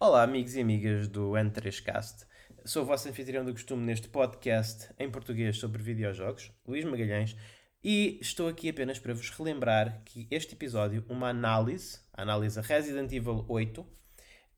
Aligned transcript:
Olá, 0.00 0.24
amigos 0.24 0.56
e 0.56 0.60
amigas 0.60 1.06
do 1.06 1.30
N3Cast. 1.30 2.26
Sou 2.64 2.82
o 2.82 2.84
vosso 2.86 3.08
anfitrião 3.08 3.44
do 3.44 3.52
costume 3.52 3.86
neste 3.86 4.08
podcast 4.08 4.92
em 4.98 5.08
português 5.08 5.56
sobre 5.56 5.80
videojogos, 5.82 6.50
Luís 6.66 6.84
Magalhães, 6.84 7.36
e 7.82 8.18
estou 8.20 8.48
aqui 8.48 8.68
apenas 8.68 8.98
para 8.98 9.14
vos 9.14 9.30
relembrar 9.30 10.02
que 10.04 10.26
este 10.32 10.54
episódio, 10.54 11.04
uma 11.08 11.28
análise, 11.28 12.00
a 12.12 12.22
análise 12.22 12.60
Resident 12.60 13.12
Evil 13.12 13.46
8, 13.48 13.86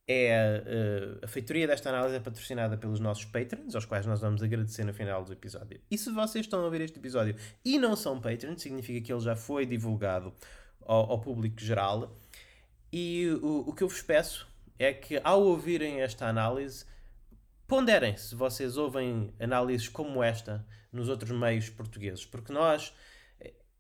é 0.09 0.63
uh, 1.21 1.25
a 1.25 1.29
feitoria 1.29 1.67
desta 1.67 1.91
análise 1.91 2.17
é 2.17 2.21
patrocinada 2.21 2.79
pelos 2.79 2.99
nossos 2.99 3.27
patrons, 3.27 3.75
aos 3.75 3.85
quais 3.85 4.07
nós 4.07 4.21
vamos 4.23 4.43
agradecer 4.43 4.85
no 4.85 4.95
final 4.95 5.23
do 5.23 5.35
episódio. 5.35 5.79
E 5.91 5.99
se 5.99 6.11
vocês 6.11 6.47
estão 6.47 6.61
a 6.61 6.65
ouvir 6.65 6.81
este 6.81 6.99
episódio 6.99 7.37
e 7.63 7.79
não 7.79 7.95
são 7.95 8.21
patrons, 8.21 8.63
significa 8.63 9.05
que 9.05 9.13
ele 9.13 9.21
já 9.21 9.37
foi 9.37 9.67
divulgado 9.67 10.33
ao, 10.81 11.13
ao 11.13 11.21
público 11.21 11.61
geral. 11.61 12.17
E 12.91 13.29
o, 13.43 13.69
o 13.69 13.75
que 13.75 13.83
eu 13.83 13.89
vos 13.89 14.01
peço 14.01 14.56
é 14.79 14.93
que 14.93 15.21
ao 15.25 15.43
ouvirem 15.43 16.01
esta 16.01 16.27
análise, 16.27 16.85
ponderem 17.67 18.17
se 18.17 18.35
vocês 18.35 18.77
ouvem 18.77 19.35
análises 19.41 19.89
como 19.89 20.23
esta 20.23 20.67
nos 20.93 21.09
outros 21.09 21.31
meios 21.31 21.69
portugueses, 21.69 22.25
porque 22.25 22.53
nós, 22.53 22.95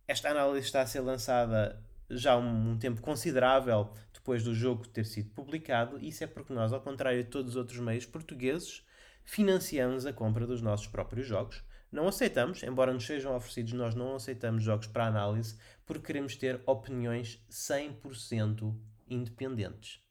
esta 0.07 0.31
análise 0.31 0.67
está 0.67 0.83
a 0.83 0.87
ser 0.87 1.01
lançada 1.01 1.83
já 2.09 2.33
há 2.33 2.37
um 2.37 2.79
tempo 2.79 3.01
considerável 3.01 3.91
depois 4.13 4.43
do 4.43 4.55
jogo 4.55 4.87
ter 4.87 5.05
sido 5.05 5.31
publicado, 5.31 5.99
isso 5.99 6.25
é 6.25 6.27
porque 6.27 6.53
nós, 6.53 6.73
ao 6.73 6.81
contrário 6.81 7.23
de 7.23 7.31
todos 7.31 7.53
os 7.53 7.57
outros 7.57 7.79
meios 7.79 8.07
portugueses, 8.07 8.85
financiamos 9.25 10.07
a 10.07 10.13
compra 10.13 10.47
dos 10.47 10.63
nossos 10.63 10.87
próprios 10.87 11.27
jogos. 11.27 11.65
Não 11.91 12.09
aceitamos, 12.09 12.63
embora 12.63 12.93
nos 12.93 13.07
sejam 13.07 13.35
oferecidos, 13.35 13.73
nós 13.73 13.95
não 13.95 14.15
aceitamos 14.15 14.63
jogos 14.63 14.87
para 14.87 15.07
análise 15.07 15.59
porque 15.85 16.07
queremos 16.07 16.37
ter 16.37 16.61
opiniões 16.67 17.45
100% 17.51 18.75
independentes. 19.09 20.06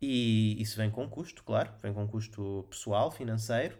E 0.00 0.60
isso 0.60 0.76
vem 0.76 0.90
com 0.90 1.08
custo, 1.08 1.44
claro, 1.44 1.70
vem 1.82 1.92
com 1.92 2.08
custo 2.08 2.66
pessoal, 2.70 3.10
financeiro, 3.10 3.76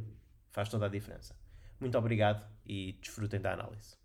faz 0.52 0.68
toda 0.70 0.88
a 0.88 0.90
diferença. 0.90 1.45
Muito 1.80 1.98
obrigado 1.98 2.46
e 2.66 2.94
desfrutem 3.02 3.40
da 3.40 3.54
análise. 3.54 3.96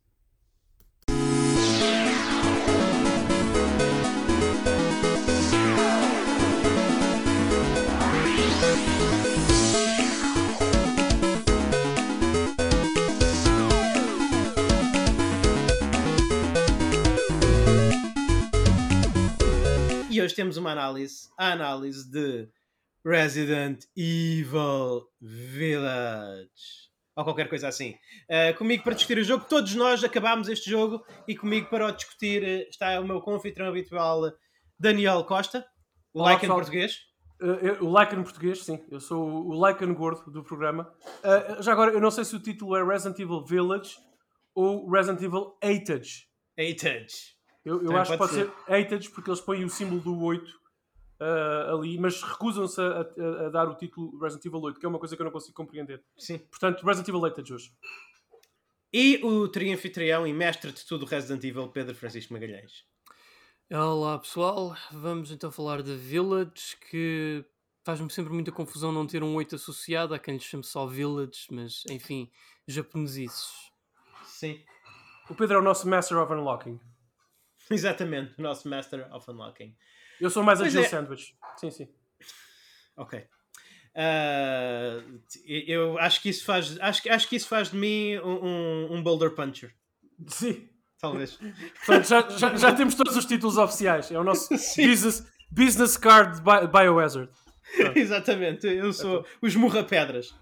E 20.10 20.20
hoje 20.20 20.34
temos 20.34 20.56
uma 20.56 20.72
análise, 20.72 21.30
a 21.38 21.52
análise 21.52 22.10
de 22.10 22.48
Resident 23.04 23.84
Evil 23.96 25.08
Village 25.20 26.89
ou 27.20 27.24
qualquer 27.24 27.48
coisa 27.48 27.68
assim. 27.68 27.94
Uh, 28.28 28.56
comigo 28.56 28.82
para 28.82 28.94
discutir 28.94 29.18
o 29.18 29.24
jogo, 29.24 29.44
todos 29.48 29.74
nós 29.74 30.02
acabámos 30.02 30.48
este 30.48 30.70
jogo 30.70 31.04
e 31.28 31.36
comigo 31.36 31.68
para 31.68 31.86
o 31.86 31.92
discutir 31.92 32.42
uh, 32.42 32.68
está 32.68 32.98
o 33.00 33.04
meu 33.04 33.20
confitrão 33.20 33.68
habitual 33.68 34.22
Daniel 34.78 35.22
Costa, 35.24 35.64
o 36.12 36.20
Olá, 36.20 36.31
like 36.31 36.41
pessoal. 36.41 36.58
em 36.58 36.62
português. 36.62 36.98
Uh, 37.41 37.84
o 37.84 37.91
like 37.91 38.14
em 38.14 38.22
português, 38.22 38.64
sim. 38.64 38.84
Eu 38.91 39.00
sou 39.00 39.22
o 39.22 39.54
like 39.54 39.84
gordo 39.86 40.31
do 40.31 40.42
programa. 40.42 40.91
já 41.60 41.72
agora, 41.72 41.92
eu 41.92 42.00
não 42.00 42.10
sei 42.10 42.25
se 42.25 42.34
o 42.36 42.41
título 42.41 42.76
é 42.76 42.84
Resident 42.84 43.19
Evil 43.19 43.44
Village 43.44 43.97
ou 44.54 44.91
Resident 44.91 45.22
Evil 45.22 45.56
Eightage. 45.62 46.26
Eightage. 46.56 47.38
Eu, 47.64 47.82
eu 47.82 47.97
acho 47.97 48.12
que 48.12 48.19
pode 48.19 48.32
ser, 48.32 48.47
ser 48.47 48.75
Eightage 48.75 49.10
porque 49.10 49.31
eles 49.31 49.41
põem 49.41 49.64
o 49.64 49.70
símbolo 49.70 50.00
do 50.00 50.19
8 50.22 50.59
uh, 51.20 51.75
ali, 51.75 51.98
mas 51.98 52.22
recusam-se 52.22 52.81
a, 52.81 52.84
a, 52.84 53.47
a, 53.47 53.48
dar 53.50 53.69
o 53.69 53.75
título 53.75 54.19
Resident 54.19 54.47
Evil 54.47 54.60
8, 54.60 54.81
que 54.81 54.86
é 54.86 54.88
uma 54.88 54.98
coisa 54.98 55.14
que 55.14 55.22
eu 55.22 55.25
não 55.25 55.32
consigo 55.32 55.54
compreender. 55.54 56.03
Sim. 56.16 56.38
Portanto, 56.38 56.84
Resident 56.84 57.08
Evil 57.08 57.20
8 57.20 57.41
é 57.41 57.42
de 57.42 57.54
hoje. 57.54 57.72
E 58.92 59.20
o 59.22 59.47
triunfitrião 59.47 60.26
e 60.26 60.32
mestre 60.32 60.72
de 60.72 60.84
tudo 60.84 61.06
Resident 61.06 61.44
Evil, 61.44 61.69
Pedro 61.69 61.94
Francisco 61.94 62.32
Magalhães. 62.32 62.84
Olá 63.72 64.19
pessoal, 64.19 64.76
vamos 64.91 65.31
então 65.31 65.53
falar 65.53 65.81
de 65.81 65.94
Village, 65.94 66.76
que 66.91 67.44
faz-me 67.84 68.10
sempre 68.10 68.32
muita 68.32 68.50
confusão 68.50 68.91
não 68.91 69.06
ter 69.06 69.22
um 69.22 69.37
8 69.37 69.54
associado, 69.54 70.12
há 70.12 70.19
quem 70.19 70.34
lhe 70.34 70.41
chame 70.41 70.64
só 70.64 70.87
Village, 70.87 71.47
mas 71.52 71.84
enfim, 71.88 72.28
japonesices. 72.66 73.70
Sim. 74.25 74.60
O 75.28 75.37
Pedro 75.37 75.58
é 75.58 75.60
o 75.60 75.62
nosso 75.62 75.88
Master 75.88 76.19
of 76.19 76.32
Unlocking. 76.32 76.81
Exatamente, 77.70 78.34
o 78.37 78.42
nosso 78.42 78.69
Master 78.69 79.08
of 79.14 79.31
Unlocking. 79.31 79.76
Eu 80.20 80.31
sou 80.31 80.42
mais 80.42 80.60
a 80.60 80.69
Jill 80.69 80.82
é. 80.82 80.88
Sandwich. 80.88 81.34
Sim, 81.56 81.70
sim. 81.70 81.88
Ok. 82.97 83.19
Uh, 83.91 85.20
eu 85.44 85.98
acho 85.98 86.22
que 86.22 86.28
isso 86.28 86.44
faz 86.44 86.78
acho, 86.81 87.10
acho 87.10 87.28
que 87.28 87.34
isso 87.34 87.48
faz 87.48 87.70
de 87.70 87.76
mim 87.76 88.19
um, 88.19 88.94
um 88.94 89.03
boulder 89.03 89.31
puncher. 89.31 89.75
Sim. 90.28 90.69
Talvez. 91.00 91.38
Portanto, 91.86 92.06
já, 92.06 92.28
já, 92.28 92.56
já, 92.56 92.72
temos 92.75 92.94
todos 92.94 93.16
os 93.16 93.25
títulos 93.25 93.56
oficiais. 93.56 94.10
É 94.10 94.19
o 94.19 94.25
nosso 94.25 94.50
business, 94.76 95.26
business 95.50 95.97
card 95.97 96.41
bi 96.42 96.66
Biohazard. 96.69 97.31
Exatamente, 97.97 98.66
eu 98.66 98.92
sou 98.92 99.25
o 99.41 99.47
esmurra-pedras. 99.47 100.34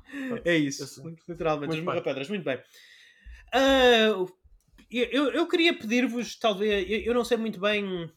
É 0.44 0.56
isso, 0.56 1.14
literalmente, 1.28 1.76
esmurra-pedras. 1.76 2.28
Muito 2.28 2.44
bem. 2.44 2.56
Uh, 3.54 4.26
eu, 4.90 5.30
eu 5.30 5.46
queria 5.46 5.78
pedir-vos, 5.78 6.36
talvez, 6.36 6.88
eu, 6.88 6.98
eu 7.00 7.14
não 7.14 7.24
sei 7.24 7.36
muito 7.36 7.60
bem 7.60 8.10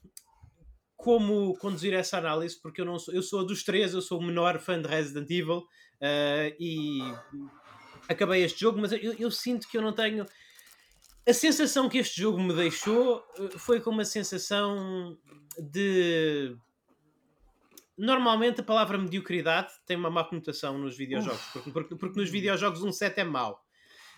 como 1.01 1.57
conduzir 1.57 1.93
essa 1.93 2.17
análise, 2.17 2.59
porque 2.61 2.81
eu 2.81 2.85
não 2.85 2.99
sou, 2.99 3.13
eu 3.13 3.23
sou 3.23 3.45
dos 3.45 3.63
três, 3.63 3.93
eu 3.93 4.01
sou 4.01 4.19
o 4.19 4.23
menor 4.23 4.59
fã 4.59 4.79
de 4.79 4.87
Resident 4.87 5.29
Evil 5.29 5.57
uh, 5.57 6.55
e 6.59 6.99
acabei 8.07 8.43
este 8.43 8.59
jogo, 8.59 8.79
mas 8.79 8.91
eu, 8.91 9.13
eu, 9.13 9.31
sinto 9.31 9.67
que 9.67 9.77
eu 9.77 9.81
não 9.81 9.93
tenho. 9.93 10.25
A 11.27 11.33
sensação 11.33 11.89
que 11.89 11.97
este 11.97 12.21
jogo 12.21 12.39
me 12.39 12.53
deixou 12.53 13.23
eh, 13.37 13.57
foi 13.57 13.79
como 13.79 13.97
uma 13.97 14.05
sensação 14.05 15.17
de. 15.57 16.55
Normalmente 17.97 18.61
a 18.61 18.63
palavra 18.63 18.97
mediocridade 18.97 19.71
tem 19.85 19.97
uma 19.97 20.09
má 20.09 20.23
conotação 20.23 20.77
nos 20.77 20.97
videojogos, 20.97 21.41
porque, 21.53 21.71
porque, 21.71 21.95
porque, 21.95 22.19
nos 22.19 22.29
videojogos 22.29 22.83
um 22.83 22.91
set 22.91 23.19
é 23.19 23.23
mau. 23.23 23.59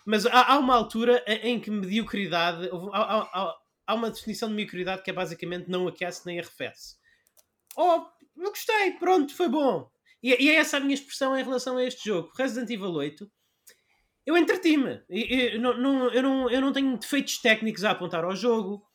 Mas 0.05 0.25
há, 0.25 0.53
há 0.53 0.59
uma 0.59 0.75
altura 0.75 1.23
em 1.27 1.59
que 1.59 1.71
mediocridade. 1.71 2.69
Há, 2.93 3.21
há, 3.21 3.55
há 3.85 3.93
uma 3.93 4.09
definição 4.09 4.49
de 4.49 4.55
mediocridade 4.55 5.03
que 5.03 5.09
é 5.09 5.13
basicamente 5.13 5.69
não 5.69 5.87
aquece 5.87 6.25
nem 6.25 6.39
arrefece. 6.39 6.95
Oh, 7.75 8.05
eu 8.37 8.49
gostei, 8.49 8.91
pronto, 8.91 9.35
foi 9.35 9.49
bom. 9.49 9.89
E, 10.21 10.45
e 10.45 10.49
é 10.49 10.55
essa 10.55 10.77
a 10.77 10.79
minha 10.79 10.93
expressão 10.93 11.37
em 11.37 11.43
relação 11.43 11.77
a 11.77 11.83
este 11.83 12.07
jogo. 12.07 12.31
Resident 12.37 12.69
Evil 12.69 12.93
8, 12.93 13.29
eu 14.25 14.37
entreti-me. 14.37 15.01
Eu, 15.09 15.59
não, 15.59 16.09
eu, 16.09 16.23
não, 16.23 16.49
eu 16.49 16.61
não 16.61 16.71
tenho 16.71 16.97
defeitos 16.97 17.39
técnicos 17.39 17.83
a 17.83 17.91
apontar 17.91 18.23
ao 18.23 18.35
jogo. 18.35 18.85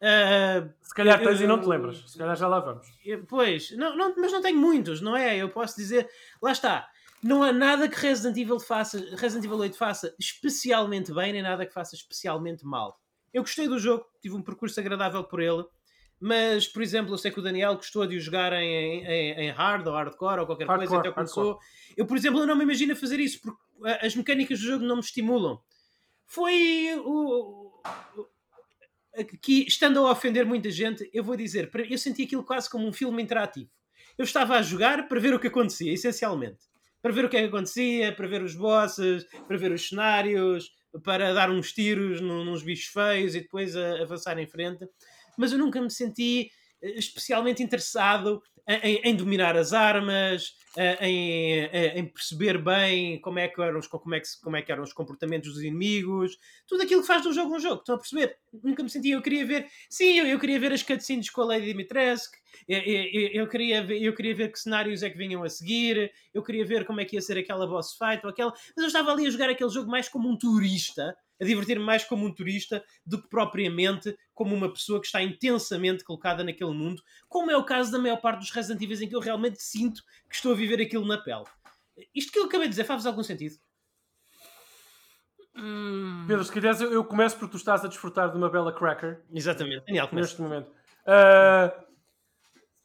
Uh, 0.00 0.72
se 0.80 0.94
calhar 0.94 1.18
tens 1.18 1.40
eu, 1.40 1.44
e 1.44 1.46
não 1.46 1.60
te 1.60 1.66
lembras. 1.66 2.10
Se 2.10 2.16
calhar 2.16 2.36
já 2.36 2.46
lá 2.46 2.60
vamos. 2.60 2.86
Pois, 3.28 3.70
não, 3.72 3.96
não, 3.96 4.14
mas 4.16 4.32
não 4.32 4.40
tenho 4.40 4.58
muitos, 4.58 5.00
não 5.00 5.16
é? 5.16 5.36
Eu 5.36 5.50
posso 5.50 5.76
dizer, 5.76 6.08
lá 6.40 6.52
está. 6.52 6.88
Não 7.22 7.42
há 7.42 7.52
nada 7.52 7.86
que 7.86 7.98
Resident 7.98 8.36
Evil 8.38 8.58
faça, 8.58 8.98
Resident 9.16 9.44
Evil 9.44 9.58
8 9.58 9.76
faça 9.76 10.14
especialmente 10.18 11.12
bem, 11.12 11.32
nem 11.32 11.42
nada 11.42 11.66
que 11.66 11.74
faça 11.74 11.94
especialmente 11.94 12.64
mal. 12.64 12.98
Eu 13.32 13.42
gostei 13.42 13.68
do 13.68 13.78
jogo, 13.78 14.04
tive 14.20 14.34
um 14.34 14.42
percurso 14.42 14.78
agradável 14.80 15.22
por 15.24 15.40
ele, 15.40 15.64
mas, 16.20 16.68
por 16.68 16.82
exemplo, 16.82 17.14
eu 17.14 17.18
sei 17.18 17.30
que 17.30 17.40
o 17.40 17.42
Daniel 17.42 17.74
gostou 17.76 18.06
de 18.06 18.16
o 18.16 18.20
jogar 18.20 18.52
em, 18.52 19.04
em, 19.04 19.32
em 19.46 19.50
hard 19.50 19.86
ou 19.86 19.94
hardcore 19.94 20.40
ou 20.40 20.46
qualquer 20.46 20.66
hardcore, 20.66 20.88
coisa, 20.88 21.00
até 21.00 21.12
começou. 21.12 21.58
Eu, 21.96 22.06
por 22.06 22.14
exemplo, 22.14 22.40
eu 22.40 22.46
não 22.46 22.54
me 22.54 22.64
imagino 22.64 22.94
fazer 22.94 23.18
isso, 23.18 23.40
porque 23.40 23.58
as 24.02 24.14
mecânicas 24.14 24.60
do 24.60 24.66
jogo 24.66 24.84
não 24.84 24.96
me 24.96 25.02
estimulam. 25.02 25.58
Foi 26.26 26.94
o. 26.98 27.80
que, 29.40 29.66
estando 29.66 30.06
a 30.06 30.12
ofender 30.12 30.44
muita 30.44 30.70
gente, 30.70 31.08
eu 31.12 31.24
vou 31.24 31.36
dizer, 31.36 31.70
eu 31.88 31.98
senti 31.98 32.24
aquilo 32.24 32.44
quase 32.44 32.68
como 32.68 32.86
um 32.86 32.92
filme 32.92 33.22
interativo. 33.22 33.70
Eu 34.18 34.24
estava 34.24 34.56
a 34.56 34.62
jogar 34.62 35.08
para 35.08 35.18
ver 35.18 35.32
o 35.32 35.40
que 35.40 35.46
acontecia, 35.46 35.90
essencialmente. 35.90 36.68
Para 37.00 37.12
ver 37.12 37.24
o 37.24 37.30
que 37.30 37.36
é 37.38 37.40
que 37.40 37.46
acontecia, 37.46 38.14
para 38.14 38.28
ver 38.28 38.42
os 38.42 38.54
bosses, 38.54 39.24
para 39.48 39.56
ver 39.56 39.72
os 39.72 39.88
cenários, 39.88 40.70
para 41.02 41.32
dar 41.32 41.50
uns 41.50 41.72
tiros 41.72 42.20
nos 42.20 42.62
bichos 42.62 42.86
feios 42.86 43.34
e 43.34 43.40
depois 43.40 43.76
a, 43.76 44.02
avançar 44.02 44.38
em 44.38 44.46
frente. 44.46 44.88
Mas 45.36 45.52
eu 45.52 45.58
nunca 45.58 45.80
me 45.80 45.90
senti 45.90 46.50
especialmente 46.82 47.62
interessado 47.62 48.42
em, 48.66 49.00
em 49.04 49.16
dominar 49.16 49.56
as 49.56 49.72
armas, 49.72 50.54
em, 51.00 51.64
em, 51.96 52.06
perceber 52.06 52.62
bem 52.62 53.20
como 53.20 53.38
é, 53.38 53.48
que 53.48 53.60
eram 53.60 53.78
os, 53.78 53.86
como, 53.86 54.14
é 54.14 54.20
que, 54.20 54.28
como 54.42 54.56
é 54.56 54.62
que 54.62 54.70
eram 54.70 54.82
os 54.82 54.92
comportamentos 54.92 55.52
dos 55.52 55.62
inimigos, 55.62 56.38
tudo 56.68 56.82
aquilo 56.82 57.00
que 57.00 57.06
faz 57.06 57.24
um 57.26 57.32
jogo 57.32 57.56
um 57.56 57.58
jogo. 57.58 57.80
Estão 57.80 57.96
a 57.96 57.98
perceber? 57.98 58.36
Nunca 58.62 58.82
me 58.82 58.90
sentia. 58.90 59.14
Eu 59.14 59.22
queria 59.22 59.44
ver, 59.44 59.66
sim, 59.88 60.18
eu, 60.18 60.26
eu 60.26 60.38
queria 60.38 60.60
ver 60.60 60.72
as 60.72 60.82
cutscenes 60.82 61.30
com 61.30 61.42
a 61.42 61.46
Lady 61.46 61.66
Dimitrescu, 61.66 62.36
eu, 62.68 62.80
eu, 63.32 63.48
queria 63.48 63.80
eu 63.92 64.14
queria 64.14 64.34
ver 64.34 64.52
que 64.52 64.58
cenários 64.58 65.02
é 65.02 65.10
que 65.10 65.18
vinham 65.18 65.42
a 65.42 65.48
seguir, 65.48 66.12
eu 66.32 66.42
queria 66.42 66.64
ver 66.64 66.84
como 66.84 67.00
é 67.00 67.04
que 67.04 67.16
ia 67.16 67.22
ser 67.22 67.38
aquela 67.38 67.66
boss 67.66 67.96
fight 67.96 68.24
ou 68.24 68.30
aquela. 68.30 68.52
Mas 68.76 68.82
eu 68.84 68.86
estava 68.86 69.12
ali 69.12 69.26
a 69.26 69.30
jogar 69.30 69.50
aquele 69.50 69.70
jogo 69.70 69.90
mais 69.90 70.08
como 70.08 70.28
um 70.28 70.36
turista 70.36 71.16
a 71.40 71.44
divertir-me 71.44 71.84
mais 71.84 72.04
como 72.04 72.26
um 72.26 72.34
turista 72.34 72.84
do 73.04 73.20
que 73.20 73.28
propriamente 73.28 74.16
como 74.34 74.54
uma 74.54 74.72
pessoa 74.72 75.00
que 75.00 75.06
está 75.06 75.22
intensamente 75.22 76.04
colocada 76.04 76.44
naquele 76.44 76.72
mundo, 76.72 77.02
como 77.28 77.50
é 77.50 77.56
o 77.56 77.64
caso 77.64 77.90
da 77.90 77.98
maior 77.98 78.20
parte 78.20 78.40
dos 78.40 78.50
Resident 78.50 78.82
Evil 78.82 79.02
em 79.02 79.08
que 79.08 79.16
eu 79.16 79.20
realmente 79.20 79.62
sinto 79.62 80.02
que 80.28 80.34
estou 80.34 80.52
a 80.52 80.56
viver 80.56 80.80
aquilo 80.80 81.06
na 81.06 81.18
pele. 81.18 81.44
Isto 82.14 82.32
que 82.32 82.38
eu 82.38 82.44
acabei 82.44 82.66
de 82.66 82.70
dizer 82.70 82.84
faz 82.84 83.06
algum 83.06 83.22
sentido? 83.22 83.56
Hum... 85.56 86.24
Pedro, 86.26 86.44
se 86.44 86.52
quiseres 86.52 86.80
eu 86.80 87.04
começo 87.04 87.36
porque 87.36 87.52
tu 87.52 87.56
estás 87.56 87.84
a 87.84 87.88
desfrutar 87.88 88.30
de 88.30 88.36
uma 88.36 88.48
bela 88.48 88.72
cracker. 88.72 89.22
Exatamente. 89.32 89.84
Daniel, 89.86 90.08
neste 90.12 90.40
momento. 90.40 90.70
Uh, 91.00 91.90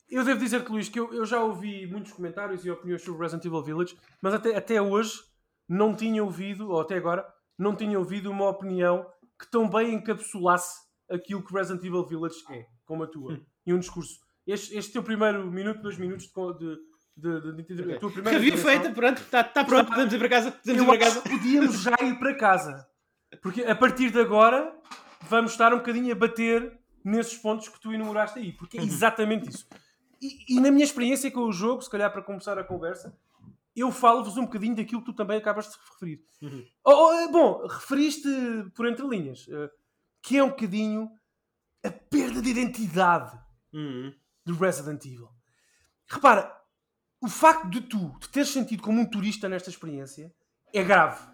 eu 0.09 0.23
devo 0.23 0.39
dizer 0.39 0.63
que, 0.63 0.71
Luís, 0.71 0.89
que 0.89 0.99
eu, 0.99 1.13
eu, 1.13 1.25
já 1.25 1.41
ouvi 1.41 1.87
muitos 1.87 2.11
comentários 2.13 2.65
e 2.65 2.71
opiniões 2.71 3.03
sobre 3.03 3.21
Resident 3.21 3.45
Evil 3.45 3.63
Village, 3.63 3.97
mas 4.21 4.33
até, 4.33 4.55
até 4.55 4.81
hoje 4.81 5.19
não 5.67 5.95
tinha 5.95 6.23
ouvido, 6.23 6.69
ou 6.69 6.79
até 6.79 6.95
agora, 6.95 7.25
não 7.57 7.75
tinha 7.75 7.97
ouvido 7.97 8.31
uma 8.31 8.49
opinião 8.49 9.05
que 9.39 9.49
tão 9.49 9.69
bem 9.69 9.93
encapsulasse 9.93 10.85
aquilo 11.09 11.43
que 11.43 11.53
Resident 11.53 11.83
Evil 11.83 12.05
Village 12.05 12.37
é, 12.49 12.65
como 12.85 13.03
a 13.03 13.07
tua, 13.07 13.33
hum. 13.33 13.45
e 13.65 13.73
um 13.73 13.79
discurso. 13.79 14.19
Este, 14.45 14.77
este 14.77 14.93
teu 14.93 15.03
primeiro 15.03 15.49
minuto, 15.51 15.81
dois 15.81 15.97
minutos 15.97 16.27
de, 16.27 16.77
de, 17.17 17.63
de, 17.63 17.63
de, 17.63 17.81
okay. 17.81 17.99
tua 17.99 18.11
primeira 18.11 18.37
Review 18.37 18.57
feita, 18.57 18.91
pronto, 18.91 19.21
está 19.21 19.43
tá 19.43 19.63
pronto, 19.63 19.89
podemos 19.89 20.13
ir 20.13 20.19
para 20.19 20.29
casa. 20.29 20.51
Podemos 20.51 20.83
ir 20.83 20.85
para 20.85 20.97
casa. 20.99 21.21
podíamos 21.21 21.81
já 21.81 21.95
ir 22.01 22.19
para 22.19 22.35
casa. 22.35 22.87
Porque 23.41 23.63
a 23.63 23.75
partir 23.75 24.11
de 24.11 24.19
agora 24.19 24.73
vamos 25.29 25.51
estar 25.51 25.73
um 25.73 25.77
bocadinho 25.77 26.11
a 26.11 26.15
bater 26.15 26.79
nesses 27.03 27.37
pontos 27.37 27.67
que 27.69 27.79
tu 27.79 27.93
enumeraste 27.93 28.39
aí, 28.39 28.51
porque 28.51 28.77
é 28.77 28.81
uhum. 28.81 28.87
exatamente 28.87 29.49
isso. 29.49 29.67
E, 30.21 30.57
e, 30.57 30.59
na 30.59 30.71
minha 30.71 30.83
experiência 30.83 31.29
com 31.29 31.41
o 31.41 31.51
jogo, 31.51 31.81
se 31.81 31.89
calhar 31.89 32.11
para 32.11 32.21
começar 32.21 32.57
a 32.57 32.63
conversa, 32.63 33.15
eu 33.75 33.91
falo-vos 33.91 34.37
um 34.37 34.45
bocadinho 34.45 34.75
daquilo 34.75 35.01
que 35.01 35.11
tu 35.11 35.13
também 35.13 35.37
acabas 35.37 35.69
de 35.69 35.77
referir. 35.91 36.23
Uhum. 36.41 36.65
Oh, 36.85 36.91
oh, 36.91 37.13
eh, 37.13 37.27
bom, 37.27 37.67
referiste 37.67 38.29
por 38.73 38.87
entre 38.87 39.05
linhas, 39.05 39.45
uh, 39.47 39.69
que 40.21 40.37
é 40.37 40.43
um 40.43 40.49
bocadinho 40.49 41.09
a 41.83 41.91
perda 41.91 42.41
de 42.41 42.49
identidade 42.49 43.37
uhum. 43.73 44.13
do 44.45 44.55
Resident 44.55 45.05
Evil. 45.05 45.29
Repara, 46.07 46.55
o 47.21 47.27
facto 47.27 47.69
de 47.69 47.81
tu 47.81 48.17
te 48.19 48.29
teres 48.29 48.49
sentido 48.49 48.81
como 48.81 49.01
um 49.01 49.09
turista 49.09 49.49
nesta 49.49 49.69
experiência 49.69 50.33
é 50.73 50.83
grave. 50.83 51.27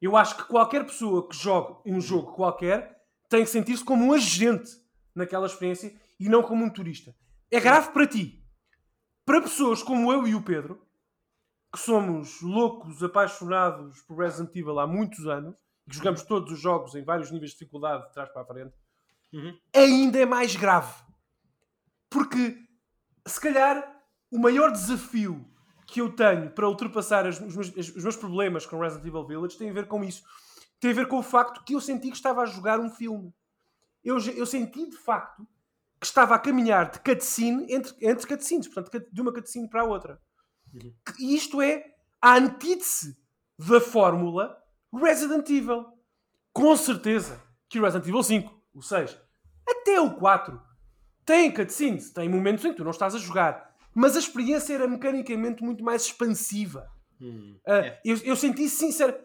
Eu 0.00 0.16
acho 0.16 0.36
que 0.36 0.44
qualquer 0.44 0.84
pessoa 0.84 1.28
que 1.28 1.36
jogue 1.36 1.80
um 1.86 2.00
jogo 2.00 2.32
qualquer 2.32 2.94
tem 3.28 3.42
que 3.42 3.50
sentir-se 3.50 3.84
como 3.84 4.04
um 4.04 4.12
agente 4.12 4.70
naquela 5.14 5.46
experiência 5.46 5.98
e 6.20 6.28
não 6.28 6.42
como 6.42 6.64
um 6.64 6.70
turista. 6.70 7.14
É 7.50 7.60
grave 7.60 7.90
para 7.92 8.06
ti. 8.06 8.44
Para 9.24 9.40
pessoas 9.40 9.82
como 9.82 10.12
eu 10.12 10.26
e 10.26 10.34
o 10.34 10.42
Pedro, 10.42 10.86
que 11.74 11.80
somos 11.80 12.40
loucos, 12.40 13.02
apaixonados 13.02 14.00
por 14.02 14.16
Resident 14.16 14.54
Evil 14.54 14.78
há 14.78 14.86
muitos 14.86 15.26
anos, 15.26 15.56
que 15.90 15.96
jogamos 15.96 16.22
todos 16.22 16.52
os 16.52 16.60
jogos 16.60 16.94
em 16.94 17.02
vários 17.02 17.32
níveis 17.32 17.50
de 17.50 17.58
dificuldade, 17.58 18.06
de 18.06 18.12
trás 18.12 18.30
para 18.30 18.42
a 18.42 18.44
frente, 18.44 18.72
uhum. 19.32 19.58
ainda 19.74 20.20
é 20.20 20.24
mais 20.24 20.54
grave. 20.54 20.94
Porque, 22.08 22.56
se 23.26 23.40
calhar, 23.40 23.84
o 24.30 24.38
maior 24.38 24.70
desafio 24.70 25.44
que 25.84 26.00
eu 26.00 26.14
tenho 26.14 26.48
para 26.52 26.68
ultrapassar 26.68 27.26
os 27.26 27.40
meus, 27.40 27.72
os 27.76 28.02
meus 28.04 28.16
problemas 28.16 28.64
com 28.64 28.78
Resident 28.78 29.08
Evil 29.08 29.26
Village 29.26 29.58
tem 29.58 29.70
a 29.70 29.72
ver 29.72 29.88
com 29.88 30.04
isso. 30.04 30.22
Tem 30.78 30.92
a 30.92 30.94
ver 30.94 31.08
com 31.08 31.18
o 31.18 31.24
facto 31.24 31.64
que 31.64 31.74
eu 31.74 31.80
senti 31.80 32.08
que 32.08 32.16
estava 32.16 32.42
a 32.42 32.46
jogar 32.46 32.78
um 32.78 32.88
filme. 32.88 33.34
Eu, 34.04 34.18
eu 34.36 34.46
senti, 34.46 34.88
de 34.88 34.96
facto, 34.96 35.44
que 35.98 36.06
estava 36.06 36.36
a 36.36 36.38
caminhar 36.38 36.88
de 36.88 37.00
cutscene 37.00 37.66
entre, 37.68 37.92
entre 38.00 38.28
cutscenes, 38.28 38.68
portanto, 38.68 39.08
de 39.10 39.20
uma 39.20 39.32
cutscene 39.32 39.68
para 39.68 39.80
a 39.80 39.84
outra. 39.84 40.20
E 41.18 41.34
isto 41.34 41.60
é 41.60 41.94
a 42.20 42.36
antítese 42.36 43.16
da 43.58 43.80
fórmula 43.80 44.56
Resident 44.92 45.48
Evil. 45.50 45.86
Com 46.52 46.76
certeza 46.76 47.40
que 47.68 47.80
o 47.80 47.82
Resident 47.82 48.06
Evil 48.08 48.22
5, 48.22 48.62
o 48.74 48.82
6, 48.82 49.18
até 49.66 50.00
o 50.00 50.14
4, 50.14 50.60
tem 51.24 51.52
cutscenes, 51.52 52.10
tem 52.10 52.28
momentos 52.28 52.64
em 52.64 52.70
que 52.70 52.76
tu 52.76 52.84
não 52.84 52.90
estás 52.90 53.14
a 53.14 53.18
jogar. 53.18 53.74
Mas 53.94 54.16
a 54.16 54.18
experiência 54.18 54.74
era 54.74 54.88
mecanicamente 54.88 55.62
muito 55.62 55.84
mais 55.84 56.06
expansiva. 56.06 56.90
Hum, 57.20 57.56
uh, 57.66 57.70
é. 57.70 58.00
eu, 58.04 58.16
eu 58.24 58.36
senti 58.36 58.68
sincero. 58.68 59.16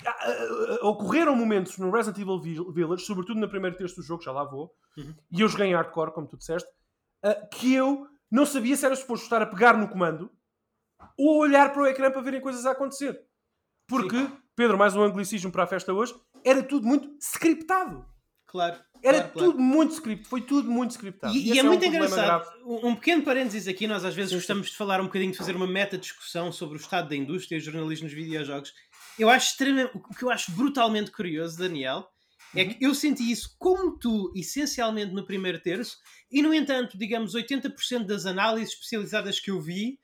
Uh, 0.00 0.84
uh, 0.84 0.88
ocorreram 0.88 1.34
momentos 1.34 1.76
no 1.78 1.90
Resident 1.90 2.18
Evil 2.18 2.40
Village, 2.72 3.04
sobretudo 3.04 3.40
na 3.40 3.48
primeira 3.48 3.76
terça 3.76 3.96
do 3.96 4.02
jogo, 4.02 4.22
já 4.22 4.30
lá 4.30 4.44
vou, 4.44 4.72
uhum. 4.96 5.12
e 5.32 5.40
eu 5.40 5.48
joguei 5.48 5.66
em 5.66 5.74
hardcore, 5.74 6.12
como 6.12 6.28
tu 6.28 6.36
disseste, 6.36 6.70
que 7.50 7.74
eu 7.74 8.06
não 8.30 8.46
sabia 8.46 8.76
se 8.76 8.86
era 8.86 8.94
suposto 8.94 9.24
estar 9.24 9.42
a 9.42 9.46
pegar 9.46 9.76
no 9.76 9.88
comando 9.88 10.30
ou 11.16 11.38
olhar 11.38 11.72
para 11.72 11.82
o 11.82 11.86
ecrã 11.86 12.10
para 12.10 12.20
verem 12.20 12.40
coisas 12.40 12.66
a 12.66 12.72
acontecer. 12.72 13.20
Porque, 13.86 14.16
Sim. 14.16 14.32
Pedro, 14.54 14.76
mais 14.76 14.94
um 14.94 15.02
anglicismo 15.02 15.50
para 15.50 15.64
a 15.64 15.66
festa 15.66 15.92
hoje, 15.92 16.14
era 16.44 16.62
tudo 16.62 16.86
muito 16.86 17.16
scriptado. 17.20 18.04
Claro. 18.46 18.78
Era 19.02 19.22
claro, 19.22 19.32
tudo 19.32 19.52
claro. 19.52 19.60
muito 19.60 19.92
script, 19.92 20.28
foi 20.28 20.40
tudo 20.40 20.70
muito 20.70 20.90
scriptado. 20.92 21.34
E, 21.34 21.52
e 21.52 21.58
é, 21.58 21.60
é, 21.60 21.62
muito 21.62 21.84
um 21.84 21.88
engraçado. 21.88 22.48
Um 22.64 22.94
pequeno 22.94 23.22
parênteses 23.22 23.68
aqui, 23.68 23.86
nós 23.86 24.04
às 24.04 24.14
vezes 24.14 24.32
gostamos 24.32 24.70
de 24.70 24.76
falar 24.76 25.00
um 25.00 25.04
bocadinho, 25.04 25.32
de 25.32 25.38
fazer 25.38 25.54
uma 25.54 25.66
meta-discussão 25.66 26.50
sobre 26.50 26.76
o 26.76 26.80
estado 26.80 27.08
da 27.08 27.16
indústria 27.16 27.56
e 27.56 27.60
o 27.60 27.62
jornalismo 27.62 28.04
nos 28.04 28.14
videojogos. 28.14 28.72
Eu 29.18 29.28
acho 29.28 29.50
extremamente, 29.50 29.96
o 29.96 30.14
que 30.14 30.24
eu 30.24 30.30
acho 30.30 30.52
brutalmente 30.52 31.10
curioso, 31.10 31.58
Daniel, 31.58 32.08
é 32.54 32.64
que 32.64 32.84
eu 32.84 32.94
senti 32.94 33.30
isso 33.30 33.54
como 33.58 33.98
tu, 33.98 34.32
essencialmente 34.34 35.12
no 35.12 35.24
primeiro 35.24 35.60
terço, 35.60 35.98
e 36.30 36.42
no 36.42 36.52
entanto, 36.54 36.96
digamos, 36.96 37.34
80% 37.34 38.04
das 38.04 38.26
análises 38.26 38.74
especializadas 38.74 39.38
que 39.38 39.50
eu 39.50 39.60
vi 39.60 39.98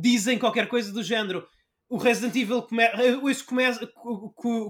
dizem 0.00 0.38
qualquer 0.38 0.68
coisa 0.68 0.92
do 0.92 1.02
género. 1.02 1.46
O 1.88 1.98
Resident 1.98 2.34
Evil 2.36 2.62
come 2.62 2.82
isso 3.30 3.44
começa, 3.44 3.86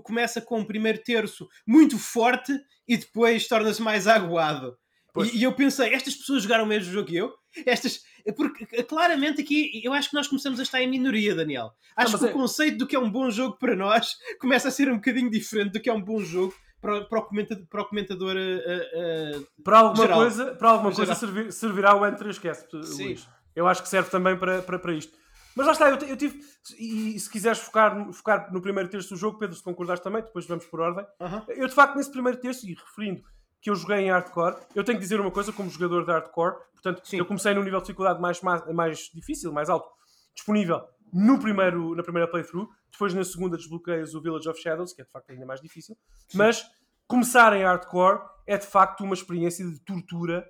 começa 0.02 0.40
com 0.40 0.60
um 0.60 0.64
primeiro 0.64 0.98
terço 1.02 1.46
muito 1.66 1.98
forte 1.98 2.52
e 2.86 2.96
depois 2.96 3.46
torna-se 3.46 3.80
mais 3.80 4.08
aguado. 4.08 4.76
E, 5.16 5.38
e, 5.38 5.42
eu 5.42 5.52
pensei, 5.52 5.92
estas 5.92 6.14
pessoas 6.14 6.42
jogaram 6.42 6.64
o 6.64 6.66
mesmo 6.66 6.92
jogo 6.92 7.06
que 7.06 7.16
eu? 7.16 7.32
Estas, 7.66 8.00
porque 8.34 8.64
claramente 8.84 9.42
aqui 9.42 9.82
eu 9.84 9.92
acho 9.92 10.08
que 10.08 10.16
nós 10.16 10.26
começamos 10.26 10.58
a 10.58 10.62
estar 10.62 10.82
em 10.82 10.88
minoria, 10.88 11.34
Daniel. 11.34 11.70
Acho 11.96 12.19
que 12.19 12.24
é... 12.24 12.28
o 12.28 12.32
conceito 12.32 12.78
do 12.78 12.86
que 12.86 12.96
é 12.96 12.98
um 12.98 13.10
bom 13.10 13.30
jogo 13.30 13.58
para 13.58 13.76
nós 13.76 14.16
começa 14.40 14.69
a 14.69 14.70
ser 14.70 14.90
um 14.90 14.96
bocadinho 14.96 15.30
diferente 15.30 15.72
do 15.72 15.80
que 15.80 15.90
é 15.90 15.92
um 15.92 16.02
bom 16.02 16.19
jogo 16.20 16.54
para, 16.80 17.04
para, 17.04 17.19
o, 17.20 17.22
comentador, 17.22 17.67
para 17.69 17.82
o 17.82 17.84
comentador. 17.84 18.36
Uh, 18.36 19.38
uh, 19.38 19.46
para 19.62 19.79
alguma 19.79 20.02
geral. 20.02 20.19
coisa, 20.19 20.55
para 20.55 20.70
alguma 20.70 20.93
coisa 20.93 21.14
servir, 21.14 21.52
servirá 21.52 21.94
o 21.94 22.00
N3 22.00 22.31
Esquece, 22.31 22.67
Luís. 22.72 23.29
Eu 23.54 23.66
acho 23.66 23.82
que 23.82 23.88
serve 23.88 24.10
também 24.10 24.36
para, 24.36 24.62
para, 24.62 24.78
para 24.78 24.92
isto. 24.92 25.16
Mas 25.54 25.66
lá 25.66 25.72
está, 25.72 25.90
eu, 25.90 25.96
eu 26.08 26.16
tive. 26.16 26.40
E, 26.78 27.18
se 27.18 27.30
quiseres 27.30 27.58
focar, 27.58 28.12
focar 28.12 28.52
no 28.52 28.60
primeiro 28.60 28.88
terço 28.88 29.10
do 29.10 29.16
jogo, 29.16 29.38
Pedro, 29.38 29.54
se 29.54 29.62
concordares 29.62 30.02
também, 30.02 30.22
depois 30.22 30.46
vamos 30.46 30.64
por 30.66 30.80
ordem. 30.80 31.06
Eu 31.48 31.68
de 31.68 31.74
facto, 31.74 31.96
nesse 31.96 32.10
primeiro 32.10 32.38
terço, 32.38 32.66
e 32.66 32.74
referindo 32.74 33.22
que 33.60 33.70
eu 33.70 33.74
joguei 33.76 33.98
em 33.98 34.10
hardcore, 34.10 34.56
eu 34.74 34.82
tenho 34.82 34.98
que 34.98 35.02
dizer 35.04 35.20
uma 35.20 35.30
coisa 35.30 35.52
como 35.52 35.70
jogador 35.70 36.04
de 36.04 36.10
hardcore, 36.10 36.56
portanto, 36.72 37.00
Sim. 37.04 37.18
eu 37.18 37.26
comecei 37.26 37.54
no 37.54 37.62
nível 37.62 37.78
de 37.78 37.84
dificuldade 37.84 38.20
mais, 38.20 38.40
mais, 38.40 38.66
mais 38.74 38.98
difícil, 39.14 39.52
mais 39.52 39.68
alto, 39.68 39.88
disponível 40.34 40.82
no 41.12 41.38
primeiro, 41.38 41.94
na 41.94 42.02
primeira 42.02 42.26
playthrough, 42.26 42.68
depois 42.90 43.12
na 43.12 43.22
segunda 43.22 43.56
desbloqueias 43.56 44.14
o 44.14 44.22
Village 44.22 44.48
of 44.48 44.60
Shadows, 44.60 44.94
que 44.94 45.02
é 45.02 45.04
de 45.04 45.10
facto 45.10 45.30
ainda 45.30 45.44
mais 45.44 45.60
difícil, 45.60 45.96
Sim. 46.28 46.38
mas 46.38 46.64
começar 47.06 47.52
em 47.54 47.62
hardcore 47.62 48.20
é 48.46 48.56
de 48.56 48.66
facto 48.66 49.04
uma 49.04 49.14
experiência 49.14 49.64
de 49.64 49.78
tortura 49.80 50.44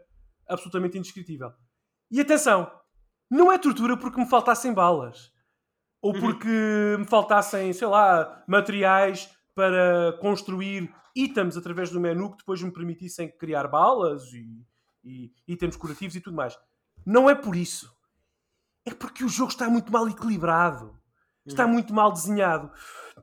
absolutamente 0.48 0.96
indescritível. 0.96 1.52
E 2.10 2.20
atenção, 2.20 2.70
não 3.32 3.50
é 3.50 3.56
tortura 3.56 3.96
porque 3.96 4.20
me 4.20 4.28
faltassem 4.28 4.74
balas. 4.74 5.32
Ou 6.02 6.12
uhum. 6.12 6.20
porque 6.20 6.48
uhum. 6.48 6.98
me 6.98 7.06
faltassem, 7.06 7.72
sei 7.72 7.86
lá, 7.86 8.44
materiais 8.46 9.30
para 9.54 10.18
construir 10.20 10.94
itens 11.16 11.56
através 11.56 11.88
do 11.88 11.98
menu 11.98 12.32
que 12.32 12.38
depois 12.38 12.62
me 12.62 12.70
permitissem 12.70 13.34
criar 13.38 13.66
balas 13.68 14.22
e, 14.34 14.66
e 15.02 15.32
itens 15.48 15.76
curativos 15.76 16.14
e 16.14 16.20
tudo 16.20 16.36
mais. 16.36 16.58
Não 17.06 17.30
é 17.30 17.34
por 17.34 17.56
isso. 17.56 17.90
É 18.84 18.92
porque 18.92 19.24
o 19.24 19.28
jogo 19.28 19.50
está 19.50 19.66
muito 19.70 19.90
mal 19.90 20.06
equilibrado. 20.08 21.00
Está 21.46 21.64
uhum. 21.64 21.72
muito 21.72 21.94
mal 21.94 22.12
desenhado. 22.12 22.70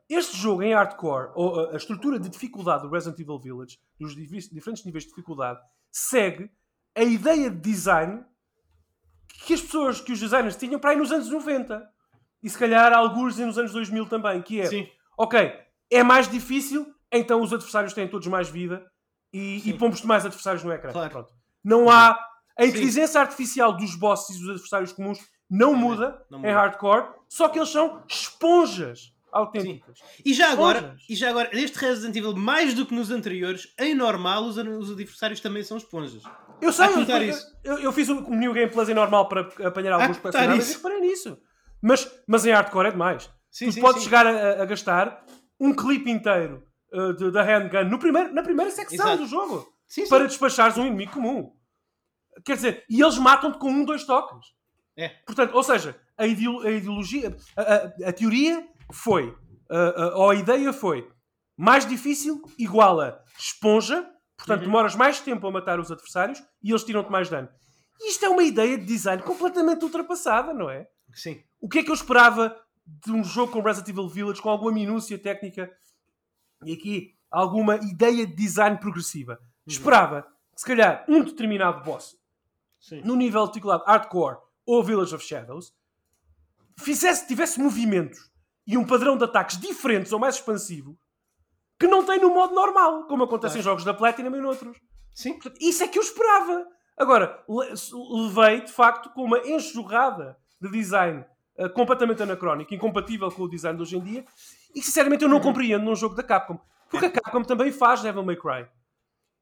Este 0.09 0.35
jogo 0.35 0.63
em 0.63 0.73
hardcore, 0.73 1.31
ou 1.35 1.69
a 1.69 1.75
estrutura 1.75 2.19
de 2.19 2.29
dificuldade 2.29 2.81
do 2.81 2.89
Resident 2.89 3.19
Evil 3.19 3.39
Village, 3.39 3.77
dos 3.99 4.15
diferentes 4.15 4.83
níveis 4.83 5.03
de 5.03 5.09
dificuldade, 5.09 5.59
segue 5.91 6.49
a 6.95 7.03
ideia 7.03 7.51
de 7.51 7.59
design 7.59 8.25
que 9.45 9.53
as 9.53 9.61
pessoas, 9.61 10.01
que 10.01 10.11
os 10.11 10.19
designers 10.19 10.55
tinham 10.55 10.79
para 10.79 10.91
aí 10.91 10.97
nos 10.97 11.11
anos 11.11 11.29
90. 11.29 11.87
E 12.41 12.49
se 12.49 12.57
calhar 12.57 12.93
alguns 12.93 13.37
nos 13.37 13.57
anos 13.57 13.71
2000 13.73 14.05
também, 14.05 14.41
que 14.41 14.61
é, 14.61 14.65
Sim. 14.65 14.87
ok, 15.17 15.53
é 15.91 16.03
mais 16.03 16.29
difícil, 16.29 16.87
então 17.11 17.41
os 17.41 17.51
adversários 17.51 17.93
têm 17.93 18.07
todos 18.07 18.27
mais 18.27 18.49
vida 18.49 18.85
e, 19.33 19.61
e 19.69 19.73
pomos 19.73 20.01
mais 20.03 20.25
adversários 20.25 20.63
no 20.63 20.71
ecrã. 20.71 20.91
Claro. 20.91 21.09
Pronto. 21.09 21.33
Não 21.63 21.89
há 21.89 22.17
A 22.57 22.65
inteligência 22.65 23.19
artificial 23.19 23.73
dos 23.75 23.95
bosses 23.95 24.35
e 24.35 24.39
dos 24.39 24.49
adversários 24.51 24.93
comuns 24.93 25.19
não 25.49 25.75
muda 25.75 26.25
não 26.29 26.39
em 26.39 26.41
muda. 26.43 26.53
hardcore, 26.53 27.07
só 27.27 27.49
que 27.49 27.59
eles 27.59 27.69
são 27.69 28.03
esponjas 28.07 29.13
autênticas. 29.31 29.99
E 30.25 30.33
já 30.33 30.51
agora, 30.51 30.79
Esponjas. 30.79 31.05
e 31.09 31.15
já 31.15 31.29
agora, 31.29 31.49
neste 31.53 31.77
Resident 31.77 32.15
Evil, 32.15 32.35
mais 32.35 32.73
do 32.73 32.85
que 32.85 32.93
nos 32.95 33.11
anteriores, 33.11 33.73
em 33.77 33.93
normal, 33.93 34.43
os, 34.43 34.57
os 34.57 34.91
adversários 34.91 35.39
também 35.39 35.63
são 35.63 35.77
esponjas. 35.77 36.23
Eu 36.61 36.71
sei, 36.73 36.87
eu, 36.87 37.01
eu, 37.01 37.21
isso. 37.23 37.47
eu, 37.63 37.91
fiz 37.91 38.09
um 38.09 38.21
New 38.35 38.53
Game 38.53 38.71
Plus 38.71 38.89
em 38.89 38.93
normal 38.93 39.27
para 39.29 39.41
apanhar 39.67 39.93
alguns 39.93 40.17
personagens 40.17 40.69
e 40.71 40.73
reparei 40.75 40.99
nisso. 41.01 41.37
Mas, 41.81 42.09
mas 42.27 42.45
em 42.45 42.51
hardcore 42.51 42.87
é 42.87 42.91
demais. 42.91 43.29
Sim, 43.49 43.67
tu 43.67 43.71
sim, 43.73 43.81
podes 43.81 43.99
sim. 44.03 44.05
chegar 44.09 44.27
a, 44.27 44.61
a 44.61 44.65
gastar 44.65 45.25
um 45.59 45.73
clipe 45.73 46.09
inteiro 46.11 46.63
uh, 46.93 47.13
de- 47.13 47.31
da 47.31 47.41
handgun 47.43 47.85
no 47.89 47.97
primeiro, 47.99 48.33
na 48.33 48.43
primeira 48.43 48.69
secção 48.71 49.07
Exato. 49.07 49.23
do 49.23 49.27
jogo 49.27 49.67
Sim, 49.87 50.07
para 50.07 50.27
despachares 50.27 50.77
um 50.77 50.85
inimigo 50.85 51.13
comum. 51.13 51.51
Quer 52.45 52.55
dizer, 52.55 52.83
e 52.89 53.01
eles 53.01 53.17
matam-te 53.17 53.57
com 53.57 53.69
um, 53.69 53.83
dois 53.85 54.03
toques. 54.05 54.47
É. 54.97 55.09
Portanto, 55.25 55.53
ou 55.55 55.63
seja, 55.63 55.95
a, 56.17 56.27
ideo- 56.27 56.59
a 56.61 56.69
ideologia, 56.71 57.35
a, 57.55 57.61
a- 57.61 58.09
a 58.09 58.13
teoria 58.13 58.67
foi, 58.91 59.35
ou 60.15 60.29
a 60.31 60.35
ideia 60.35 60.71
foi, 60.73 61.09
mais 61.57 61.85
difícil 61.85 62.41
igual 62.57 62.99
a 63.01 63.19
esponja, 63.37 64.07
portanto 64.39 64.61
Uhum. 64.61 64.65
demoras 64.67 64.95
mais 64.95 65.19
tempo 65.19 65.45
a 65.45 65.51
matar 65.51 65.79
os 65.79 65.91
adversários 65.91 66.41
e 66.63 66.71
eles 66.71 66.83
tiram-te 66.83 67.11
mais 67.11 67.29
dano. 67.29 67.49
E 67.99 68.09
isto 68.11 68.25
é 68.25 68.29
uma 68.29 68.43
ideia 68.43 68.77
de 68.77 68.85
design 68.85 69.21
completamente 69.21 69.83
ultrapassada, 69.83 70.53
não 70.53 70.69
é? 70.69 70.87
Sim. 71.13 71.43
O 71.59 71.67
que 71.67 71.79
é 71.79 71.83
que 71.83 71.89
eu 71.91 71.95
esperava 71.95 72.55
de 72.85 73.11
um 73.11 73.23
jogo 73.23 73.51
com 73.51 73.61
Resident 73.61 73.89
Evil 73.89 74.07
Village, 74.07 74.41
com 74.41 74.49
alguma 74.49 74.71
minúcia 74.71 75.19
técnica 75.19 75.69
e 76.65 76.73
aqui 76.73 77.15
alguma 77.29 77.75
ideia 77.75 78.25
de 78.25 78.33
design 78.33 78.77
progressiva? 78.77 79.39
Esperava 79.67 80.23
que, 80.23 80.61
se 80.61 80.65
calhar, 80.65 81.05
um 81.07 81.23
determinado 81.23 81.83
boss, 81.83 82.15
Sim. 82.79 83.01
no 83.03 83.15
nível 83.15 83.41
articulado 83.41 83.83
hardcore 83.85 84.37
ou 84.65 84.83
Village 84.83 85.13
of 85.13 85.23
Shadows, 85.23 85.73
fizesse, 86.77 87.27
tivesse 87.27 87.59
movimentos 87.59 88.31
e 88.65 88.77
um 88.77 88.85
padrão 88.85 89.17
de 89.17 89.23
ataques 89.25 89.57
diferentes 89.59 90.11
ou 90.11 90.19
mais 90.19 90.35
expansivo 90.35 90.97
que 91.79 91.87
não 91.87 92.03
tem 92.03 92.19
no 92.19 92.29
modo 92.33 92.53
normal, 92.53 93.05
como 93.07 93.23
acontece 93.23 93.53
Claro. 93.53 93.59
em 93.59 93.63
jogos 93.63 93.83
da 93.85 93.93
Platinum 93.93 94.35
e 94.35 94.41
noutros. 94.41 94.77
Sim. 95.15 95.33
Portanto, 95.33 95.57
Isso 95.61 95.83
é 95.83 95.87
que 95.87 95.97
eu 95.97 96.03
esperava. 96.03 96.65
Agora, 96.97 97.41
le- 97.47 97.73
levei, 98.23 98.61
de 98.61 98.71
facto, 98.71 99.09
com 99.11 99.23
uma 99.23 99.39
enxurrada 99.39 100.37
de 100.61 100.69
design 100.69 101.23
eh, 101.57 101.69
completamente 101.69 102.21
anacrónico, 102.21 102.73
incompatível 102.73 103.31
com 103.31 103.43
o 103.43 103.49
design 103.49 103.77
de 103.77 103.83
hoje 103.83 103.97
em 103.97 104.01
dia, 104.01 104.25
e 104.75 104.81
sinceramente, 104.81 105.23
eu 105.23 105.29
não 105.29 105.39
compreendo 105.39 105.83
num 105.85 105.95
jogo 105.95 106.15
da 106.15 106.23
Capcom. 106.23 106.59
Porque 106.89 107.05
a 107.05 107.11
Capcom 107.11 107.43
também 107.43 107.71
faz 107.71 108.01
Devil 108.01 108.23
May 108.23 108.35
Cry. 108.35 108.67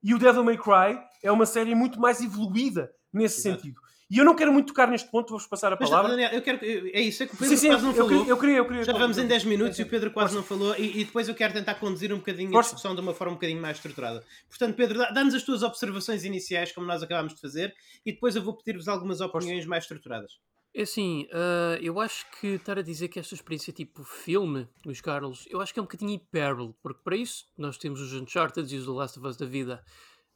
E 0.04 0.14
o 0.14 0.20
Devil 0.20 0.44
May 0.44 0.58
Cry 0.58 1.00
é 1.24 1.32
uma 1.32 1.46
série 1.46 1.74
muito 1.74 2.00
mais 2.00 2.22
evoluída 2.22 2.92
nesse 3.12 3.40
Exato. 3.40 3.62
sentido. 3.62 3.82
E 4.10 4.18
eu 4.20 4.24
não 4.24 4.36
quero 4.36 4.54
muito 4.54 4.68
tocar 4.68 4.88
neste 4.90 5.12
ponto, 5.12 5.30
vou-vos 5.32 5.46
passar 5.48 5.74
a 5.74 5.78
Mas, 5.78 5.90
palavra. 5.90 6.12
Daniel, 6.12 6.32
eu 6.32 6.42
quero. 6.42 6.64
eu- 6.64 6.90
É 6.94 7.02
isso, 7.02 7.24
é 7.24 7.28
que 7.28 7.34
o 7.34 7.36
sim, 7.36 7.44
Pedro 7.44 7.58
sim, 7.58 7.68
quase 7.68 7.84
não 7.84 7.90
eu, 7.92 7.96
falou. 7.96 8.10
queria, 8.10 8.32
eu 8.32 8.38
queria, 8.38 8.58
eu 8.58 8.66
queria. 8.66 8.84
Já 8.86 8.94
vamos 8.94 9.18
em 9.18 9.28
10 9.28 9.44
minutos 9.44 9.78
e 9.80 9.84
o 9.84 9.86
Pedro 9.86 10.12
quase 10.12 10.34
Força. 10.34 10.36
não 10.56 10.60
falou, 10.60 10.76
e, 10.78 11.02
e 11.02 11.04
depois 11.06 11.28
eu 11.28 11.36
quero 11.36 11.54
tentar 11.54 11.76
conduzir 11.76 12.14
um 12.14 12.18
bocadinho 12.18 12.50
a 12.50 12.54
Força. 12.54 12.70
discussão 12.70 12.96
de 12.96 13.02
uma 13.02 13.14
forma 13.14 13.34
um 13.34 13.36
bocadinho 13.36 13.62
mais 13.62 13.78
estruturada. 13.78 14.24
Portanto, 14.50 14.76
Pedro, 14.76 14.98
dá- 15.00 15.10
dá-nos 15.12 15.34
as 15.36 15.44
tuas 15.44 15.62
observações 15.62 16.24
iniciais, 16.24 16.72
como 16.72 16.88
nós 16.88 17.04
acabámos 17.04 17.34
de 17.36 17.42
fazer, 17.42 17.76
e 18.06 18.14
depois 18.14 18.36
eu 18.38 18.42
vou 18.44 18.54
pedir-vos 18.56 18.88
algumas 18.88 19.20
opiniões 19.20 19.66
mais 19.66 19.84
estruturadas. 19.84 20.38
É 20.74 20.84
assim, 20.84 21.28
ah, 21.34 21.78
eu 21.82 22.00
acho 22.00 22.26
que 22.40 22.48
estar 22.48 22.78
a 22.78 22.82
dizer 22.82 23.10
que 23.10 23.20
esta 23.20 23.34
experiência 23.36 23.74
tipo 23.74 24.04
filme, 24.06 24.70
os 24.86 25.02
Carlos, 25.02 25.46
eu 25.50 25.60
acho 25.60 25.74
que 25.74 25.80
é 25.80 25.82
um 25.82 25.86
bocadinho 25.86 26.12
hipérbole, 26.12 26.74
porque 26.82 27.02
para 27.04 27.16
isso 27.18 27.46
nós 27.58 27.78
temos 27.78 28.00
os 28.00 28.14
Uncharted 28.14 28.74
e 28.74 28.78
os 28.78 28.86
The 28.86 28.92
Last 28.92 29.20
of 29.20 29.28
Us 29.28 29.36
da 29.36 29.46
vida. 29.46 29.84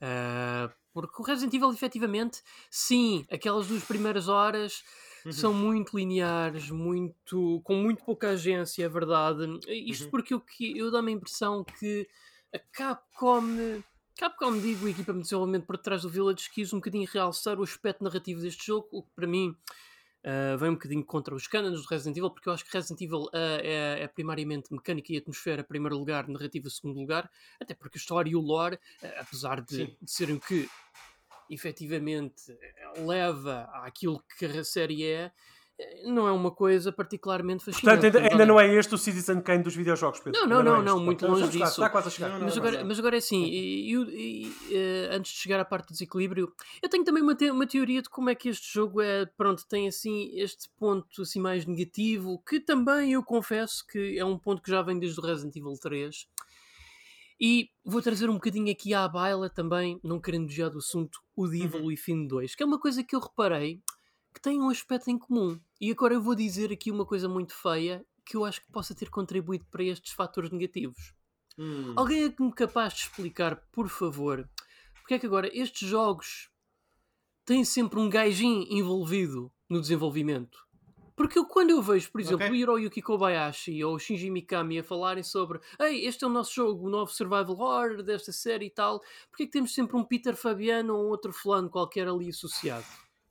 Ah, 0.01 0.69
porque 1.07 1.21
o 1.21 1.25
Resident 1.25 1.53
Evil, 1.53 1.71
efetivamente, 1.71 2.41
sim, 2.69 3.25
aquelas 3.29 3.67
duas 3.67 3.83
primeiras 3.83 4.27
horas 4.27 4.83
Uhum. 5.25 5.31
são 5.31 5.53
muito 5.53 5.95
lineares, 5.97 6.71
muito, 6.71 7.61
com 7.63 7.75
muito 7.75 8.03
pouca 8.03 8.29
agência, 8.29 8.83
é 8.83 8.89
verdade. 8.89 9.43
Isto 9.67 10.05
Uhum. 10.05 10.09
porque 10.09 10.33
eu, 10.33 10.41
eu 10.75 10.89
dou-me 10.89 11.11
a 11.11 11.15
impressão 11.15 11.63
que 11.63 12.07
a 12.53 12.57
Capcom, 12.57 13.43
Capcom, 14.17 14.57
digo, 14.59 14.87
a 14.87 14.89
equipa 14.89 15.13
de 15.13 15.21
desenvolvimento 15.21 15.65
por 15.65 15.77
trás 15.77 16.01
do 16.01 16.09
Village, 16.09 16.49
quis 16.49 16.73
um 16.73 16.77
bocadinho 16.77 17.07
realçar 17.11 17.59
o 17.59 17.63
aspecto 17.63 18.03
narrativo 18.03 18.41
deste 18.41 18.65
jogo, 18.65 18.87
o 18.91 19.03
que 19.03 19.11
para 19.15 19.27
mim 19.27 19.55
Uh, 20.23 20.55
vem 20.55 20.69
um 20.69 20.73
bocadinho 20.73 21.03
contra 21.03 21.33
os 21.33 21.47
cânones 21.47 21.81
do 21.81 21.87
Resident 21.87 22.15
Evil, 22.15 22.29
porque 22.29 22.47
eu 22.47 22.53
acho 22.53 22.63
que 22.63 22.71
Resident 22.71 23.01
Evil 23.01 23.23
uh, 23.23 23.29
é, 23.33 24.03
é 24.03 24.07
primariamente 24.07 24.71
mecânica 24.71 25.11
e 25.11 25.17
atmosfera, 25.17 25.63
primeiro 25.63 25.97
lugar, 25.97 26.27
narrativa, 26.27 26.69
segundo 26.69 26.99
lugar, 26.99 27.27
até 27.59 27.73
porque 27.73 27.97
a 27.97 27.99
história 27.99 28.29
e 28.29 28.35
o 28.35 28.39
lore, 28.39 28.75
uh, 28.75 29.07
apesar 29.17 29.61
de, 29.61 29.97
de 29.99 30.11
serem 30.11 30.35
o 30.35 30.39
que 30.39 30.69
efetivamente 31.51 32.51
eh, 32.51 33.01
leva 33.05 33.69
àquilo 33.83 34.23
que 34.37 34.45
a 34.45 34.63
série 34.63 35.03
é, 35.05 35.31
eh, 35.79 36.03
não 36.05 36.27
é 36.27 36.31
uma 36.31 36.51
coisa 36.51 36.91
particularmente 36.91 37.63
fascinante. 37.65 38.01
Portanto, 38.01 38.17
ainda, 38.17 38.31
ainda 38.33 38.45
não 38.45 38.59
é 38.59 38.73
este 38.75 38.93
o 38.95 38.97
Citizen 38.97 39.41
Kane 39.41 39.63
dos 39.63 39.75
videojogos, 39.75 40.19
Pedro. 40.19 40.39
Não, 40.39 40.47
não, 40.47 40.57
Ainda 40.59 40.71
não, 40.71 40.81
é 40.81 40.83
não, 40.85 40.99
muito 40.99 41.25
longe 41.27 41.49
disso. 41.49 41.63
Está 41.65 41.89
quase 41.89 42.07
a 42.07 42.11
chegar. 42.11 42.29
Não, 42.29 42.39
não, 42.39 42.45
Mas 42.45 42.55
não, 42.55 42.63
agora, 42.63 42.79
não. 42.81 42.87
mas 42.87 42.99
agora 42.99 43.15
é 43.15 43.19
assim, 43.19 43.43
e, 43.45 43.93
e- 43.93 44.47
e, 44.47 44.75
eh, 44.75 45.09
antes 45.11 45.31
de 45.33 45.37
chegar 45.39 45.59
à 45.59 45.65
parte 45.65 45.87
do 45.87 45.91
desequilíbrio, 45.91 46.51
eu 46.81 46.89
tenho 46.89 47.03
também 47.03 47.21
uma, 47.23 47.35
te- 47.35 47.51
uma 47.51 47.67
teoria 47.67 48.01
de 48.01 48.09
como 48.09 48.29
é 48.29 48.35
que 48.35 48.49
este 48.49 48.71
jogo 48.73 49.01
é, 49.01 49.25
pronto, 49.25 49.63
tem 49.67 49.87
assim 49.87 50.31
este 50.39 50.69
ponto 50.79 51.21
assim 51.21 51.39
mais 51.39 51.65
negativo, 51.65 52.41
que 52.47 52.59
também 52.59 53.13
eu 53.13 53.23
confesso 53.23 53.85
que 53.87 54.17
é 54.17 54.23
um 54.25 54.37
ponto 54.37 54.61
que 54.61 54.71
já 54.71 54.81
vem 54.81 54.97
desde 54.99 55.19
o 55.19 55.23
Resident 55.23 55.55
Evil 55.55 55.73
3. 55.81 56.27
E 57.41 57.71
vou 57.83 58.03
trazer 58.03 58.29
um 58.29 58.35
bocadinho 58.35 58.71
aqui 58.71 58.93
à 58.93 59.07
baila 59.07 59.49
também, 59.49 59.99
não 60.03 60.21
querendo 60.21 60.45
desviar 60.45 60.69
do 60.69 60.77
assunto, 60.77 61.19
o 61.35 61.47
de 61.47 61.63
Evil 61.63 61.85
Within 61.85 62.27
2, 62.27 62.53
que 62.53 62.61
é 62.61 62.65
uma 62.65 62.79
coisa 62.79 63.03
que 63.03 63.15
eu 63.15 63.19
reparei 63.19 63.81
que 64.31 64.39
tem 64.39 64.61
um 64.61 64.69
aspecto 64.69 65.09
em 65.09 65.17
comum. 65.17 65.59
E 65.79 65.91
agora 65.91 66.13
eu 66.13 66.21
vou 66.21 66.35
dizer 66.35 66.71
aqui 66.71 66.91
uma 66.91 67.05
coisa 67.05 67.27
muito 67.27 67.55
feia 67.55 68.05
que 68.23 68.37
eu 68.37 68.45
acho 68.45 68.61
que 68.61 68.71
possa 68.71 68.93
ter 68.93 69.09
contribuído 69.09 69.65
para 69.71 69.83
estes 69.83 70.13
fatores 70.13 70.51
negativos. 70.51 71.15
Hum. 71.57 71.93
Alguém 71.95 72.25
é 72.25 72.29
que 72.29 72.43
me 72.43 72.53
capaz 72.53 72.93
de 72.93 72.99
explicar, 73.01 73.55
por 73.71 73.89
favor, 73.89 74.47
porque 74.93 75.15
é 75.15 75.19
que 75.19 75.25
agora 75.25 75.49
estes 75.51 75.89
jogos 75.89 76.49
têm 77.43 77.65
sempre 77.65 77.99
um 77.99 78.07
gajinho 78.07 78.67
envolvido 78.69 79.51
no 79.67 79.81
desenvolvimento? 79.81 80.59
Porque 81.15 81.37
eu, 81.37 81.45
quando 81.45 81.69
eu 81.71 81.81
vejo, 81.81 82.11
por 82.11 82.21
exemplo, 82.21 82.45
Ok. 82.45 82.51
o 82.51 82.55
Hiroyuki 82.55 83.01
Kobayashi 83.01 83.83
ou 83.83 83.95
o 83.95 83.99
Shinji 83.99 84.29
Mikami 84.29 84.79
a 84.79 84.83
falarem 84.83 85.23
sobre 85.23 85.59
Ei, 85.79 86.05
este 86.05 86.23
é 86.23 86.27
o 86.27 86.29
nosso 86.29 86.53
jogo, 86.53 86.87
o 86.87 86.89
novo 86.89 87.11
survival 87.11 87.57
horror 87.59 88.01
desta 88.03 88.31
série 88.31 88.65
e 88.67 88.69
tal, 88.69 88.99
porque 89.29 89.43
é 89.43 89.45
que 89.45 89.51
temos 89.51 89.73
sempre 89.73 89.95
um 89.97 90.03
Peter 90.03 90.35
Fabiano 90.35 90.95
ou 90.95 91.05
um 91.05 91.09
outro 91.09 91.31
fulano 91.33 91.69
qualquer 91.69 92.07
ali 92.07 92.29
associado? 92.29 92.85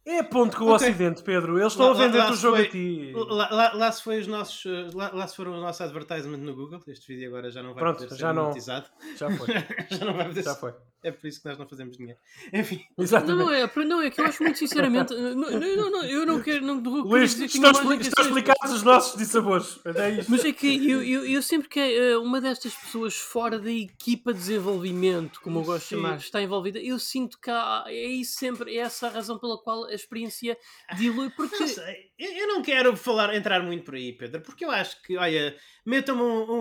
É 0.05 0.23
ponto 0.23 0.57
com 0.57 0.65
o 0.65 0.75
Ok. 0.75 0.89
Ocidente, 0.89 1.23
Pedro. 1.23 1.59
Eles 1.59 1.73
estão 1.75 1.93
Lá- 1.93 1.93
a 1.93 2.07
vender 2.07 2.23
o 2.31 2.35
jogo 2.35 2.57
foi- 2.57 2.67
a 2.67 2.71
ti. 2.71 3.13
Lá, 3.15 3.49
lá- 3.51 3.73
lá 3.75 3.93
se 3.93 4.03
foi 4.03 4.19
os 4.19 4.27
nossos, 4.27 4.65
uh, 4.65 4.97
lá, 4.97 5.11
lá 5.13 5.29
se 5.29 5.37
foram 5.37 5.53
o 5.53 5.61
nosso 5.61 5.83
advertisement 5.83 6.39
no 6.39 6.55
Google. 6.57 6.81
Este 6.89 7.07
vídeo 7.13 7.29
agora 7.29 7.51
já 7.51 7.63
não 7.63 7.75
vai 7.75 7.83
Pronto, 7.83 7.99
poder 8.05 8.17
já 8.17 8.29
ser 8.29 8.35
não- 8.35 8.43
monetizado. 8.45 8.87
Já 9.17 9.31
foi. 9.31 9.47
já 10.03 10.05
não 10.07 10.15
vai 10.15 10.27
poder 10.29 10.43
Já 10.43 10.55
ser. 10.55 10.61
foi. 10.61 10.73
É 11.03 11.11
por 11.11 11.27
isso 11.27 11.41
que 11.41 11.49
nós 11.49 11.57
não 11.59 11.67
fazemos 11.67 11.97
dinheiro. 11.97 12.19
Enfim. 12.53 12.85
Não, 12.97 13.05
Exatamente. 13.05 13.39
não 13.39 13.51
é, 13.53 13.85
não, 13.87 14.03
é 14.03 14.11
que 14.11 14.21
eu 14.21 14.25
acho 14.27 14.43
muito 14.43 14.59
sinceramente. 14.59 15.15
não, 15.15 15.35
não, 15.35 15.91
não, 15.91 16.05
eu 16.05 16.27
não 16.27 16.43
quero. 16.43 16.65
Não, 16.65 16.79
Luís, 16.81 17.31
dizer 17.33 17.49
que 17.49 17.57
estão 17.57 17.71
intenções, 17.93 18.27
explicados 18.27 18.73
os 18.73 18.83
nossos 18.83 19.17
dissabores. 19.19 19.81
É 19.85 20.11
isto. 20.11 20.31
Mas 20.31 20.45
é 20.45 20.53
que 20.53 20.91
eu, 20.91 21.03
eu, 21.03 21.25
eu 21.27 21.43
sempre 21.43 21.69
que 21.69 21.81
é, 21.81 22.11
eh, 22.13 22.19
uma 22.19 22.41
destas 22.41 22.75
pessoas 22.75 23.17
fora 23.17 23.59
da 23.59 23.71
equipa 23.71 24.33
de 24.33 24.39
desenvolvimento, 24.41 25.41
como 25.41 25.61
eu 25.61 25.65
gosto 25.65 25.83
de 25.83 25.89
Sim. 25.89 25.97
chamar, 25.97 26.17
está 26.17 26.43
envolvida, 26.43 26.79
eu 26.79 26.99
sinto 26.99 27.39
que 27.41 27.51
há, 27.51 27.85
é 27.87 28.07
isso 28.07 28.39
sempre, 28.39 28.77
é 28.77 28.81
essa 28.81 29.07
a 29.07 29.11
razão 29.11 29.39
pela 29.39 29.59
qual 29.59 29.85
a 29.85 29.95
experiência 29.95 30.57
dilui, 30.97 31.31
porque 31.31 31.57
Não 31.59 31.67
sei, 31.67 32.11
eu 32.19 32.31
eu 32.41 32.47
não 32.49 32.63
quero 32.63 32.97
falar, 32.97 33.35
entrar 33.35 33.63
muito 33.63 33.85
por 33.85 33.95
aí, 33.95 34.13
Pedro, 34.13 34.41
porque 34.41 34.65
eu 34.65 34.71
acho 34.71 35.01
que, 35.03 35.17
olha, 35.17 35.57
metam-me 35.85 36.23
um, 36.23 36.53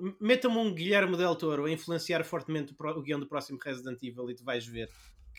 um, 0.00 0.14
metam 0.20 0.50
um 0.58 0.72
Guilherme 0.74 1.16
Del 1.16 1.36
Toro 1.36 1.64
a 1.64 1.70
influenciar 1.70 2.24
fortemente 2.24 2.72
o, 2.72 2.76
pro- 2.76 2.98
o 2.98 3.02
guião 3.02 3.18
do 3.20 3.26
próximo 3.26 3.58
Resident 3.66 3.98
Evil 4.02 4.30
e 4.30 4.34
tu 4.34 4.44
vais 4.44 4.64
ver 4.66 4.88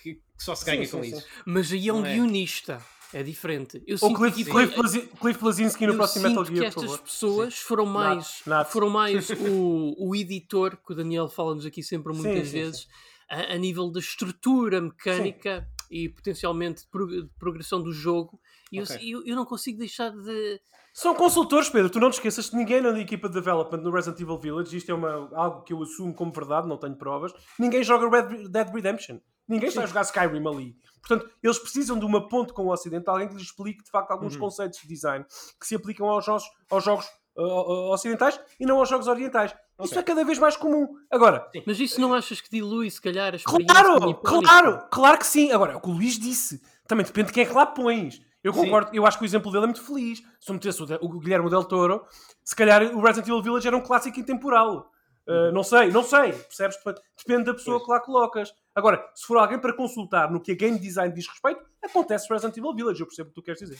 que, 0.02 0.16
que 0.16 0.22
só 0.44 0.54
se 0.54 0.66
ganha 0.66 0.86
Sim, 0.86 0.92
com 0.92 1.04
sim, 1.04 1.10
isso. 1.10 1.22
sim. 1.22 1.28
mas 1.46 1.72
aí 1.72 1.88
é 1.88 1.94
um 1.94 2.06
é? 2.06 2.14
guionista, 2.16 2.80
é 3.14 3.24
diferente. 3.24 3.82
Eu 3.88 3.96
O 3.96 4.00
sinto 4.00 4.16
Cliff, 4.20 4.44
que 4.44 4.52
Cliff, 4.52 4.74
foi- 4.74 4.82
Blasi- 4.84 5.10
Cliff 5.20 5.40
Blazinski 5.40 5.88
no 5.88 5.96
próximo 5.96 6.28
Metal 6.28 6.46
Gear, 6.46 6.66
que 6.70 6.76
por 6.76 6.84
estas 6.86 7.00
pessoas 7.02 7.58
foram 7.58 7.86
mais, 7.86 8.42
Nath. 8.46 8.70
foram 8.72 8.90
mais 8.90 9.30
o, 9.50 9.96
o 10.10 10.16
editor, 10.16 10.78
que 10.86 10.94
o 10.94 10.96
Daniel 10.96 11.28
fala-nos 11.30 11.66
aqui 11.66 11.82
sempre 11.82 12.14
Sim, 12.14 12.22
muitas 12.22 12.48
sim, 12.50 12.54
vezes, 12.54 12.88
A, 13.30 13.54
a 13.54 13.58
nível 13.58 13.92
da 13.92 14.00
estrutura 14.00 14.80
mecânica 14.82 15.68
e 15.90 16.10
potencialmente 16.10 16.82
de, 16.84 16.88
pro- 16.90 17.08
de 17.08 17.30
progressão 17.40 17.82
do 17.82 17.92
jogo. 17.92 18.40
E 18.72 18.78
eu- 18.78 18.84
Ok. 18.84 18.98
eu, 19.02 19.24
eu 19.26 19.36
não 19.36 19.46
consigo 19.46 19.78
deixar 19.80 20.10
de. 20.12 20.60
São 20.94 21.14
consultores, 21.14 21.70
Pedro. 21.70 21.90
Tu 21.92 22.00
não 22.00 22.10
te 22.10 22.16
esqueças 22.16 22.50
que 22.50 22.56
ninguém 22.56 22.82
na 22.82 22.98
equipa 23.00 23.28
de 23.28 23.36
development 23.36 23.82
no 23.82 23.92
Resident 23.92 24.20
Evil 24.20 24.38
Village, 24.40 24.76
isto 24.76 24.90
é 24.92 24.96
uma, 24.96 25.30
algo 25.36 25.62
que 25.64 25.72
eu 25.72 25.82
assumo 25.84 26.14
como 26.14 26.32
verdade, 26.32 26.68
não 26.68 26.78
tenho 26.78 26.96
provas, 26.96 27.32
ninguém 27.60 27.84
joga 27.84 28.10
Red 28.10 28.48
Dead 28.50 28.70
Redemption. 28.74 29.20
Ninguém 29.48 29.70
está 29.70 29.84
a 29.84 29.86
jogar 29.86 30.02
Skyrim 30.02 30.46
ali. 30.48 30.76
Portanto, 31.02 31.32
eles 31.42 31.58
precisam 31.60 31.98
de 31.98 32.04
uma 32.06 32.28
ponte 32.28 32.52
com 32.52 32.64
o 32.66 32.72
Ocidente, 32.74 33.08
alguém 33.10 33.28
que 33.30 33.36
lhes 33.36 33.44
explique 33.44 33.82
de 33.84 33.90
facto 33.90 34.12
alguns 34.12 34.34
Uhum. 34.34 34.40
conceitos 34.42 34.80
de 34.82 34.88
design 34.88 35.24
que 35.60 35.66
se 35.68 35.76
aplicam 35.76 36.10
aos 36.10 36.26
jogos, 36.26 36.44
aos 36.70 36.84
jogos 36.84 37.06
uh, 37.38 37.92
ocidentais 37.94 38.38
e 38.60 38.66
não 38.66 38.80
aos 38.80 38.90
jogos 38.90 39.08
orientais. 39.08 39.56
Isso 39.84 39.98
é 40.00 40.04
cada 40.04 40.24
vez 40.26 40.40
mais 40.40 40.58
comum. 40.58 40.88
Agora, 41.12 41.48
Mas 41.66 41.80
isso 41.80 42.02
não 42.02 42.14
achas 42.14 42.42
que 42.42 42.50
dilui, 42.50 42.90
se 42.90 43.00
calhar, 43.02 43.34
a 43.34 43.36
experiência 43.36 43.76
Claro, 43.76 44.16
claro, 44.16 44.88
claro 44.92 45.18
que 45.20 45.28
sim. 45.28 45.52
Agora, 45.52 45.74
é 45.74 45.76
o 45.76 45.82
que 45.82 45.90
o 45.90 45.94
Luís 45.94 46.18
disse. 46.18 46.62
também 46.88 47.06
depende 47.06 47.28
de 47.28 47.34
quem 47.34 47.44
é 47.44 47.46
que 47.46 47.54
lá 47.54 47.66
pões. 47.66 48.22
Eu 48.44 48.54
concordo, 48.54 48.92
eu 48.94 49.06
acho 49.06 49.18
que 49.18 49.24
o 49.24 49.26
exemplo 49.26 49.52
dele 49.52 49.66
é 49.66 49.68
muito 49.68 49.84
feliz. 49.84 50.20
Se 50.40 50.50
eu 50.50 50.54
metesse 50.54 50.82
o, 50.82 50.86
o 51.02 51.20
Guilherme 51.20 51.50
Del 51.50 51.64
Toro, 51.66 52.06
se 52.44 52.56
calhar 52.56 52.82
o 52.96 53.02
Resident 53.02 53.28
Evil 53.28 53.42
Village 53.44 53.68
era 53.68 53.76
um 53.76 53.82
clássico 53.82 54.20
intemporal. 54.20 54.90
Uh, 55.28 55.52
não 55.52 55.62
sei, 55.64 55.92
não 55.92 56.04
sei, 56.04 56.32
percebes? 56.32 56.78
Dep- 56.86 57.00
Depende 57.18 57.44
da 57.46 57.54
pessoa 57.54 57.76
Pois. 57.78 57.86
que 57.86 57.92
lá 57.92 58.00
colocas. 58.00 58.54
Agora, 58.74 59.06
se 59.14 59.26
for 59.28 59.38
alguém 59.38 59.60
para 59.60 59.74
consultar 59.74 60.32
no 60.32 60.40
que 60.42 60.54
a 60.54 60.56
game 60.56 60.80
design 60.80 61.14
diz 61.14 61.28
respeito, 61.28 61.62
acontece 61.84 62.28
Resident 62.32 62.56
Evil 62.56 62.74
Village, 62.74 63.02
eu 63.02 63.06
percebo 63.06 63.28
o 63.30 63.34
que 63.34 63.42
tu 63.42 63.44
queres 63.44 63.60
dizer. 63.60 63.78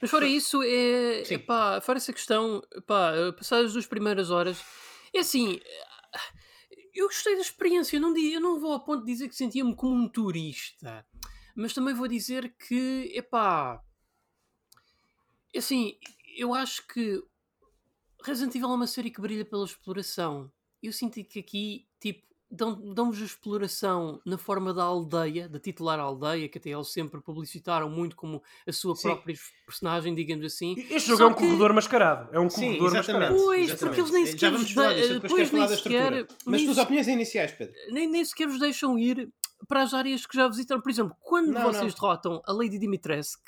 Mas 0.00 0.10
fora 0.10 0.24
isso, 0.24 0.62
é, 0.62 1.22
Sim. 1.26 1.34
epá, 1.34 1.78
fora 1.82 1.98
essa 1.98 2.12
questão, 2.14 2.62
epá, 2.74 3.12
passadas 3.36 3.66
as 3.66 3.72
duas 3.74 3.86
primeiras 3.86 4.30
horas, 4.30 4.62
é 5.14 5.20
assim, 5.20 5.60
eu 6.94 7.06
gostei 7.06 7.34
da 7.34 7.42
experiência, 7.42 7.96
eu 7.96 8.00
não, 8.00 8.16
eu 8.16 8.40
não 8.40 8.60
vou 8.60 8.72
ao 8.72 8.84
ponto 8.84 9.04
de 9.04 9.12
dizer 9.12 9.28
que 9.28 9.34
sentia-me 9.36 9.74
como 9.74 9.94
um 9.94 10.08
turista, 10.08 11.06
mas 11.54 11.72
também 11.72 11.94
vou 11.94 12.08
dizer 12.08 12.54
que, 12.56 13.10
epá, 13.14 13.82
assim, 15.56 15.98
eu 16.36 16.54
acho 16.54 16.86
que 16.86 17.22
Resident 18.22 18.54
Evil 18.54 18.70
é 18.70 18.74
uma 18.74 18.86
série 18.86 19.10
que 19.10 19.20
brilha 19.20 19.44
pela 19.44 19.64
exploração. 19.64 20.52
Eu 20.82 20.92
sinto 20.92 21.22
que 21.24 21.40
aqui, 21.40 21.88
tipo, 22.00 22.26
dão-vos 22.50 23.20
a 23.22 23.24
exploração 23.24 24.20
na 24.24 24.36
forma 24.36 24.74
da 24.74 24.82
aldeia, 24.82 25.48
da 25.48 25.58
titular 25.60 25.98
aldeia, 26.00 26.48
que 26.48 26.58
até 26.58 26.70
eles 26.70 26.92
sempre 26.92 27.20
publicitaram 27.20 27.88
muito 27.88 28.16
como 28.16 28.42
a 28.66 28.72
sua 28.72 28.96
Sim. 28.96 29.02
própria 29.02 29.36
personagem, 29.64 30.14
digamos 30.14 30.44
assim. 30.44 30.74
Este 30.90 31.08
jogo 31.08 31.18
Só 31.18 31.24
é 31.24 31.26
um 31.28 31.34
que- 31.34 31.40
corredor 31.40 31.72
mascarado. 31.72 32.28
É 32.34 32.40
um 32.40 32.50
Sim, 32.50 32.76
corredor 32.78 32.86
exatamente. 32.88 33.06
mascarado. 33.20 33.34
Pois, 33.44 33.60
exatamente. 33.70 33.78
porque 33.86 34.00
eles 34.00 34.10
nem 34.12 34.26
Já 34.26 34.32
sequer 34.32 34.50
vamos 34.50 34.66
vos 34.66 34.74
falar 34.74 34.92
de- 34.94 35.00
disso, 35.00 35.20
depois 35.20 35.52
nem 35.52 35.68
sequer- 35.68 36.26
Mas 36.44 36.64
tuas 36.64 36.78
opiniões 36.78 37.08
iniciais, 37.08 37.52
Pedro. 37.52 37.74
nem, 37.90 38.08
nem 38.08 38.24
sequer 38.24 38.48
vos 38.48 38.58
deixam 38.58 38.98
ir 38.98 39.32
para 39.68 39.82
as 39.82 39.94
áreas 39.94 40.26
que 40.26 40.36
já 40.36 40.48
visitaram. 40.48 40.80
Por 40.80 40.90
exemplo, 40.90 41.14
quando 41.20 41.48
Não, 41.52 41.62
vocês 41.62 41.94
não. 41.94 42.00
derrotam 42.00 42.42
a 42.46 42.52
Lady 42.52 42.78
Dimitrescu, 42.78 43.42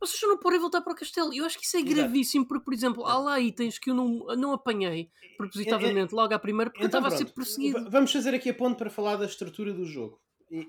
vocês 0.00 0.20
não 0.22 0.38
podem 0.38 0.58
voltar 0.58 0.80
para 0.82 0.92
o 0.92 0.96
castelo. 0.96 1.32
Eu 1.34 1.44
acho 1.44 1.58
que 1.58 1.64
isso 1.64 1.76
é 1.76 1.80
Exato. 1.80 1.94
gravíssimo, 1.94 2.46
porque, 2.46 2.64
por 2.64 2.74
exemplo, 2.74 3.04
há 3.06 3.18
lá 3.18 3.40
itens 3.40 3.78
que 3.78 3.90
eu 3.90 3.94
não, 3.94 4.26
não 4.36 4.52
apanhei 4.52 5.10
propositadamente 5.36 6.14
logo 6.14 6.34
à 6.34 6.38
primeira, 6.38 6.70
porque 6.70 6.84
eu 6.84 6.88
Então, 6.88 7.00
estava 7.00 7.14
a 7.14 7.18
ser 7.18 7.24
pronto. 7.26 7.36
perseguido. 7.36 7.90
Vamos 7.90 8.12
fazer 8.12 8.34
aqui 8.34 8.50
a 8.50 8.54
ponto 8.54 8.76
para 8.76 8.90
falar 8.90 9.16
da 9.16 9.26
estrutura 9.26 9.72
do 9.72 9.84
jogo. 9.84 10.20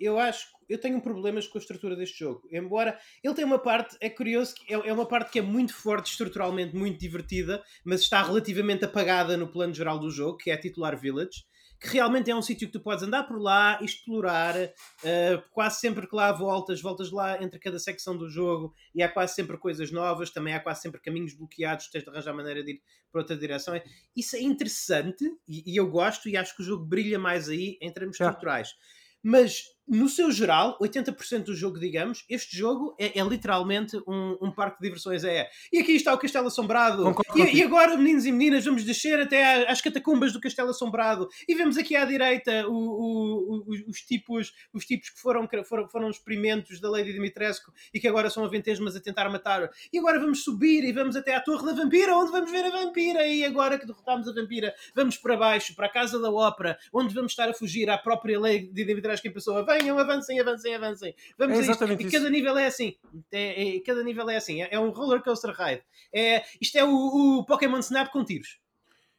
Eu 0.01 0.17
acho, 0.17 0.47
eu 0.67 0.79
tenho 0.81 0.99
problemas 0.99 1.45
com 1.47 1.57
a 1.57 1.61
estrutura 1.61 1.95
deste 1.95 2.17
jogo. 2.17 2.41
Embora 2.51 2.97
ele 3.23 3.33
tenha 3.35 3.45
uma 3.45 3.59
parte, 3.59 3.95
é 4.01 4.09
curioso, 4.09 4.55
que 4.55 4.73
é 4.73 4.87
é 4.87 4.91
uma 4.91 5.05
parte 5.05 5.31
que 5.31 5.37
é 5.37 5.41
muito 5.41 5.71
forte 5.73 6.09
estruturalmente, 6.11 6.75
muito 6.75 6.99
divertida, 6.99 7.63
mas 7.85 8.01
está 8.01 8.23
relativamente 8.23 8.83
apagada 8.85 9.37
no 9.37 9.47
plano 9.47 9.73
geral 9.75 9.99
do 9.99 10.09
jogo, 10.09 10.37
que 10.37 10.49
é 10.49 10.55
a 10.55 10.59
titular 10.59 10.99
Village, 10.99 11.43
que 11.79 11.89
realmente 11.89 12.31
é 12.31 12.35
um 12.35 12.41
sítio 12.41 12.67
que 12.67 12.73
tu 12.73 12.79
podes 12.79 13.03
andar 13.03 13.23
por 13.23 13.39
lá, 13.39 13.79
explorar, 13.81 14.55
eh, 15.03 15.43
quase 15.51 15.79
sempre 15.79 16.07
que 16.07 16.15
lá 16.15 16.31
voltas, 16.31 16.81
voltas 16.81 17.11
lá 17.11 17.41
entre 17.41 17.59
cada 17.59 17.77
secção 17.77 18.17
do 18.17 18.27
jogo 18.29 18.73
e 18.95 19.03
há 19.03 19.09
quase 19.09 19.35
sempre 19.35 19.57
coisas 19.57 19.91
novas, 19.91 20.31
também 20.31 20.53
há 20.53 20.59
quase 20.59 20.81
sempre 20.81 20.99
caminhos 20.99 21.35
bloqueados, 21.35 21.87
tens 21.89 22.03
de 22.03 22.09
arranjar 22.09 22.33
maneira 22.33 22.63
de 22.63 22.71
ir 22.71 22.81
para 23.11 23.21
outra 23.21 23.37
direção. 23.37 23.75
É- 23.75 23.83
Isso 24.15 24.35
é 24.35 24.41
interessante 24.41 25.23
e, 25.47 25.71
e 25.71 25.77
eu 25.77 25.87
gosto 25.89 26.27
e 26.27 26.35
acho 26.35 26.55
que 26.55 26.61
o 26.61 26.65
jogo 26.65 26.85
brilha 26.85 27.19
mais 27.19 27.47
aí 27.49 27.77
em 27.81 27.91
termos 27.93 28.17
Já. 28.17 28.25
estruturais. 28.25 28.69
Mas, 29.21 29.63
no 29.87 30.09
seu 30.09 30.31
geral, 30.31 30.77
80% 30.81 31.43
do 31.43 31.55
jogo, 31.55 31.79
digamos, 31.79 32.25
este 32.29 32.57
jogo 32.57 32.95
é, 32.99 33.19
é 33.19 33.23
literalmente 33.23 33.97
um, 34.07 34.37
um 34.41 34.51
parque 34.51 34.77
de 34.79 34.83
diversões. 34.87 35.23
É, 35.23 35.49
e 35.71 35.79
aqui 35.79 35.93
está 35.93 36.13
o 36.13 36.17
Castelo 36.17 36.47
Assombrado. 36.47 37.03
Concordo 37.03 37.39
E, 37.39 37.55
e 37.57 37.63
agora, 37.63 37.95
meninos 37.97 38.25
e 38.25 38.31
meninas, 38.31 38.65
vamos 38.65 38.83
descer 38.83 39.19
até 39.19 39.69
às 39.69 39.81
catacumbas 39.81 40.33
do 40.33 40.41
Castelo 40.41 40.69
Assombrado. 40.71 41.27
E 41.47 41.55
vemos 41.55 41.77
aqui 41.77 41.95
à 41.95 42.05
direita 42.05 42.67
o- 42.67 42.71
o- 42.73 43.63
o- 43.67 43.89
os, 43.89 44.01
tipos, 44.01 44.53
os 44.73 44.85
tipos 44.85 45.09
que 45.09 45.19
foram, 45.19 45.47
foram, 45.65 45.87
foram 45.89 46.09
experimentos 46.09 46.79
da 46.79 46.89
Lady 46.89 47.13
Dimitrescu 47.13 47.71
e 47.93 47.99
que 47.99 48.07
agora 48.07 48.29
são 48.29 48.43
aventesmas 48.43 48.95
a 48.95 48.99
tentar 48.99 49.29
matar. 49.29 49.69
E 49.91 49.97
agora 49.97 50.19
vamos 50.19 50.43
subir 50.43 50.83
e 50.83 50.91
vamos 50.91 51.15
até 51.15 51.33
à 51.35 51.39
Torre 51.41 51.65
da 51.65 51.73
Vampira, 51.73 52.15
onde 52.15 52.31
vamos 52.31 52.51
ver 52.51 52.65
a 52.65 52.69
Vampira. 52.71 53.25
E 53.27 53.43
agora 53.45 53.77
que 53.77 53.85
derrotámos 53.85 54.27
a 54.27 54.33
Vampira, 54.33 54.73
vamos 54.95 55.17
para 55.17 55.37
baixo, 55.37 55.75
para 55.75 55.85
a 55.87 55.89
Casa 55.89 56.19
da 56.19 56.31
Ópera, 56.31 56.77
onde 56.91 57.13
vamos 57.13 57.31
estar 57.31 57.49
a 57.49 57.53
fugir 57.53 57.89
à 57.89 57.97
própria 57.97 58.39
Lady 58.39 58.67
Dimitrescu 58.73 59.27
em 59.27 59.31
pessoa. 59.31 59.63
Venham, 59.77 59.97
avancem, 59.99 60.39
avancem, 60.39 60.75
avancem. 60.75 61.15
Vamos 61.37 61.57
É 61.57 61.59
exatamente 61.61 62.03
E 62.03 62.07
isso. 62.07 62.17
cada 62.17 62.29
nível 62.29 62.57
é 62.57 62.65
assim. 62.67 62.95
É, 63.31 63.75
é- 63.77 63.79
cada 63.81 64.03
nível 64.03 64.29
é 64.29 64.37
assim. 64.37 64.61
É, 64.63 64.69
é 64.71 64.79
um 64.79 64.89
roller 64.89 65.21
coaster 65.21 65.53
ride. 65.55 65.81
É, 66.13 66.43
isto 66.61 66.77
é 66.77 66.83
o, 66.83 67.39
o 67.39 67.45
Pokémon 67.45 67.79
Snap 67.79 68.09
com 68.11 68.23
tiros. 68.23 68.59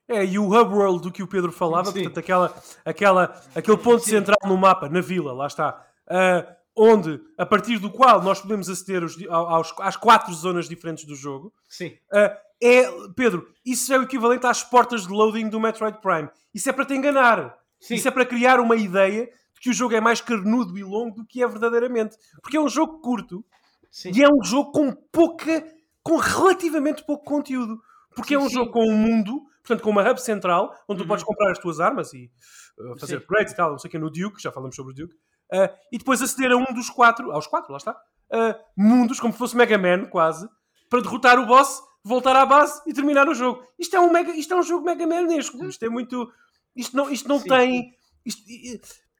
É, 0.09 0.25
e 0.25 0.39
o 0.39 0.47
hub 0.47 0.75
world 0.75 1.03
do 1.03 1.13
que 1.13 1.23
o 1.23 1.27
Pedro 1.29 1.53
falava, 1.53 1.87
Sim. 1.93 1.95
portanto, 2.03 2.19
aquela, 2.19 2.63
aquela, 2.85 3.43
aquele 3.55 3.77
ponto 3.77 4.03
Sim. 4.05 4.11
central 4.13 4.39
no 4.47 4.57
mapa, 4.57 4.89
na 4.89 5.03
vila, 5.03 5.35
lá 5.35 5.47
está, 5.47 5.87
ah, 6.07 6.57
onde, 6.75 7.21
a 7.37 7.45
partir 7.45 7.79
do 7.79 7.91
qual 7.91 8.23
nós 8.23 8.41
podemos 8.41 8.71
aceder 8.71 9.05
os 9.05 9.17
di- 9.19 9.29
aos, 9.29 9.75
às 9.81 9.97
quatro 9.97 10.33
zonas 10.33 10.67
diferentes 10.67 11.05
do 11.05 11.15
jogo, 11.15 11.53
Sim. 11.69 11.95
ah, 12.11 12.35
é, 12.61 12.91
Pedro, 13.15 13.53
isso 13.67 13.93
é 13.93 13.99
o 13.99 14.03
equivalente 14.05 14.47
às 14.47 14.65
portas 14.65 15.07
de 15.07 15.13
loading 15.13 15.51
do 15.51 15.61
Metroid 15.61 15.99
Prime. 16.01 16.31
Isso 16.55 16.71
é 16.71 16.73
para 16.73 16.87
te 16.87 16.95
enganar. 16.95 17.59
Sim. 17.79 17.95
Isso 17.95 18.09
é 18.09 18.11
para 18.11 18.25
criar 18.25 18.61
uma 18.61 18.77
ideia 18.77 19.29
de 19.59 19.63
que 19.63 19.71
o 19.71 19.73
jogo 19.73 19.95
é 19.95 20.01
mais 20.01 20.21
carnudo 20.21 20.79
e 20.79 20.85
longo 20.85 21.17
do 21.17 21.27
que 21.27 21.43
é 21.43 21.47
verdadeiramente. 21.49 22.17
Porque 22.41 22.57
é 22.57 22.61
um 22.61 22.69
jogo 22.69 23.01
curto 23.01 23.45
Sim. 23.91 24.13
e 24.15 24.23
é 24.23 24.29
um 24.29 24.43
jogo 24.45 24.71
com 24.73 24.93
pouca, 25.13 25.65
com 26.03 26.17
relativamente 26.17 27.05
pouco 27.05 27.25
conteúdo. 27.25 27.81
Porque 28.15 28.35
é 28.35 28.39
um 28.39 28.49
sim. 28.49 28.55
jogo 28.55 28.73
com 28.73 28.85
um 28.89 28.97
mundo, 28.97 29.43
portanto, 29.63 29.83
com 29.83 29.91
uma 29.91 30.09
hub 30.09 30.21
central, 30.21 30.73
onde 30.89 31.01
Uhum. 31.01 31.07
tu 31.07 31.09
podes 31.09 31.25
comprar 31.25 31.51
as 31.53 31.59
tuas 31.59 31.79
armas 31.81 32.13
e 32.15 32.31
uh, 32.79 32.99
fazer 32.99 33.17
upgrades 33.17 33.53
e 33.53 33.57
tal, 33.57 33.71
não 33.73 33.79
sei 33.79 33.89
o 33.89 33.91
que, 33.91 33.99
no 33.99 34.11
Duke, 34.11 34.41
já 34.43 34.51
falamos 34.51 34.75
sobre 34.75 34.93
o 34.93 34.95
Duke, 34.95 35.15
uh, 35.15 35.69
e 35.93 35.99
depois 35.99 36.21
aceder 36.23 36.53
a 36.53 36.57
um 36.57 36.65
dos 36.75 36.91
quatro, 36.91 37.31
aos 37.31 37.47
quatro, 37.47 37.71
lá 37.71 37.77
está, 37.77 37.93
uh, 37.93 38.55
mundos, 38.77 39.21
como 39.21 39.33
se 39.33 39.39
fosse 39.39 39.57
Mega 39.57 39.79
Man, 39.79 40.07
quase, 40.07 40.49
para 40.91 41.01
derrotar 41.01 41.39
o 41.39 41.47
boss, 41.47 41.81
voltar 42.03 42.35
à 42.35 42.47
base 42.47 42.81
e 42.87 42.95
terminar 42.95 43.29
o 43.29 43.35
jogo. 43.35 43.63
Isto 43.79 43.97
é 43.97 44.01
um, 44.01 44.11
mega, 44.11 44.33
isto 44.33 44.53
é 44.55 44.57
um 44.57 44.63
jogo 44.63 44.85
Mega 44.85 45.07
Manesco. 45.07 45.63
Isto 45.67 45.85
é 45.85 45.89
muito. 45.91 46.33
Isto 46.75 46.97
não, 46.97 47.11
isto 47.11 47.29
não 47.29 47.37
Uhum. 47.37 47.43
Sim. 47.43 47.49
tem. 47.49 47.95
Isto, 48.25 48.43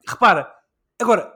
repara, 0.09 0.51
agora, 0.99 1.31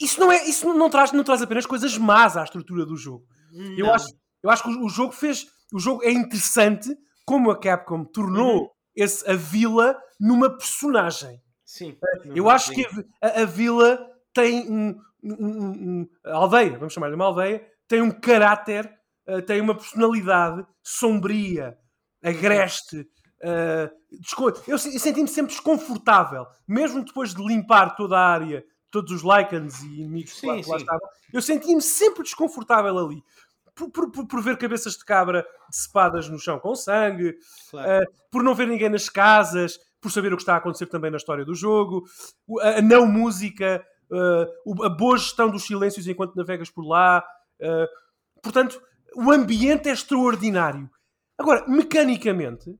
isso 0.00 0.18
não, 0.20 0.32
é, 0.32 0.44
isso 0.48 0.72
não, 0.72 0.88
traz, 0.90 1.12
não 1.12 1.22
traz 1.24 1.42
apenas 1.42 1.66
coisas 1.66 1.96
más 1.98 2.36
à 2.36 2.44
estrutura 2.44 2.84
do 2.86 2.96
jogo. 2.96 3.26
Eu 3.76 3.92
acho, 3.92 4.06
eu 4.42 4.48
acho 4.50 4.62
que 4.62 4.70
o, 4.70 4.88
jogo 4.88 5.12
fez. 5.12 5.46
O 5.72 5.78
jogo 5.78 6.02
é 6.02 6.10
interessante 6.10 6.88
como 7.26 7.50
a 7.50 7.58
Capcom 7.58 8.04
tornou 8.04 8.62
Uhum. 8.62 8.68
esse, 8.96 9.28
a 9.30 9.34
vila 9.34 9.96
numa 10.18 10.50
personagem. 10.56 11.40
Sim. 11.64 11.96
Eu 12.34 12.48
acho 12.50 12.72
que 12.72 12.84
a, 13.22 13.42
a- 13.42 13.44
vila 13.44 14.04
tem 14.34 14.68
um, 14.70 14.98
um- 15.22 15.46
um- 15.46 15.70
um- 16.00 16.08
A 16.24 16.34
aldeia, 16.34 16.78
vamos 16.78 16.92
chamar-lhe 16.92 17.14
uma 17.14 17.26
aldeia, 17.26 17.64
tem 17.86 18.00
um 18.02 18.10
caráter, 18.10 18.90
eh, 19.26 19.40
tem 19.42 19.60
uma 19.60 19.74
personalidade 19.74 20.66
sombria, 20.82 21.76
agreste. 22.22 23.06
Desco- 24.10 24.52
eu 24.68 24.78
se- 24.78 24.94
eu 24.94 25.00
senti-me 25.00 25.28
sempre 25.28 25.52
desconfortável, 25.52 26.46
mesmo 26.68 27.04
depois 27.04 27.34
de 27.34 27.42
limpar 27.42 27.96
toda 27.96 28.18
a 28.18 28.26
área, 28.28 28.64
todos 28.90 29.12
os 29.12 29.22
Lycans 29.22 29.82
e 29.82 30.00
inimigos 30.00 30.38
que 30.40 30.46
lá, 30.46 30.54
Sim, 30.56 30.62
que 30.62 30.68
lá 30.70 30.76
sim. 30.78 30.84
estavam, 30.84 31.08
eu 31.32 31.40
sentia-me 31.42 31.82
sempre 31.82 32.22
desconfortável 32.22 32.98
ali. 32.98 33.22
Por, 33.74 34.10
por- 34.10 34.26
por- 34.26 34.42
ver 34.42 34.58
cabeças 34.58 34.94
de 34.94 35.04
cabra 35.04 35.46
decepadas 35.70 36.28
no 36.28 36.38
chão 36.38 36.58
com 36.58 36.74
sangue, 36.74 37.36
Claro. 37.70 38.06
por 38.30 38.42
não 38.42 38.54
ver 38.54 38.66
ninguém 38.66 38.90
nas 38.90 39.08
casas, 39.08 39.78
por 40.00 40.10
saber 40.10 40.32
o 40.32 40.36
que 40.36 40.42
está 40.42 40.54
a 40.54 40.56
acontecer 40.58 40.86
também 40.86 41.10
na 41.10 41.16
história 41.16 41.44
do 41.44 41.54
jogo, 41.54 42.04
a, 42.60 42.82
não 42.82 43.06
música, 43.06 43.82
uh, 44.10 44.84
a 44.84 44.88
boa 44.88 45.16
gestão 45.16 45.48
dos 45.50 45.64
silêncios 45.64 46.06
enquanto 46.08 46.34
navegas 46.36 46.68
por 46.68 46.84
lá. 46.86 47.24
uh, 47.62 47.86
portanto, 48.42 48.82
o 49.14 49.30
ambiente 49.30 49.88
é 49.88 49.92
extraordinário. 49.92 50.90
Agora, 51.38 51.64
mecanicamente, 51.68 52.78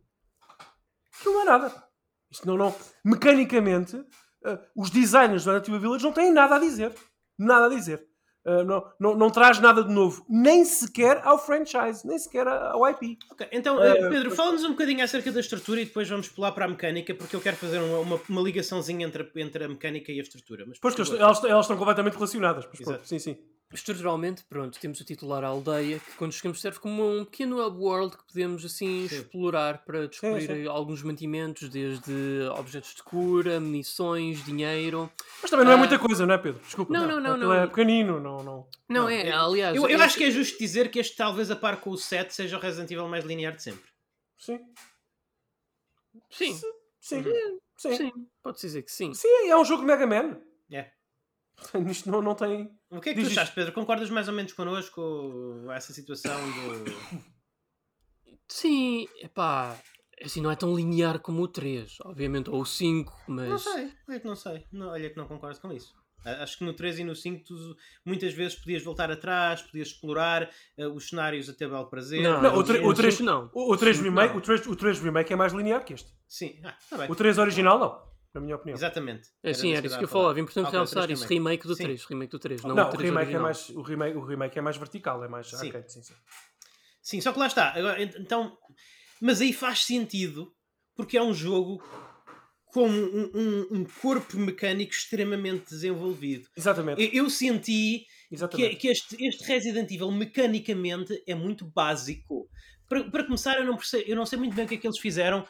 aquilo 1.20 1.34
não 1.34 1.42
é 1.42 1.44
nada. 1.44 1.84
Isto 2.30 2.46
não, 2.46 2.56
não, 2.56 2.74
mecanicamente, 3.04 3.96
uh, 3.96 4.58
os 4.76 4.90
designers 4.90 5.44
do 5.44 5.52
Nativa 5.52 5.78
Village 5.78 6.04
não 6.04 6.12
têm 6.12 6.32
nada 6.32 6.56
a 6.56 6.58
dizer. 6.58 6.94
Nada 7.38 7.66
a 7.66 7.68
dizer. 7.68 8.08
Uh, 8.42 8.64
não, 8.64 8.92
não, 8.98 9.14
não 9.16 9.30
traz 9.30 9.58
nada 9.58 9.84
de 9.84 9.92
novo, 9.92 10.24
nem 10.26 10.64
sequer 10.64 11.20
ao 11.24 11.38
franchise, 11.38 12.06
nem 12.06 12.18
sequer 12.18 12.48
ao 12.48 12.88
IP. 12.88 13.18
Ok, 13.30 13.46
Então, 13.52 13.82
eh, 13.82 14.08
Pedro, 14.08 14.30
fala-nos 14.30 14.64
um 14.64 14.70
bocadinho 14.70 15.04
acerca 15.04 15.30
da 15.30 15.40
estrutura 15.40 15.82
e 15.82 15.84
depois 15.84 16.08
vamos 16.08 16.26
pular 16.30 16.52
para 16.52 16.64
a 16.64 16.68
mecânica, 16.68 17.14
porque 17.14 17.36
eu 17.36 17.40
quero 17.40 17.56
fazer 17.56 17.78
uma, 17.80 17.98
uma, 17.98 18.20
uma 18.30 18.40
ligaçãozinha 18.40 19.06
entre, 19.06 19.30
entre 19.36 19.64
a 19.64 19.68
mecânica 19.68 20.10
e 20.10 20.18
a 20.18 20.22
estrutura. 20.22 20.64
Mas, 20.66 20.78
Pois 20.78 20.94
que 20.94 21.02
elas, 21.02 21.44
elas 21.44 21.66
estão 21.66 21.76
completamente 21.76 22.14
relacionadas. 22.14 22.66
Mas 22.66 22.80
pronto, 22.80 23.06
sim, 23.06 23.18
sim. 23.18 23.36
Estruturalmente, 23.72 24.42
pronto, 24.48 24.80
temos 24.80 25.00
a 25.00 25.04
titular 25.04 25.44
aldeia, 25.44 26.00
que 26.00 26.12
quando 26.16 26.32
chegamos 26.32 26.60
serve 26.60 26.80
como 26.80 27.08
um 27.08 27.24
pequeno 27.24 27.64
hub 27.64 27.78
world 27.78 28.16
que 28.16 28.24
podemos 28.24 28.64
assim 28.64 29.06
Sim. 29.06 29.14
explorar 29.16 29.84
para 29.84 30.08
descobrir 30.08 30.44
sim. 30.46 30.66
alguns 30.66 31.04
mantimentos, 31.04 31.68
desde 31.68 32.12
objetos 32.58 32.96
de 32.96 33.02
cura, 33.04 33.60
munições, 33.60 34.44
dinheiro. 34.44 35.08
Mas 35.40 35.50
também 35.52 35.64
não 35.64 35.72
é 35.72 35.76
Ah. 35.76 35.78
muita 35.78 36.00
coisa, 36.00 36.26
não 36.26 36.34
é, 36.34 36.38
Pedro? 36.38 36.60
Desculpa. 36.64 36.92
Não, 36.92 37.06
não, 37.06 37.20
não, 37.20 37.30
Aquilo 37.34 37.48
não. 37.48 37.54
É 37.54 37.66
pequenino, 37.68 38.18
não. 38.18 38.42
não. 38.42 38.68
Não, 38.88 39.02
Não, 39.02 39.08
é, 39.08 39.30
eu- 39.30 39.38
aliás. 39.38 39.76
Eu, 39.76 39.88
eu 39.88 40.02
acho 40.02 40.16
que 40.18 40.24
é 40.24 40.30
justo 40.32 40.58
dizer 40.58 40.90
que 40.90 40.98
este, 40.98 41.16
talvez 41.16 41.48
a 41.48 41.54
par 41.54 41.80
com 41.80 41.90
o 41.90 41.96
7, 41.96 42.34
seja 42.34 42.56
o 42.56 42.60
Resident 42.60 42.90
Evil 42.90 43.06
mais 43.08 43.24
linear 43.24 43.54
de 43.54 43.62
sempre. 43.62 43.88
Sim. 44.36 44.58
Sim, 46.28 46.54
Sim. 47.00 47.22
Sim. 47.76 47.96
sim, 47.96 48.12
pode-se 48.42 48.66
dizer 48.66 48.82
que 48.82 48.90
sim. 48.90 49.14
Sim, 49.14 49.28
é 49.48 49.56
um 49.56 49.64
jogo 49.64 49.82
de 49.82 49.86
Mega 49.86 50.06
Man. 50.06 50.40
É. 50.72 50.90
Isto 51.88 52.10
não, 52.10 52.20
não 52.20 52.34
tem. 52.34 52.68
O 52.90 53.00
que 53.00 53.10
é 53.10 53.14
que 53.14 53.22
Diz 53.22 53.32
tu 53.34 53.38
achas, 53.40 53.54
Pedro? 53.54 53.72
Concordas 53.72 54.10
mais 54.10 54.26
ou 54.28 54.34
menos 54.34 54.52
connosco 54.52 55.64
a 55.68 55.74
essa 55.76 55.92
situação 55.92 56.34
do. 56.50 57.20
Sim, 58.48 59.06
epá, 59.22 59.76
assim 60.24 60.40
não 60.40 60.50
é 60.50 60.56
tão 60.56 60.74
linear 60.74 61.20
como 61.20 61.42
o 61.42 61.48
3, 61.48 61.98
obviamente, 62.04 62.50
ou 62.50 62.60
o 62.60 62.66
5, 62.66 63.12
mas. 63.28 63.48
Não 63.48 63.58
sei, 63.58 63.92
olha 64.08 64.20
que 64.20 64.26
não 64.26 64.36
sei. 64.36 64.66
Não, 64.72 64.88
olha 64.88 65.08
que 65.08 65.16
não 65.16 65.26
concordo 65.28 65.60
com 65.60 65.72
isso. 65.72 65.94
Acho 66.22 66.58
que 66.58 66.64
no 66.64 66.74
3 66.74 66.98
e 66.98 67.04
no 67.04 67.14
5 67.16 67.44
tu 67.46 67.54
muitas 68.04 68.34
vezes 68.34 68.58
podias 68.58 68.82
voltar 68.82 69.10
atrás, 69.10 69.62
podias 69.62 69.88
explorar 69.88 70.50
eh, 70.76 70.86
os 70.86 71.08
cenários 71.08 71.48
a 71.48 71.54
teu 71.54 71.70
belo 71.70 71.86
prazer. 71.88 72.22
Não, 72.22 72.42
Não, 72.42 72.54
o 72.56 72.58
o 72.58 72.64
tre- 72.64 72.78
o 72.78 72.82
cinco 72.82 72.94
três- 72.94 73.20
não. 73.20 73.50
O, 73.54 73.72
o 73.72 73.76
3 73.76 73.96
Sim, 73.96 74.02
remake, 74.02 74.32
não. 74.34 74.38
o 74.38 74.42
3, 74.42 74.66
o 74.66 74.76
3 74.76 74.98
remake 75.00 75.32
é 75.32 75.36
mais 75.36 75.54
linear 75.54 75.82
que 75.82 75.94
este. 75.94 76.12
Sim, 76.28 76.60
ah, 76.62 76.76
tá 76.90 76.98
bem. 76.98 77.10
O 77.10 77.14
3 77.14 77.38
original 77.38 77.78
não, 77.78 78.02
na 78.34 78.40
minha 78.40 78.56
opinião. 78.56 78.76
Exatamente. 78.76 79.28
É 79.42 79.52
sim, 79.52 79.74
era 79.74 79.86
isso 79.86 79.98
que 79.98 80.04
eu 80.04 80.08
falava. 80.08 80.38
É 80.38 80.42
importante 80.42 80.66
o 80.68 80.70
realçar 80.70 81.10
isso. 81.10 81.26
remake. 81.26 81.66
Do 81.66 81.74
Sim. 81.74 81.84
3. 81.84 82.04
Remake 82.04 82.30
do 82.30 82.38
3. 82.38 82.62
Não, 82.62 82.74
Não, 82.74 82.84
o 82.84 82.88
o 82.88 82.90
3 82.92 83.04
remake, 83.10 83.34
é 83.34 83.38
mais, 83.38 83.68
o, 83.70 83.82
remake, 83.82 84.16
o 84.16 84.24
remake 84.24 84.58
é 84.58 84.62
mais 84.62 84.76
vertical, 84.76 85.24
é 85.24 85.28
mais 85.28 85.48
Sim. 85.48 85.66
arcade, 85.66 85.92
sim, 85.92 86.02
sim. 86.02 86.14
Sim, 87.02 87.20
só 87.20 87.32
que 87.32 87.38
lá 87.38 87.46
está. 87.46 87.72
Agora, 87.74 88.00
ent- 88.02 88.14
então, 88.18 88.56
mas 89.20 89.40
aí 89.40 89.52
faz 89.52 89.84
sentido 89.84 90.52
porque 90.94 91.16
é 91.16 91.22
um 91.22 91.34
jogo 91.34 91.82
com 92.66 92.88
um, 92.88 93.30
um- 93.34 93.66
um 93.80 93.84
corpo 94.00 94.36
mecânico 94.36 94.92
extremamente 94.92 95.70
desenvolvido. 95.70 96.48
Exatamente. 96.56 97.02
Eu, 97.02 97.24
eu 97.24 97.30
senti 97.30 98.06
que, 98.52 98.76
que 98.76 98.88
este, 98.88 99.16
este 99.26 99.42
Resident 99.44 99.90
Evil 99.90 100.12
mecanicamente 100.12 101.20
é 101.26 101.34
muito 101.34 101.64
básico. 101.64 102.48
Para, 102.88 103.04
para 103.10 103.24
começar, 103.24 103.56
eu 103.58 103.64
não, 103.64 103.76
percebo, 103.76 104.04
eu 104.08 104.14
não 104.14 104.24
sei 104.26 104.38
muito 104.38 104.54
bem 104.54 104.64
o 104.64 104.68
que 104.68 104.74
é 104.74 104.78
que 104.78 104.86
eles 104.86 104.98
fizeram 104.98 105.44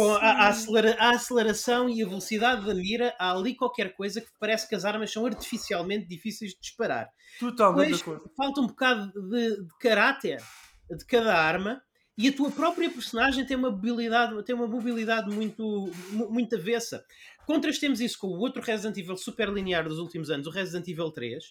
com 0.00 0.12
a, 0.14 0.18
a 0.18 0.48
acelera- 0.48 0.96
a 0.98 1.10
aceleração 1.10 1.88
e 1.88 2.02
a 2.02 2.06
velocidade 2.06 2.64
da 2.66 2.74
mira. 2.74 3.14
Há 3.18 3.32
ali 3.32 3.54
qualquer 3.54 3.94
coisa 3.94 4.20
que 4.20 4.28
parece 4.38 4.68
que 4.68 4.74
as 4.74 4.84
armas 4.84 5.12
são 5.12 5.24
artificialmente 5.26 6.06
difíceis 6.06 6.52
de 6.52 6.60
disparar. 6.60 7.08
Totalmente 7.40 7.96
Depois 7.98 8.20
falta 8.36 8.60
um 8.60 8.66
bocado 8.66 9.12
de, 9.28 9.62
de 9.64 9.78
caráter 9.80 10.42
de 10.90 11.04
cada 11.06 11.34
arma 11.36 11.80
e 12.16 12.28
a 12.28 12.32
tua 12.32 12.50
própria 12.50 12.90
personagem 12.90 13.44
tem 13.46 13.56
uma 13.56 13.70
mobilidade, 13.70 14.42
tem 14.44 14.54
uma 14.54 14.66
mobilidade 14.66 15.30
muito, 15.30 15.90
mu- 16.10 16.30
muito 16.30 16.56
avessa. 16.56 17.04
Contrastemos 17.46 18.00
isso 18.00 18.18
com 18.18 18.26
o 18.28 18.38
outro 18.38 18.60
Resident 18.62 18.96
Evil 18.98 19.16
super 19.16 19.48
linear 19.50 19.88
dos 19.88 19.98
últimos 19.98 20.28
anos, 20.30 20.46
o 20.46 20.50
Resident 20.50 20.88
Evil 20.88 21.10
3, 21.12 21.44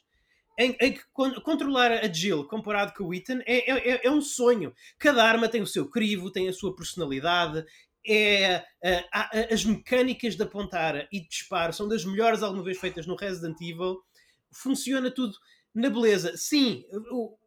em, 0.59 0.75
em 0.81 0.91
que 0.93 1.01
con- 1.13 1.39
controlar 1.41 1.91
a 1.91 2.11
Jill 2.11 2.45
comparado 2.47 2.91
com 2.93 3.05
o 3.05 3.13
Ethan 3.13 3.39
é, 3.45 3.71
é, 3.71 3.91
é- 3.91 4.07
é 4.07 4.11
um 4.11 4.21
sonho. 4.21 4.73
Cada 4.99 5.23
arma 5.23 5.47
tem 5.47 5.61
o 5.61 5.67
seu 5.67 5.87
crivo, 5.87 6.31
tem 6.31 6.49
a 6.49 6.53
sua 6.53 6.75
personalidade. 6.75 7.63
É, 8.09 8.63
ah, 8.83 9.05
ah, 9.13 9.29
as 9.51 9.65
mecânicas 9.65 10.35
de 10.35 10.43
apontar 10.43 11.07
e 11.11 11.19
de 11.19 11.27
disparo 11.27 11.73
são 11.73 11.87
das 11.87 12.05
melhores 12.05 12.41
alguma 12.41 12.63
vez 12.63 12.77
feitas 12.77 13.05
no 13.05 13.15
Resident 13.15 13.59
Evil. 13.61 14.01
Funciona 14.51 15.11
tudo 15.11 15.35
na 15.75 15.89
beleza. 15.89 16.35
Sim, 16.37 16.83
o, 17.11 17.37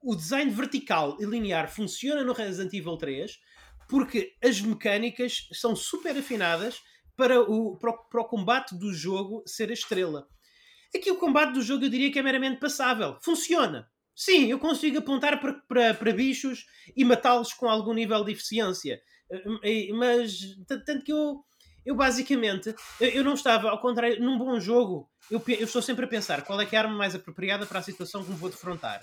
o 0.00 0.14
design 0.14 0.50
vertical 0.50 1.16
e 1.20 1.24
linear 1.24 1.68
funciona 1.68 2.22
no 2.22 2.32
Resident 2.32 2.72
Evil 2.72 2.96
3 2.96 3.38
porque 3.88 4.36
as 4.44 4.60
mecânicas 4.60 5.48
são 5.52 5.74
super 5.74 6.16
afinadas 6.16 6.80
para 7.16 7.40
o, 7.40 7.76
para 7.78 7.90
o, 7.90 8.08
para 8.08 8.20
o 8.20 8.24
combate 8.26 8.76
do 8.76 8.92
jogo 8.92 9.42
ser 9.46 9.70
a 9.70 9.72
estrela. 9.72 10.28
Aqui 10.94 11.10
o 11.10 11.16
combate 11.18 11.54
do 11.54 11.62
jogo 11.62 11.84
eu 11.84 11.90
diria 11.90 12.12
que 12.12 12.18
é 12.18 12.22
meramente 12.22 12.60
passável. 12.60 13.18
Funciona. 13.22 13.90
Sim, 14.14 14.46
eu 14.50 14.58
consigo 14.58 14.98
apontar 14.98 15.40
para, 15.40 15.54
para, 15.68 15.94
para 15.94 16.12
bichos 16.12 16.66
e 16.96 17.04
matá-los 17.04 17.52
com 17.52 17.68
algum 17.68 17.94
nível 17.94 18.24
de 18.24 18.32
eficiência. 18.32 19.00
Mas, 19.94 20.56
tanto 20.66 21.02
que 21.04 21.12
eu, 21.12 21.44
eu 21.84 21.94
basicamente, 21.94 22.74
eu 23.00 23.24
não 23.24 23.34
estava, 23.34 23.70
ao 23.70 23.80
contrário, 23.80 24.20
num 24.22 24.38
bom 24.38 24.58
jogo, 24.60 25.10
eu, 25.30 25.42
eu 25.48 25.64
estou 25.64 25.82
sempre 25.82 26.04
a 26.04 26.08
pensar 26.08 26.42
qual 26.42 26.60
é 26.60 26.68
é 26.70 26.76
a 26.76 26.80
arma 26.80 26.94
mais 26.96 27.14
apropriada 27.14 27.66
para 27.66 27.78
a 27.78 27.82
situação 27.82 28.24
que 28.24 28.30
me 28.30 28.36
vou 28.36 28.50
defrontar. 28.50 29.00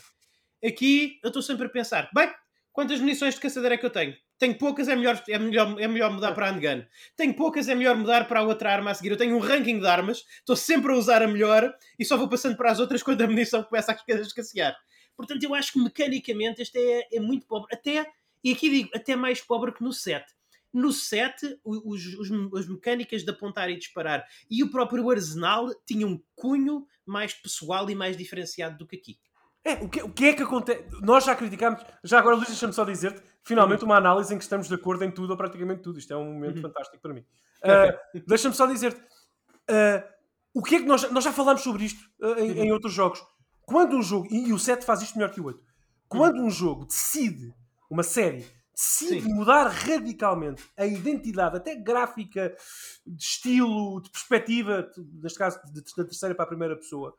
Aqui 0.65 1.19
eu 1.23 1.27
estou 1.27 1.41
sempre 1.41 1.67
a 1.67 1.69
pensar, 1.69 2.09
bem, 2.13 2.31
quantas 2.71 2.99
munições 2.99 3.35
de 3.35 3.41
caçadeira 3.41 3.75
é 3.75 3.77
que 3.77 3.85
eu 3.85 3.89
tenho? 3.89 4.15
Tenho 4.37 4.57
poucas, 4.57 4.87
é 4.87 4.95
melhor, 4.95 5.21
é 5.29 5.39
melhor, 5.39 5.79
é 5.79 5.87
melhor 5.87 6.11
mudar 6.11 6.33
para 6.33 6.47
a 6.47 6.51
handgun. 6.51 6.83
Tenho 7.15 7.33
poucas, 7.33 7.69
é 7.69 7.75
melhor 7.75 7.95
mudar 7.95 8.27
para 8.27 8.41
a 8.41 8.43
outra 8.43 8.71
arma 8.71 8.91
a 8.91 8.93
seguir. 8.93 9.11
Eu 9.11 9.17
tenho 9.17 9.35
um 9.35 9.39
ranking 9.39 9.79
de 9.79 9.87
armas, 9.87 10.25
estou 10.39 10.55
sempre 10.55 10.91
a 10.91 10.95
usar 10.95 11.21
a 11.21 11.27
melhor 11.27 11.73
e 11.97 12.03
só 12.03 12.17
vou 12.17 12.27
passando 12.27 12.57
para 12.57 12.71
as 12.71 12.79
outras 12.79 13.01
quando 13.01 13.21
a 13.21 13.27
munição 13.27 13.63
começa 13.63 13.91
a 13.93 13.95
esca- 13.95 14.13
escassear. 14.21 14.75
Portanto, 15.15 15.41
eu 15.43 15.53
acho 15.55 15.71
que 15.71 15.79
mecanicamente 15.79 16.61
este 16.61 16.77
é, 16.77 17.07
é 17.15 17.19
muito 17.21 17.45
pobre. 17.47 17.73
Até, 17.73 18.05
e 18.45 18.53
aqui 18.53 18.69
digo, 18.69 18.89
até 18.95 19.15
mais 19.15 19.41
pobre 19.41 19.71
que 19.73 19.83
no 19.83 19.91
7. 19.91 20.25
No 20.73 20.91
7, 20.91 21.57
o- 21.63 21.93
os, 21.93 22.05
os- 22.15 22.31
as 22.59 22.67
mecânicas 22.67 23.23
de 23.23 23.31
apontar 23.31 23.69
e 23.69 23.77
disparar 23.77 24.25
e 24.49 24.63
o 24.63 24.69
próprio 24.69 25.09
arsenal 25.09 25.69
tinham 25.85 26.09
um 26.11 26.21
cunho 26.35 26.85
mais 27.05 27.33
pessoal 27.33 27.89
e 27.89 27.95
mais 27.95 28.15
diferenciado 28.17 28.77
do 28.77 28.85
que 28.87 28.95
aqui. 28.97 29.17
É, 29.63 29.73
o 29.83 29.89
que, 29.89 30.01
o 30.03 30.09
que 30.13 30.25
é 30.25 30.33
que 30.33 30.43
acontece? 30.43 30.85
Nós 31.01 31.25
já 31.25 31.35
criticámos. 31.35 31.81
Já 32.03 32.19
agora, 32.19 32.35
Luís, 32.35 32.47
deixa-me 32.49 32.71
só 32.73 32.83
dizer-te, 32.85 33.23
finalmente, 33.43 33.83
uma 33.83 33.95
análise 33.97 34.31
em 34.33 34.37
que 34.37 34.43
estamos 34.43 34.67
de 34.67 34.75
acordo 34.75 35.03
em 35.03 35.09
tudo 35.11 35.31
ou 35.31 35.37
praticamente 35.37 35.81
tudo. 35.81 35.97
Isto 35.97 36.13
é 36.13 36.17
um 36.17 36.33
momento 36.33 36.57
Uhum. 36.57 36.61
fantástico 36.61 37.01
para 37.01 37.13
mim. 37.15 37.25
Ah, 37.63 37.97
deixa-me 38.27 38.53
só 38.53 38.67
dizer-te. 38.67 39.01
ah, 39.69 40.07
o 40.53 40.61
que 40.61 40.75
é 40.75 40.79
que 40.79 40.85
nós, 40.85 41.09
nós 41.11 41.23
já 41.23 41.33
falámos 41.33 41.61
sobre 41.63 41.83
isto 41.85 41.99
ah, 42.21 42.39
em, 42.41 42.51
em 42.65 42.71
outros 42.71 42.93
jogos. 42.93 43.23
Quando 43.63 43.95
um 43.97 44.01
jogo, 44.03 44.27
e, 44.29 44.49
e 44.49 44.53
o 44.53 44.59
7 44.59 44.85
faz 44.85 45.01
isto 45.01 45.17
melhor 45.17 45.31
que 45.33 45.41
o 45.41 45.45
8, 45.45 45.59
quando 46.07 46.39
um 46.43 46.49
jogo 46.51 46.85
decide, 46.85 47.51
uma 47.89 48.03
série, 48.03 48.45
decide 48.73 49.21
Sim. 49.21 49.33
mudar 49.33 49.67
radicalmente 49.67 50.63
a 50.77 50.85
identidade, 50.85 51.57
até 51.57 51.75
gráfica, 51.75 52.55
de 53.05 53.23
estilo, 53.23 54.01
de 54.01 54.09
perspectiva, 54.09 54.89
neste 55.21 55.39
caso 55.39 55.59
da 55.97 56.03
terceira 56.03 56.35
para 56.35 56.45
a 56.45 56.49
primeira 56.49 56.75
pessoa, 56.75 57.17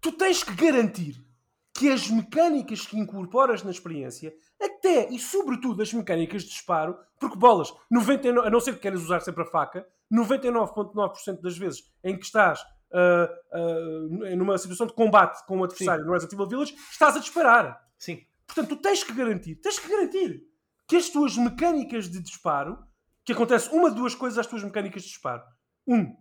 tu 0.00 0.12
tens 0.12 0.42
que 0.42 0.54
garantir 0.54 1.24
que 1.72 1.88
as 1.88 2.10
mecânicas 2.10 2.84
que 2.84 2.98
incorporas 2.98 3.62
na 3.62 3.70
experiência, 3.70 4.34
até 4.60 5.08
e 5.10 5.18
sobretudo 5.18 5.80
as 5.80 5.92
mecânicas 5.92 6.42
de 6.42 6.48
disparo, 6.48 6.98
porque 7.20 7.38
bolas, 7.38 7.72
99, 7.88 8.48
a 8.48 8.50
não 8.50 8.58
ser 8.58 8.74
que 8.74 8.80
queiras 8.80 9.02
usar 9.02 9.20
sempre 9.20 9.44
a 9.44 9.46
faca, 9.46 9.86
99,9% 10.12 11.40
das 11.40 11.56
vezes 11.56 11.84
em 12.02 12.18
que 12.18 12.24
estás 12.24 12.60
ah, 12.92 13.28
ah, 13.52 14.36
numa 14.36 14.58
situação 14.58 14.86
de 14.86 14.94
combate 14.94 15.44
com 15.46 15.58
um 15.58 15.64
adversário 15.64 16.04
no 16.04 16.12
Resident 16.12 16.32
Evil 16.32 16.48
Village, 16.48 16.74
estás 16.90 17.16
a 17.16 17.20
disparar. 17.20 17.80
Sim. 17.98 18.26
Portanto, 18.48 18.70
tu 18.70 18.76
tens 18.82 19.04
que 19.04 19.12
garantir, 19.12 19.56
tens 19.56 19.78
que 19.78 19.88
garantir 19.88 20.42
que 20.88 20.96
as 20.96 21.08
tuas 21.10 21.36
mecânicas 21.36 22.08
de 22.08 22.18
disparo, 22.20 22.78
que 23.24 23.32
acontece 23.32 23.68
uma 23.70 23.90
de 23.90 23.96
duas 23.96 24.14
coisas 24.14 24.38
às 24.38 24.46
tuas 24.46 24.64
mecânicas 24.64 25.02
de 25.02 25.08
disparo. 25.08 25.42
Um, 25.86 26.16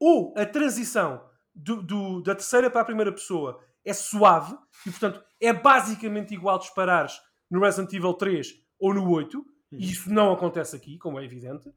ou 0.00 0.32
a 0.38 0.46
transição 0.46 1.28
do- 1.54 1.82
do- 1.82 2.22
da 2.22 2.34
terceira 2.34 2.70
para 2.70 2.80
a 2.82 2.84
primeira 2.84 3.12
pessoa 3.12 3.60
é 3.84 3.92
suave, 3.92 4.56
e 4.86 4.90
portanto 4.90 5.22
é 5.40 5.52
basicamente 5.52 6.32
igual 6.32 6.58
disparares 6.58 7.20
no 7.50 7.60
Resident 7.60 7.92
Evil 7.92 8.14
3 8.14 8.48
ou 8.78 8.94
no 8.94 9.10
8, 9.10 9.44
e 9.72 9.90
isso 9.90 10.12
não 10.12 10.32
acontece 10.32 10.76
aqui, 10.76 10.98
como 10.98 11.18
é 11.18 11.24
evidente. 11.24 11.68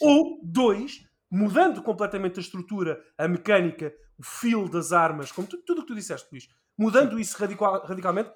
Ou, 0.00 0.40
dois, 0.42 1.04
mudando 1.30 1.82
completamente 1.82 2.38
a 2.38 2.42
estrutura, 2.42 2.98
a 3.18 3.28
mecânica, 3.28 3.92
o 4.18 4.22
feel 4.24 4.66
das 4.68 4.92
armas, 4.92 5.30
como 5.30 5.46
tu- 5.46 5.62
tudo 5.62 5.78
o 5.78 5.82
que 5.82 5.88
tu 5.88 5.94
disseste, 5.94 6.28
Luís, 6.32 6.48
mudando 6.78 7.18
isso 7.20 7.36
radical- 7.38 7.84
radicalmente, 7.84 8.30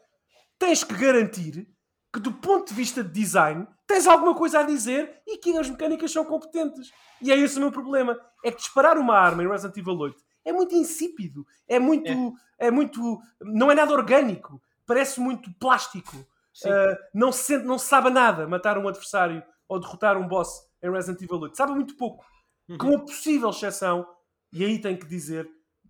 tens 0.59 0.85
que 0.85 0.95
garantir 0.95 1.69
que, 2.13 2.21
do 2.21 2.33
ponto 2.33 2.69
de 2.69 2.75
vista 2.75 3.03
de 3.03 3.11
design, 3.11 3.67
tens 3.87 4.07
alguma 4.07 4.35
coisa 4.35 4.61
a 4.61 4.63
dizer 4.63 5.21
e 5.27 5.39
que 5.39 5.57
as 5.57 5.69
mecânicas 5.69 6.11
são 6.11 6.25
competentes. 6.25 6.91
E 7.21 7.33
é 7.33 7.37
esse 7.37 7.59
o 7.59 7.61
meu 7.61 7.73
problema. 7.73 8.19
É 8.45 8.51
que 8.51 8.59
disparar 8.59 8.99
uma 8.99 9.19
arma 9.19 9.43
em 9.43 9.49
Resident 9.49 9.77
Evil 9.77 9.99
8 9.99 10.27
é 10.47 10.53
muito 10.53 10.75
insípido, 10.75 11.45
é 11.69 11.79
muito. 11.79 12.35
É, 12.59 12.71
muito. 12.71 13.21
não 13.43 13.71
é 13.71 13.75
nada 13.75 13.93
orgânico, 13.93 14.63
parece 14.87 15.21
muito 15.21 15.53
plástico. 15.59 16.17
Uh, 16.65 16.97
não, 17.13 17.31
se 17.31 17.43
sente, 17.43 17.67
não 17.67 17.79
se 17.79 17.87
sabe 17.87 18.09
nada 18.09 18.49
matar 18.49 18.79
um 18.79 18.89
adversário 18.89 19.43
ou 19.69 19.79
derrotar 19.79 20.17
um 20.17 20.27
boss 20.27 20.63
em 20.83 20.91
Resident 20.91 21.21
Evil 21.21 21.41
8. 21.41 21.57
Sabe 21.57 21.73
muito 21.73 21.97
pouco. 21.97 22.25
Uhum. 22.69 22.79
Com 22.79 22.97
a 22.97 23.01
possível 23.01 23.51
exceção, 23.51 24.07
e 24.53 24.65
aí 24.65 24.81
tenho 24.81 24.99
que 24.99 25.07
dizer, 25.07 25.47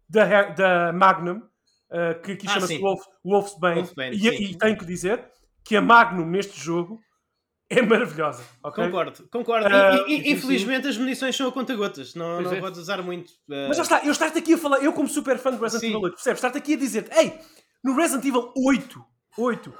da 0.09 0.93
Magnum, 0.93 1.43
uh, 1.91 2.21
que 2.23 2.33
aqui 2.33 2.47
Ah, 2.49 2.53
chama-se. 2.55 2.79
Wolf, 2.79 3.01
Wolfsbane, 3.25 3.77
Wolfsbane, 3.81 4.17
e, 4.17 4.21
sim. 4.21 4.45
e 4.45 4.59
tenho 4.59 4.77
que 4.79 4.85
dizer 4.87 5.25
que 5.65 5.77
a 5.77 5.83
Magnum 5.83 6.27
neste 6.27 6.59
jogo 6.61 7.01
é 7.69 7.83
maravilhosa. 7.83 8.45
ok? 8.63 8.85
Concordo, 8.85 9.29
concordo. 9.31 9.67
Ah, 9.69 10.05
E- 10.07 10.15
e- 10.21 10.23
sim, 10.23 10.31
infelizmente 10.31 10.87
as 10.87 10.97
munições 10.97 11.35
são 11.37 11.49
a 11.49 11.53
conta-gotas. 11.53 12.15
Não, 12.15 12.41
não 12.41 12.53
é. 12.53 12.61
podes 12.61 12.79
usar 12.79 13.03
muito. 13.03 13.33
ah, 13.51 13.67
Mas 13.69 13.77
já 13.77 13.83
está, 13.83 14.05
eu 14.05 14.13
estar-te 14.13 14.39
aqui 14.39 14.55
a 14.55 14.59
falar, 14.59 14.79
eu 14.85 14.93
como 14.93 15.09
super 15.09 15.37
fã 15.39 15.51
do 15.51 15.59
Resident 15.61 15.81
Sim. 15.81 15.87
Evil 15.89 16.01
8, 16.03 16.15
percebes? 16.15 16.39
Estar-te 16.39 16.59
aqui 16.59 16.75
a 16.75 16.77
dizer 16.77 17.09
ei, 17.17 17.39
no 17.83 17.97
Resident 17.97 18.25
Evil 18.25 18.53
8, 18.57 19.05
8 19.37 19.71
uh, 19.71 19.75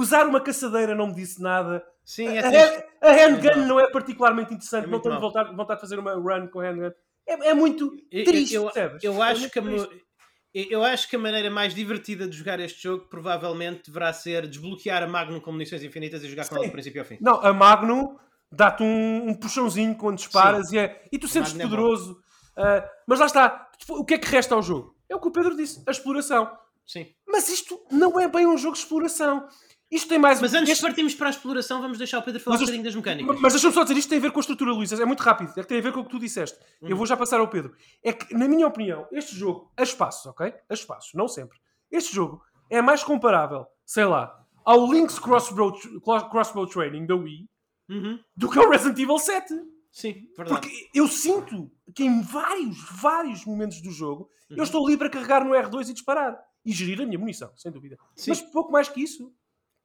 usar 0.00 0.26
uma 0.26 0.40
caçadeira 0.40 0.94
não 0.94 1.08
me 1.08 1.14
disse 1.14 1.40
nada. 1.42 1.84
sim, 2.04 2.26
é 2.26 2.38
a, 2.38 2.42
triste. 2.50 2.56
hand- 2.58 2.84
a 3.02 3.12
handgun 3.12 3.48
É 3.62 3.66
não 3.66 3.80
é 3.80 3.90
particularmente 3.90 4.54
interessante, 4.54 4.84
É 4.84 4.86
não 4.86 4.92
muito 4.92 5.02
tenho 5.08 5.20
vontade, 5.20 5.54
vontade 5.54 5.78
de 5.78 5.80
fazer 5.82 5.98
uma 5.98 6.14
run 6.14 6.48
com 6.48 6.60
a 6.60 6.64
handgun. 6.70 6.90
É, 7.26 7.48
é 7.50 7.54
muito 7.54 7.90
Eu- 8.10 8.24
triste, 8.24 8.54
eu, 8.54 8.64
percebes? 8.64 9.04
eu 9.04 9.12
É 9.22 9.30
acho 9.30 9.40
muito 9.40 9.52
que 9.52 9.58
a, 9.58 9.62
eu- 10.54 10.84
acho 10.84 11.08
que 11.08 11.16
a 11.16 11.18
maneira 11.18 11.50
mais 11.50 11.74
divertida 11.74 12.28
de 12.28 12.36
jogar 12.36 12.60
este 12.60 12.82
jogo 12.82 13.06
provavelmente 13.08 13.82
deverá 13.90 14.12
ser 14.12 14.46
desbloquear 14.46 15.02
a 15.02 15.06
Magnum 15.06 15.40
com 15.40 15.50
munições 15.52 15.82
infinitas 15.82 16.22
e 16.22 16.28
jogar 16.28 16.48
com 16.48 16.56
ela 16.56 16.66
do 16.66 16.72
princípio 16.72 17.00
ao 17.00 17.06
fim. 17.06 17.18
Não, 17.20 17.34
a 17.44 17.52
Magnum 17.52 18.16
dá-te 18.52 18.82
um, 18.82 19.28
um 19.30 19.34
puxãozinho 19.34 19.96
quando 19.96 20.16
disparas 20.18 20.72
e, 20.72 20.78
é, 20.78 21.02
e 21.10 21.18
tu 21.18 21.26
sentes 21.26 21.58
é 21.58 21.62
poderoso. 21.62 22.12
Uh, 22.56 22.88
mas 23.06 23.18
lá 23.18 23.26
está, 23.26 23.68
O 23.88 24.04
que 24.04 24.14
é 24.14 24.18
que 24.18 24.28
resta 24.28 24.54
ao 24.54 24.62
jogo? 24.62 24.94
É 25.08 25.16
o 25.16 25.20
que 25.20 25.26
o 25.28 25.32
Pedro 25.32 25.56
disse, 25.56 25.82
a 25.86 25.90
exploração. 25.90 26.50
Sim. 26.86 27.06
Mas 27.26 27.48
isto 27.48 27.80
não 27.90 28.20
é 28.20 28.28
bem 28.28 28.46
um 28.46 28.56
jogo 28.56 28.74
de 28.74 28.80
exploração. 28.82 29.48
Isto 29.94 30.08
tem 30.08 30.18
mais... 30.18 30.40
Mas 30.40 30.52
antes 30.54 30.70
este- 30.70 30.80
de 30.80 30.86
partirmos 30.86 31.14
para 31.14 31.28
a 31.28 31.30
exploração, 31.30 31.80
vamos 31.80 31.98
deixar 31.98 32.18
o 32.18 32.22
Pedro 32.22 32.40
falar 32.40 32.54
Mas 32.54 32.62
um 32.62 32.64
bocadinho 32.64 32.84
das 32.84 32.94
mecânicas. 32.94 33.40
Mas 33.40 33.52
deixa-me 33.52 33.72
só 33.74 33.82
dizer, 33.84 33.96
isto 33.98 34.08
tem 34.08 34.18
a 34.18 34.20
ver 34.20 34.32
com 34.32 34.38
a 34.38 34.40
estrutura, 34.40 34.72
Luís. 34.72 34.92
É 34.92 35.04
muito 35.04 35.20
rápido. 35.22 35.50
É 35.56 35.62
que 35.62 35.68
tem 35.68 35.78
a 35.78 35.82
ver 35.82 35.92
com 35.92 36.00
o 36.00 36.04
que 36.04 36.10
tu 36.10 36.18
disseste. 36.18 36.58
Hum. 36.82 36.88
Eu 36.88 36.96
vou 36.96 37.06
já 37.06 37.16
passar 37.16 37.38
ao 37.40 37.48
Pedro. 37.48 37.74
É 38.02 38.12
que, 38.12 38.34
na 38.34 38.48
minha 38.48 38.66
opinião, 38.66 39.06
este 39.12 39.36
jogo, 39.36 39.70
a 39.76 39.82
espaços, 39.82 40.26
ok? 40.26 40.52
A 40.68 40.74
espaços, 40.74 41.12
não 41.14 41.28
sempre. 41.28 41.58
Este 41.92 42.14
jogo 42.14 42.42
é 42.68 42.82
mais 42.82 43.04
comparável, 43.04 43.66
sei 43.86 44.04
lá, 44.04 44.36
ao 44.64 44.90
Link's 44.92 45.18
Crossbow, 45.18 45.72
Crossbow 46.30 46.66
Training 46.66 47.06
da 47.06 47.14
Wii 47.14 47.48
Uhum. 47.88 48.18
do 48.36 48.50
que 48.50 48.58
ao 48.58 48.68
Resident 48.70 48.98
Evil 48.98 49.18
7. 49.18 49.52
Sim, 49.92 50.26
verdade. 50.36 50.60
Porque 50.60 50.88
eu 50.94 51.06
sinto 51.06 51.70
que 51.94 52.02
em 52.02 52.20
vários, 52.22 52.76
vários 53.00 53.44
momentos 53.44 53.80
do 53.80 53.90
jogo 53.92 54.28
Uhum. 54.50 54.56
eu 54.56 54.64
estou 54.64 54.88
livre 54.88 55.06
a 55.06 55.10
carregar 55.10 55.44
no 55.44 55.52
R2 55.54 55.90
e 55.90 55.92
disparar. 55.92 56.36
E 56.64 56.72
gerir 56.72 57.00
a 57.02 57.04
minha 57.06 57.18
munição, 57.18 57.52
sem 57.56 57.70
dúvida. 57.70 57.96
Sim. 58.16 58.30
Mas 58.30 58.40
pouco 58.40 58.72
mais 58.72 58.88
que 58.88 59.02
isso. 59.02 59.30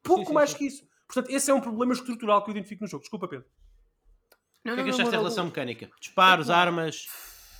Pouco 0.02 0.22
Sim, 0.22 0.28
sim, 0.28 0.34
mais 0.34 0.50
sim. 0.50 0.58
que 0.58 0.66
isso. 0.66 0.88
Portanto, 1.06 1.30
esse 1.30 1.50
é 1.50 1.54
um 1.54 1.60
problema 1.60 1.92
estrutural 1.92 2.42
que 2.42 2.50
eu 2.50 2.52
identifico 2.52 2.84
no 2.84 2.88
jogo. 2.88 3.02
Desculpa, 3.02 3.26
Pedro. 3.28 3.46
Não, 4.64 4.72
O 4.72 4.76
que 4.76 4.82
é 4.82 4.84
que 4.84 4.90
achaste 4.90 5.10
da 5.10 5.18
relação 5.18 5.46
mecânica? 5.46 5.90
Disparos, 6.00 6.50
armas, 6.50 7.06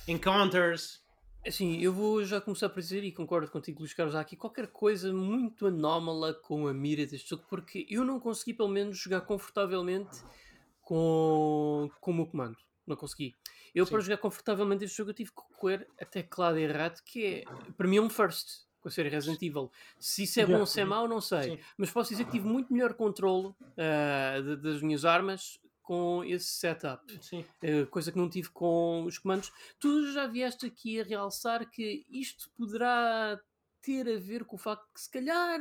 encounters. 0.07 1.01
Assim, 1.45 1.81
eu 1.81 1.91
vou 1.91 2.23
já 2.23 2.39
começar 2.39 2.69
por 2.69 2.79
dizer, 2.79 3.03
e 3.03 3.11
concordo 3.11 3.49
contigo, 3.49 3.79
Luís 3.79 3.93
Carlos, 3.93 4.13
há 4.13 4.19
aqui 4.21 4.35
qualquer 4.35 4.67
coisa 4.67 5.11
muito 5.11 5.65
anómala 5.65 6.35
com 6.35 6.67
a 6.67 6.73
mira 6.73 7.05
deste 7.05 7.31
jogo, 7.31 7.43
porque 7.49 7.87
eu 7.89 8.05
não 8.05 8.19
consegui, 8.19 8.53
pelo 8.53 8.69
menos, 8.69 8.97
jogar 8.99 9.21
confortavelmente 9.21 10.21
com, 10.81 11.89
com 11.99 12.11
o 12.11 12.13
meu 12.13 12.27
comando. 12.27 12.57
Não 12.85 12.95
consegui. 12.95 13.35
Eu, 13.73 13.85
Sim. 13.85 13.91
para 13.91 14.01
jogar 14.01 14.17
confortavelmente 14.17 14.83
este 14.83 14.97
jogo, 14.97 15.09
eu 15.09 15.15
tive 15.15 15.31
que 15.31 15.41
correr 15.57 15.87
a 15.99 16.05
teclado 16.05 16.59
errado, 16.59 17.01
que 17.03 17.25
é, 17.25 17.43
para 17.75 17.87
mim, 17.87 17.97
é 17.97 18.01
um 18.01 18.09
first 18.09 18.65
com 18.81 18.87
a 18.87 18.91
série 18.91 19.09
Resident 19.09 19.41
Evil. 19.41 19.71
Se 19.99 20.23
isso 20.23 20.39
é 20.39 20.45
bom 20.45 20.59
ou 20.59 20.65
se 20.65 20.81
é 20.81 20.85
mau, 20.85 21.07
não 21.07 21.21
sei. 21.21 21.43
Sim. 21.51 21.59
Mas 21.77 21.91
posso 21.91 22.09
dizer 22.09 22.25
que 22.25 22.31
tive 22.31 22.47
muito 22.47 22.73
melhor 22.73 22.93
controle 22.93 23.53
ah, 23.77 24.41
de- 24.41 24.57
das 24.57 24.81
minhas 24.81 25.05
armas 25.05 25.59
com 25.81 26.23
esse 26.23 26.45
setup. 26.45 27.03
Sim. 27.21 27.43
Uh, 27.63 27.85
coisa 27.87 28.11
que 28.11 28.17
não 28.17 28.29
tive 28.29 28.49
com 28.49 29.03
os 29.03 29.17
comandos. 29.17 29.51
Tu 29.79 30.11
já 30.13 30.25
vieste 30.27 30.65
aqui 30.65 31.01
a 31.01 31.03
realçar 31.03 31.69
que 31.69 32.05
isto 32.09 32.49
poderá 32.57 33.39
ter 33.81 34.07
a 34.07 34.17
ver 34.19 34.45
com 34.45 34.55
o 34.55 34.59
facto 34.59 34.87
que, 34.93 35.01
se 35.01 35.09
calhar, 35.09 35.59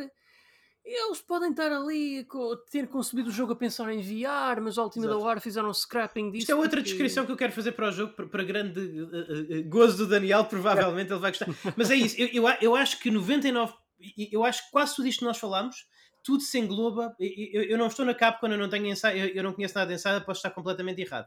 eles 0.92 1.20
podem 1.20 1.50
estar 1.50 1.70
ali, 1.72 2.26
ter 2.70 2.86
concebido 2.88 3.28
o 3.28 3.32
jogo 3.32 3.52
a 3.52 3.56
pensar 3.56 3.92
em 3.92 4.00
VR, 4.00 4.60
mas 4.62 4.76
à 4.78 4.82
última 4.82 5.06
da 5.06 5.16
hora 5.18 5.40
fizeram 5.40 5.68
um 5.68 5.74
scrapping 5.74 6.30
disso. 6.30 6.42
Isto 6.42 6.52
é 6.52 6.54
outra 6.54 6.70
porque- 6.80 6.90
descrição 6.90 7.24
que 7.26 7.32
eu 7.32 7.36
quero 7.36 7.52
fazer 7.52 7.72
para 7.72 7.88
o 7.88 7.92
jogo, 7.92 8.12
para, 8.28 8.42
grande 8.44 8.80
eh, 8.80 9.58
eh, 9.58 9.62
gozo 9.62 9.98
do 9.98 10.06
Daniel, 10.08 10.44
provavelmente 10.44 11.12
ele 11.12 11.20
vai 11.20 11.30
gostar. 11.30 11.46
Mas 11.76 11.90
é 11.90 11.94
isso, 11.96 12.16
eu, 12.20 12.28
eu, 12.28 12.48
eu 12.60 12.76
acho 12.76 12.98
que 13.00 13.10
99, 13.10 13.72
e- 14.00 14.28
eu 14.32 14.44
acho 14.44 14.64
que 14.66 14.70
quase 14.70 14.96
tudo 14.96 15.06
isto 15.08 15.20
que 15.20 15.24
nós 15.24 15.38
falámos, 15.38 15.86
tudo 16.22 16.42
se 16.42 16.58
engloba. 16.58 17.14
Eu, 17.18 17.62
eu 17.62 17.78
não 17.78 17.86
estou 17.86 18.04
na 18.04 18.12
Capcom, 18.14 18.48
eu 18.48 18.58
não 18.58 18.68
tenho 18.68 18.86
ensaio, 18.86 19.18
eu, 19.26 19.34
eu 19.36 19.42
não 19.42 19.52
conheço 19.52 19.74
nada 19.74 19.88
de 19.88 19.94
ensaio, 19.94 20.20
posso 20.24 20.38
estar 20.38 20.50
completamente 20.50 21.00
errado. 21.00 21.26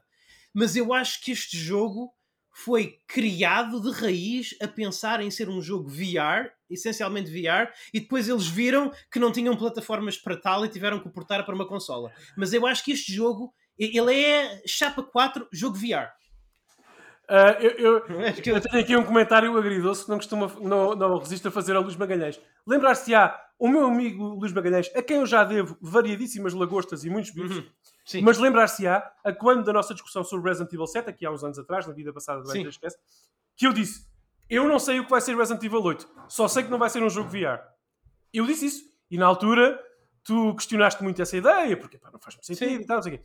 Mas 0.53 0.75
eu 0.75 0.93
acho 0.93 1.21
que 1.23 1.31
este 1.31 1.57
jogo 1.57 2.11
foi 2.53 2.99
criado 3.07 3.81
de 3.81 3.91
raiz 3.91 4.55
a 4.61 4.67
pensar 4.67 5.19
em 5.21 5.31
ser 5.31 5.49
um 5.49 5.61
jogo 5.61 5.89
VR, 5.89 6.51
essencialmente 6.69 7.31
VR, 7.31 7.71
e 7.93 7.99
depois 7.99 8.29
eles 8.29 8.45
viram 8.47 8.91
que 9.11 9.19
não 9.19 9.31
tinham 9.31 9.55
plataformas 9.57 10.17
para 10.17 10.37
tal 10.37 10.63
e 10.63 10.69
tiveram 10.69 10.99
que 10.99 11.07
o 11.07 11.11
portar 11.11 11.43
para 11.45 11.55
uma 11.55 11.67
consola. 11.67 12.11
Mas 12.37 12.53
eu 12.53 12.65
acho 12.67 12.85
que 12.85 12.91
este 12.91 13.11
jogo, 13.11 13.53
ele 13.77 14.13
é 14.23 14.61
chapa 14.67 15.01
4, 15.01 15.47
jogo 15.51 15.75
VR. 15.77 16.11
Ah, 17.27 17.57
eu, 17.59 17.71
eu- 17.77 18.05
eu 18.45 18.61
tenho 18.61 18.83
aqui 18.83 18.95
um 18.95 19.03
comentário 19.03 19.57
agridoce 19.57 20.03
que 20.03 20.09
não, 20.09 20.17
costuma, 20.17 20.47
não, 20.61 20.95
não 20.95 21.17
resisto 21.17 21.47
a 21.47 21.51
fazer 21.51 21.75
a 21.75 21.79
Luís 21.79 21.95
Magalhães. 21.95 22.39
Lembrar-se-á 22.67 23.39
o 23.57 23.67
meu 23.67 23.85
amigo 23.85 24.35
Luís 24.35 24.51
Magalhães, 24.51 24.91
a 24.95 25.01
quem 25.01 25.17
eu 25.17 25.25
já 25.25 25.43
devo 25.43 25.77
variadíssimas 25.81 26.53
lagostas 26.53 27.03
e 27.05 27.09
muitos 27.09 27.31
bifes, 27.31 27.57
Uhum. 27.57 27.65
Sim. 28.05 28.21
mas 28.21 28.37
lembrar-se-á 28.37 29.13
a 29.23 29.31
quando 29.31 29.63
da 29.63 29.71
nossa 29.71 29.93
discussão 29.93 30.23
sobre 30.23 30.49
Resident 30.49 30.73
Evil 30.73 30.87
7, 30.87 31.09
aqui 31.09 31.25
há 31.25 31.31
uns 31.31 31.43
anos 31.43 31.57
atrás, 31.57 31.87
na 31.87 31.93
vida 31.93 32.11
passada 32.11 32.41
do. 32.41 32.67
Esquece, 32.67 32.97
que 33.55 33.65
eu 33.65 33.73
disse: 33.73 34.05
Eu 34.49 34.67
não 34.67 34.79
sei 34.79 34.99
o 34.99 35.05
que 35.05 35.11
vai 35.11 35.21
ser 35.21 35.35
Resident 35.35 35.63
Evil 35.63 35.81
8, 35.81 36.09
só 36.27 36.47
sei 36.47 36.63
que 36.63 36.69
não 36.69 36.79
vai 36.79 36.89
ser 36.89 37.01
um 37.01 37.09
jogo 37.09 37.29
VR. 37.29 37.61
Eu 38.33 38.45
disse 38.45 38.65
isso. 38.65 38.93
E 39.09 39.17
na 39.17 39.25
altura 39.25 39.79
tu 40.23 40.55
questionaste 40.55 41.03
muito 41.03 41.21
essa 41.21 41.37
ideia, 41.37 41.77
porque 41.77 41.97
pá, 41.97 42.09
não 42.11 42.19
faz 42.19 42.35
muito 42.35 42.47
sentido 42.47 42.69
Sim. 42.69 42.81
e 42.81 42.85
tal, 42.85 42.97
não 42.97 43.03
sei 43.03 43.15
o 43.15 43.17
quê. 43.17 43.23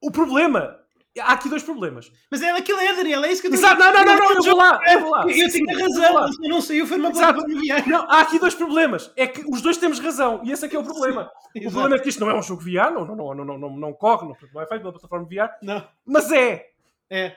O 0.00 0.10
problema. 0.10 0.78
Há 1.20 1.32
aqui 1.34 1.48
dois 1.48 1.62
problemas. 1.62 2.10
Mas 2.30 2.40
é 2.40 2.50
aquilo 2.52 2.78
é, 2.80 2.94
Daniel, 2.94 3.22
é 3.24 3.30
isso 3.32 3.42
que 3.42 3.48
eu 3.48 3.52
Exato, 3.52 3.78
não, 3.78 3.92
não, 3.92 4.04
não, 4.04 4.16
não, 4.16 4.32
eu 4.34 4.42
vou 4.42 4.56
lá, 4.56 4.80
eu 4.90 5.00
vou 5.00 5.10
lá. 5.10 5.24
Eu 5.28 5.50
tenho 5.50 5.78
razão, 5.78 6.32
se 6.32 6.44
eu 6.44 6.48
não 6.48 6.60
saiu, 6.62 6.86
foi 6.86 6.96
uma 6.98 7.10
VR. 7.10 7.86
Não, 7.86 8.10
há 8.10 8.20
aqui 8.22 8.38
dois 8.38 8.54
problemas. 8.54 9.12
É 9.14 9.26
que 9.26 9.44
os 9.46 9.60
dois 9.60 9.76
temos 9.76 9.98
razão. 9.98 10.40
E 10.42 10.50
esse 10.50 10.64
é 10.64 10.68
que 10.68 10.74
é 10.74 10.78
o 10.78 10.82
problema. 10.84 11.30
O 11.54 11.60
problema 11.70 11.96
é 11.96 11.98
que 11.98 12.08
isto 12.08 12.18
não 12.20 12.30
é 12.30 12.34
um 12.34 12.42
jogo 12.42 12.62
VR, 12.62 12.90
não, 12.94 13.04
não, 13.04 13.14
não, 13.14 13.34
não, 13.34 13.44
não, 13.44 13.58
não, 13.58 13.76
não 13.76 13.92
corre, 13.92 14.26
não, 14.26 14.34
não 14.54 14.62
é 14.62 14.66
feito 14.66 14.80
pela 14.80 14.92
plataforma 14.92 15.26
VR, 15.26 15.50
Não, 15.62 15.86
mas 16.06 16.32
é. 16.32 16.66
é. 17.10 17.36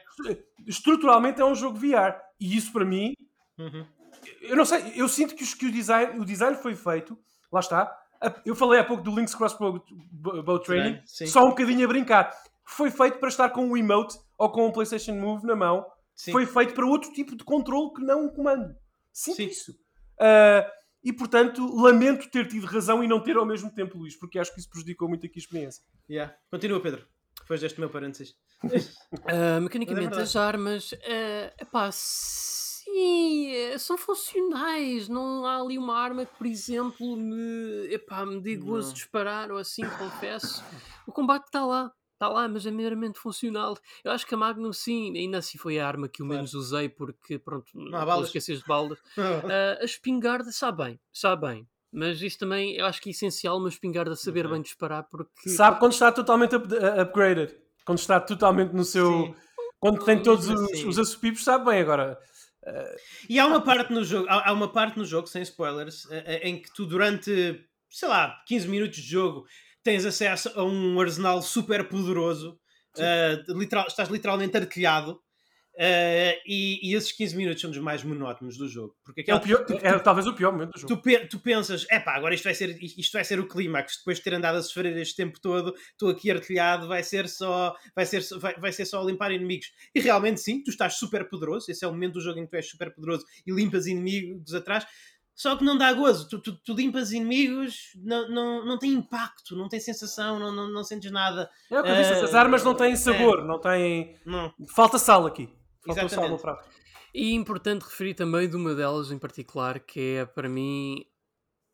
Estruturalmente 0.66 1.42
é 1.42 1.46
um 1.46 1.56
jogo 1.56 1.78
VR. 1.78 2.16
E 2.40 2.56
isso 2.56 2.72
para 2.72 2.86
mim, 2.86 3.14
Uhum. 3.58 3.86
eu 4.42 4.56
não 4.56 4.66
sei, 4.66 4.94
eu 4.96 5.08
sinto 5.08 5.36
que, 5.36 5.44
os- 5.44 5.54
que 5.54 5.66
o, 5.66 5.72
design, 5.72 6.20
o 6.20 6.26
design 6.26 6.56
foi 6.58 6.76
feito, 6.76 7.18
lá 7.52 7.60
está. 7.60 7.94
Eu 8.46 8.56
falei 8.56 8.80
há 8.80 8.84
pouco 8.84 9.04
do 9.04 9.14
Link's 9.16 9.36
Crossbow 9.36 9.84
Bow 10.12 10.60
Training, 10.60 11.00
só 11.06 11.44
um 11.46 11.50
bocadinho 11.50 11.84
a 11.86 11.88
brincar. 11.88 12.32
Foi 12.66 12.90
feito 12.90 13.20
para 13.20 13.30
estar 13.30 13.50
com 13.50 13.66
um 13.66 13.78
emote 13.78 14.18
ou 14.38 14.50
com 14.52 14.68
um 14.68 14.72
PlayStation 14.72 15.14
Move 15.14 15.46
na 15.46 15.56
mão 15.56 15.86
Sim. 16.16 16.32
foi 16.32 16.46
feito 16.46 16.74
para 16.74 16.86
outro 16.86 17.12
tipo 17.12 17.36
de 17.36 17.44
controle 17.44 17.94
que 17.94 18.02
não 18.02 18.26
um 18.26 18.30
comando. 18.30 18.76
Sinto 19.12 19.36
Sim. 19.36 19.46
isso. 19.48 19.76
Ah, 20.20 20.70
e 21.04 21.14
portanto, 21.14 21.64
lamento 21.76 22.30
ter 22.32 22.48
tido 22.48 22.66
razão 22.66 23.04
e 23.04 23.08
não 23.08 23.22
ter 23.22 23.36
ao 23.36 23.46
mesmo 23.46 23.70
tempo, 23.70 23.98
Luís, 23.98 24.16
porque 24.16 24.40
acho 24.40 24.52
que 24.54 24.60
isso 24.60 24.70
prejudicou 24.70 25.08
muito 25.08 25.26
aqui 25.26 25.38
a 25.38 25.40
experiência. 25.40 25.84
Yeah. 26.10 26.36
Continua, 26.50 26.82
Pedro. 26.82 27.06
Depois 27.42 27.62
deste 27.62 27.80
meu 27.80 27.90
parênteses. 27.90 28.36
Ah, 29.28 29.60
mecanicamente, 29.60 30.08
verdade. 30.08 30.24
as 30.24 30.36
armas, 30.36 30.94
é 31.04 31.54
epá, 31.60 31.90
sim, 31.92 33.52
eh, 33.52 33.78
são 33.78 33.98
funcionais. 33.98 35.08
Não 35.08 35.46
há 35.46 35.62
ali 35.62 35.78
uma 35.78 35.96
arma 35.96 36.26
que, 36.26 36.36
por 36.36 36.48
exemplo, 36.48 37.16
me, 37.16 37.94
epá, 37.94 38.26
me 38.26 38.42
dê 38.42 38.56
gozo 38.56 38.90
de 38.90 38.96
disparar 38.96 39.52
ou 39.52 39.58
assim, 39.58 39.84
confesso. 40.00 40.64
O 41.06 41.12
combate 41.12 41.46
está 41.46 41.66
lá, 41.66 41.92
está 42.16 42.28
lá, 42.30 42.48
mas 42.48 42.66
é 42.66 42.72
meramente 42.72 43.20
funcional. 43.20 43.78
Eu 44.04 44.12
acho 44.12 44.26
que 44.26 44.34
a 44.34 44.38
Magnum, 44.38 44.74
sim, 44.74 45.16
ainda 45.16 45.38
assim 45.38 45.58
foi 45.58 45.80
a 45.80 45.88
arma 45.88 46.08
que 46.10 46.22
eu 46.22 46.26
Claro. 46.26 46.38
menos 46.40 46.54
usei, 46.54 46.90
porque, 46.90 47.38
pronto, 47.38 47.68
não, 47.74 48.06
balas. 48.06 48.28
esquecer 48.28 48.58
de 48.58 48.64
balas. 48.66 48.98
Ah, 49.54 49.78
a 49.82 49.86
espingarda 49.86 50.52
sabe 50.52 50.84
bem, 50.84 51.00
sabe 51.14 51.48
bem. 51.48 51.68
Mas 51.92 52.22
isso 52.22 52.40
também 52.40 52.76
eu 52.76 52.86
acho 52.86 53.02
que 53.02 53.10
é 53.10 53.12
essencial 53.12 53.58
uma 53.58 53.70
espingarda 53.70 54.16
saber 54.16 54.42
Ok. 54.46 54.52
bem 54.54 54.62
disparar 54.62 55.04
porque 55.10 55.50
Sabe 55.50 55.80
quando 55.80 55.94
está 55.94 56.12
totalmente 56.12 56.56
up- 56.56 56.74
uh, 56.74 57.02
upgraded, 57.02 57.56
quando 57.86 58.00
está 58.00 58.20
totalmente 58.20 58.74
no 58.74 58.84
seu. 58.84 59.08
Sim. 59.08 59.36
Quando 59.80 60.04
tem 60.04 60.22
todos 60.22 60.50
os, 60.50 60.62
assim. 60.62 60.88
os 60.88 60.98
assopipos, 61.00 61.44
sabe 61.44 61.66
bem 61.66 61.80
agora. 61.80 62.18
E 63.30 63.40
há 63.40 63.46
uma 63.46 63.62
parte 63.62 63.94
no 63.94 64.04
jogo, 64.04 64.28
há, 64.28 64.50
há 64.50 64.52
uma 64.54 64.72
parte 64.72 64.98
no 64.98 65.06
jogo, 65.06 65.28
sem 65.28 65.42
spoilers, 65.44 66.10
eh, 66.10 66.24
eh, 66.26 66.50
em 66.50 66.60
que 66.62 66.74
tu 66.74 66.86
durante, 66.86 67.64
sei 67.90 68.10
lá, 68.10 68.42
15 68.48 68.68
minutos 68.68 68.98
de 68.98 69.04
jogo 69.08 69.46
tens 69.86 70.04
acesso 70.06 70.52
a 70.56 70.64
um 70.66 71.00
arsenal 71.00 71.42
super 71.42 71.88
poderoso, 71.88 72.60
eh, 72.98 73.42
literal- 73.50 73.88
estás 73.88 74.10
literalmente 74.10 74.58
artilhado, 74.58 75.20
eh, 75.78 76.40
e, 76.48 76.80
e 76.90 76.96
esses 76.96 77.12
15 77.12 77.36
minutos 77.36 77.60
são 77.62 77.70
dos 77.70 77.80
mais 77.80 78.02
monótonos 78.02 78.58
do 78.58 78.68
jogo. 78.68 78.96
Porque 79.04 79.22
É, 79.30 79.34
o 79.34 79.38
aquela, 79.38 79.64
pior, 79.64 79.80
é 79.84 80.00
talvez 80.00 80.26
o 80.26 80.34
pior 80.34 80.54
momento 80.54 80.72
do 80.72 80.80
jogo. 80.80 80.96
tu, 80.96 81.02
pe- 81.02 81.28
tu 81.28 81.38
pensas, 81.40 81.86
é 81.92 82.00
pá, 82.00 82.16
agora 82.16 82.34
isto 82.34 82.46
vai, 82.46 82.56
ser, 82.56 82.82
isto 82.82 83.12
vai 83.12 83.24
ser 83.26 83.40
o 83.42 83.48
clímax, 83.48 83.98
depois 83.98 84.18
de 84.18 84.24
ter 84.24 84.34
andado 84.34 84.56
a 84.58 84.62
sofrer 84.64 84.96
este 84.98 85.16
tempo 85.18 85.38
todo, 85.42 85.76
estou 85.92 86.10
aqui 86.10 86.32
artilhado, 86.32 86.88
vai 86.88 87.04
ser 87.04 87.28
só 87.28 87.76
vai 87.94 88.06
ser, 88.06 88.24
vai, 88.40 88.56
vai 88.56 88.72
ser 88.72 88.86
só 88.86 89.04
limpar 89.04 89.32
inimigos. 89.34 89.68
E 89.94 90.00
realmente 90.00 90.40
sim, 90.40 90.64
tu 90.64 90.70
estás 90.72 90.96
super 90.96 91.28
poderoso, 91.30 91.70
esse 91.70 91.84
é 91.84 91.88
o 91.88 91.92
momento 91.92 92.14
do 92.14 92.22
jogo 92.22 92.40
em 92.40 92.46
que 92.46 92.52
tu 92.52 92.56
és 92.56 92.70
super 92.70 92.94
poderoso 92.96 93.26
e 93.46 93.52
limpas 93.52 93.86
inimigos 93.86 94.54
atrás, 94.54 94.86
só 95.36 95.58
que 95.58 95.64
não 95.66 95.78
dá 95.78 95.92
gozo, 95.92 96.30
tu, 96.30 96.40
tu, 96.40 96.56
tu 96.64 96.74
limpas 96.74 97.12
inimigos, 97.12 97.92
não, 97.96 98.30
não, 98.30 98.66
não 98.66 98.80
tem 98.80 98.94
impacto, 98.94 99.56
não 99.56 99.68
tem 99.68 99.80
sensação, 99.80 100.40
não, 100.40 100.52
não, 100.52 100.72
não 100.72 100.84
sentes 100.84 101.12
nada. 101.12 101.50
É 101.70 101.80
o 101.80 101.84
que 101.84 101.90
eu 101.90 101.96
disse, 101.96 102.14
Eh, 102.14 102.22
as 102.24 102.34
armas 102.34 102.64
não 102.64 102.74
têm 102.74 102.96
sabor, 102.96 103.44
não 103.44 103.60
têm. 103.60 104.16
Não. 104.26 104.54
Falta 104.74 104.98
sal 104.98 105.26
aqui. 105.28 105.50
Falta 105.86 106.08
sal 106.08 106.30
no 106.30 106.40
prato. 106.40 106.70
E 107.14 107.32
é 107.32 107.34
importante 107.34 107.84
referir 107.84 108.14
também 108.14 108.50
de 108.50 108.56
uma 108.56 108.74
delas 108.74 109.12
em 109.12 109.20
particular, 109.20 109.80
que 109.80 110.18
é 110.18 110.26
para 110.26 110.50
mim 110.50 111.06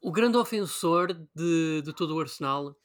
o 0.02 0.12
grande 0.12 0.38
ofensor 0.38 1.14
de, 1.36 1.82
de 1.84 1.94
todo 1.94 2.16
o 2.16 2.20
arsenal 2.20 2.76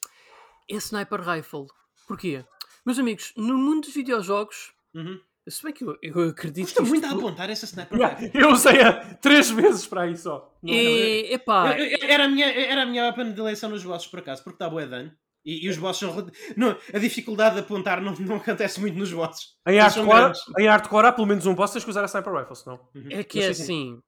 é 0.68 0.74
a 0.74 0.78
Sniper 0.78 1.20
Rifle. 1.20 1.66
Porquê? 2.06 2.44
Meus 2.84 2.98
amigos, 2.98 3.32
no 3.36 3.56
mundo 3.56 3.82
dos 3.86 3.94
videojogos, 3.94 4.72
Uhum. 4.94 5.20
Se 5.48 5.62
bem 5.62 5.72
que 5.72 5.84
eu, 5.84 5.96
eu 6.02 6.28
acredito 6.30 6.64
Custa 6.64 6.82
que 6.82 6.88
muito 6.88 7.04
a 7.04 7.08
isto 7.08 7.18
apontar 7.18 7.50
essa 7.50 7.64
sniper 7.66 7.98
Yeah, 7.98 8.18
rifle. 8.18 8.40
Eu 8.40 8.50
usei-a 8.52 9.14
três 9.16 9.50
vezes 9.50 9.86
para 9.86 10.02
aí 10.02 10.16
só. 10.16 10.52
Não- 10.62 10.72
é, 10.74 11.32
epá, 11.34 11.78
Eu- 11.78 11.84
eu- 11.86 11.98
Era 12.08 12.24
a 12.24 12.28
minha, 12.28 12.46
era 12.46 12.82
a 12.82 12.86
minha 12.86 13.04
weapon 13.04 13.32
de 13.32 13.40
eleição 13.40 13.70
nos 13.70 13.82
vossos, 13.82 14.08
por 14.08 14.18
acaso, 14.20 14.42
porque 14.42 14.58
dá 14.58 14.68
bué 14.68 14.86
dano. 14.86 15.12
E, 15.44 15.64
e 15.64 15.68
os 15.70 15.76
bosses 15.76 16.00
são. 16.00 16.26
Não, 16.56 16.76
a 16.92 16.98
dificuldade 16.98 17.54
de 17.54 17.60
apontar 17.60 18.00
não, 18.00 18.12
não 18.14 18.36
acontece 18.36 18.80
muito 18.80 18.98
nos 18.98 19.12
bosses. 19.12 19.50
Em 19.66 19.78
hardcore, 19.78 20.32
em 20.58 20.66
hardcore 20.66 21.06
há 21.06 21.12
pelo 21.12 21.26
menos 21.28 21.46
um 21.46 21.54
boss 21.54 21.70
tens 21.70 21.84
que 21.84 21.90
usar 21.90 22.02
a 22.02 22.06
sniper 22.06 22.32
rifle, 22.34 22.56
senão. 22.56 22.80
É 23.10 23.22
que 23.22 23.40
é 23.40 23.48
assim. 23.48 24.00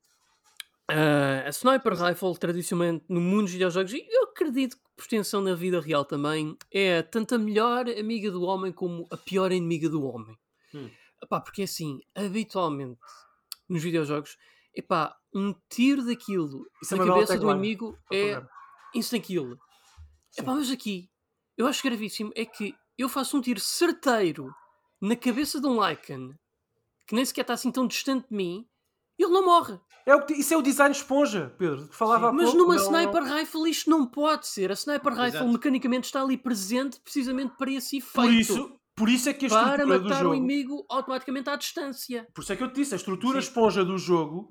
ah, 0.90 1.44
a 1.46 1.50
Sniper 1.50 1.92
Rifle, 1.94 2.36
tradicionalmente 2.38 3.04
no 3.08 3.20
mundo 3.20 3.42
dos 3.42 3.52
videojogos, 3.52 3.92
e 3.92 4.04
eu 4.10 4.24
acredito 4.24 4.76
que 4.76 4.82
por 4.96 5.02
extensão 5.02 5.40
na 5.40 5.54
vida 5.54 5.80
real 5.80 6.04
também, 6.04 6.56
é 6.72 7.02
tanto 7.02 7.34
a 7.34 7.38
melhor 7.38 7.88
amiga 7.88 8.30
do 8.32 8.42
homem 8.42 8.72
como 8.72 9.06
a 9.12 9.16
pior 9.16 9.52
inimiga 9.52 9.88
do 9.88 10.04
homem. 10.04 10.36
Hum. 10.74 10.88
Epá, 11.22 11.40
porque 11.40 11.62
assim, 11.62 12.00
habitualmente 12.14 13.00
nos 13.68 13.82
videojogos, 13.82 14.36
epá, 14.74 15.16
um 15.34 15.54
tiro 15.68 16.04
daquilo 16.04 16.66
Isso 16.82 16.94
é 16.94 16.98
na 16.98 17.04
bela 17.04 17.16
cabeça 17.16 17.38
do 17.38 17.50
inimigo 17.50 17.86
Não 18.10 18.18
é 18.18 18.22
problema. 18.32 18.50
instant 18.94 19.22
kill. 19.24 19.50
Sim. 20.30 20.42
Epá, 20.42 20.54
mas 20.54 20.70
aqui, 20.70 21.10
eu 21.56 21.66
acho 21.66 21.82
gravíssimo 21.82 22.32
é 22.34 22.44
que 22.44 22.74
eu 22.96 23.08
faço 23.08 23.36
um 23.36 23.40
tiro 23.40 23.60
certeiro 23.60 24.54
na 25.00 25.16
cabeça 25.16 25.60
de 25.60 25.66
um 25.66 25.84
Lycan 25.84 26.34
que 27.06 27.14
nem 27.14 27.24
sequer 27.24 27.42
está 27.42 27.54
assim 27.54 27.70
tão 27.70 27.86
distante 27.86 28.28
de 28.28 28.34
mim 28.36 28.66
e 29.18 29.22
ele 29.24 29.32
não 29.32 29.44
morre. 29.44 29.78
É 30.06 30.14
o 30.14 30.24
que- 30.24 30.34
isso 30.34 30.54
é 30.54 30.56
o 30.56 30.62
design 30.62 30.94
esponja, 30.94 31.54
Pedro, 31.58 31.88
que 31.88 31.94
falava 31.96 32.28
há 32.28 32.32
Mas 32.32 32.44
pouco. 32.50 32.58
numa 32.58 32.76
Não- 32.76 32.82
sniper 32.82 33.22
rifle 33.24 33.70
isto 33.70 33.90
não 33.90 34.06
pode 34.06 34.46
ser. 34.46 34.70
A 34.70 34.74
sniper 34.74 35.12
rifle 35.12 35.26
Exato. 35.38 35.48
mecanicamente 35.48 36.06
está 36.06 36.22
ali 36.22 36.36
presente 36.38 36.98
precisamente 37.00 37.54
para 37.56 37.70
esse 37.72 37.98
efeito. 37.98 38.14
Por 38.14 38.32
isso, 38.32 38.77
por 38.98 39.08
isso 39.08 39.28
é 39.28 39.32
que 39.32 39.46
a 39.46 39.48
para 39.48 39.72
estrutura 39.72 39.98
do 39.98 40.04
matar 40.04 40.20
o 40.20 40.22
jogo. 40.24 40.34
inimigo 40.34 40.84
automaticamente 40.90 41.48
à 41.48 41.56
distância. 41.56 42.26
Por 42.34 42.42
isso 42.42 42.52
é 42.52 42.56
que 42.56 42.62
eu 42.64 42.68
te 42.72 42.74
disse, 42.74 42.94
a 42.94 42.96
estrutura 42.96 43.40
Sim. 43.40 43.48
esponja 43.48 43.84
do 43.84 43.96
jogo 43.96 44.50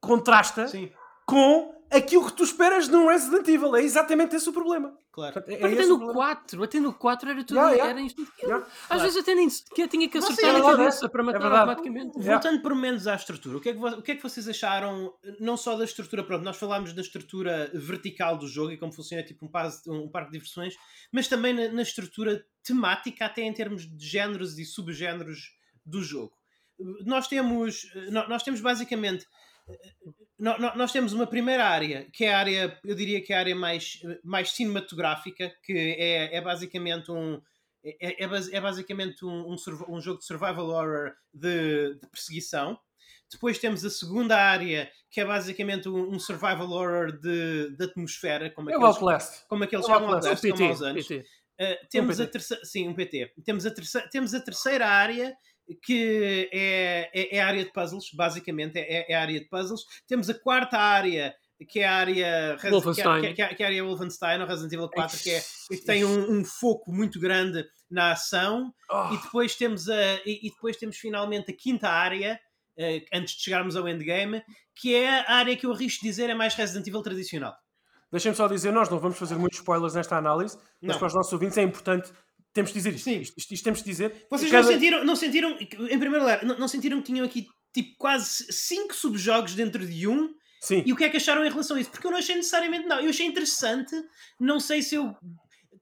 contrasta 0.00 0.68
Sim, 0.68 0.92
com 1.26 1.81
aquilo 1.96 2.26
que 2.26 2.32
tu 2.36 2.42
esperas 2.44 2.88
num 2.88 3.06
Resident 3.06 3.46
Evil. 3.48 3.74
É 3.76 3.82
exatamente 3.82 4.34
esse 4.36 4.48
o 4.48 4.52
problema. 4.52 4.96
claro. 5.12 5.32
Portanto, 5.34 5.54
é- 5.54 5.60
é 5.60 5.72
até 5.74 5.86
no 5.86 5.96
problema. 5.98 6.12
4, 6.14 6.62
até 6.62 6.80
no 6.80 6.94
4 6.94 7.30
era 7.30 7.44
tudo. 7.44 7.56
Yeah, 7.56 7.72
yeah. 7.74 7.90
Era. 7.90 8.00
Yeah, 8.42 8.66
Às 8.66 8.86
claro. 8.88 9.02
vezes 9.02 9.16
até 9.18 9.34
nem 9.34 9.50
sequer 9.50 9.88
tinha 9.88 10.08
que 10.08 10.16
acertar 10.18 10.54
é 10.54 10.58
a 10.58 10.62
cabeça 10.62 11.08
para 11.08 11.22
matar 11.22 11.38
verdade. 11.40 11.60
automaticamente. 11.70 12.18
Yeah. 12.18 12.32
Voltando 12.32 12.62
por 12.62 12.74
menos 12.74 13.06
à 13.06 13.14
estrutura, 13.14 13.58
o 13.58 13.60
que, 13.60 13.68
é 13.68 13.72
que, 13.74 13.78
o 13.84 14.02
que 14.02 14.12
é 14.12 14.14
que 14.16 14.22
vocês 14.22 14.48
acharam, 14.48 15.12
não 15.38 15.56
só 15.56 15.76
da 15.76 15.84
estrutura, 15.84 16.24
pronto, 16.24 16.42
nós 16.42 16.56
falámos 16.56 16.92
da 16.92 17.02
estrutura 17.02 17.70
vertical 17.74 18.36
do 18.38 18.48
jogo 18.48 18.70
e 18.72 18.78
como 18.78 18.92
funciona 18.92 19.22
tipo 19.22 19.44
um, 19.44 19.48
pas- 19.50 19.86
um 19.86 20.08
parque 20.08 20.30
de 20.30 20.38
diversões, 20.38 20.74
mas 21.12 21.28
também 21.28 21.52
na, 21.52 21.68
na 21.72 21.82
estrutura 21.82 22.44
temática, 22.64 23.26
até 23.26 23.42
em 23.42 23.52
termos 23.52 23.86
de 23.86 24.06
géneros 24.06 24.58
e 24.58 24.64
subgéneros 24.64 25.52
do 25.84 26.02
jogo. 26.02 26.32
Nós 27.04 27.28
temos, 27.28 27.82
nó- 28.10 28.26
nós 28.28 28.42
temos 28.42 28.60
basicamente, 28.60 29.26
nós 30.42 30.90
temos 30.90 31.12
uma 31.12 31.26
primeira 31.26 31.64
área, 31.64 32.08
que 32.12 32.24
é 32.24 32.34
a 32.34 32.38
área, 32.38 32.80
eu 32.84 32.96
diria 32.96 33.22
que 33.22 33.32
é 33.32 33.36
a 33.36 33.38
área 33.38 33.54
mais, 33.54 34.00
mais 34.24 34.50
cinematográfica, 34.50 35.54
que 35.62 35.72
é, 35.72 36.36
é 36.36 36.40
basicamente 36.40 37.12
um, 37.12 37.40
é, 37.84 38.24
é 38.24 38.28
é 38.52 38.60
basicamente 38.60 39.24
um, 39.24 39.52
um 39.52 39.56
um 39.88 40.00
jogo 40.00 40.18
de 40.18 40.26
survival 40.26 40.68
horror 40.68 41.12
de, 41.32 41.94
de 41.94 42.06
perseguição. 42.08 42.76
Depois 43.30 43.58
temos 43.58 43.84
a 43.84 43.90
segunda 43.90 44.36
área, 44.36 44.90
que 45.10 45.20
é 45.20 45.24
basicamente 45.24 45.88
um, 45.88 46.10
um 46.10 46.18
survival 46.18 46.70
horror 46.70 47.12
de, 47.12 47.74
de 47.76 47.84
atmosfera, 47.84 48.50
como 48.50 48.68
aqueles, 48.68 48.84
Outlast. 48.84 49.46
como 49.48 49.64
aqueles 49.64 49.86
chamam 49.86 50.14
Outlast, 50.14 50.42
PT, 50.42 50.64
aos 50.64 50.82
anos. 50.82 51.06
PT. 51.06 51.24
Uh, 51.60 51.86
temos 51.88 52.18
Um 52.18 52.22
a 52.24 52.26
terceira, 52.26 52.64
sim, 52.64 52.88
um 52.88 52.94
PT. 52.94 53.32
Temos 53.44 53.64
a, 53.64 53.70
terceira, 53.70 54.08
temos 54.08 54.34
a 54.34 54.40
terceira 54.40 54.88
área 54.88 55.36
que 55.82 56.48
é, 56.52 57.08
é, 57.12 57.36
é 57.36 57.40
a 57.40 57.46
área 57.46 57.64
de 57.64 57.72
puzzles, 57.72 58.10
basicamente 58.14 58.76
é, 58.78 59.10
é 59.10 59.14
a 59.14 59.20
área 59.22 59.38
de 59.40 59.46
puzzles. 59.48 59.82
Temos 60.06 60.28
a 60.30 60.34
quarta 60.34 60.76
área 60.78 61.34
que 61.68 61.78
é 61.78 61.86
a 61.86 61.94
área 61.94 62.56
Res- 62.58 62.72
Wolfenstein. 62.72 63.20
que 63.20 63.26
é, 63.42 63.54
que 63.54 63.62
é- 63.62 63.62
é 63.62 63.64
a 63.64 63.68
área 63.68 63.84
Wolfenstein, 63.84 64.40
ou 64.40 64.48
Resident 64.48 64.72
Evil 64.72 64.88
4, 64.88 65.16
que, 65.18 65.30
é, 65.30 65.40
que 65.68 65.76
tem 65.84 66.04
um, 66.04 66.38
um 66.40 66.44
foco 66.44 66.90
muito 66.92 67.20
grande 67.20 67.64
na 67.88 68.10
ação. 68.12 68.74
Oh, 68.90 69.14
E 69.14 69.18
depois 69.22 69.54
temos 69.54 69.88
a 69.88 70.14
e, 70.26 70.40
e 70.46 70.50
depois 70.50 70.76
temos 70.76 70.96
finalmente 70.96 71.52
a 71.52 71.56
quinta 71.56 71.88
área 71.88 72.40
eh, 72.76 73.04
antes 73.14 73.34
de 73.36 73.42
chegarmos 73.42 73.76
ao 73.76 73.88
endgame, 73.88 74.42
que 74.74 74.92
é 74.94 75.20
a 75.20 75.34
área 75.34 75.54
que 75.56 75.64
eu 75.64 75.70
arrisco 75.72 76.04
dizer 76.04 76.28
é 76.30 76.34
mais 76.34 76.54
Resident 76.54 76.86
Evil 76.88 77.02
tradicional. 77.02 77.54
Deixem-me 78.10 78.36
só 78.36 78.48
dizer, 78.48 78.72
nós 78.72 78.88
não 78.90 78.98
vamos 78.98 79.16
fazer 79.18 79.36
muitos 79.36 79.58
spoilers 79.60 79.94
nesta 79.94 80.16
análise, 80.16 80.58
mas 80.82 80.92
Não. 80.94 80.98
para 80.98 81.06
os 81.06 81.14
nossos 81.14 81.32
ouvintes 81.32 81.56
é 81.58 81.62
importante, 81.62 82.12
temos 82.52 82.70
de 82.70 82.74
dizer 82.78 82.94
isto. 82.94 83.04
Sim. 83.04 83.20
Isto, 83.20 83.34
isto- 83.38 83.54
isto 83.54 83.64
temos 83.64 83.78
de 83.80 83.84
dizer. 83.86 84.26
Vocês 84.30 84.50
Cada- 84.50 84.62
não 84.64 84.72
sentiram, 84.72 85.04
não 85.04 85.16
sentiram, 85.16 85.50
em 85.60 85.66
primeiro 85.98 86.20
lugar, 86.20 86.44
não, 86.44 86.58
não 86.58 86.68
sentiram 86.68 86.98
que 87.00 87.06
tinham 87.12 87.24
aqui 87.26 87.46
tipo 87.72 87.96
quase 87.98 88.46
cinco 88.52 88.94
subjogos 88.94 89.54
dentro 89.54 89.86
de 89.86 90.06
um? 90.06 90.34
Sim. 90.60 90.82
E 90.86 90.92
o 90.92 90.96
que 90.96 91.04
é 91.04 91.08
que 91.10 91.16
acharam 91.16 91.44
em 91.44 91.50
relação 91.50 91.76
a 91.76 91.80
isso? 91.80 91.90
Porque 91.90 92.06
eu 92.06 92.10
não 92.10 92.18
achei 92.18 92.36
necessariamente 92.36 92.86
não. 92.86 93.00
Eu 93.00 93.10
achei 93.10 93.26
interessante, 93.26 93.94
não 94.38 94.60
sei 94.60 94.80
se 94.82 94.94
eu 94.94 95.16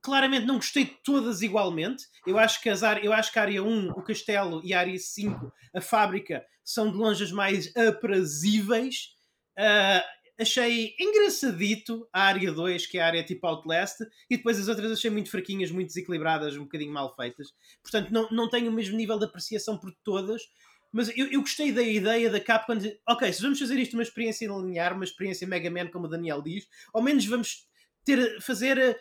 claramente 0.02 0.46
não 0.46 0.54
gostei 0.56 0.84
de 0.84 0.96
todas 1.04 1.42
igualmente. 1.42 2.04
Eu 2.26 2.38
acho 2.38 2.60
que 2.62 2.70
as 2.70 2.82
áreas, 2.82 3.04
eu 3.04 3.12
acho 3.12 3.30
que 3.32 3.38
a 3.38 3.42
área 3.42 3.62
1, 3.62 3.90
o 3.90 4.02
castelo 4.02 4.62
e 4.64 4.72
a 4.72 4.78
área 4.80 4.98
5, 4.98 5.52
a 5.74 5.80
fábrica, 5.82 6.42
são 6.64 6.90
de 6.90 6.96
longe 6.96 7.22
as 7.24 7.32
mais 7.32 7.70
aprazíveis. 7.76 9.08
Ah, 9.58 10.02
achei 10.40 10.94
engraçadito 10.98 12.08
a 12.12 12.22
área 12.22 12.50
2, 12.50 12.86
que 12.86 12.98
é 12.98 13.02
a 13.02 13.06
área 13.06 13.22
tipo 13.22 13.46
Outlast, 13.46 14.00
e 14.28 14.36
depois 14.36 14.58
as 14.58 14.68
outras 14.68 14.90
achei 14.90 15.10
muito 15.10 15.30
fraquinhas, 15.30 15.70
muito 15.70 15.88
desequilibradas, 15.88 16.56
um 16.56 16.62
bocadinho 16.62 16.92
mal 16.92 17.14
feitas. 17.14 17.52
Portanto, 17.82 18.10
não, 18.10 18.28
não 18.30 18.48
tenho 18.48 18.70
o 18.70 18.74
mesmo 18.74 18.96
nível 18.96 19.18
de 19.18 19.26
apreciação 19.26 19.76
por 19.76 19.92
todas. 20.02 20.42
Mas 20.92 21.08
eu, 21.16 21.26
eu 21.30 21.40
gostei 21.40 21.70
da 21.70 21.82
ideia 21.82 22.28
da 22.28 22.40
Capcom 22.40 22.76
de, 22.76 22.98
ok, 23.08 23.32
se 23.32 23.42
vamos 23.42 23.60
fazer 23.60 23.78
isto 23.78 23.94
uma 23.94 24.02
experiência 24.02 24.48
linear, 24.48 24.92
uma 24.92 25.04
experiência 25.04 25.46
Mega 25.46 25.70
Man, 25.70 25.88
como 25.88 26.06
o 26.06 26.08
Daniel 26.08 26.42
diz, 26.42 26.66
ao 26.92 27.00
menos 27.00 27.24
vamos 27.26 27.69
ter, 28.04 28.40
fazer 28.40 28.78
eh, 28.78 29.00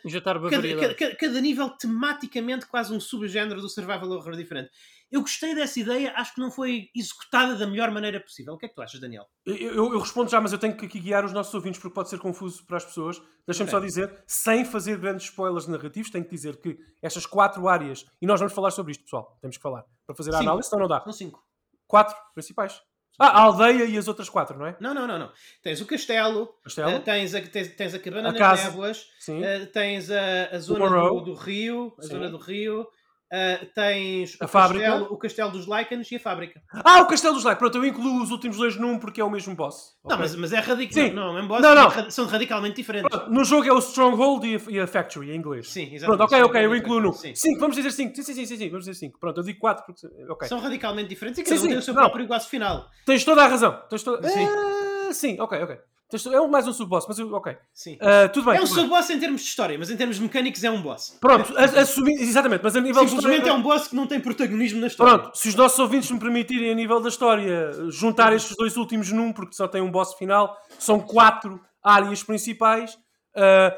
cada, 0.50 0.96
cada, 0.96 1.16
cada 1.16 1.42
nível 1.42 1.70
tematicamente 1.78 2.66
quase 2.68 2.94
um 2.94 3.00
subgénero 3.00 3.62
do 3.62 3.70
survival 3.70 4.10
horror 4.12 4.36
diferente. 4.36 4.70
Eu 5.12 5.22
gostei 5.22 5.56
dessa 5.56 5.80
ideia, 5.80 6.14
acho 6.16 6.36
que 6.36 6.40
não 6.42 6.52
foi 6.52 6.90
executada 6.96 7.56
da 7.56 7.66
melhor 7.66 7.90
maneira 7.90 8.20
possível. 8.20 8.54
O 8.54 8.58
que 8.60 8.68
é 8.68 8.70
que 8.70 8.76
tu 8.76 8.82
achas, 8.82 9.00
Daniel? 9.02 9.26
Eu, 9.44 9.56
eu- 9.56 9.94
eu 9.94 10.00
respondo 10.00 10.30
já, 10.30 10.40
mas 10.40 10.54
eu 10.54 10.60
tenho 10.60 10.78
que 10.78 10.86
aqui 10.86 11.00
guiar 11.00 11.26
os 11.26 11.34
nossos 11.34 11.52
ouvintes 11.54 11.80
porque 11.82 11.96
pode 11.96 12.10
ser 12.10 12.20
confuso 12.20 12.64
para 12.68 12.78
as 12.78 12.86
pessoas. 12.86 13.20
Deixa-me 13.48 13.72
só 13.72 13.80
dizer, 13.80 14.24
sem 14.28 14.64
fazer 14.64 15.00
grandes 15.00 15.26
spoilers 15.26 15.66
narrativos, 15.68 16.12
tenho 16.12 16.24
que 16.24 16.30
dizer 16.30 16.58
que 16.62 16.78
estas 17.02 17.26
quatro 17.26 17.68
áreas, 17.68 18.06
e 18.22 18.28
nós 18.28 18.40
vamos 18.40 18.54
falar 18.54 18.70
sobre 18.70 18.92
isto, 18.92 19.04
pessoal, 19.06 19.36
temos 19.42 19.58
que 19.58 19.64
falar, 19.64 19.84
para 20.06 20.16
fazer 20.16 20.30
a 20.30 20.34
Cinco. 20.34 20.44
análise, 20.44 20.70
senão 20.70 20.82
não 20.84 20.88
dá. 20.88 21.02
São 21.02 21.14
cinco. 21.14 21.44
Quatro 21.88 22.16
principais. 22.36 22.80
Ah, 23.20 23.28
a 23.28 23.42
aldeia 23.42 23.84
e 23.84 23.98
as 23.98 24.08
outras 24.08 24.30
quatro, 24.30 24.58
não 24.58 24.66
é? 24.66 24.78
Não, 24.80 24.94
não, 24.94 25.06
não, 25.06 25.20
não. 25.20 25.32
Tens 25.62 25.82
o 25.82 25.86
castelo, 25.86 26.56
Castelo, 26.64 26.90
eh, 26.92 27.00
tens, 27.00 27.36
a, 27.36 27.42
tens, 27.42 27.68
tens 27.76 27.94
a 27.94 28.00
cabana 28.00 28.30
A 28.30 28.32
nas 28.32 28.64
névoas, 28.64 29.08
eh, 29.28 29.66
tens 29.66 30.10
a, 30.10 30.56
a 30.56 30.60
zona 30.60 30.88
do, 30.88 31.20
do 31.22 31.34
rio, 31.34 31.94
a 32.00 32.02
Sim. 32.02 32.08
zona 32.08 32.30
do 32.30 32.38
rio, 32.38 32.88
eh, 33.32 33.68
tens 33.76 34.36
A 34.42 34.46
o, 34.46 34.48
fábrica. 34.48 34.86
castelo, 34.86 35.14
o 35.14 35.18
castelo 35.18 35.52
dos 35.52 35.66
Lycans 35.68 36.12
e 36.12 36.16
a 36.16 36.20
fábrica. 36.20 36.62
Ah, 36.74 37.02
o 37.02 37.08
Castelo 37.08 37.36
dos 37.36 37.44
Like. 37.44 37.60
Pronto, 37.60 37.78
eu 37.78 37.86
incluo 37.86 38.22
os 38.24 38.32
últimos 38.32 38.58
dois 38.58 38.76
num 38.76 38.98
porque 38.98 39.22
é 39.22 39.24
o 39.24 39.30
mesmo 39.30 39.56
boss. 39.56 39.98
Não, 40.04 40.16
Ok? 40.16 40.18
mas, 40.20 40.36
mas 40.36 40.54
é 40.54 40.60
radical. 40.60 40.94
Sim. 41.04 41.12
Não, 41.12 41.34
não, 41.34 41.38
é 41.40 41.42
um 41.44 41.48
boss, 41.48 41.62
Não, 41.62 41.76
não. 41.76 41.92
é 41.92 42.10
são 42.10 42.26
radicalmente 42.26 42.76
diferentes. 42.78 43.10
Pronto, 43.10 43.32
no 43.32 43.44
jogo 43.44 43.68
é 43.68 43.72
o 43.74 43.80
Stronghold 43.80 44.46
e 44.46 44.56
a, 44.56 44.60
e 44.72 44.80
a 44.80 44.88
Factory, 44.88 45.32
em 45.32 45.36
inglês. 45.36 45.70
Sim, 45.70 45.94
exatamente. 45.94 46.06
Pronto, 46.06 46.24
ok, 46.24 46.44
ok, 46.44 46.66
eu 46.66 46.76
incluo 46.76 47.00
no. 47.00 47.12
diferentes, 47.12 47.42
Cinco, 47.42 47.60
vamos 47.60 47.76
dizer 47.76 47.92
cinco. 47.92 48.16
Sim, 48.16 48.24
sim, 48.24 48.34
sim, 48.34 48.46
sim, 48.46 48.58
sim, 48.58 48.70
vamos 48.70 48.86
dizer 48.86 48.98
cinco. 49.00 49.20
Pronto, 49.20 49.40
eu 49.40 49.44
digo 49.44 49.60
quatro 49.60 49.86
porque. 49.86 50.08
Ok. 50.30 50.48
São 50.48 50.60
radicalmente 50.60 51.10
diferentes 51.10 51.40
e 51.40 51.44
Sim, 51.44 51.50
cada 51.50 51.60
um 51.60 51.64
sim, 51.64 51.70
tem 51.70 51.78
o 51.78 51.82
seu 51.82 51.94
não. 51.94 52.02
próprio 52.02 52.28
boss 52.28 52.46
final. 52.48 52.88
Tens 53.06 53.24
toda 53.24 53.44
a 53.44 53.48
razão. 53.48 53.80
Tens 53.90 54.04
toda... 54.04 54.28
Sim. 54.28 54.46
Ah, 54.48 55.14
sim, 55.14 55.40
ok, 55.40 55.64
ok. 55.64 55.78
É 56.12 56.48
mais 56.48 56.68
um 56.68 56.74
sub-boss, 56.74 57.06
mas 57.08 57.20
ok. 57.20 57.56
Sim. 57.72 57.98
Ah, 58.02 58.28
tudo 58.30 58.46
bem. 58.50 58.58
é 58.58 58.62
um 58.62 58.66
sub-boss 58.66 59.10
em 59.12 59.20
termos 59.20 59.42
de 59.42 59.48
história, 59.48 59.78
mas 59.78 59.92
em 59.92 59.96
termos 59.96 60.18
mecânicos 60.18 60.64
é 60.64 60.72
um 60.72 60.82
boss. 60.82 61.16
Pronto, 61.22 61.56
a- 61.56 61.64
assumi... 61.82 62.14
exatamente, 62.16 62.62
mas 62.64 62.76
a 62.76 62.82
nível 62.82 63.04
de 63.04 63.10
Simplesmente 63.12 63.36
é 63.36 63.44
história- 63.44 63.60
um 63.60 63.62
boss 63.62 63.88
que 63.88 63.96
não 63.96 64.08
tem 64.08 64.20
protagonismo 64.20 64.82
na 64.82 64.88
história. 64.88 65.20
Pronto, 65.20 65.38
se 65.38 65.50
os 65.50 65.56
nossos 65.56 65.78
ouvintes 65.78 66.10
me 66.10 66.20
permitirem, 66.20 66.72
a 66.72 66.74
nível 66.74 67.00
da 67.00 67.10
história, 67.10 67.72
juntar 67.92 68.34
estes 68.34 68.56
dois 68.58 68.76
últimos 68.76 69.12
num, 69.12 69.32
porque 69.32 69.54
só 69.54 69.68
tem 69.68 69.82
um 69.82 69.92
boss 69.92 70.16
final, 70.16 70.58
são 70.80 71.00
quatro 71.00 71.62
áreas 71.84 72.24
principais 72.24 72.98
ah, 73.36 73.76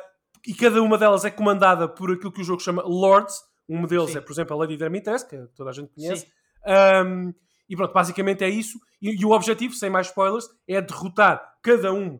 e 0.47 0.53
cada 0.53 0.81
uma 0.81 0.97
delas 0.97 1.25
é 1.25 1.29
comandada 1.29 1.87
por 1.87 2.11
aquilo 2.13 2.31
que 2.31 2.41
o 2.41 2.43
jogo 2.45 2.61
chama 2.61 2.81
Lords. 2.83 3.35
Um 3.67 3.85
deles 3.85 4.11
Sim. 4.11 4.17
é, 4.17 4.21
por 4.21 4.31
exemplo, 4.31 4.55
a 4.55 4.59
Lady 4.59 4.77
Dimitrescu, 4.77 5.29
que 5.29 5.37
toda 5.55 5.69
a 5.69 5.73
gente 5.73 5.91
conhece. 5.93 6.25
Um, 7.05 7.33
e 7.71 7.75
pronto, 7.75 7.93
basicamente 7.93 8.43
é 8.43 8.49
isso. 8.49 8.77
E, 9.01 9.19
e 9.21 9.25
o 9.25 9.31
objetivo, 9.31 9.73
sem 9.73 9.89
mais 9.89 10.07
spoilers, 10.07 10.45
é 10.67 10.81
derrotar 10.81 11.55
cada 11.63 11.91
um 11.93 12.19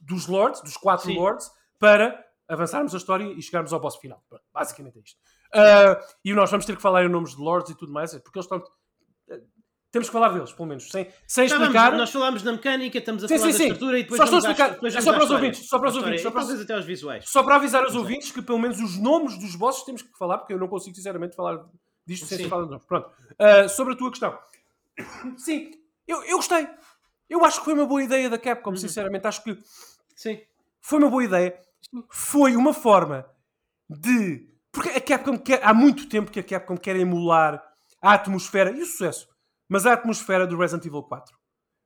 dos 0.00 0.26
Lords, 0.26 0.62
dos 0.62 0.76
quatro 0.76 1.06
Sim. 1.06 1.16
Lords, 1.18 1.50
para 1.78 2.24
avançarmos 2.48 2.94
a 2.94 2.98
história 2.98 3.24
e 3.24 3.42
chegarmos 3.42 3.72
ao 3.72 3.80
boss 3.80 3.96
final. 3.96 4.22
Pronto, 4.28 4.44
basicamente 4.54 4.98
é 4.98 5.02
isto. 5.02 5.18
Uh, 5.54 6.14
e 6.24 6.32
nós 6.32 6.50
vamos 6.50 6.64
ter 6.64 6.76
que 6.76 6.82
falar 6.82 7.04
em 7.04 7.08
nomes 7.08 7.34
de 7.34 7.42
Lords 7.42 7.70
e 7.70 7.76
tudo 7.76 7.92
mais, 7.92 8.12
porque 8.18 8.38
eles 8.38 8.44
estão. 8.46 8.58
uh, 8.58 9.56
Temos 9.90 10.08
que 10.08 10.12
falar 10.12 10.28
deles, 10.28 10.52
pelo 10.52 10.68
menos, 10.68 10.90
sem, 10.90 11.10
sem 11.26 11.48
Já 11.48 11.56
vamos, 11.56 11.68
explicar. 11.74 11.96
nós 11.96 12.10
falámos 12.10 12.42
na 12.42 12.52
mecânica, 12.52 12.98
estamos 12.98 13.24
a 13.24 13.28
Sim, 13.28 13.38
falar 13.38 13.52
sim, 13.52 13.58
da 13.58 13.64
estrutura 13.64 13.98
e 13.98 14.02
depois 14.02 14.18
Só 14.18 14.24
estou 14.24 14.36
a 14.36 14.40
explicar. 14.40 14.70
depois 14.74 14.94
É 14.94 15.00
só 15.00 15.12
para 15.12 15.24
os 15.24 15.30
ouvintes, 15.30 15.68
só 15.68 15.78
para 15.78 15.88
os 15.88 15.96
ouvintes, 15.96 16.22
só 16.22 16.30
para 16.30 16.40
os- 16.40 16.46
talvez 16.46 16.64
até 16.64 16.74
aos 16.74 16.84
visuais. 16.84 17.24
Só 17.28 17.42
para 17.42 17.56
avisar 17.56 17.82
aos 17.82 17.94
ouvintes 17.94 18.30
que 18.30 18.42
pelo 18.42 18.58
menos 18.58 18.78
os 18.80 18.96
nomes 18.98 19.38
dos 19.38 19.56
bosses 19.56 19.84
temos 19.84 20.02
que 20.02 20.16
falar, 20.18 20.38
porque 20.38 20.52
eu 20.52 20.58
não 20.58 20.68
consigo 20.68 20.94
sinceramente 20.94 21.34
falar 21.34 21.64
disto 22.06 22.26
sem 22.26 22.38
se 22.38 22.48
falar 22.48 22.64
de 22.64 22.70
nomes. 22.70 22.84
Pronto. 22.84 23.08
Uh, 23.32 23.68
sobre 23.68 23.94
a 23.94 23.96
tua 23.96 24.10
questão. 24.10 24.38
Sim, 25.36 25.70
eu, 26.06 26.22
eu 26.24 26.36
gostei. 26.36 26.68
Eu 27.28 27.44
acho 27.44 27.58
que 27.58 27.64
foi 27.64 27.74
uma 27.74 27.86
boa 27.86 28.02
ideia 28.02 28.30
da 28.30 28.38
Capcom, 28.38 28.70
Uhum. 28.70 28.76
sinceramente. 28.76 29.26
Acho 29.26 29.42
que 29.42 29.58
Sim. 30.14 30.40
foi 30.80 30.98
uma 30.98 31.10
boa 31.10 31.24
ideia. 31.24 31.60
Foi 32.10 32.56
uma 32.56 32.72
forma 32.72 33.28
de 33.88 34.48
Porque 34.72 34.90
a 34.90 35.00
Capcom 35.00 35.38
quer, 35.38 35.64
há 35.64 35.72
muito 35.72 36.08
tempo 36.08 36.30
que 36.30 36.40
a 36.40 36.42
Capcom 36.44 36.76
quer 36.76 36.96
emular 36.96 37.62
a 38.02 38.12
atmosfera 38.12 38.70
e 38.70 38.82
o 38.82 38.86
sucesso, 38.86 39.26
mas 39.68 39.86
a 39.86 39.92
atmosfera 39.94 40.46
do 40.46 40.56
Resident 40.56 40.84
Evil 40.86 41.02
4. 41.02 41.34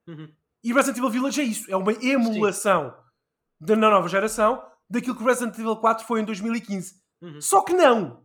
Uhum. 0.07 0.33
E 0.63 0.73
Resident 0.73 0.97
Evil 0.97 1.09
Village 1.09 1.41
é 1.41 1.43
isso, 1.43 1.71
é 1.71 1.75
uma 1.75 1.93
emulação 1.93 2.93
da 3.59 3.75
nova 3.75 4.07
geração 4.09 4.61
daquilo 4.89 5.15
que 5.15 5.23
Resident 5.23 5.57
Evil 5.57 5.77
4 5.77 6.05
foi 6.05 6.19
em 6.21 6.25
2015. 6.25 7.01
Uhum. 7.21 7.39
Só 7.41 7.61
que 7.61 7.73
não, 7.73 8.23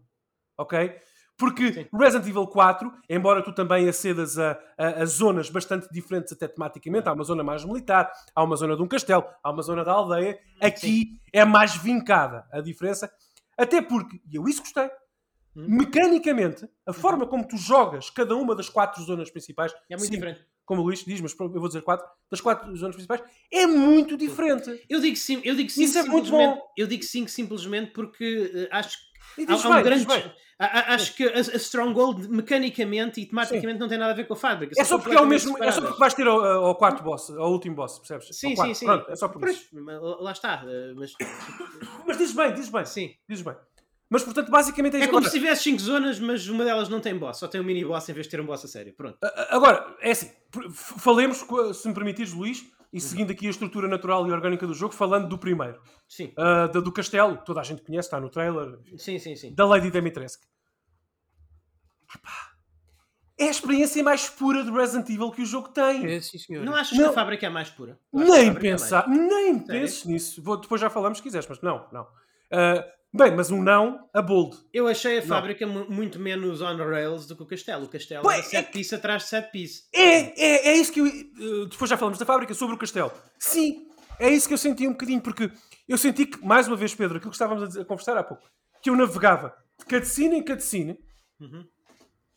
ok? 0.59 0.99
Porque 1.39 1.72
Sim. 1.72 1.87
Resident 1.93 2.26
Evil 2.28 2.47
4, 2.47 2.91
embora 3.11 3.43
tu 3.43 3.53
também 3.53 3.87
acedas 3.89 4.39
a, 4.39 4.59
a- 4.78 5.03
a 5.03 5.05
zonas 5.05 5.51
bastante 5.51 5.87
diferentes 5.93 6.32
até 6.32 6.49
tematicamente, 6.49 7.09
há 7.09 7.12
uma 7.12 7.24
zona 7.24 7.45
mais 7.45 7.62
militar, 7.64 8.11
há 8.34 8.43
uma 8.43 8.57
zona 8.57 8.74
de 8.74 8.82
um 8.82 8.89
castelo, 8.89 9.24
há 9.43 9.51
uma 9.51 9.62
zona 9.62 9.84
da 9.84 9.93
aldeia, 9.93 10.39
aqui 10.62 11.20
é 11.32 11.45
mais 11.45 11.76
vincada 11.76 12.47
a 12.51 12.61
diferença, 12.62 13.11
até 13.57 13.82
porque, 13.82 14.20
e 14.30 14.37
eu 14.37 14.49
isso 14.49 14.61
gostei, 14.62 14.89
Hum. 15.59 15.64
mecanicamente, 15.68 16.68
a 16.87 16.93
forma 16.93 17.26
como 17.26 17.47
tu 17.49 17.57
jogas 17.57 18.11
cada 18.11 18.37
uma 18.37 18.55
das 18.55 18.68
quatro 18.68 19.03
zonas 19.03 19.30
principais, 19.30 19.72
É 19.89 19.97
muito 19.97 20.05
sim, 20.09 20.11
diferente. 20.16 20.45
como 20.66 20.82
o 20.82 20.84
Luís 20.84 21.03
diz, 21.03 21.18
mas 21.22 21.34
eu 21.39 21.49
vou 21.51 21.66
dizer 21.66 21.80
quatro, 21.80 22.07
das 22.30 22.43
quatro 22.43 22.76
zonas 22.76 22.95
principais, 22.95 23.22
é 23.51 23.66
muito 23.66 24.18
diferente. 24.18 24.84
Eu 24.89 25.01
digo 25.01 25.16
sim, 25.16 25.41
eu 25.45 25.55
digo 25.55 25.70
sim 25.70 25.84
Isso 25.84 25.99
é 25.99 26.03
muito 26.03 26.30
bom. 26.30 26.61
eu 26.76 26.87
digo 26.87 27.03
sim 27.03 27.26
simplesmente 27.26 27.93
porque 27.93 28.53
eh, 28.55 28.68
acho 28.70 28.99
que 28.99 29.15
E 29.39 29.43
há, 29.43 29.47
diz 29.47 29.64
há 29.64 29.68
um 29.68 29.74
bem, 29.74 29.83
grande. 29.85 30.05
diz 30.07 30.14
bem. 30.14 30.33
acho 30.59 31.14
que 31.14 31.24
a, 31.24 31.37
a 31.37 31.41
Stronghold 31.57 32.29
mecanicamente 32.29 33.20
e 33.20 33.27
tematicamente 33.27 33.79
não 33.79 33.89
tem 33.89 33.99
nada 33.99 34.12
a 34.12 34.14
ver 34.16 34.27
com 34.27 34.35
a 34.35 34.37
fábrica. 34.37 34.74
É 34.79 34.85
só 34.85 34.99
porque 34.99 35.16
é 35.16 35.20
o 35.20 35.27
mesmo, 35.27 35.51
é 35.62 35.70
só 35.70 35.72
separadas. 35.72 35.85
porque 35.85 35.99
vais 36.01 36.14
ter 36.14 36.27
ao, 36.27 36.41
ao 36.41 36.74
quarto 36.77 37.03
boss, 37.03 37.31
ao 37.31 37.51
último 37.53 37.74
boss, 37.77 37.99
percebes? 37.99 38.29
Sim, 38.37 38.57
sim, 38.57 38.74
sim. 38.74 38.87
Pronto, 38.87 39.11
é 39.11 39.16
só 39.16 39.29
por 39.29 39.41
Pois, 39.41 39.57
isso. 39.57 39.68
mas 39.72 40.01
lá 40.20 40.33
está. 40.33 40.64
Mas, 40.97 41.12
Mas 42.07 42.16
dizes 42.18 42.35
bem, 42.35 42.53
dizes 42.55 42.70
bem, 42.70 42.85
sim. 42.85 43.14
dizes 43.29 43.45
bem. 43.45 43.55
Mas 44.09 44.22
portanto, 44.22 44.51
basicamente 44.51 44.95
é 44.95 44.99
É 44.99 45.01
isso. 45.01 45.09
como 45.09 45.18
Agora- 45.18 45.31
se 45.33 45.39
tivesse 45.39 45.62
5 45.64 45.79
zonas, 45.81 46.20
mas 46.20 46.47
uma 46.49 46.64
delas 46.64 46.89
não 46.89 47.01
tem 47.01 47.16
boss, 47.18 47.39
só 47.39 47.49
tem 47.49 47.61
um 47.61 47.64
mini 47.64 47.85
boss 47.85 48.09
em 48.09 48.12
vez 48.12 48.27
de 48.27 48.31
ter 48.31 48.41
um 48.41 48.47
boss 48.47 48.64
a 48.64 48.68
sério. 48.68 48.95
Pronto. 48.97 49.18
Agora, 49.51 49.97
é 50.01 50.12
assim, 50.12 50.31
falemos, 50.99 51.45
se 51.74 51.89
me 51.89 51.93
permitires, 51.95 52.33
Luís, 52.33 52.64
e 52.93 53.01
seguindo 53.01 53.30
aqui 53.30 53.47
a 53.47 53.51
estrutura 53.51 53.87
natural 53.89 54.26
e 54.26 54.32
orgânica 54.32 54.66
do 54.66 54.74
jogo, 54.74 54.95
falando 54.95 55.28
do 55.28 55.39
primeiro, 55.39 55.80
Sim, 56.09 56.32
ah, 56.37 56.66
da 56.66 56.80
do 56.80 56.93
castelo, 56.93 57.37
toda 57.39 57.61
a 57.61 57.64
gente 57.64 57.82
conhece, 57.82 58.07
está 58.09 58.20
no 58.20 58.28
trailer, 58.30 58.78
sim, 58.99 59.18
sim. 59.18 59.34
sim. 59.37 59.55
da 59.55 59.66
Lady 59.66 59.91
Dimitrescu. 59.91 60.45
Epá, 62.14 62.53
É 63.39 63.49
a 63.49 63.51
experiência 63.51 64.03
mais 64.03 64.28
pura 64.28 64.64
de 64.64 64.70
Resident 64.70 65.09
Evil 65.11 65.30
que 65.30 65.43
o 65.43 65.47
jogo 65.47 65.68
tem. 65.68 66.07
É, 66.07 66.20
sim, 66.20 66.39
senhor. 66.39 66.64
Não 66.64 66.74
achas 66.74 66.97
Não. 66.97 67.05
que 67.07 67.11
a 67.11 67.14
fábrica 67.14 67.47
é 67.47 67.51
mais 67.51 67.68
pura? 67.68 67.99
Nem 68.12 68.26
fábrica 68.47 68.66
é 68.66 68.70
mais. 68.70 68.82
pensar, 68.82 69.09
nem 69.09 69.53
Sério? 69.59 69.66
penses 69.66 70.05
nisso. 70.05 70.43
Vou- 70.43 70.57
depois 70.57 70.80
já 70.80 70.89
falamos 70.89 71.18
se 71.18 71.22
quiseres, 71.24 71.47
mas 71.49 71.61
não, 71.61 71.87
não. 71.93 72.07
Ah, 72.51 72.84
bem, 73.16 73.34
mas 73.34 73.50
um 73.50 73.62
não, 73.62 74.08
a 74.14 74.20
bold. 74.22 74.56
Eu 74.72 74.86
achei 74.86 75.18
a 75.18 75.20
Não. 75.20 75.28
fábrica 75.28 75.66
mu- 75.66 75.88
muito 75.90 76.18
menos 76.18 76.60
on 76.60 76.76
rails 76.76 77.26
do 77.26 77.34
que 77.36 77.42
o 77.42 77.46
castelo. 77.46 77.84
O 77.84 77.88
castelo 77.88 78.22
Pois, 78.22 78.36
era 78.38 78.46
é 78.46 78.50
7 78.62 78.72
piece 78.72 78.94
atrás 78.94 79.22
de 79.24 79.28
7 79.30 79.50
piece. 79.50 79.82
É, 79.92 80.40
é, 80.40 80.68
é 80.68 80.76
isso 80.76 80.92
que 80.92 81.00
eu. 81.00 81.06
eh, 81.06 81.66
depois 81.70 81.88
já 81.90 81.96
falamos 81.96 82.18
da 82.18 82.26
fábrica 82.26 82.54
sobre 82.54 82.74
o 82.74 82.78
castelo. 82.78 83.10
Sim, 83.38 83.88
é 84.18 84.30
isso 84.30 84.46
que 84.48 84.54
eu 84.54 84.58
senti 84.58 84.86
um 84.86 84.92
bocadinho, 84.92 85.20
porque 85.20 85.50
eu 85.88 85.98
senti 85.98 86.26
que, 86.26 86.44
mais 86.44 86.68
uma 86.68 86.76
vez, 86.76 86.94
Pedro, 86.94 87.16
aquilo 87.16 87.30
que 87.30 87.36
estávamos 87.36 87.62
a, 87.62 87.66
dizer- 87.66 87.80
a 87.82 87.84
conversar 87.84 88.16
há 88.16 88.22
pouco, 88.24 88.44
que 88.82 88.90
eu 88.90 88.96
navegava 88.96 89.54
de 89.78 89.84
cutscene 89.84 90.36
em 90.36 90.44
cutscene, 90.44 90.98
Uhum. 91.40 91.64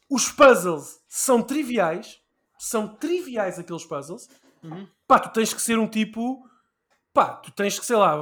os 0.10 0.32
puzzles 0.32 1.00
são 1.08 1.42
triviais, 1.42 2.18
são 2.58 2.88
triviais 2.96 3.58
aqueles 3.60 3.86
puzzles. 3.86 4.28
Uhum. 4.64 4.88
Pá, 5.08 5.20
tu 5.20 5.30
tens 5.32 5.54
que 5.54 5.62
ser 5.62 5.80
um 5.80 5.88
tipo. 5.88 6.44
Pá, 7.26 7.34
tu 7.36 7.52
tens 7.52 7.78
que, 7.80 7.86
sei 7.86 7.96
lá, 7.96 8.16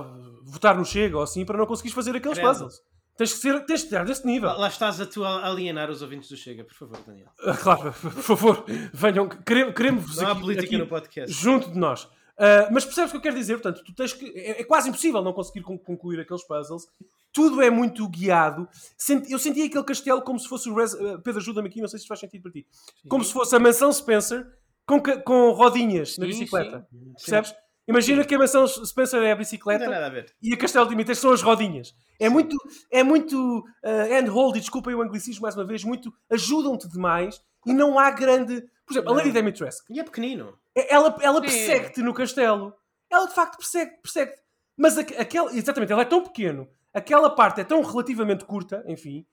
votar 0.44 0.76
no 0.78 0.86
Chega 0.86 1.18
ou 1.18 1.24
assim 1.24 1.46
para 1.46 1.58
não 1.58 1.66
conseguires 1.66 1.94
fazer 1.96 2.16
aqueles 2.16 2.38
Credo. 2.38 2.50
puzzles. 2.50 2.82
Tens 3.18 3.34
que 3.34 3.40
ser, 3.40 3.66
tens 3.66 3.82
que 3.82 3.88
estar 3.88 4.06
desse 4.06 4.26
nível. 4.26 4.50
Lá, 4.58 4.68
estás 4.68 5.02
a 5.02 5.06
tu 5.06 5.24
a 5.24 5.46
alienar 5.46 5.90
os 5.90 6.02
ouvintes 6.02 6.30
do 6.30 6.38
Chega, 6.38 6.64
por 6.64 6.74
favor, 6.76 6.98
Daniel. 7.06 7.28
Ah, 7.44 7.58
Claro, 7.58 7.92
por 8.02 8.12
favor, 8.12 8.64
venham, 8.94 9.28
queremos, 9.28 9.74
queremos 9.76 10.16
Não 10.18 10.28
há 10.28 10.32
aqui- 10.32 10.42
política 10.42 10.66
aqui- 10.68 10.78
no 10.78 10.88
podcast. 10.88 11.32
junto 11.32 11.72
de 11.72 11.78
nós. 11.80 12.04
Uh, 12.04 12.70
mas 12.72 12.86
percebes 12.86 13.10
o 13.10 13.14
que 13.14 13.18
eu 13.18 13.22
quero 13.22 13.36
dizer? 13.36 13.54
Portanto, 13.60 13.84
tu 13.84 13.94
tens 13.96 14.14
que. 14.14 14.26
É, 14.38 14.62
é 14.62 14.64
quase 14.64 14.90
impossível 14.90 15.24
não 15.24 15.34
conseguir 15.34 15.62
con- 15.64 15.78
concluir 15.80 16.20
aqueles 16.20 16.44
puzzles. 16.44 16.88
Tudo 17.34 17.62
é 17.64 17.70
muito 17.72 18.08
guiado. 18.08 18.68
Senti- 18.96 19.32
eu 19.32 19.40
senti 19.40 19.64
aquele 19.64 19.84
castelo 19.84 20.22
como 20.22 20.40
se 20.40 20.48
fosse 20.48 20.70
o 20.70 20.76
Res- 20.76 20.94
uh, 20.94 21.20
Pedro, 21.24 21.40
ajuda-me 21.42 21.68
aqui, 21.68 21.82
não 21.82 21.88
sei 21.88 22.00
se 22.00 22.08
faz 22.08 22.20
sentido 22.20 22.44
para 22.44 22.52
ti. 22.52 22.68
Como 23.10 23.24
se 23.24 23.34
fosse 23.34 23.56
a 23.56 23.60
mansão 23.60 23.92
Spencer 23.92 24.46
com, 24.86 25.02
com 25.02 25.52
rodinhas 25.54 26.16
na 26.20 26.26
Sim, 26.26 26.32
bicicleta. 26.32 26.88
Sim. 26.92 27.14
Percebes? 27.14 27.56
Imagina 27.88 28.26
que 28.26 28.36
a 28.36 28.38
mansão 28.38 28.68
Spencer 28.68 29.22
é 29.24 29.28
a 29.28 29.36
Não 29.36 29.38
bicicleta 29.40 29.80
tem 29.86 29.90
nada 29.90 30.08
a 30.08 30.10
ver. 30.10 30.34
e 30.42 30.54
a 30.54 30.58
Castelo 30.58 30.88
de 30.88 30.94
Imitas 30.94 31.18
são 31.20 31.32
as 31.32 31.42
rodinhas. 31.42 31.96
É 32.20 32.28
muito, 32.28 32.56
é 32.92 33.02
muito 33.04 33.60
uh, 33.60 34.10
handhold, 34.10 34.58
e 34.58 34.60
desculpem 34.60 34.94
o 34.94 35.02
anglicismo 35.02 35.44
mais 35.44 35.56
uma 35.56 35.64
vez, 35.66 35.84
muito 35.84 36.12
ajudam-te 36.30 36.88
demais 36.90 37.42
e 37.66 37.74
não 37.74 37.98
há 37.98 38.12
grande. 38.12 38.62
Por 38.86 38.94
exemplo, 38.94 39.10
a 39.10 39.14
Não. 39.14 39.18
Lady 39.20 39.32
Dimitrescu. 39.32 39.86
E 39.92 40.00
é 40.00 40.04
pequenino. 40.04 40.58
Ela, 40.76 41.16
ela 41.22 41.36
Sim. 41.36 41.42
persegue-te 41.42 42.02
no 42.02 42.14
castelo. 42.14 42.74
Ela 43.10 43.26
de 43.28 43.34
facto 43.34 43.58
persegue- 43.58 43.98
persegue-te. 44.02 44.42
Mas 44.78 44.98
aque- 44.98 45.16
aquela, 45.16 45.52
exatamente, 45.56 45.92
ela 45.92 46.02
é 46.04 46.06
tão 46.06 46.24
pequeno, 46.24 46.68
aquela 46.94 47.30
parte 47.30 47.62
é 47.62 47.64
tão 47.64 47.82
relativamente 47.82 48.46
curta, 48.46 48.84
enfim, 48.88 49.26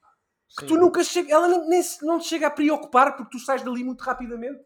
que 0.56 0.62
Sim. 0.62 0.66
tu 0.68 0.76
nunca 0.76 1.02
chega, 1.04 1.32
ela 1.32 1.46
nem, 1.48 1.68
nem 1.68 1.82
se- 1.82 2.04
não 2.04 2.18
te 2.18 2.26
chega 2.28 2.46
a 2.46 2.50
preocupar 2.50 3.16
porque 3.16 3.30
tu 3.36 3.38
sais 3.44 3.62
dali 3.62 3.82
muito 3.84 4.00
rapidamente. 4.02 4.62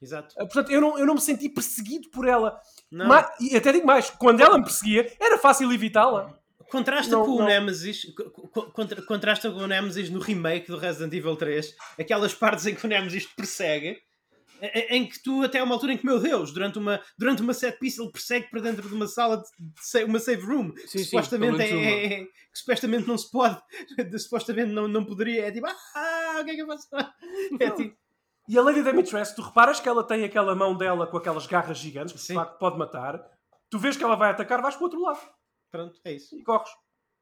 Exato. 0.00 0.34
Ah, 0.38 0.44
Portanto, 0.44 0.70
eu 0.70 0.80
não, 0.80 0.98
eu 0.98 1.04
não 1.06 1.14
me 1.14 1.20
senti 1.20 1.48
perseguido 1.48 2.08
por 2.10 2.28
ela. 2.28 2.60
Não. 2.90 3.06
Ma- 3.06 3.30
e 3.40 3.56
até 3.56 3.72
digo 3.72 3.86
mais, 3.86 4.10
quando 4.10 4.40
ela 4.40 4.56
me 4.58 4.64
perseguia, 4.64 5.10
era 5.20 5.38
fácil 5.38 5.70
evitá-la. 5.72 6.36
Contrasta 6.70 7.10
Não, 7.12 7.24
com 7.24 7.32
o 7.32 7.38
não. 7.38 7.46
Nemesis, 7.46 8.04
co- 8.14 8.30
co- 8.30 8.70
contra- 8.72 9.00
contrasta 9.02 9.50
com 9.50 9.58
o 9.60 9.66
Nemesis 9.66 10.10
no 10.10 10.20
remake 10.20 10.68
do 10.68 10.76
Resident 10.76 11.12
Evil 11.14 11.34
3, 11.36 11.74
aquelas 11.98 12.34
partes 12.34 12.66
em 12.66 12.74
que 12.74 12.84
o 12.84 12.88
Nemesis 12.88 13.24
te 13.24 13.34
persegue, 13.34 13.96
em- 14.60 14.96
em 14.96 15.06
que 15.08 15.22
tu 15.22 15.42
até 15.42 15.62
uma 15.62 15.74
altura 15.74 15.92
em 15.94 15.96
que, 15.96 16.04
meu 16.04 16.18
Deus, 16.18 16.52
durante 16.52 16.78
uma, 16.78 17.00
durante 17.18 17.40
uma 17.40 17.54
set 17.54 17.78
piece 17.78 18.00
ele 18.02 18.10
persegue 18.12 18.50
para 18.50 18.60
dentro 18.60 18.86
de 18.86 18.94
uma 18.94 19.06
sala 19.06 19.38
de, 19.38 19.98
de 19.98 20.04
uma 20.04 20.18
save 20.18 20.42
room, 20.44 20.72
que 20.72 20.80
Sim, 20.88 20.98
sim, 20.98 21.04
supostamente 21.04 21.62
é, 21.62 22.04
é- 22.04 22.24
que 22.24 22.30
supostamente 22.58 23.06
não 23.08 23.16
se 23.16 23.30
pode, 23.30 23.58
supostamente 24.18 24.70
não, 24.72 24.86
não 24.88 25.04
poderia, 25.06 25.46
é 25.46 25.52
tipo, 25.52 25.66
ah, 25.66 26.38
o 26.40 26.44
que 26.44 26.50
é 26.50 26.54
que 26.54 26.62
eu 26.62 26.66
faço? 26.66 26.86
É 27.60 27.70
tipo, 27.70 27.96
E 28.48 28.56
a 28.58 28.62
Lady 28.62 28.82
Dimitrescu, 28.82 29.36
tu 29.36 29.42
reparas 29.42 29.78
que 29.78 29.88
ela 29.88 30.02
tem 30.02 30.24
aquela 30.24 30.54
mão 30.54 30.74
dela 30.76 31.06
com 31.06 31.16
aquelas 31.18 31.46
garras 31.46 31.78
gigantes, 31.78 32.12
que 32.12 32.18
de 32.18 32.24
Sim. 32.24 32.34
facto 32.34 32.58
pode 32.58 32.78
matar. 32.78 33.20
Tu 33.70 33.78
vês 33.78 33.96
que 33.96 34.02
ela 34.04 34.16
vai 34.16 34.30
atacar, 34.30 34.62
vais 34.62 34.74
para 34.74 34.82
o 34.82 34.84
outro 34.84 35.00
lado 35.02 35.20
pronto, 35.70 36.00
é 36.04 36.12
isso. 36.14 36.34
e 36.36 36.42
corres. 36.42 36.70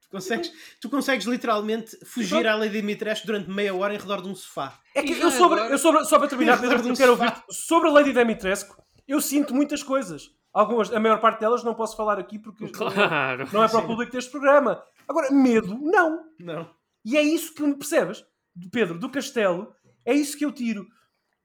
Tu 0.03 0.09
consegues, 0.11 0.53
tu 0.81 0.89
consegues 0.89 1.27
literalmente 1.27 1.97
fugir 2.07 2.47
à 2.47 2.55
Lady 2.55 2.75
Dimitrescu 2.81 3.27
durante 3.27 3.51
meia 3.51 3.75
hora 3.75 3.93
em 3.93 3.99
redor 3.99 4.23
de 4.23 4.29
um 4.29 4.37
sofá. 4.37 4.79
É 4.95 5.03
que 5.03 5.19
eu 5.19 5.31
sobre, 5.33 5.61
eu 5.61 5.79
sobre, 5.79 6.05
só 6.05 6.17
para 6.19 6.29
terminar, 6.29 6.59
Pedro, 6.63 6.87
eu 6.89 6.95
quero 6.95 7.11
ouvir 7.13 7.35
sobre 7.51 7.89
a 7.89 7.93
Lady 7.93 8.13
Dimitrescu. 8.13 8.81
Eu 9.09 9.21
sinto 9.21 9.53
muitas 9.53 9.83
coisas. 9.83 10.31
Algumas, 10.53 10.93
a 10.93 11.01
maior 11.01 11.21
parte 11.21 11.41
delas 11.41 11.65
não 11.65 11.75
posso 11.75 11.97
falar 11.97 12.19
aqui 12.21 12.39
porque 12.39 12.69
Claro. 12.69 13.49
não 13.53 13.65
é 13.65 13.69
para 13.69 13.81
o 13.81 13.87
público 13.87 14.13
deste 14.13 14.31
programa. 14.31 14.81
Agora, 15.09 15.31
medo, 15.33 15.77
não. 15.81 16.25
Não. 16.39 16.71
E 17.05 17.17
é 17.17 17.23
isso 17.23 17.53
que 17.53 17.63
me 17.63 17.75
percebes, 17.75 18.25
Pedro, 18.71 18.99
do 18.99 19.11
castelo. 19.11 19.75
É 20.05 20.15
isso 20.15 20.39
que 20.39 20.45
eu 20.45 20.53
tiro. 20.53 20.87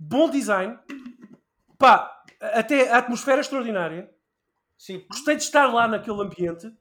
Bom 0.04 0.32
design. 0.32 0.80
Pá, 1.78 2.24
até 2.40 2.90
a 2.90 2.98
atmosfera 2.98 3.38
é 3.38 3.42
extraordinária. 3.42 4.10
Sim. 4.76 5.06
Gostei 5.10 5.36
de 5.36 5.44
estar 5.44 5.68
lá 5.68 5.88
naquele 5.88 6.20
ambiente, 6.22 6.72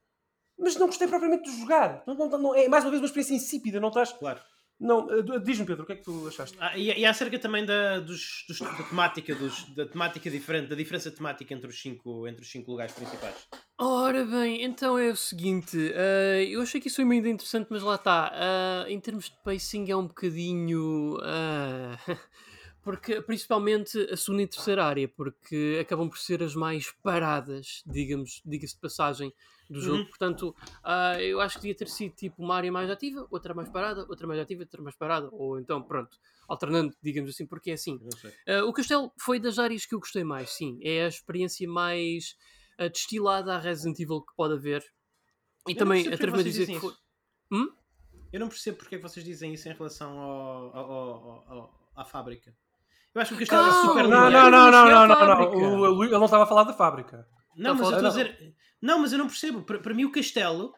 mas 0.58 0.74
não 0.76 0.86
gostei 0.86 1.06
propriamente 1.06 1.50
de 1.50 1.60
jogar. 1.60 2.02
Não, 2.06 2.14
não- 2.14 2.38
não- 2.38 2.54
é 2.54 2.66
mais 2.66 2.82
uma 2.82 2.90
vez 2.90 3.02
uma 3.02 3.06
experiência 3.06 3.34
insípida, 3.34 3.78
não 3.78 3.88
estás. 3.88 4.10
Claro. 4.12 4.40
Não, 4.78 5.06
eh, 5.12 5.38
diz-me, 5.44 5.66
Pedro, 5.66 5.82
o 5.82 5.86
que 5.86 5.92
é 5.92 5.96
que 5.96 6.02
tu 6.02 6.26
achaste? 6.26 6.56
Ah, 6.58 6.78
e, 6.78 6.86
e 6.98 7.04
acerca 7.04 7.38
também 7.38 7.66
da, 7.66 8.00
dos, 8.00 8.46
dos- 8.48 8.58
da 8.60 8.82
temática, 8.84 9.34
dos, 9.34 9.64
da 9.74 9.84
temática 9.84 10.30
diferente, 10.30 10.68
da 10.70 10.74
diferença 10.74 11.10
temática 11.10 11.52
entre 11.52 11.68
os 11.68 11.78
cinco, 11.78 12.26
entre 12.26 12.40
os 12.42 12.50
cinco 12.50 12.70
lugares 12.70 12.94
principais. 12.94 13.36
Ora 13.78 14.24
bem, 14.24 14.62
então 14.64 14.98
é 14.98 15.10
o 15.10 15.16
seguinte, 15.16 15.76
eh, 15.94 16.46
eu 16.48 16.62
achei 16.62 16.80
que 16.80 16.86
isso 16.88 16.96
foi 16.96 17.04
muito 17.04 17.28
interessante, 17.28 17.66
mas 17.68 17.82
lá 17.82 17.96
está, 17.96 18.32
eh, 18.34 18.92
em 18.92 18.98
termos 18.98 19.26
de 19.26 19.36
pacing 19.44 19.90
é 19.90 19.94
um 19.96 20.06
bocadinho, 20.06 21.18
ah, 21.22 21.98
porque 22.82 23.20
principalmente 23.22 23.98
a 24.10 24.16
segunda 24.16 24.42
e 24.42 24.46
terceira 24.46 24.84
área, 24.84 25.06
porque 25.08 25.78
acabam 25.80 26.08
por 26.08 26.18
ser 26.18 26.42
as 26.42 26.54
mais 26.54 26.90
paradas, 27.02 27.82
digamos, 27.86 28.40
diga-se 28.44 28.74
de 28.74 28.80
passagem, 28.80 29.32
do 29.68 29.80
jogo, 29.80 29.98
Uhum. 29.98 30.06
portanto, 30.06 30.56
ah, 30.82 31.22
eu 31.22 31.40
acho 31.40 31.54
que 31.56 31.62
devia 31.62 31.76
ter 31.76 31.86
sido 31.88 32.12
tipo 32.16 32.42
uma 32.42 32.56
área 32.56 32.72
mais 32.72 32.90
ativa, 32.90 33.24
outra 33.30 33.54
mais 33.54 33.68
parada, 33.68 34.04
outra 34.08 34.26
mais 34.26 34.40
ativa, 34.40 34.62
outra 34.62 34.82
mais 34.82 34.96
parada, 34.96 35.28
ou 35.30 35.60
então, 35.60 35.80
pronto, 35.80 36.18
alternando, 36.48 36.92
digamos 37.00 37.30
assim, 37.30 37.46
porque 37.46 37.70
é 37.70 37.74
assim. 37.74 37.94
Uh, 37.94 38.66
o 38.66 38.72
Castelo 38.72 39.12
foi 39.16 39.38
das 39.38 39.60
áreas 39.60 39.86
que 39.86 39.94
eu 39.94 40.00
gostei 40.00 40.24
mais, 40.24 40.50
sim. 40.50 40.80
É 40.82 41.04
a 41.04 41.08
experiência 41.08 41.68
mais 41.68 42.34
uh, 42.80 42.90
destilada 42.90 43.54
a 43.54 43.58
Resident 43.58 44.00
Evil 44.00 44.22
que 44.22 44.34
pode 44.34 44.54
haver. 44.54 44.82
E 45.68 45.72
Eu 45.72 45.76
também 45.76 46.08
atrevo-me 46.08 46.40
a 46.40 46.42
vocês 46.42 46.54
dizer 46.56 46.66
que 46.72 46.80
foi. 46.80 46.94
Hum? 47.52 47.72
Eu 48.32 48.40
não 48.40 48.48
percebo 48.48 48.78
porque 48.78 48.96
é 48.96 48.98
que 48.98 49.02
vocês 49.08 49.24
dizem 49.24 49.54
isso 49.54 49.68
em 49.68 49.72
relação 49.72 50.18
ao- 50.18 50.76
ao- 50.76 51.44
ao- 51.48 51.90
à 51.94 52.04
fábrica. 52.04 52.52
Eu 53.14 53.20
acho 53.22 53.36
que 53.36 53.42
o 53.42 53.46
castelo 53.46 53.68
é 53.68 53.72
super 53.86 54.08
Não, 54.08 54.26
linear. 54.26 54.30
não, 54.30 54.50
não, 54.50 54.70
não, 54.70 55.06
não, 55.06 55.26
não, 55.26 55.26
não. 55.26 56.02
Ele 56.02 56.10
não 56.12 56.24
estava 56.24 56.44
a 56.44 56.46
falar 56.46 56.64
da 56.64 56.72
fábrica. 56.72 57.26
Não, 57.56 57.74
mas 57.74 57.88
Tá 57.88 57.96
eu 57.96 57.96
estou 57.96 58.06
a 58.06 58.24
dizer. 58.24 58.54
Não, 58.80 58.98
mas 59.00 59.12
eu 59.12 59.18
não 59.18 59.26
percebo. 59.26 59.62
Para, 59.62 59.78
para 59.78 59.94
mim, 59.94 60.04
o 60.04 60.12
castelo 60.12 60.72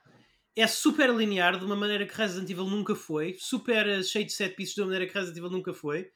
é 0.56 0.66
super 0.66 1.10
linear 1.14 1.58
de 1.58 1.64
uma 1.64 1.76
maneira 1.76 2.06
que 2.06 2.16
Resident 2.16 2.48
Evil 2.50 2.66
nunca 2.66 2.94
foi, 2.94 3.36
super 3.38 3.86
eh, 3.86 4.02
cheio 4.02 4.24
de 4.26 4.32
set 4.32 4.54
pieces 4.54 4.74
de 4.74 4.80
uma 4.80 4.86
maneira 4.88 5.06
que 5.06 5.14
Resident 5.14 5.38
Evil 5.38 5.50
nunca 5.50 5.72
foi. 5.72 6.08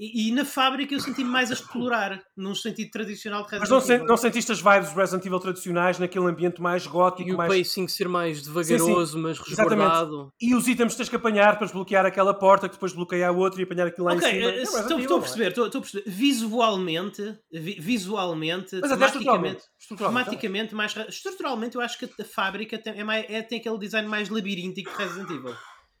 E, 0.00 0.28
e 0.28 0.32
na 0.32 0.44
fábrica 0.44 0.94
eu 0.94 1.00
senti-me 1.00 1.28
mais 1.28 1.50
a 1.50 1.54
explorar, 1.54 2.22
num 2.36 2.54
sentido 2.54 2.88
tradicional 2.92 3.42
de 3.44 3.50
Mas 3.58 3.62
Resident 3.62 3.70
não, 3.70 3.78
Evil. 3.78 3.98
sen- 3.98 4.06
não 4.06 4.16
sentiste 4.16 4.52
as 4.52 4.60
vibes 4.60 4.92
do 4.92 4.96
Resident 4.96 5.26
Evil 5.26 5.40
tradicionais 5.40 5.98
naquele 5.98 6.26
ambiente 6.26 6.62
mais 6.62 6.86
gótico, 6.86 7.28
E 7.28 7.34
o 7.34 7.36
mais... 7.36 7.52
pacing 7.52 7.88
ser 7.88 8.08
mais 8.08 8.40
devagaroso, 8.42 9.18
mas 9.18 9.38
Exatamente. 9.40 9.80
resguardado. 9.80 10.32
E 10.40 10.54
os 10.54 10.68
itens 10.68 10.92
que 10.92 10.98
tens 10.98 11.08
que 11.08 11.16
apanhar 11.16 11.56
para 11.58 11.66
desbloquear 11.66 12.06
aquela 12.06 12.32
porta, 12.32 12.68
que 12.68 12.74
depois 12.76 12.92
bloqueia 12.92 13.28
a 13.28 13.32
outra 13.32 13.60
e 13.60 13.64
apanhar 13.64 13.88
aquilo 13.88 14.06
lá 14.06 14.14
Ok, 14.14 14.28
em 14.28 14.34
cima. 14.34 14.50
eh, 14.52 14.58
É 14.58 14.62
estou 14.62 14.78
Evil, 14.82 14.98
estou 15.00 15.16
a 15.16 15.18
é? 15.18 15.22
perceber, 15.22 15.48
estou 15.48 15.66
estou 15.66 15.78
a 15.80 15.82
perceber. 15.82 16.04
Visualmente, 16.08 17.36
vi- 17.52 17.80
visualmente, 17.80 18.76
Mas 18.80 18.92
até 18.92 19.06
tematicamente, 19.10 19.16
estruturalmente. 19.16 19.62
estruturalmente. 19.80 20.24
tematicamente 20.30 20.74
mais 20.76 20.94
ra- 20.94 21.06
estruturalmente 21.08 21.74
eu 21.76 21.80
acho 21.82 21.98
que 21.98 22.04
a 22.04 22.24
fábrica 22.24 22.78
tem, 22.78 23.00
é 23.00 23.02
mais, 23.02 23.26
é- 23.28 23.42
tem 23.42 23.58
aquele 23.58 23.78
design 23.78 24.06
mais 24.08 24.28
labiríntico 24.28 24.90
de 24.90 24.96
Resident 24.96 25.30
Evil 25.30 25.56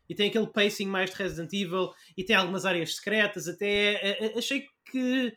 e 0.08 0.14
tem 0.14 0.28
aquele 0.28 0.46
pacing 0.46 0.86
mais 0.86 1.10
de 1.10 1.16
Resident 1.16 1.52
Evil 1.52 1.90
e 2.16 2.24
tem 2.24 2.34
algumas 2.36 2.64
áreas 2.64 2.96
secretas 2.96 3.46
até 3.48 3.94
eh, 3.94 4.26
eh, 4.26 4.38
achei 4.38 4.64
que 4.90 5.32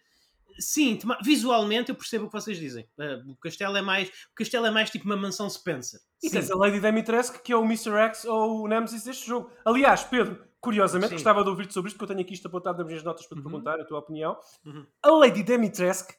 sim, 0.60 0.98
visualmente 1.24 1.90
eu 1.90 1.96
percebo 1.96 2.26
o 2.26 2.28
que 2.28 2.34
vocês 2.34 2.58
dizem 2.58 2.88
Eh, 3.00 3.22
o 3.28 3.36
castelo 3.38 3.78
é 3.78 3.82
mais 3.82 4.10
o 4.10 4.36
castelo 4.36 4.66
é 4.66 4.72
mais 4.72 4.90
tipo 4.90 5.06
uma 5.06 5.16
mansão 5.18 5.50
Spencer 5.50 6.00
E 6.24 6.30
tens 6.30 6.52
a 6.52 6.56
Lady 6.56 6.80
Dimitrescu, 6.80 7.42
que 7.42 7.52
é 7.54 7.56
o 7.58 7.64
Mr. 7.64 7.92
X 8.10 8.26
ou 8.26 8.62
o 8.64 8.68
Nemesis 8.68 9.04
deste 9.04 9.26
jogo. 9.28 9.50
Aliás, 9.66 10.04
Pedro, 10.04 10.44
curiosamente, 10.60 11.10
Sim. 11.10 11.16
gostava 11.16 11.44
de 11.44 11.50
ouvir-te 11.50 11.74
sobre 11.74 11.88
isto, 11.90 11.98
porque 11.98 12.12
eu 12.12 12.16
tenho 12.16 12.26
aqui 12.26 12.36
isto 12.36 12.48
apontado 12.48 12.78
nas 12.78 12.86
minhas 12.88 13.04
notas 13.04 13.26
para 13.26 13.36
te 13.38 13.40
Uhum. 13.44 13.50
perguntar 13.50 13.80
a 13.80 13.86
tua 13.86 13.98
opinião. 14.00 14.38
Uhum. 14.66 14.86
A 15.02 15.10
Lady 15.12 15.42
Dimitrescu 15.42 16.14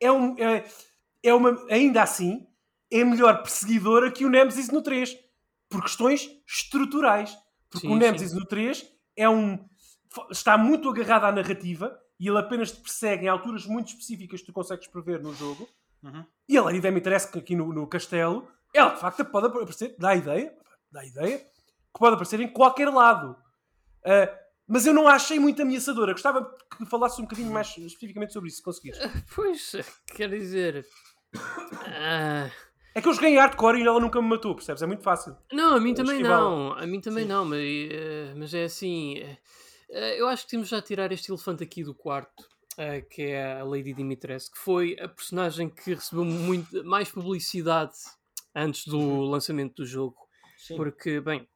é, 0.00 0.10
um, 0.10 0.36
é, 0.38 0.64
é 1.22 1.32
uma, 1.32 1.64
ainda 1.70 2.02
assim, 2.02 2.46
é 2.90 3.04
melhor 3.04 3.42
perseguidora 3.42 4.10
que 4.10 4.24
o 4.24 4.28
Nemesis 4.30 4.70
no 4.70 4.82
3, 4.82 5.16
por 5.68 5.82
questões 5.82 6.28
estruturais. 6.46 7.36
Porque 7.74 7.88
Sim, 7.88 7.92
o 7.92 7.96
Nemesis 7.96 8.32
no 8.32 8.46
3 8.46 8.88
é 9.16 9.28
um, 9.28 9.58
está 10.30 10.56
muito 10.56 10.88
agarrado 10.88 11.24
à 11.24 11.32
narrativa 11.32 11.98
e 12.20 12.28
ele 12.28 12.38
apenas 12.38 12.70
te 12.70 12.80
persegue 12.80 13.26
em 13.26 13.28
alturas 13.28 13.66
muito 13.66 13.88
específicas 13.88 14.40
que 14.40 14.46
tu 14.46 14.52
consegues 14.52 14.86
prever 14.86 15.20
no 15.20 15.34
jogo. 15.34 15.68
Uhum. 16.04 16.24
E 16.48 16.56
a 16.56 16.62
Lady 16.62 16.80
Dimitrescu 16.80 17.38
aqui 17.38 17.56
no, 17.56 17.72
no 17.72 17.86
castelo, 17.88 18.48
ela 18.72 18.90
de 18.90 19.00
facto 19.00 19.24
pode 19.24 19.48
aparecer, 19.48 19.96
dá 19.98 20.10
a 20.10 20.16
ideia, 20.16 20.56
dá 20.92 21.00
a 21.00 21.06
ideia, 21.06 21.38
que 21.38 21.98
pode 21.98 22.14
aparecer 22.14 22.38
em 22.38 22.48
qualquer 22.48 22.88
lado. 22.88 23.36
Ah, 24.04 24.32
mas 24.66 24.86
eu 24.86 24.94
não 24.94 25.08
a 25.08 25.14
achei 25.14 25.38
muito 25.38 25.60
ameaçadora. 25.60 26.12
Gostava 26.12 26.56
que 26.70 26.86
falasse 26.86 27.20
um 27.20 27.24
bocadinho 27.24 27.50
mais 27.50 27.68
especificamente 27.76 28.32
sobre 28.32 28.48
isso, 28.48 28.58
se 28.58 28.62
conseguires. 28.62 28.98
Pois, 29.34 29.74
quer 30.06 30.30
dizer. 30.30 30.86
ah, 31.86 32.50
É 32.94 33.00
que 33.02 33.08
eu 33.08 33.12
joguei 33.12 33.36
hardcore 33.36 33.78
e 33.80 33.86
ela 33.86 33.98
nunca 33.98 34.22
me 34.22 34.28
matou, 34.28 34.54
percebes? 34.54 34.82
É 34.82 34.86
muito 34.86 35.02
fácil. 35.02 35.36
Não, 35.52 35.74
a 35.74 35.80
mim 35.80 35.94
também 35.94 36.16
esquivá-la. 36.16 36.40
não. 36.40 36.72
A 36.74 36.86
mim 36.86 37.00
também 37.00 37.24
não, 37.24 37.44
mas, 37.44 37.60
eh, 37.60 38.32
mas 38.36 38.54
é 38.54 38.64
assim. 38.64 39.18
eh, 39.90 40.20
eu 40.20 40.28
acho 40.28 40.44
que 40.44 40.50
temos 40.50 40.68
já 40.68 40.78
a 40.78 40.82
tirar 40.82 41.10
este 41.10 41.30
elefante 41.30 41.64
aqui 41.64 41.82
do 41.82 41.92
quarto, 41.94 42.48
eh, 42.78 43.00
que 43.00 43.22
é 43.22 43.58
a 43.60 43.64
Lady 43.64 43.92
Dimitrescu, 43.92 44.54
que 44.54 44.60
foi 44.60 44.96
a 45.00 45.08
personagem 45.08 45.68
que 45.68 45.94
recebeu 45.94 46.24
muito, 46.24 46.84
mais 46.84 47.10
publicidade 47.10 47.94
antes 48.54 48.86
do 48.86 49.22
lançamento 49.22 49.74
do 49.82 49.86
jogo. 49.86 50.16
Sim. 50.56 50.76
Porque, 50.76 51.20
bem, 51.20 51.48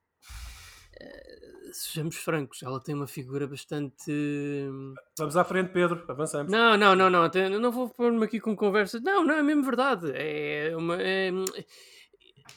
sejamos 1.72 2.16
francos, 2.16 2.62
ela 2.62 2.80
tem 2.80 2.94
uma 2.94 3.06
figura 3.06 3.46
bastante. 3.46 4.10
hum, 4.10 4.94
Vamos 5.18 5.36
à 5.36 5.44
frente, 5.44 5.70
Pedro, 5.72 6.04
avançamos. 6.08 6.50
Não, 6.52 6.76
não, 6.76 6.94
não, 6.94 7.10
não, 7.10 7.22
até- 7.24 7.48
não 7.48 7.70
vou 7.72 7.88
pôr-me 7.88 8.24
aqui 8.24 8.40
com 8.40 8.54
conversa. 8.56 9.00
Não, 9.00 9.24
não, 9.24 9.34
é 9.34 9.42
mesmo 9.42 9.62
verdade. 9.64 10.10
É 10.14 10.74
uma. 10.76 10.96
É, 11.00 11.30
hum, 11.32 11.44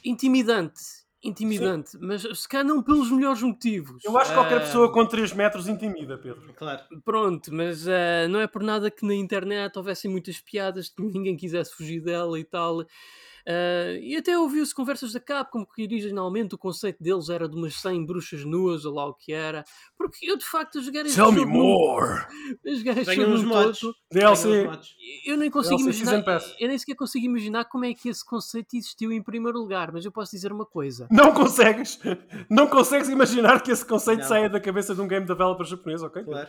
intimidante. 0.04 0.80
Intimidante, 1.24 1.96
mas 2.00 2.22
se 2.22 2.48
calhar 2.48 2.66
não 2.66 2.82
pelos 2.82 3.08
melhores 3.08 3.40
motivos. 3.42 4.04
Eu 4.04 4.18
acho 4.18 4.30
que 4.30 4.36
qualquer 4.36 4.56
Ah, 4.56 4.60
pessoa 4.62 4.92
com 4.92 5.06
3 5.06 5.32
metros 5.32 5.68
intimida, 5.68 6.18
Pedro. 6.18 6.52
claro 6.56 6.82
Pronto, 7.04 7.54
mas 7.54 7.86
ah, 7.86 8.26
não 8.28 8.40
é 8.40 8.48
por 8.48 8.60
nada 8.60 8.90
que 8.90 9.06
na 9.06 9.14
internet 9.14 9.76
houvessem 9.76 10.10
muitas 10.10 10.40
piadas 10.40 10.88
que 10.88 11.00
ninguém 11.00 11.36
quisesse 11.36 11.72
fugir 11.76 12.00
dela 12.00 12.36
e 12.40 12.44
tal. 12.44 12.84
Ah, 13.46 13.98
e 14.00 14.16
até 14.16 14.38
ouviu-se 14.38 14.74
conversas 14.74 15.12
da 15.12 15.20
Capcom 15.20 15.64
que 15.64 15.82
originalmente 15.84 16.54
o 16.54 16.58
conceito 16.58 17.02
deles 17.02 17.28
era 17.28 17.48
de 17.48 17.56
umas 17.56 17.74
100 17.74 18.06
bruxas 18.06 18.44
nuas 18.44 18.84
ou 18.84 18.94
lá 18.94 19.06
o 19.06 19.14
que 19.14 19.32
era. 19.32 19.64
Porque 19.96 20.30
eu 20.30 20.36
de 20.36 20.44
facto 20.44 20.78
a 20.78 20.82
jogar 20.82 21.06
jogo 21.08 21.32
num- 21.44 21.46
more! 21.46 22.20
a 22.66 22.74
jogar 22.74 22.98
este 22.98 23.14
jogo 23.14 23.48
todo, 23.50 23.70
os 23.70 23.94
DLC. 24.12 24.68
eu 25.26 25.36
nem 25.36 25.50
consigo 25.50 25.76
DLC 25.78 26.02
imaginar, 26.02 26.42
eu 26.60 26.68
nem 26.68 26.78
sequer 26.78 26.94
consigo 26.94 27.26
imaginar 27.26 27.64
como 27.66 27.84
é 27.84 27.94
que 27.94 28.08
esse 28.08 28.24
conceito 28.24 28.76
existiu 28.76 29.10
em 29.12 29.22
primeiro 29.22 29.58
lugar, 29.58 29.92
mas 29.92 30.04
eu 30.04 30.12
posso 30.12 30.32
dizer 30.32 30.52
uma 30.52 30.66
coisa. 30.66 31.06
Não 31.10 31.32
consegues, 31.32 31.98
não 32.48 32.66
consegues 32.66 33.08
imaginar 33.08 33.60
que 33.62 33.70
esse 33.70 33.84
conceito 33.84 34.20
Não. 34.20 34.28
saia 34.28 34.48
da 34.48 34.60
cabeça 34.60 34.94
de 34.94 35.00
um 35.00 35.08
game 35.08 35.26
developer 35.26 35.66
japonês, 35.66 36.02
ok? 36.02 36.22
Claro. 36.22 36.48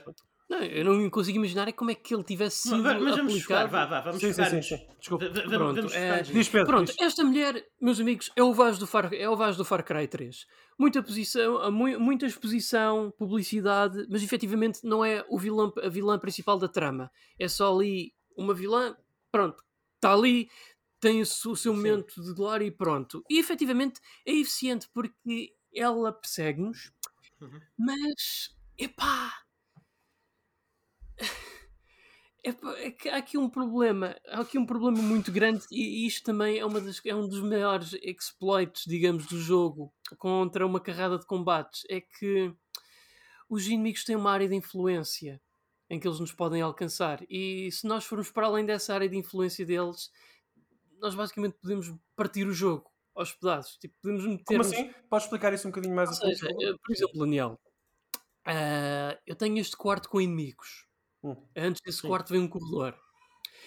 Não, 0.49 0.59
eu 0.61 0.83
não 0.85 1.09
consigo 1.09 1.37
imaginar 1.37 1.67
é 1.67 1.71
como 1.71 1.89
é 1.89 1.95
que 1.95 2.13
ele 2.13 2.23
tivesse 2.23 2.63
sido 2.69 2.83
mas 2.83 3.01
mas 3.01 3.15
vamos 3.15 3.33
aplicado. 3.33 3.69
vá, 3.69 3.85
vá, 3.85 4.01
vamos 4.01 4.19
Sim, 4.21 4.33
sim, 4.33 4.45
sim, 4.45 4.61
sim. 4.61 4.87
Desculpa. 4.99 5.29
V- 5.29 5.41
Pronto, 5.43 5.75
vamos 5.75 5.93
é-. 5.95 6.21
Diz 6.23 6.49
Pedro, 6.49 6.65
Pronto, 6.67 6.87
diz. 6.91 7.01
esta 7.01 7.23
mulher, 7.23 7.65
meus 7.81 7.99
amigos, 7.99 8.29
é 8.35 8.43
o 8.43 8.53
Vaz 8.53 8.77
do 8.77 8.85
Far, 8.85 9.13
é 9.13 9.27
o 9.29 9.35
Vaz 9.35 9.55
do 9.57 9.65
Far 9.65 9.83
Cry 9.83 10.07
3. 10.07 10.45
Muita 10.77 11.01
posição, 11.01 11.57
a 11.59 11.71
mu- 11.71 11.99
muita 11.99 12.25
exposição, 12.25 13.11
publicidade, 13.17 14.05
mas 14.09 14.21
efetivamente 14.21 14.79
não 14.83 15.03
é 15.03 15.25
o 15.29 15.39
vilão, 15.39 15.73
a 15.81 15.87
vilã 15.89 16.19
principal 16.19 16.59
da 16.59 16.67
trama. 16.67 17.09
É 17.39 17.47
só 17.47 17.73
ali 17.75 18.13
uma 18.35 18.53
vilã, 18.53 18.95
pronto, 19.31 19.63
está 19.95 20.13
ali, 20.13 20.49
tem 20.99 21.21
o 21.21 21.25
seu 21.25 21.51
o 21.51 21.55
seu 21.55 21.73
momento 21.73 22.21
de 22.21 22.33
glória 22.33 22.65
e 22.65 22.71
pronto. 22.71 23.23
E 23.29 23.39
efetivamente 23.39 23.99
é 24.25 24.31
eficiente 24.33 24.87
porque 24.93 25.53
ela 25.73 26.11
persegue-nos, 26.11 26.91
Uhum. 27.41 27.59
mas, 27.77 28.55
epá... 28.77 29.33
É 32.45 32.91
que 32.91 33.07
há 33.07 33.16
aqui 33.16 33.38
um 33.38 33.49
problema, 33.49 34.18
há 34.28 34.41
aqui 34.41 34.57
um 34.57 34.66
problema 34.66 35.01
muito 35.01 35.32
grande 35.32 35.64
e 35.72 36.05
isto 36.05 36.26
também 36.26 36.59
é, 36.59 36.66
uma 36.66 36.82
das, 36.82 36.99
é 37.05 37.16
um 37.16 37.26
dos 37.26 37.39
maiores 37.39 37.93
exploits, 38.01 38.84
digamos, 38.86 39.26
do 39.28 39.39
jogo 39.39 39.93
contra 40.18 40.68
uma 40.68 40.82
carrada 40.82 41.18
de 41.18 41.26
combates. 41.26 41.84
É 41.89 42.01
que 42.01 42.53
os 43.49 43.66
inimigos 43.66 44.03
têm 44.03 44.18
uma 44.18 44.30
área 44.30 44.49
de 44.49 44.55
influência 44.55 45.41
em 45.89 45.97
que 45.97 46.05
eles 46.05 46.20
nos 46.20 46.34
podem 46.34 46.61
alcançar 46.61 47.24
e 47.30 47.72
se 47.72 47.88
nós 47.88 48.03
formos 48.03 48.30
para 48.30 48.47
além 48.47 48.66
dessa 48.66 48.93
área 48.93 49.07
de 49.07 49.16
influência 49.16 49.66
deles, 49.66 50.11
nós 50.99 51.16
basicamente 51.16 51.55
podemos 51.61 51.93
partir 52.14 52.45
o 52.45 52.53
jogo 52.53 52.91
aos 53.16 53.32
pedaços. 53.32 53.78
Tipo, 53.78 53.95
podemos 54.01 54.24
Como 54.24 54.36
meter-nos 54.36 54.68
assim? 54.68 54.93
Podes 55.09 55.26
explicar 55.26 55.53
isso 55.53 55.68
um 55.68 55.72
bocadinho 55.72 55.95
mais 55.95 56.09
ou 56.09 56.16
seja, 56.16 56.47
por 56.47 56.64
eh, 56.64 56.74
por 56.84 56.93
exemplo, 56.93 57.20
Daniel, 57.20 57.59
ah, 58.45 59.18
eu 59.26 59.36
tenho 59.36 59.57
este 59.59 59.78
quarto 59.78 60.09
com 60.09 60.20
inimigos. 60.20 60.88
Hum. 61.24 61.36
Antes 61.55 61.82
desse 61.86 62.01
Sim. 62.01 62.07
quarto 62.07 62.30
vem 62.34 62.41
um 62.41 62.47
corredor. 62.47 62.95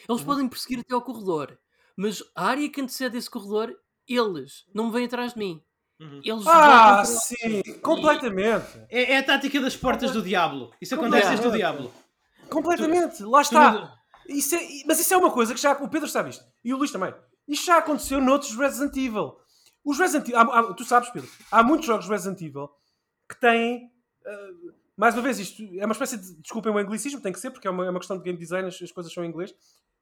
Eles 0.08 0.20
Uhum. 0.20 0.26
podem 0.26 0.48
perseguir 0.48 0.80
até 0.80 0.94
ao 0.94 1.02
corredor, 1.02 1.58
mas 1.96 2.22
a 2.34 2.46
área 2.46 2.68
que 2.70 2.80
antecede 2.80 3.16
esse 3.16 3.30
corredor, 3.30 3.74
eles 4.06 4.64
não 4.74 4.90
vêm 4.90 5.06
atrás 5.06 5.32
de 5.32 5.38
mim. 5.38 5.62
Uhum. 5.98 6.20
Eles 6.22 6.46
Ah, 6.46 7.02
sim, 7.04 7.62
completamente. 7.82 8.66
É, 8.90 9.12
é 9.14 9.18
a 9.18 9.22
tática 9.22 9.58
das 9.60 9.74
portas 9.76 10.12
do 10.12 10.20
diabo. 10.22 10.70
Isso 10.80 10.94
acontece 10.94 11.28
desde 11.30 11.46
o 11.48 11.50
diabo. 11.52 11.90
Completamente, 12.50 13.22
lá 13.22 13.40
está. 13.40 13.94
Isso 14.28 14.54
é- 14.54 14.68
mas 14.86 15.00
isso 15.00 15.14
é 15.14 15.16
uma 15.16 15.30
coisa 15.30 15.54
que 15.54 15.60
já 15.60 15.72
o 15.72 15.88
Pedro 15.88 16.08
sabe 16.08 16.30
isto 16.30 16.44
e 16.64 16.74
o 16.74 16.76
Luís 16.76 16.90
também. 16.90 17.14
Isto 17.48 17.66
já 17.66 17.78
aconteceu 17.78 18.20
noutros 18.20 18.54
Resident 18.56 18.94
Evil. 18.96 19.36
Os 19.84 19.98
Resident 19.98 20.28
Evil, 20.28 20.38
há- 20.40 20.58
há- 20.60 20.74
tu 20.74 20.84
sabes, 20.84 21.08
Pedro, 21.10 21.30
há 21.50 21.62
muitos 21.62 21.86
jogos 21.86 22.08
Resident 22.08 22.40
Evil 22.42 22.68
que 23.28 23.40
têm. 23.40 23.90
ah, 24.26 24.48
mais 24.96 25.14
uma 25.14 25.22
vez, 25.22 25.38
isto 25.38 25.62
é 25.78 25.84
uma 25.84 25.92
espécie 25.92 26.16
de. 26.16 26.34
Desculpem 26.40 26.72
o 26.72 26.78
anglicismo, 26.78 27.20
tem 27.20 27.32
que 27.32 27.40
ser, 27.40 27.50
porque 27.50 27.68
é 27.68 27.70
uma, 27.70 27.86
é 27.86 27.90
uma 27.90 27.98
questão 27.98 28.16
de 28.16 28.22
game 28.24 28.38
design, 28.38 28.66
as, 28.68 28.80
as 28.80 28.92
coisas 28.92 29.12
são 29.12 29.24
em 29.24 29.28
inglês. 29.28 29.54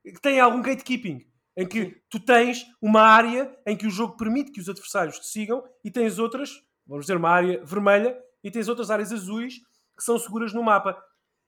Que 0.05 0.21
tem 0.21 0.39
algum 0.41 0.61
gatekeeping. 0.63 1.25
Em 1.57 1.67
que 1.67 2.03
tu 2.11 2.19
tens 2.19 2.67
uma 2.83 3.01
área 3.03 3.57
em 3.65 3.77
que 3.77 3.87
o 3.87 3.91
jogo 3.91 4.17
permite 4.17 4.51
que 4.51 4.61
os 4.61 4.69
adversários 4.69 5.21
te 5.21 5.27
sigam 5.29 5.63
e 5.85 5.91
tens 5.91 6.19
outras, 6.19 6.51
vamos 6.87 7.07
dizer, 7.07 7.17
uma 7.17 7.31
área 7.31 7.65
vermelha 7.65 8.17
e 8.43 8.51
tens 8.51 8.67
outras 8.69 8.91
áreas 8.91 9.13
azuis 9.13 9.55
que 9.97 10.03
são 10.03 10.19
seguras 10.19 10.53
no 10.53 10.63
mapa. 10.65 11.01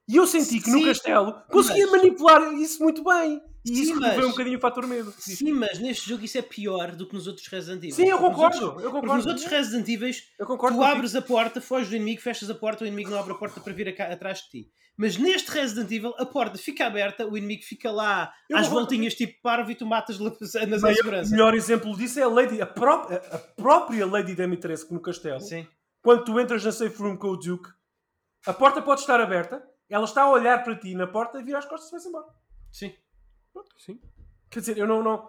E 0.08 0.14
eu 0.14 0.24
senti 0.26 0.60
que 0.60 0.70
no 0.70 0.78
Sim, 0.78 0.84
castelo 0.84 1.42
conseguia 1.50 1.86
mas- 1.88 2.00
manipular 2.02 2.54
isso 2.54 2.80
muito 2.82 3.02
bem. 3.02 3.42
E 3.66 3.74
Sim, 3.74 3.82
isso 3.82 3.94
removeu 3.94 4.16
mas- 4.16 4.26
um 4.26 4.30
bocadinho 4.30 4.58
o 4.58 4.60
fator 4.60 4.86
medo. 4.86 5.12
Sim, 5.18 5.52
mas 5.52 5.78
neste 5.80 6.08
jogo 6.08 6.24
isso 6.24 6.38
é 6.38 6.42
pior 6.42 6.92
do 6.94 7.04
que 7.06 7.14
nos 7.14 7.26
outros 7.26 7.46
Resident 7.48 7.78
Evil. 7.82 7.94
Sim, 7.96 8.06
eu 8.08 8.18
concordo, 8.18 8.64
outros- 8.64 8.84
eu 8.84 8.90
concordo. 8.92 9.16
nos 9.16 9.26
outros 9.26 9.44
Resident 9.46 9.88
Evil, 9.88 10.14
Eu 10.38 10.46
concordo 10.46 10.76
tu 10.78 10.84
abres 10.84 11.16
a 11.16 11.20
porta, 11.22 11.60
foges 11.60 11.88
do 11.90 11.96
inimigo, 11.96 12.22
fechas 12.22 12.48
a 12.48 12.54
porta, 12.54 12.84
o 12.84 12.86
inimigo 12.86 13.10
não 13.10 13.18
abre 13.18 13.32
a 13.32 13.36
porta 13.36 13.60
para 13.60 13.72
vir 13.72 14.00
atrás 14.00 14.38
de 14.42 14.50
ti. 14.50 14.70
Mas 14.96 15.16
neste 15.18 15.50
Resident 15.50 15.90
Evil, 15.90 16.14
a 16.16 16.24
porta 16.24 16.56
fica 16.56 16.86
aberta, 16.86 17.26
o 17.26 17.36
inimigo 17.36 17.62
fica 17.64 17.90
lá 17.90 18.32
Eu 18.48 18.56
às 18.56 18.66
concordo 18.68 18.86
voltinhas, 18.88 19.14
tipo 19.14 19.42
parvo, 19.42 19.70
e 19.70 19.74
tu 19.74 19.84
matas 19.84 20.18
na 20.20 20.28
O 20.30 20.66
na 20.68 20.78
segurança. 20.94 21.30
melhor 21.32 21.52
exemplo 21.54 21.94
disso 21.96 22.18
é 22.20 22.22
a, 22.22 22.28
Lady, 22.28 22.62
a, 22.62 22.66
pró- 22.66 23.06
a 23.10 23.38
própria 23.38 24.06
Lady 24.06 24.34
Dimitrescu 24.34 24.94
no 24.94 25.00
castelo. 25.00 25.40
Sim. 25.40 25.66
Quando 26.00 26.24
tu 26.24 26.38
entras 26.40 26.64
na 26.64 26.70
safe 26.72 26.96
room 27.02 27.16
com 27.16 27.28
o 27.28 27.36
Duke, 27.36 27.68
a 28.46 28.54
porta 28.54 28.80
pode 28.80 29.00
estar 29.00 29.20
aberta, 29.20 29.62
ela 29.90 30.04
está 30.04 30.22
a 30.22 30.30
olhar 30.30 30.62
para 30.64 30.76
ti 30.76 30.94
na 30.94 31.06
porta 31.06 31.40
e 31.40 31.42
vira 31.44 31.58
as 31.58 31.66
costas 31.66 31.88
e 31.88 31.90
vai-se 31.92 32.08
embora. 32.08 32.26
Sim. 32.72 32.94
Sim. 33.78 34.00
Quer 34.50 34.60
dizer, 34.60 34.78
eu 34.78 34.86
não. 34.86 35.02
não 35.02 35.28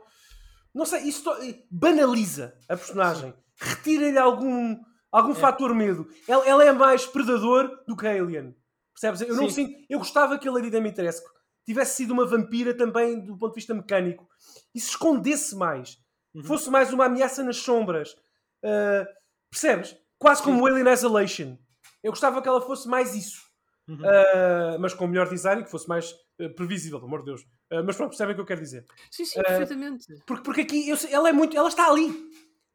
Não 0.74 0.86
sei, 0.86 1.02
isso 1.04 1.24
to- 1.24 1.38
banaliza 1.72 2.54
a 2.70 2.76
personagem. 2.78 3.34
Retira-lhe 3.60 4.18
algum, 4.18 4.78
algum 5.12 5.34
fator 5.34 5.74
medo. 5.74 6.08
Ela, 6.28 6.46
ela 6.48 6.64
é 6.64 6.72
mais 6.72 7.06
predador 7.06 7.84
do 7.88 7.96
que 7.96 8.06
alien. 8.08 8.56
Percebes? 8.94 9.22
Eu 9.22 9.36
não 9.36 9.50
Sim. 9.50 9.68
sinto. 9.68 9.86
Eu 9.90 10.00
gostava 10.00 10.38
que 10.38 10.48
a 10.48 10.52
Lady 10.52 10.70
Dimitrescu 10.70 11.30
tivesse 11.66 11.96
sido 11.98 12.12
uma 12.12 12.26
vampira 12.26 12.74
também 12.74 13.20
do 13.26 13.38
ponto 13.38 13.52
de 13.54 13.56
vista 13.60 13.74
mecânico 13.74 14.28
e 14.74 14.80
se 14.80 14.90
escondesse 14.90 15.56
mais. 15.56 15.98
Uhum. 16.34 16.44
Fosse 16.44 16.70
mais 16.70 16.94
uma 16.94 17.06
ameaça 17.06 17.44
nas 17.44 17.58
sombras. 17.58 18.12
Uh, 18.64 19.06
percebes? 19.52 19.96
Quase 20.20 20.42
como 20.44 20.62
o 20.62 20.66
Alien 20.68 20.92
Isolation. 20.94 21.58
Eu 22.04 22.12
gostava 22.12 22.42
que 22.42 22.48
ela 22.48 22.62
fosse 22.62 22.88
mais 22.88 23.16
isso. 23.16 23.42
Uhum. 23.88 23.98
Uh, 23.98 24.80
mas 24.80 24.94
com 24.94 25.08
melhor 25.08 25.28
design, 25.30 25.64
que 25.64 25.72
fosse 25.72 25.88
mais 25.88 26.14
previsível, 26.56 27.00
pelo 27.00 27.08
amor 27.08 27.20
de 27.20 27.26
Deus. 27.26 27.42
Uh, 27.42 27.84
mas 27.86 27.96
pronto, 27.96 28.10
percebem 28.10 28.34
o 28.34 28.36
que 28.36 28.42
eu 28.42 28.46
quero 28.46 28.62
dizer. 28.62 28.86
Sim, 29.12 29.26
sim, 29.26 29.40
Eh, 29.40 29.44
perfeitamente. 29.44 30.06
Porque, 30.26 30.44
porque 30.44 30.62
aqui 30.62 30.90
eu 30.90 30.98
ela 31.10 31.30
é 31.30 31.34
muito. 31.34 31.58
Ela 31.58 31.70
está 31.70 31.90
ali. 31.90 32.12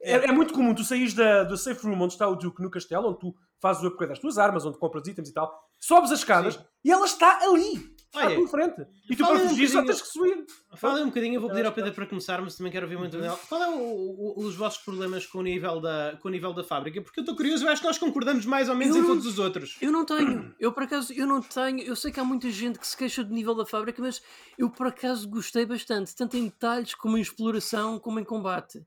É, 0.00 0.14
é 0.14 0.32
muito 0.32 0.52
comum 0.52 0.74
tu 0.74 0.82
saís 0.82 1.14
da, 1.14 1.44
do 1.44 1.56
safe 1.56 1.86
room 1.86 2.00
onde 2.00 2.14
está 2.14 2.26
o 2.28 2.34
Duke 2.34 2.60
no 2.60 2.70
castelo, 2.70 3.08
onde 3.10 3.20
tu 3.20 3.34
fazes 3.60 3.82
o 3.84 3.86
upgrade 3.86 4.10
das 4.10 4.18
tuas 4.18 4.36
armas, 4.36 4.66
onde 4.66 4.76
compras 4.76 5.06
itens 5.06 5.28
e 5.28 5.32
tal, 5.32 5.56
sobes 5.78 6.10
as 6.10 6.18
escadas 6.18 6.54
Sim. 6.54 6.60
e 6.84 6.90
ela 6.90 7.06
está 7.06 7.38
ali. 7.40 7.94
À 8.14 8.30
tua 8.34 8.46
frente. 8.46 8.86
E 9.08 9.16
tu 9.16 9.24
para 9.26 9.48
fugir 9.48 9.68
só 9.68 9.82
tens 9.82 10.02
que 10.02 10.08
subir. 10.08 10.44
Fala 10.76 11.00
um 11.00 11.06
bocadinho, 11.06 11.36
eu 11.36 11.40
vou 11.40 11.48
pedir 11.48 11.64
ao 11.64 11.72
Pedro 11.72 11.92
para 11.94 12.06
começar, 12.06 12.42
mas 12.42 12.54
também 12.56 12.70
quero 12.70 12.84
ouvir 12.84 12.98
muito 12.98 13.16
Uhum. 13.16 13.22
dele. 13.22 13.34
Qual 13.48 13.62
é 13.62 13.68
o- 13.70 13.78
o- 13.78 14.44
os 14.44 14.54
vossos 14.54 14.82
problemas 14.82 15.24
com 15.26 15.38
o, 15.38 15.42
nível 15.42 15.80
da, 15.80 16.18
com 16.20 16.28
o 16.28 16.30
nível 16.30 16.52
da 16.52 16.62
fábrica? 16.62 17.00
Porque 17.00 17.20
eu 17.20 17.22
estou 17.22 17.34
curioso, 17.34 17.64
eu 17.64 17.70
acho 17.70 17.80
que 17.80 17.86
nós 17.86 17.96
concordamos 17.98 18.44
mais 18.44 18.68
ou 18.68 18.74
menos 18.74 18.94
Eu 18.94 19.02
em 19.02 19.06
não- 19.06 19.14
todos 19.14 19.26
os 19.26 19.38
outros. 19.38 19.78
Eu 19.80 19.90
não 19.90 20.04
tenho, 20.04 20.54
eu 20.60 20.72
por 20.72 20.82
acaso, 20.82 21.12
eu 21.14 21.26
não 21.26 21.40
tenho, 21.40 21.80
eu 21.80 21.96
sei 21.96 22.12
que 22.12 22.20
há 22.20 22.24
muita 22.24 22.50
gente 22.50 22.78
que 22.78 22.86
se 22.86 22.96
queixa 22.96 23.24
do 23.24 23.32
nível 23.32 23.54
da 23.54 23.64
fábrica, 23.64 24.02
mas 24.02 24.22
eu 24.58 24.68
por 24.68 24.86
acaso 24.88 25.26
gostei 25.28 25.64
bastante, 25.64 26.14
tanto 26.14 26.36
em 26.36 26.44
detalhes 26.44 26.94
como 26.94 27.16
em 27.16 27.20
exploração, 27.22 27.98
como 27.98 28.20
em 28.20 28.24
combate. 28.24 28.84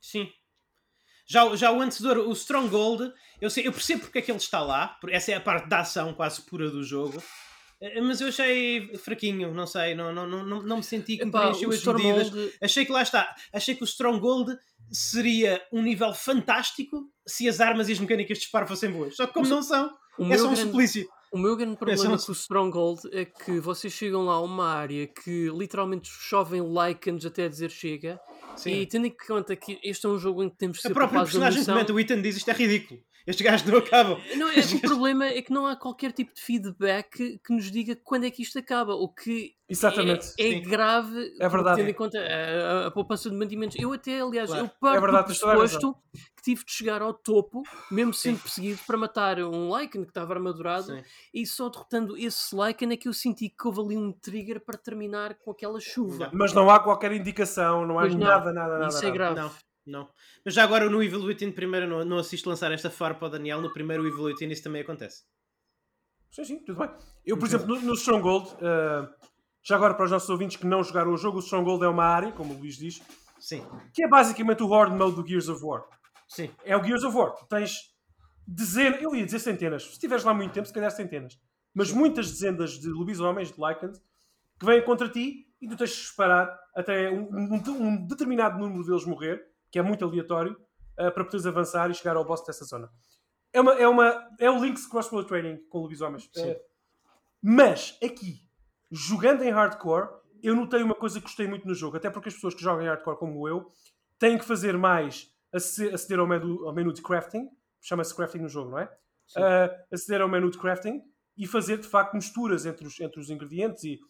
Sim. 0.00 0.28
Já, 1.28 1.44
o- 1.44 1.56
já 1.56 1.72
o 1.72 1.80
antecedor, 1.82 2.18
o 2.18 2.32
Stronghold, 2.32 3.12
eu, 3.40 3.50
sei, 3.50 3.66
eu 3.66 3.72
percebo 3.72 4.02
porque 4.02 4.18
é 4.18 4.22
que 4.22 4.30
ele 4.30 4.38
está 4.38 4.60
lá, 4.62 4.96
porque 5.00 5.14
essa 5.14 5.32
é 5.32 5.34
a 5.34 5.40
parte 5.40 5.68
da 5.68 5.80
ação 5.80 6.14
quase 6.14 6.40
pura 6.42 6.70
do 6.70 6.82
jogo. 6.84 7.20
Eh, 7.80 8.00
Mas 8.00 8.20
eu 8.20 8.28
achei 8.28 8.96
fraquinho, 8.96 9.52
não 9.52 9.66
sei, 9.66 9.94
não, 9.94 10.12
não, 10.12 10.26
não, 10.26 10.62
não, 10.62 10.76
me 10.78 10.82
senti 10.82 11.16
que 11.18 11.24
me 11.26 11.30
preencheu 11.30 11.70
as 11.70 11.84
medidas. 11.84 12.52
Achei 12.62 12.84
que 12.86 12.92
lá 12.92 13.02
está, 13.02 13.34
achei 13.52 13.74
que 13.74 13.82
o 13.82 13.84
Stronghold 13.84 14.56
seria 14.90 15.62
um 15.72 15.82
nível 15.82 16.12
fantástico 16.14 17.02
se 17.26 17.48
as 17.48 17.60
armas 17.60 17.88
e 17.88 17.92
as 17.92 17.98
mecânicas 17.98 18.38
de 18.38 18.42
disparo 18.44 18.66
fossem 18.66 18.90
boas. 18.90 19.16
Só 19.16 19.26
que 19.26 19.34
como 19.34 19.48
não 19.48 19.62
são, 19.62 19.90
é 20.30 20.38
só 20.38 20.44
um 20.46 20.54
grande- 20.54 20.60
suplício. 20.70 21.08
O 21.32 21.38
meu 21.38 21.56
grande 21.56 21.76
problema 21.76 22.16
só- 22.16 22.26
com 22.26 22.32
o 22.32 22.34
Stronghold 22.34 23.00
é 23.12 23.24
que 23.24 23.58
vocês 23.60 23.92
chegam 23.92 24.24
lá 24.24 24.34
a 24.34 24.40
uma 24.40 24.68
área 24.72 25.06
que 25.08 25.50
literalmente 25.50 26.08
chovem 26.08 26.62
lichens 26.62 27.26
até 27.26 27.48
dizer 27.48 27.70
chega. 27.70 28.18
E 28.64 28.86
tendo 28.86 29.06
em 29.06 29.14
conta 29.26 29.54
que 29.54 29.78
este 29.82 30.06
é 30.06 30.08
um 30.08 30.18
jogo 30.18 30.42
em 30.42 30.48
que 30.48 30.56
temos 30.56 30.78
que 30.78 30.86
A 30.86 30.88
ser 30.88 30.94
própria 30.94 31.18
capazes 31.18 31.34
de 31.34 31.38
personagem 31.40 31.66
comenta 31.74 31.92
o 31.92 32.00
Ethan 32.00 32.22
diz 32.22 32.36
isto 32.36 32.48
é 32.48 32.54
ridículo. 32.54 33.00
Estes 33.26 33.44
gajos 33.44 33.66
não 33.66 33.78
acabam. 33.78 34.18
Não, 34.36 34.48
é, 34.48 34.60
o 34.60 34.80
problema 34.80 35.26
é 35.26 35.42
que 35.42 35.52
não 35.52 35.66
há 35.66 35.74
qualquer 35.74 36.12
tipo 36.12 36.32
de 36.34 36.40
feedback 36.40 37.38
que 37.44 37.52
nos 37.52 37.70
diga 37.70 37.96
quando 38.04 38.24
é 38.24 38.30
que 38.30 38.42
isto 38.42 38.58
acaba. 38.58 38.94
O 38.94 39.08
que 39.08 39.52
Exatamente. 39.68 40.28
é, 40.38 40.52
é 40.52 40.60
grave 40.60 41.34
É 41.40 41.48
verdade. 41.48 41.78
tendo 41.78 41.90
em 41.90 41.94
conta 41.94 42.18
a, 42.20 42.22
a- 42.22 42.86
a 42.86 42.90
poupança 42.92 43.28
de 43.28 43.36
mantimentos. 43.36 43.76
Eu 43.80 43.92
até, 43.92 44.20
aliás, 44.20 44.48
Claro. 44.48 44.64
eu 44.66 44.70
parto 44.80 44.96
É 44.96 45.00
verdade, 45.00 45.22
do 45.24 45.26
pressuposto 45.26 45.96
que 46.36 46.42
tive 46.44 46.64
de 46.64 46.70
chegar 46.72 47.02
ao 47.02 47.12
topo, 47.12 47.64
mesmo 47.90 48.14
sendo 48.14 48.36
Sim. 48.36 48.42
perseguido, 48.42 48.80
para 48.86 48.96
matar 48.96 49.40
um 49.40 49.76
Lycan 49.76 50.02
que 50.04 50.10
estava 50.10 50.32
armadurado. 50.34 50.84
Sim. 50.86 51.02
E 51.34 51.44
só 51.44 51.68
derrotando 51.68 52.16
esse 52.16 52.54
Lycan 52.54 52.92
é 52.92 52.96
que 52.96 53.08
eu 53.08 53.12
senti 53.12 53.48
que 53.48 53.66
houve 53.66 53.80
ali 53.80 53.96
um 53.96 54.12
trigger 54.12 54.60
para 54.64 54.78
terminar 54.78 55.34
com 55.34 55.50
aquela 55.50 55.80
chuva. 55.80 56.30
Mas 56.32 56.52
não 56.52 56.70
há 56.70 56.78
qualquer 56.78 57.10
indicação, 57.12 57.84
não 57.84 57.98
há 57.98 58.02
Pois 58.02 58.14
não. 58.14 58.20
nada, 58.26 58.52
nada, 58.52 58.72
nada. 58.78 58.86
Isso 58.88 58.98
é 58.98 59.02
nada. 59.06 59.12
grave. 59.14 59.40
Não, 59.40 59.50
não. 59.86 60.08
Mas 60.44 60.54
já 60.54 60.64
agora 60.64 60.88
no 60.90 61.02
Evil 61.02 61.22
Within 61.24 61.52
primeiro 61.52 61.86
não, 61.86 62.04
não 62.04 62.18
assisto 62.18 62.48
lançar 62.48 62.70
esta 62.72 62.90
farpa 62.90 63.26
ao 63.26 63.30
Daniel. 63.30 63.60
No 63.62 63.72
primeiro 63.72 64.06
Evil 64.06 64.24
Within 64.24 64.48
isso 64.50 64.62
também 64.62 64.82
acontece. 64.82 65.24
Sim, 66.30 66.44
sim, 66.44 66.58
tudo 66.64 66.78
bem. 66.80 66.90
Eu, 67.24 67.38
por 67.38 67.46
exemplo, 67.46 67.66
no, 67.66 67.80
no 67.80 67.94
Stronghold, 67.94 68.48
uh, 68.54 69.08
já 69.62 69.76
agora 69.76 69.94
para 69.94 70.04
os 70.04 70.10
nossos 70.10 70.28
ouvintes 70.28 70.56
que 70.56 70.66
não 70.66 70.82
jogaram 70.82 71.12
o 71.12 71.16
jogo, 71.16 71.38
o 71.38 71.40
Stronghold 71.40 71.82
é 71.84 71.88
uma 71.88 72.04
área, 72.04 72.32
como 72.32 72.52
o 72.54 72.58
Luís 72.58 72.76
diz, 72.76 73.00
Sim, 73.38 73.64
que 73.94 74.02
é 74.02 74.08
basicamente 74.08 74.62
o 74.62 74.68
Horde 74.68 74.96
Mode 74.96 75.16
do 75.16 75.26
Gears 75.26 75.48
of 75.48 75.64
War. 75.64 75.84
sim. 76.28 76.50
É 76.64 76.76
o 76.76 76.82
Gears 76.84 77.04
of 77.04 77.16
War. 77.16 77.32
Tu 77.34 77.46
tens 77.46 77.94
dezenas, 78.46 79.00
eu 79.02 79.14
ia 79.14 79.24
dizer 79.24 79.38
centenas, 79.38 79.84
se 79.84 79.90
estiveres 79.92 80.24
lá 80.24 80.32
muito 80.34 80.52
tempo, 80.52 80.66
se 80.66 80.72
calhar 80.72 80.90
centenas, 80.90 81.38
mas 81.74 81.90
muitas 81.92 82.30
dezenas 82.30 82.78
de 82.78 82.88
lobisomens, 82.88 83.52
de 83.52 83.60
Lycans, 83.60 84.00
que 84.58 84.66
vêm 84.66 84.82
contra 84.84 85.08
ti 85.08 85.46
e 85.60 85.68
tu 85.68 85.76
tens 85.76 85.90
de 85.90 85.96
esperar 86.02 86.54
até 86.74 87.10
um, 87.10 87.28
um- 87.32 87.82
um 87.82 88.06
determinado 88.06 88.58
número 88.58 88.84
deles 88.84 89.04
morrer, 89.04 89.42
que 89.76 89.80
é 89.80 89.82
muito 89.82 90.06
aleatório, 90.06 90.52
uh, 90.98 91.12
para 91.12 91.22
poderes 91.22 91.44
avançar 91.44 91.90
e 91.90 91.94
chegar 91.94 92.16
ao 92.16 92.24
boss 92.24 92.42
dessa 92.46 92.64
zona. 92.64 92.88
É, 93.52 93.60
uma, 93.60 93.74
é, 93.74 93.86
uma, 93.86 94.26
é 94.40 94.50
o 94.50 94.58
Link's 94.58 94.86
Crossbow 94.86 95.22
Training 95.22 95.58
com 95.68 95.80
lobisomens. 95.80 96.24
Uh, 96.24 96.56
mas 97.42 97.98
aqui, 98.02 98.40
jogando 98.90 99.42
em 99.42 99.50
hardcore, 99.50 100.08
eu 100.42 100.56
notei 100.56 100.82
uma 100.82 100.94
coisa 100.94 101.20
que 101.20 101.26
gostei 101.26 101.46
muito 101.46 101.68
no 101.68 101.74
jogo, 101.74 101.98
até 101.98 102.08
porque 102.08 102.30
as 102.30 102.34
pessoas 102.34 102.54
que 102.54 102.62
jogam 102.62 102.82
em 102.82 102.88
hardcore 102.88 103.18
como 103.18 103.46
eu 103.46 103.70
têm 104.18 104.38
que 104.38 104.46
fazer 104.46 104.78
mais 104.78 105.30
ace- 105.52 105.90
aceder 105.90 106.20
ao 106.20 106.26
menu, 106.26 106.66
ao 106.66 106.74
menu 106.74 106.90
de 106.90 107.02
crafting, 107.02 107.46
chama-se 107.82 108.16
crafting 108.16 108.38
no 108.38 108.48
jogo, 108.48 108.70
não 108.70 108.78
é? 108.78 108.84
Uh, 109.36 109.92
aceder 109.92 110.22
ao 110.22 110.28
menu 110.28 110.50
de 110.50 110.56
crafting 110.56 111.02
e 111.36 111.46
fazer 111.46 111.76
de 111.76 111.86
facto 111.86 112.14
misturas 112.14 112.64
entre 112.64 112.86
os, 112.86 112.98
entre 112.98 113.20
os 113.20 113.28
ingredientes 113.28 113.84
e, 113.84 114.00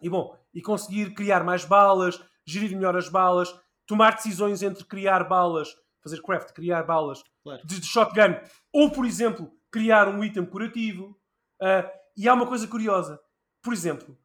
e 0.00 0.08
bom, 0.08 0.34
e 0.54 0.62
conseguir 0.62 1.12
criar 1.12 1.44
mais 1.44 1.66
balas, 1.66 2.18
gerir 2.46 2.74
melhor 2.74 2.96
as 2.96 3.10
balas, 3.10 3.54
tomar 3.90 4.14
decisões 4.14 4.62
entre 4.62 4.84
criar 4.84 5.24
balas, 5.24 5.74
fazer 6.00 6.22
craft, 6.22 6.52
criar 6.52 6.84
balas 6.84 7.24
Claro. 7.42 7.66
de, 7.66 7.80
de 7.80 7.86
shotgun, 7.86 8.36
ou 8.72 8.88
por 8.92 9.04
exemplo, 9.04 9.50
criar 9.68 10.06
um 10.08 10.22
item 10.22 10.46
curativo. 10.46 11.18
Uh, 11.60 11.90
e 12.16 12.28
há 12.28 12.34
uma 12.34 12.46
coisa 12.46 12.68
curiosa, 12.68 13.20
por 13.60 13.72
exemplo, 13.72 14.16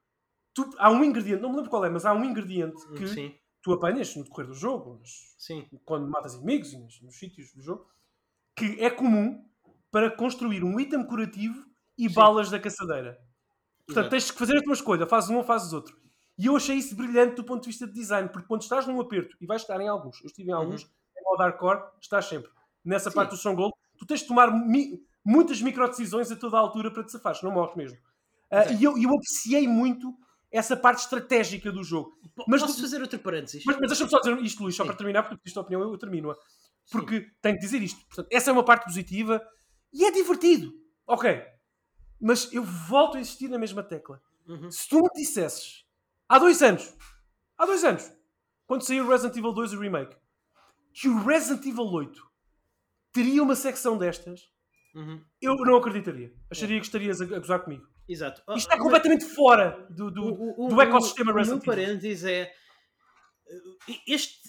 tu- 0.53 0.69
há 0.77 0.91
um 0.91 1.03
ingrediente, 1.03 1.41
não 1.41 1.49
me 1.49 1.55
lembro 1.55 1.71
qual 1.71 1.83
é, 1.83 1.89
mas 1.89 2.05
há 2.05 2.13
um 2.13 2.23
ingrediente 2.23 2.75
que 2.95 3.07
Sim, 3.07 3.35
tu 3.63 3.73
apanhas 3.73 4.15
no 4.15 4.23
decorrer 4.23 4.47
do 4.47 4.53
jogo, 4.53 5.01
quando 5.83 6.07
matas 6.07 6.35
inimigos 6.35 6.71
e 6.73 6.77
nos, 6.77 7.01
nos 7.01 7.17
sítios 7.17 7.51
do 7.53 7.61
jogo, 7.63 7.87
que 8.55 8.79
é 8.79 8.89
comum 8.91 9.43
para 9.91 10.11
construir 10.15 10.63
um 10.63 10.79
item 10.79 11.03
curativo 11.07 11.65
e 11.97 12.07
Sim. 12.07 12.13
balas 12.15 12.51
da 12.51 12.59
caçadeira. 12.59 13.17
Portanto, 13.87 14.05
Exato. 14.05 14.09
tens 14.11 14.31
que 14.31 14.37
fazer 14.37 14.57
a 14.57 14.61
tua 14.63 14.73
escolha, 14.73 15.07
fazes 15.07 15.29
um 15.31 15.37
ou 15.37 15.43
fazes 15.43 15.73
outro. 15.73 15.97
E 16.37 16.45
eu 16.47 16.55
achei 16.55 16.75
isso 16.75 16.95
brilhante 16.95 17.35
do 17.35 17.43
ponto 17.43 17.61
de 17.63 17.67
vista 17.69 17.87
de 17.87 17.93
design, 17.93 18.27
porque 18.29 18.47
quando 18.47 18.61
estás 18.61 18.85
num 18.85 18.99
aperto, 18.99 19.35
e 19.39 19.45
vais 19.45 19.61
estar 19.61 19.79
em 19.79 19.87
alguns, 19.87 20.19
eu 20.21 20.27
estive 20.27 20.49
em 20.49 20.53
alguns, 20.53 20.83
em 20.83 21.23
modo 21.23 21.39
hardcore, 21.41 21.81
estás 22.01 22.25
sempre. 22.25 22.51
Nessa 22.83 23.07
Uhum. 23.07 23.11
Sim. 23.11 23.15
parte 23.15 23.29
do 23.31 23.35
Stronghold, 23.37 23.73
tu 23.97 24.05
tens 24.05 24.19
de 24.21 24.27
tomar 24.27 24.51
mi- 24.51 25.01
muitas 25.23 25.61
micro 25.61 25.87
decisões 25.87 26.29
a 26.31 26.35
toda 26.35 26.57
a 26.57 26.59
altura 26.59 26.91
para 26.91 27.03
te 27.03 27.11
safares, 27.11 27.41
não 27.41 27.51
morres 27.51 27.75
mesmo. 27.75 27.97
Exato. 28.51 28.73
e 28.73 28.83
eu, 28.83 28.97
eu 28.97 29.09
apreciei 29.09 29.67
muito 29.67 30.13
essa 30.51 30.77
parte 30.77 30.99
estratégica 30.99 31.71
do 31.71 31.83
jogo. 31.83 32.17
Mas- 32.47 32.61
Posso 32.61 32.79
fazer 32.79 33.01
outro 33.01 33.17
parênteses? 33.19 33.63
Mas, 33.65 33.77
mas 33.79 33.87
deixa-me 33.89 34.09
só 34.09 34.19
dizer 34.19 34.37
isto, 34.41 34.61
Luís, 34.63 34.75
só 34.75 34.83
Sim. 34.83 34.87
para 34.87 34.97
terminar, 34.97 35.23
porque 35.23 35.41
isto 35.45 35.57
é 35.57 35.59
a 35.59 35.63
opinião, 35.63 35.81
eu, 35.81 35.91
eu 35.91 35.97
termino-a. 35.97 36.35
Porque 36.91 37.27
tenho 37.41 37.55
que 37.55 37.61
dizer 37.61 37.81
isto. 37.81 38.05
Portanto, 38.07 38.27
essa 38.31 38.49
é 38.51 38.53
uma 38.53 38.63
parte 38.63 38.85
positiva 38.85 39.41
e 39.91 40.05
é 40.05 40.11
divertido. 40.11 40.71
Ok. 41.07 41.43
Mas 42.21 42.53
eu 42.53 42.63
volto 42.63 43.17
a 43.17 43.19
insistir 43.19 43.47
na 43.49 43.57
mesma 43.57 43.81
tecla. 43.83 44.21
Uhum. 44.47 44.69
Se 44.69 44.87
tu 44.87 44.97
me 45.01 45.09
dissesses 45.15 45.84
há 46.29 46.39
dois 46.39 46.61
anos, 46.61 46.93
há 47.57 47.65
dois 47.65 47.83
anos, 47.83 48.11
quando 48.67 48.81
saiu 48.83 49.05
o 49.05 49.09
Resident 49.09 49.37
Evil 49.37 49.53
2 49.53 49.73
o 49.73 49.79
remake, 49.79 50.15
que 50.93 51.07
o 51.07 51.23
Resident 51.23 51.65
Evil 51.65 51.85
8 51.85 52.21
teria 53.11 53.43
uma 53.43 53.55
secção 53.55 53.97
destas, 53.97 54.41
Uhum. 54.93 55.21
eu 55.41 55.55
não 55.57 55.75
acreditaria. 55.77 56.33
Acharia 56.49 56.79
que 56.79 56.85
estarias 56.85 57.19
a, 57.21 57.25
gozar 57.25 57.59
comigo. 57.61 57.85
Exato. 58.07 58.41
Isto 58.55 58.71
é 58.71 58.75
Ah, 58.75 58.79
completamente 58.79 59.25
fora 59.25 59.85
do, 59.89 60.09
do, 60.09 60.23
o, 60.23 60.65
o- 60.65 60.69
do 60.69 60.75
o- 60.75 60.81
ecossistema 60.81 61.31
o, 61.31 61.33
o 61.33 61.35
meu 61.35 61.43
Resident 61.43 61.63
Evil. 61.63 61.73
parênteses 61.75 62.23
é 62.23 62.51
uh, 63.47 63.93
este 64.07 64.39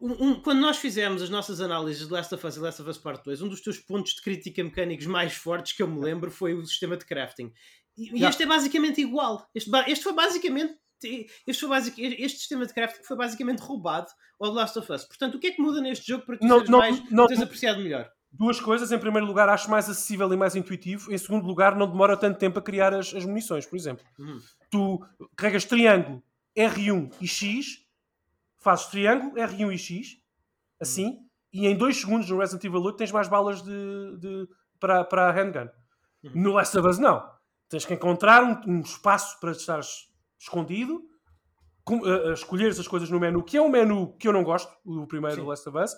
um- 0.00 0.28
um- 0.30 0.42
quando 0.42 0.60
nós 0.60 0.78
fizemos 0.78 1.22
as 1.22 1.28
nossas 1.30 1.60
análises 1.60 2.06
de 2.06 2.12
Last 2.12 2.34
of 2.34 2.46
Us 2.46 2.56
e 2.56 2.60
Last 2.60 2.80
of 2.82 2.90
Us 2.90 2.98
Part 2.98 3.22
2 3.24 3.42
um 3.42 3.48
dos 3.48 3.60
teus 3.60 3.78
pontos 3.78 4.14
de 4.14 4.22
crítica 4.22 4.62
mecânicos 4.64 5.06
mais 5.06 5.34
fortes 5.34 5.72
que 5.72 5.82
eu 5.82 5.88
me 5.88 6.00
lembro 6.00 6.30
foi 6.30 6.54
o 6.54 6.64
sistema 6.66 6.96
de 6.96 7.04
crafting 7.04 7.52
e, 7.96 8.06
Yeah. 8.10 8.28
este 8.30 8.42
é 8.44 8.46
basicamente 8.46 9.00
igual 9.00 9.48
este, 9.54 9.70
este 9.88 10.02
foi 10.04 10.12
basicamente 10.12 10.74
este, 11.06 11.60
foi 11.60 11.68
basic, 11.68 12.02
este 12.02 12.38
sistema 12.38 12.66
de 12.66 12.74
crafting 12.74 13.02
foi 13.04 13.16
basicamente 13.16 13.60
roubado 13.60 14.08
ao 14.40 14.50
The 14.50 14.54
Last 14.60 14.78
of 14.78 14.92
Us 14.92 15.04
portanto 15.04 15.34
o 15.36 15.38
que 15.38 15.48
é 15.48 15.50
que 15.52 15.62
muda 15.62 15.80
neste 15.80 16.06
jogo 16.08 16.24
para 16.26 16.38
tu 16.38 16.46
Não- 16.46 16.64
não- 16.64 16.78
mais 16.78 17.10
não- 17.10 17.26
teres 17.26 17.42
apreciado 17.42 17.80
melhor 17.82 18.10
Duas 18.30 18.60
coisas. 18.60 18.92
Em 18.92 18.98
primeiro 18.98 19.26
lugar, 19.26 19.48
acho 19.48 19.70
mais 19.70 19.88
acessível 19.88 20.30
e 20.30 20.36
mais 20.36 20.54
intuitivo. 20.54 21.10
Em 21.10 21.16
segundo 21.16 21.46
lugar, 21.46 21.74
não 21.74 21.86
demora 21.90 22.14
tanto 22.14 22.38
tempo 22.38 22.58
a 22.58 22.62
criar 22.62 22.92
as, 22.92 23.14
as 23.14 23.24
munições, 23.24 23.64
por 23.64 23.74
exemplo. 23.74 24.04
Uhum. 24.18 24.38
Tu 24.70 25.06
carregas 25.34 25.64
triângulo, 25.64 26.22
R1 26.54 27.10
e 27.22 27.26
X, 27.26 27.86
fazes 28.58 28.84
triângulo, 28.88 29.32
R1 29.34 29.72
e 29.72 29.78
X, 29.78 30.18
assim, 30.78 31.20
e 31.50 31.66
em 31.66 31.74
dois 31.74 31.96
segundos 31.96 32.28
no 32.28 32.38
Resident 32.38 32.64
Evil 32.64 32.82
8 32.82 32.98
tens 32.98 33.10
mais 33.10 33.28
balas 33.28 33.62
de, 33.62 33.70
de- 34.18 34.46
para, 34.78 35.04
para 35.04 35.30
a 35.30 35.32
handgun. 35.32 35.70
Uhum. 36.24 36.30
No 36.34 36.52
Last 36.52 36.76
of 36.76 36.86
Us, 36.86 36.98
não. 36.98 37.26
Tens 37.70 37.86
que 37.86 37.94
encontrar 37.94 38.44
um, 38.44 38.60
um 38.70 38.80
espaço 38.82 39.40
para 39.40 39.52
estar 39.52 39.80
escondido, 40.38 41.00
com- 41.84 42.04
a 42.04 42.32
escolher 42.32 42.68
essas 42.70 42.86
coisas 42.88 43.08
no 43.10 43.18
menu, 43.18 43.42
que 43.42 43.56
é 43.56 43.62
um 43.62 43.68
menu 43.70 44.14
que 44.18 44.28
eu 44.28 44.32
não 44.32 44.42
gosto, 44.44 44.70
o 44.84 45.06
primeiro 45.06 45.40
Sim. 45.42 45.46
Last 45.46 45.68
of 45.68 45.78
Us, 45.78 45.92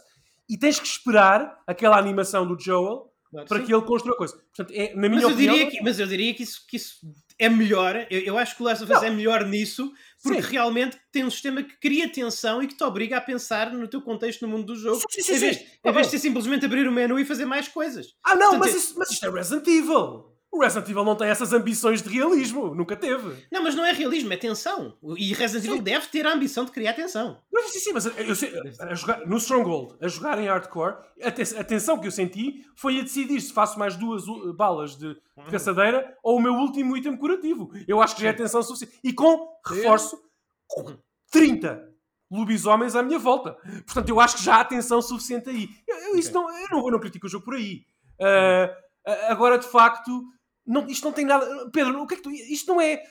e 0.49 0.57
tens 0.59 0.79
que 0.81 0.87
esperar 0.87 1.61
aquela 1.67 1.99
animação 1.99 2.47
do 2.47 2.59
Joel 2.61 3.09
Claro, 3.31 3.47
para 3.47 3.61
sim. 3.61 3.67
que 3.67 3.73
ele 3.73 3.83
construa 3.83 4.15
a 4.15 4.19
coisa. 4.19 4.35
Portanto, 4.37 4.73
é, 4.77 4.93
na 4.97 5.09
minha 5.09 5.15
Mas 5.15 5.23
eu, 5.23 5.29
opinião, 5.31 5.55
diria 5.55 5.71
que, 5.71 5.81
mas 5.85 6.01
eu 6.01 6.07
diria 6.09 6.35
que 6.35 6.43
isso, 6.43 6.67
que 6.69 6.77
isso 6.77 6.97
é 7.39 7.49
melhor. 7.49 7.95
Eu, 8.11 8.21
eu 8.23 8.37
acho 8.37 8.57
que 8.57 8.63
o 8.63 8.65
Last 8.65 8.83
of 8.83 8.93
Us 8.93 9.01
Não. 9.01 9.07
é 9.07 9.11
melhor 9.11 9.47
nisso, 9.47 9.93
porque 10.21 10.43
Sim. 10.43 10.49
realmente 10.51 10.99
tem 11.13 11.25
um 11.25 11.31
sistema 11.31 11.63
que 11.63 11.79
cria 11.79 12.09
tensão 12.11 12.61
e 12.61 12.67
que 12.67 12.75
te 12.77 12.83
obriga 12.83 13.19
a 13.19 13.21
pensar 13.21 13.73
no 13.73 13.87
teu 13.87 14.03
contexto 14.03 14.43
no 14.43 14.49
mundo 14.49 14.67
do 14.67 14.75
jogo, 14.75 15.01
Sim, 15.09 15.23
sim, 15.23 15.35
em 15.35 15.39
vez, 15.39 15.57
sim. 15.59 15.63
em 15.65 15.81
Tá 15.81 15.93
vez 15.93 16.07
de 16.09 16.11
ser 16.11 16.19
simplesmente 16.19 16.67
abrir 16.67 16.89
o 16.89 16.93
menu 16.93 17.21
e 17.21 17.25
fazer 17.25 17.45
mais 17.45 17.69
coisas. 17.69 18.09
Ah, 18.25 18.35
não, 18.35 18.59
Portanto, 18.59 18.61
mas, 18.63 18.75
é- 18.75 18.77
isso, 18.79 18.95
mas 18.99 19.11
isto 19.13 19.25
é 19.25 19.31
Resident 19.31 19.67
Evil. 19.69 20.30
O 20.53 20.61
Resident 20.61 20.89
Evil 20.89 21.05
não 21.05 21.15
tem 21.15 21.29
essas 21.29 21.53
ambições 21.53 22.03
de 22.03 22.09
realismo. 22.09 22.75
Nunca 22.75 22.97
teve. 22.97 23.47
Não, 23.53 23.63
mas 23.63 23.75
não 23.77 23.85
é 23.85 23.93
realismo, 23.93 24.33
é 24.33 24.37
tensão. 24.37 24.97
E 25.17 25.33
Resident 25.33 25.65
Evil 25.67 25.81
deve 25.83 26.09
ter 26.09 26.27
a 26.27 26.33
ambição 26.33 26.65
de 26.65 26.73
criar 26.73 26.93
tensão. 26.93 27.41
Mas 27.53 27.71
sim, 27.71 27.79
sim, 27.79 27.93
mas 27.93 28.07
eu 28.07 28.35
sei, 28.35 28.53
a 28.81 28.95
jogar, 28.95 29.25
no 29.27 29.37
Stronghold, 29.37 29.95
a 30.01 30.09
jogar 30.09 30.39
em 30.41 30.49
hardcore, 30.49 30.97
a, 31.23 31.31
te- 31.31 31.57
a 31.57 31.63
tensão 31.63 31.99
que 31.99 32.09
eu 32.09 32.11
senti 32.11 32.67
foi 32.75 32.99
a 32.99 33.03
decidir 33.03 33.41
se 33.41 33.53
faço 33.53 33.79
mais 33.79 33.97
duas 33.97 34.27
uh, 34.27 34.53
balas 34.53 34.97
de, 34.97 35.15
de 35.15 35.51
caçadeira 35.53 36.17
ou 36.23 36.39
o 36.39 36.43
meu 36.43 36.55
último 36.55 36.97
item 36.97 37.17
curativo. 37.17 37.71
Eu 37.87 38.03
acho 38.03 38.17
que 38.17 38.23
já 38.23 38.31
é 38.31 38.33
tensão 38.33 38.61
suficiente. 38.63 38.99
E 39.05 39.13
com, 39.13 39.49
reforço, 39.65 40.21
com 40.67 40.97
30 41.31 41.89
lobisomens 42.29 42.97
à 42.97 43.03
minha 43.05 43.19
volta. 43.21 43.53
Portanto, 43.87 44.09
eu 44.09 44.19
acho 44.21 44.37
que 44.39 44.43
já 44.45 44.61
há 44.61 44.65
tensão 44.65 45.01
suficiente 45.01 45.49
aí. 45.49 45.69
Eu, 45.87 45.97
eu 45.97 46.17
isso 46.17 46.33
não, 46.35 46.49
eu, 46.51 46.67
não, 46.73 46.85
eu 46.87 46.91
não 46.91 46.99
critico 47.01 47.27
o 47.27 47.31
jogo 47.31 47.45
por 47.45 47.55
aí. 47.55 47.85
Ah, 48.21 48.77
agora, 49.29 49.59
de 49.59 49.67
facto, 49.67 50.25
não, 50.67 50.87
isto 50.87 51.05
não 51.05 51.13
tem 51.13 51.25
nada. 51.25 51.71
Pedro, 51.71 52.03
o 52.03 52.07
que 52.07 52.15
é 52.15 52.17
que 52.17 52.23
tu. 52.23 52.31
Isto 52.31 52.73
não 52.73 52.81
é 52.81 53.03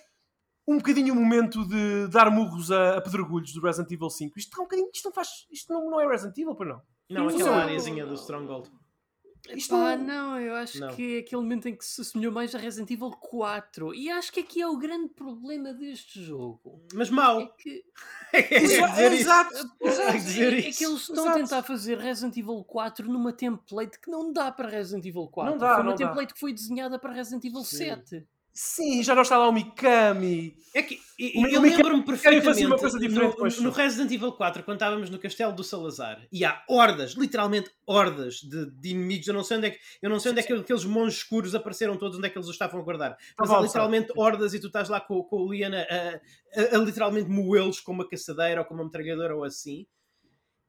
um 0.68 0.78
bocadinho 0.78 1.14
o 1.14 1.16
momento 1.16 1.68
de 1.68 2.08
dar 2.10 2.30
murros 2.30 2.72
a, 2.72 2.97
a 2.97 3.02
pedregulhos 3.02 3.54
do 3.54 3.62
Resident 3.62 3.91
Evil 3.91 4.10
5. 4.10 4.38
Isto, 4.38 4.50
está 4.50 4.62
um 4.62 4.66
bocadinho, 4.66 4.89
isto 4.93 5.06
não 5.06 5.14
faz. 5.14 5.28
Isto 5.52 5.74
não, 5.74 5.89
não 5.89 6.00
é 6.00 6.08
Resident 6.08 6.38
Evil, 6.38 6.56
pois 6.56 6.70
não. 6.70 6.82
Não, 7.10 7.28
aquela 7.28 7.64
areazinha 7.64 8.06
do 8.06 8.14
Stronghold. 8.14 8.70
Isto 9.56 9.70
Pá, 9.76 9.96
não- 9.96 10.40
eu 10.40 10.54
acho 10.56 10.80
Não. 10.80 10.94
que 10.96 11.16
é 11.16 11.20
aquele 11.20 11.42
momento 11.42 11.68
em 11.68 11.76
que 11.76 11.84
se 11.86 12.02
assemelhou 12.02 12.32
mais 12.32 12.54
a 12.54 12.58
Resident 12.60 12.92
Evil 12.92 13.10
4. 13.12 13.94
E 13.96 14.10
acho 14.10 14.32
que 14.32 14.42
aqui 14.42 14.62
é 14.62 14.68
o 14.68 14.78
grande 14.78 15.10
problema 15.10 15.74
deste 15.74 16.22
jogo. 16.24 16.82
Mas 16.94 17.08
É 17.08 17.12
mau. 17.12 17.54
que, 17.56 17.84
É 18.34 18.62
exato, 18.64 19.00
É 19.00 19.06
exato. 19.16 19.56
é, 19.56 20.60
é 20.60 20.62
que 20.62 20.86
eles 20.86 21.00
estão 21.02 21.24
Exato. 21.24 21.30
a 21.30 21.34
tentar 21.34 21.64
fazer 21.64 21.98
Resident 21.98 22.38
Evil 22.38 22.64
4 22.64 23.08
numa 23.12 23.34
template 23.34 24.00
que 24.00 24.12
não 24.12 24.32
dá 24.32 24.52
para 24.52 24.70
Resident 24.70 25.06
Evil 25.06 25.28
4. 25.28 25.52
Não 25.54 25.58
dá, 25.58 25.74
Foi 25.74 25.84
uma 25.84 25.90
não 25.92 25.98
dá. 25.98 26.08
template 26.08 26.34
que 26.34 26.40
foi 26.40 26.54
desenhada 26.54 27.00
para 27.00 27.12
Resident 27.14 27.44
Evil 27.46 27.64
Sim. 27.64 27.78
7. 27.78 28.28
Sim, 28.54 29.02
já 29.04 29.16
não 29.16 29.22
está 29.22 29.38
lá 29.38 29.47
o 29.47 29.54
Mikami. 29.54 30.58
É 30.74 30.84
que 30.84 31.00
e- 31.18 31.41
eu 31.54 31.62
lembro-me 31.62 32.04
perfeitamente 32.04 32.66
uma 32.66 32.78
coisa 32.78 33.00
diferente 33.00 33.38
no, 33.38 33.64
no. 33.64 33.70
Resident 33.72 34.12
Evil 34.12 34.32
4, 34.34 34.64
quando 34.64 34.76
estávamos 34.78 35.10
no 35.10 35.18
castelo 35.18 35.54
do 35.54 35.64
Salazar, 35.64 36.22
e 36.32 36.43
há 36.45 36.62
hordas, 36.68 37.14
literalmente 37.14 37.72
hordas 37.88 38.36
de, 38.36 38.70
de 38.70 38.89
inimigos. 38.89 39.28
Eu 39.28 39.34
não 39.34 39.43
sei 39.43 39.58
onde 39.58 39.68
é 39.68 39.72
que, 39.72 39.80
eu 40.02 40.10
não 40.10 40.20
sei 40.20 40.32
onde 40.32 40.41
é 40.41 40.43
que 40.43 40.54
aqueles 40.54 40.84
monges 40.86 41.20
escuros 41.20 41.56
apareceram 41.56 41.95
todos, 41.97 42.18
onde 42.18 42.28
é 42.28 42.30
que 42.30 42.38
eles 42.38 42.47
os 42.47 42.54
estavam 42.54 42.80
a 42.80 42.84
guardar. 42.84 43.12
Mas 43.12 43.30
Estavam 43.47 43.58
há 43.58 43.62
literalmente 43.66 44.12
hordas 44.16 44.54
e 44.54 44.60
tu 44.60 44.68
estás 44.68 44.89
lá 44.89 45.00
com, 45.00 45.24
com 45.24 45.38
o 45.38 45.52
Lian 45.54 45.72
a, 45.74 45.82
a- 45.82 46.20
a- 46.62 46.76
a 46.76 46.78
literalmente 46.80 47.30
moê-los 47.30 47.80
com 47.80 47.91
uma 47.93 48.08
caçadeira 48.08 48.62
ou 48.62 48.66
com 48.68 48.74
uma 48.76 48.84
metralhadora 48.84 49.36
ou 49.36 49.43
assim. 49.43 49.88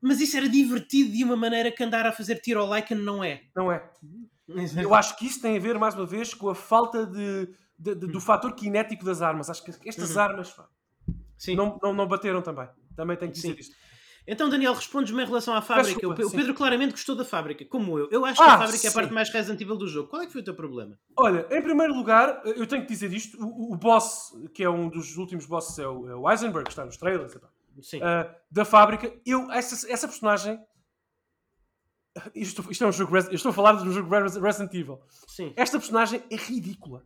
Mas 0.01 0.18
isso 0.20 0.37
era 0.37 0.49
divertido 0.49 1.11
de 1.12 1.22
uma 1.24 1.37
maneira 1.37 1.70
que 1.70 1.83
andar 1.85 2.07
a 2.07 2.12
fazer 2.12 2.37
tiro 2.41 2.61
ao 2.61 2.72
Lycan 2.74 2.95
não 2.95 3.22
é. 3.22 3.43
Não 3.55 3.70
é? 3.70 3.83
Eu 4.83 4.95
acho 4.95 5.16
que 5.18 5.26
isso 5.26 5.43
tem 5.43 5.57
a 5.57 5.61
ver, 5.61 5.78
mais 5.78 5.95
uma 5.95 6.07
vez, 6.07 6.33
com 6.35 6.49
a 6.49 6.55
falta 6.55 7.07
de, 7.07 7.49
de- 7.81 7.95
de- 7.95 8.07
do 8.07 8.20
fator 8.20 8.55
cinético 8.59 9.05
das 9.05 9.22
armas. 9.22 9.49
Acho 9.51 9.64
que 9.64 9.70
estas 9.89 10.14
Uhum. 10.14 10.20
armas 10.22 10.55
Sim. 11.39 11.57
não, 11.57 11.78
não, 11.83 11.93
não 11.95 12.07
bateram 12.07 12.43
também. 12.43 12.68
Também 12.95 13.16
tenho 13.16 13.33
que 13.33 13.37
dizer 13.41 13.55
Sim. 13.55 13.61
isto. 13.61 13.76
Então, 14.26 14.49
Daniel, 14.51 14.74
respondes-me 14.74 15.22
em 15.22 15.26
relação 15.26 15.55
à 15.55 15.62
fábrica. 15.62 15.89
desculpa, 15.95 16.14
o, 16.14 16.16
Pe- 16.16 16.24
o 16.24 16.28
sim. 16.28 16.37
Pedro 16.37 16.55
claramente 16.55 16.91
gostou 16.93 17.16
da 17.16 17.24
fábrica, 17.24 17.64
como 17.64 17.99
eu. 17.99 18.09
Eu 18.11 18.24
acho 18.26 18.37
que 18.37 18.43
Ah, 18.49 18.55
a 18.55 18.59
fábrica 18.59 18.87
é 18.87 18.89
a 18.89 18.91
sim. 18.91 18.95
parte 18.95 19.12
mais 19.14 19.31
Resident 19.31 19.61
Evil 19.61 19.76
do 19.76 19.89
jogo. 19.89 20.09
Qual 20.11 20.20
é 20.22 20.26
que 20.26 20.33
foi 20.33 20.43
o 20.43 20.45
teu 20.45 20.55
problema? 20.55 20.97
Olha, 21.16 21.49
em 21.51 21.62
primeiro 21.62 21.95
lugar, 21.95 22.43
eu 22.45 22.66
tenho 22.66 22.83
que 22.83 22.89
dizer 22.89 23.12
isto: 23.12 23.43
o, 23.43 23.72
o 23.72 23.76
boss, 23.76 24.33
que 24.55 24.62
é 24.62 24.68
um 24.68 24.89
dos 24.91 25.16
últimos 25.16 25.47
bosses, 25.47 25.78
é 25.78 25.89
o, 25.89 26.09
é 26.11 26.14
o 26.14 26.31
Eisenberg, 26.31 26.64
que 26.64 26.70
está 26.70 26.85
nos 26.85 26.99
trailers, 26.99 27.37
Sim. 27.81 28.01
ah, 28.03 28.33
da 28.51 28.64
fábrica. 28.66 29.11
Eu, 29.24 29.51
essa, 29.51 29.91
essa 29.91 30.07
personagem. 30.07 30.61
Isto, 32.35 32.70
isto 32.70 32.85
é 32.85 32.87
um 32.89 32.93
jogo. 32.93 33.16
Eu 33.16 33.31
estou 33.33 33.51
a 33.51 33.53
falar 33.55 33.72
do 33.72 33.91
jogo 33.91 34.11
Res- 34.11 34.37
Resident 34.37 34.74
Evil. 34.74 35.01
Sim. 35.28 35.53
Esta 35.57 35.78
personagem 35.78 36.22
é 36.31 36.37
ridícula. 36.37 37.05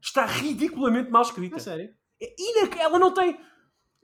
Está 0.00 0.24
ridiculamente 0.26 1.10
mal 1.10 1.22
escrita. 1.22 1.56
A 1.56 1.60
sério? 1.60 1.94
É 2.20 2.34
inac- 2.38 2.78
Ela 2.78 2.98
não 2.98 3.12
tem. 3.12 3.38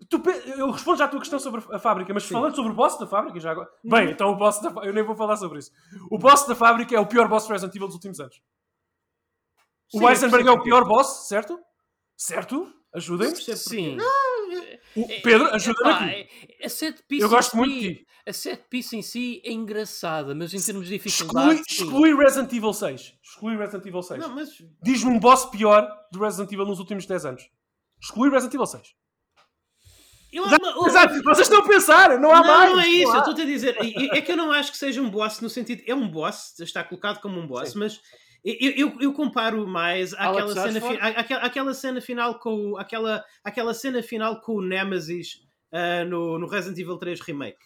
Tu 0.09 0.19
pe- 0.19 0.43
Eu 0.57 0.71
respondo 0.71 0.99
já 0.99 1.05
à 1.05 1.09
tua 1.09 1.21
questão 1.21 1.39
sobre 1.39 1.63
a 1.73 1.79
fábrica, 1.79 2.13
mas 2.13 2.25
Sim. 2.25 2.35
falando 2.35 2.57
sobre 2.57 2.73
o 2.73 2.75
boss 2.75 2.99
da 2.99 3.07
fábrica, 3.07 3.39
já 3.39 3.53
agora. 3.53 3.71
Bem, 3.85 4.11
então 4.11 4.31
o 4.31 4.37
boss 4.37 4.57
da 4.61 4.69
fábrica. 4.71 4.87
Eu 4.89 4.93
nem 4.95 5.05
vou 5.05 5.15
falar 5.15 5.37
sobre 5.37 5.61
isso. 5.61 5.71
O 6.11 6.19
boss 6.19 6.45
da 6.47 6.55
fábrica 6.55 6.95
é 6.95 6.99
o 7.01 7.07
pior 7.07 7.29
boss 7.29 7.47
de 7.47 7.53
Resident 7.53 7.75
Evil 7.77 7.87
dos 7.87 7.95
últimos 7.97 8.19
anos. 8.19 8.43
Sim, 9.89 10.01
o 10.03 10.09
Eisenberg 10.09 10.49
é 10.49 10.51
o 10.51 10.63
pior 10.63 10.85
boss, 10.85 11.29
certo? 11.29 11.59
Certo? 12.17 12.73
Ajudem-me. 12.95 13.33
Percebo 13.35 13.59
porquê. 13.59 13.77
Sim. 13.77 13.99
O- 14.97 15.23
Pedro, 15.23 15.47
ajuda-me 15.55 15.91
aqui. 15.91 16.05
é- 16.61 16.95
Eu 17.23 17.29
gosto 17.29 17.57
muito 17.57 17.73
de 17.73 17.95
ti. 17.95 18.07
A 18.27 18.33
set 18.33 18.63
piece 18.71 18.97
em 18.97 19.03
si 19.03 19.43
é 19.45 19.51
engraçada, 19.53 20.35
mas 20.35 20.55
em 20.55 20.61
termos 20.63 20.87
de 20.87 20.95
Exclui, 20.95 21.11
dificuldade. 21.11 21.63
sim. 21.69 21.85
exclui 21.85 22.15
Resident 22.15 22.53
Evil 22.53 22.73
6. 22.73 23.15
Exclui 23.23 23.57
Resident 23.57 23.87
Evil 23.87 24.03
6. 24.03 24.21
Não, 24.21 24.29
mas. 24.35 24.49
Diz-me 24.83 25.11
um 25.11 25.19
boss 25.19 25.47
pior 25.47 25.89
do 26.13 26.21
Resident 26.21 26.53
Evil 26.53 26.67
nos 26.67 26.79
últimos 26.79 27.05
10 27.05 27.25
anos. 27.27 27.43
Exclui 28.01 28.31
Resident 28.31 28.55
Evil 28.55 28.67
6. 28.67 28.95
Eu, 30.33 30.45
Exato, 30.47 31.23
vocês 31.25 31.47
estão 31.47 31.61
a 31.61 31.69
pensar, 31.69 32.19
não 32.19 32.31
há 32.33 32.41
não, 32.41 32.47
mais. 32.47 32.71
não 32.73 32.81
é 32.81 32.89
isso, 32.89 33.13
eu 33.13 33.19
estou-te 33.19 33.43
a 33.43 33.45
dizer. 33.45 33.77
É 34.13 34.21
que 34.23 34.33
eu 34.33 34.37
não 34.37 34.51
acho 34.51 34.73
que 34.73 34.79
seja 34.79 35.03
um 35.03 35.11
boss 35.11 35.41
no 35.41 35.51
sentido. 35.51 35.83
É 35.87 35.95
um 35.95 36.09
boss, 36.09 36.59
está 36.61 36.83
colocado 36.83 37.21
como 37.21 37.39
um 37.39 37.47
boss, 37.47 37.73
Sim. 37.73 37.81
mas 37.81 38.01
eu, 38.43 38.71
eu, 38.71 38.97
eu 39.01 39.13
comparo 39.13 39.67
mais 39.67 40.15
àquela 40.15 40.55
cena, 40.55 40.81
fi- 40.81 40.99
àquela, 41.01 41.43
àquela 41.43 41.75
cena 41.75 42.01
final 42.01 42.39
com 42.39 42.71
o, 42.71 42.79
aquela, 42.79 43.23
aquela 43.45 43.75
cena 43.75 44.03
final 44.03 44.41
com 44.41 44.55
o 44.55 44.63
Nemesis 44.63 45.41
ah, 45.71 46.05
no, 46.07 46.39
no 46.39 46.47
Resident 46.47 46.79
Evil 46.79 46.97
3 46.97 47.21
Remake. 47.21 47.59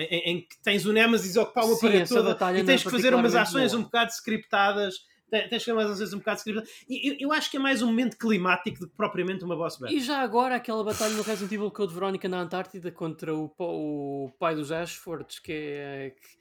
Em, 0.00 0.30
em- 0.32 0.40
que 0.42 0.56
tens 0.62 0.86
o 0.86 0.92
Nemesis 0.92 1.36
a 1.36 1.42
ocupar 1.42 1.64
uma 1.64 1.74
Sim, 1.74 1.86
parede 1.86 2.08
toda 2.08 2.30
e 2.58 2.64
tens 2.64 2.80
é 2.80 2.84
que 2.84 2.90
fazer 2.90 3.14
umas 3.14 3.34
ações 3.34 3.72
boa. 3.72 3.80
um 3.80 3.84
bocado 3.84 4.10
scriptadas. 4.12 4.94
Tens 5.30 5.48
que 5.50 5.58
fazer 5.58 5.72
umas 5.72 5.90
ações 5.90 6.12
um 6.14 6.18
bocado 6.18 6.38
scriptadas. 6.38 6.70
E 6.88 7.10
eu, 7.10 7.16
eu 7.28 7.32
acho 7.32 7.50
que 7.50 7.56
é 7.58 7.60
mais 7.60 7.82
um 7.82 7.86
momento 7.88 8.16
climático 8.16 8.78
do 8.80 8.88
que 8.88 8.96
propriamente 8.96 9.44
uma 9.44 9.54
boss 9.56 9.76
battle. 9.78 9.94
E 9.96 10.00
já 10.00 10.20
agora 10.20 10.54
aquela 10.54 10.82
batalha 10.82 11.12
no 11.14 11.22
Resident 11.22 11.52
Evil 11.52 11.70
Code 11.70 11.92
Verónica 11.92 12.28
na 12.28 12.40
Antártida 12.40 12.90
contra 12.90 13.34
o, 13.34 13.52
o 13.58 14.30
pai 14.38 14.54
dos 14.54 14.72
Ashfords, 14.72 15.38
que 15.38 15.52
é. 15.52 16.14
que- 16.18 16.38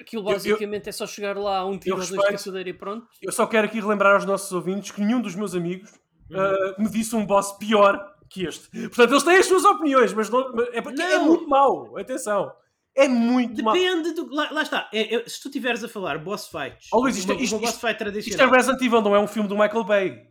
Aquilo 0.00 0.22
Eu- 0.24 0.28
eu- 0.28 0.32
basicamente 0.34 0.88
é 0.88 0.92
só 0.92 1.06
chegar 1.06 1.36
lá, 1.38 1.64
um 1.64 1.78
tiro 1.78 1.96
eu 1.96 2.00
ou 2.00 2.00
dois 2.00 2.08
de 2.10 2.16
respeito. 2.16 2.32
caçadeira 2.38 2.68
e 2.68 2.74
pronto. 2.74 3.06
Eu 3.22 3.32
só 3.32 3.46
quero 3.46 3.66
aqui 3.66 3.80
relembrar 3.80 4.14
aos 4.14 4.24
nossos 4.26 4.52
ouvintes 4.52 4.90
que 4.90 5.00
nenhum 5.00 5.20
dos 5.22 5.34
meus 5.34 5.54
amigos 5.54 5.90
Uhum. 6.30 6.38
ah, 6.38 6.74
me 6.78 6.88
disse 6.90 7.16
um 7.16 7.24
boss 7.24 7.52
pior 7.56 8.14
que 8.28 8.44
este. 8.46 8.68
Portanto, 8.88 9.10
eles 9.12 9.22
têm 9.22 9.36
as 9.36 9.46
suas 9.46 9.64
opiniões, 9.64 10.12
mas 10.12 10.28
não- 10.30 10.52
é 10.72 10.80
porque 10.80 11.00
é 11.02 11.18
Não. 11.18 11.26
muito 11.26 11.48
mau. 11.48 11.96
Atenção. 11.98 12.50
É 12.94 13.06
muito 13.08 13.62
mau. 13.62 13.74
Depende 13.74 14.12
do. 14.12 14.32
Lá, 14.34 14.48
lá 14.50 14.62
está. 14.62 14.88
É- 14.92 15.16
é- 15.16 15.28
se 15.28 15.40
tu 15.42 15.48
estiveres 15.48 15.84
a 15.84 15.88
falar 15.88 16.18
boss 16.18 16.48
fights, 16.48 16.88
Oh, 16.92 17.00
Luís, 17.00 17.16
isto 17.18 17.30
é- 17.30 17.34
uma, 17.34 17.42
isto- 17.42 17.54
uma 17.56 17.60
boss 17.60 17.74
fight 17.78 17.92
Isto 17.92 18.02
é 18.02 18.04
tradicional. 18.10 18.50
Resident 18.50 18.80
Evil, 18.82 19.02
não 19.02 19.14
é 19.14 19.20
um 19.20 19.26
filme 19.26 19.48
do 19.48 19.54
Michael 19.56 19.84
Bay. 19.84 20.26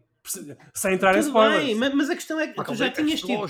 Sem 0.74 0.94
entrar 0.94 1.12
em 1.16 1.20
Tudo 1.20 1.28
spoilers. 1.28 1.64
bem, 1.66 1.76
ma- 1.76 1.90
mas 1.94 2.10
a 2.10 2.16
questão 2.16 2.40
é 2.40 2.48
que 2.48 2.64
tu 2.64 2.76
já 2.76 2.90
tinhas 2.90 3.22
tido. 3.22 3.46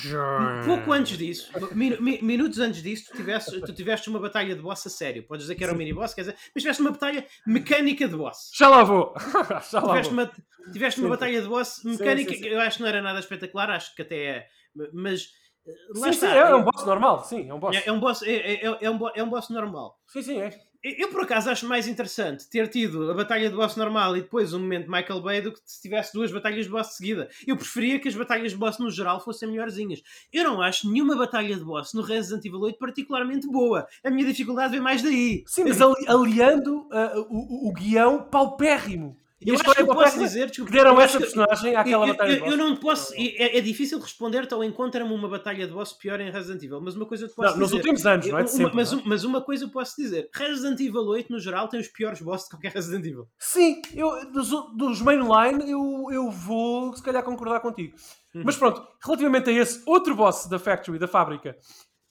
Pouco 0.65 0.91
antes 0.91 1.17
disso, 1.17 1.51
mi- 1.73 1.97
mi- 1.99 2.19
minutos 2.21 2.59
antes 2.59 2.81
disso, 2.83 3.05
tu 3.11 3.17
tiveste, 3.17 3.61
tu 3.61 3.73
tiveste 3.73 4.09
uma 4.09 4.19
batalha 4.19 4.55
de 4.55 4.61
boss 4.61 4.85
a 4.85 4.89
sério. 4.89 5.23
Podes 5.23 5.43
dizer 5.45 5.55
que 5.55 5.63
era 5.63 5.73
um 5.73 5.77
mini 5.77 5.93
boss, 5.93 6.13
quer 6.13 6.21
dizer, 6.21 6.35
mas 6.53 6.61
tiveste 6.63 6.81
uma 6.81 6.91
batalha 6.91 7.25
mecânica 7.45 8.07
de 8.07 8.15
boss. 8.15 8.51
Já 8.57 8.67
lá 8.69 8.83
vou. 8.83 9.13
já 9.71 9.79
lá 9.79 9.87
Tiveste 9.89 10.13
vou. 10.13 10.23
uma, 10.23 10.31
tiveste 10.73 10.99
uma 10.99 11.05
Sim, 11.07 11.09
batalha 11.11 11.41
de 11.41 11.47
boss 11.47 11.81
mecânica 11.83 12.31
sim, 12.33 12.39
sim. 12.43 12.47
eu 12.47 12.59
acho 12.61 12.77
que 12.77 12.83
não 12.83 12.89
era 12.89 13.01
nada 13.01 13.19
espetacular, 13.19 13.69
acho 13.69 13.95
que 13.95 14.01
até 14.01 14.15
é. 14.25 14.47
Mas 14.93 15.29
eh, 15.67 15.71
lá 15.95 16.11
Sim, 16.11 16.19
sim, 16.19 16.25
está. 16.25 16.35
é, 16.35 16.39
é 16.39 16.55
um 16.55 16.63
boss 16.63 16.85
normal. 16.85 17.23
Sim, 17.23 17.49
é 17.49 17.53
um 17.53 17.59
boss. 17.59 17.75
É, 17.75 17.83
é 17.87 17.91
um 17.91 17.99
boss, 17.99 18.21
é, 18.23 18.31
é- 18.35 18.77
é 18.81 18.89
um 18.91 18.99
é 19.15 19.23
um 19.23 19.29
boss 19.29 19.49
normal. 19.49 19.97
Sim, 20.07 20.21
sim, 20.21 20.41
é. 20.41 20.49
Eu, 20.97 21.09
por 21.09 21.21
acaso 21.23 21.49
acho 21.49 21.67
mais 21.67 21.87
interessante 21.87 22.47
ter 22.47 22.67
tido 22.67 23.09
a 23.09 23.13
batalha 23.15 23.49
de 23.49 23.55
boss 23.55 23.75
normal 23.75 24.15
e 24.15 24.21
depois 24.21 24.53
um 24.53 24.59
momento 24.59 24.89
Michael 24.91 25.21
Bay 25.21 25.41
do 25.41 25.51
que 25.51 25.59
se 25.65 25.81
tivesse 25.81 26.13
duas 26.13 26.31
batalhas 26.31 26.65
de 26.65 26.71
boss 26.71 26.95
seguida. 26.95 27.27
Eu 27.47 27.57
preferia 27.57 27.99
que 27.99 28.07
as 28.07 28.13
batalhas 28.15 28.51
de 28.51 28.57
boss 28.57 28.77
no 28.77 28.91
geral 28.91 29.19
fossem 29.19 29.49
melhorzinhas. 29.49 30.03
Eu 30.31 30.43
não 30.43 30.61
acho 30.61 30.87
nenhuma 30.91 31.15
batalha 31.15 31.55
de 31.55 31.63
boss 31.63 31.93
no 31.93 32.01
Resident 32.03 32.45
Evil 32.45 32.59
8 32.61 32.77
particularmente 32.77 33.47
boa. 33.47 33.87
A 34.03 34.11
minha 34.11 34.27
dificuldade 34.27 34.73
vem 34.73 34.81
mais 34.81 35.01
daí. 35.01 35.43
Sim, 35.47 35.63
mas 35.63 35.81
ali- 35.81 36.07
aliando 36.07 36.87
o, 36.91 37.65
o- 37.65 37.69
o 37.69 37.73
guião 37.73 38.23
paupérrimo. 38.29 39.17
E 39.45 39.49
Eu 39.49 39.53
acho 39.53 39.61
história 39.61 39.83
que 39.83 39.89
eu 39.89 39.93
é 39.93 40.03
posso 40.03 40.17
dizer 40.19 40.49
que 40.49 40.63
deram 40.63 40.99
essa 40.99 41.19
personagem 41.19 41.75
àquela 41.75 42.07
eu, 42.07 42.13
batalha 42.13 42.29
eu, 42.31 42.33
de 42.35 42.39
boss. 42.41 42.51
eu 42.51 42.57
não 42.57 42.75
posso. 42.77 43.13
É, 43.15 43.57
é 43.57 43.61
difícil 43.61 43.99
responder-te 43.99 44.55
ou 44.55 44.63
encontra-me 44.63 45.13
uma 45.13 45.29
batalha 45.29 45.67
de 45.67 45.71
boss 45.73 45.93
pior 45.93 46.19
em 46.19 46.31
Resident 46.31 46.63
Evil, 46.63 46.81
mas 46.81 46.95
uma 46.95 47.05
coisa 47.05 47.25
eu 47.25 47.29
te 47.29 47.35
posso 47.35 47.51
Não, 47.53 47.59
nos 47.59 47.67
dizer. 47.69 47.77
últimos 47.77 48.05
anos, 48.07 48.25
não 48.27 48.39
é 48.39 48.43
de 48.43 48.49
Uma- 48.49 48.57
sempre. 48.57 48.75
mas, 48.75 48.91
não 48.91 48.99
é? 48.99 49.03
mas 49.05 49.23
uma 49.23 49.41
coisa 49.41 49.65
eu 49.65 49.69
posso 49.69 49.95
dizer: 50.01 50.29
Resident 50.33 50.79
Evil 50.79 51.05
8, 51.05 51.31
no 51.31 51.39
geral, 51.39 51.67
tem 51.69 51.79
os 51.79 51.87
piores 51.87 52.19
bosses 52.21 52.45
de 52.47 52.55
qualquer 52.55 52.71
Resident 52.71 53.05
Evil. 53.05 53.27
Sim, 53.37 53.81
eu, 53.93 54.31
dos, 54.31 54.49
dos 54.75 55.01
mainline 55.01 55.69
eu, 55.69 56.07
eu 56.11 56.31
vou 56.31 56.95
se 56.95 57.03
calhar 57.03 57.21
concordar 57.23 57.59
contigo. 57.59 57.95
Uhum. 58.33 58.41
Mas 58.45 58.57
pronto, 58.57 58.83
relativamente 59.03 59.49
a 59.49 59.53
esse 59.53 59.83
outro 59.85 60.15
boss 60.15 60.47
da 60.47 60.57
factory, 60.57 60.97
da 60.97 61.07
fábrica, 61.07 61.55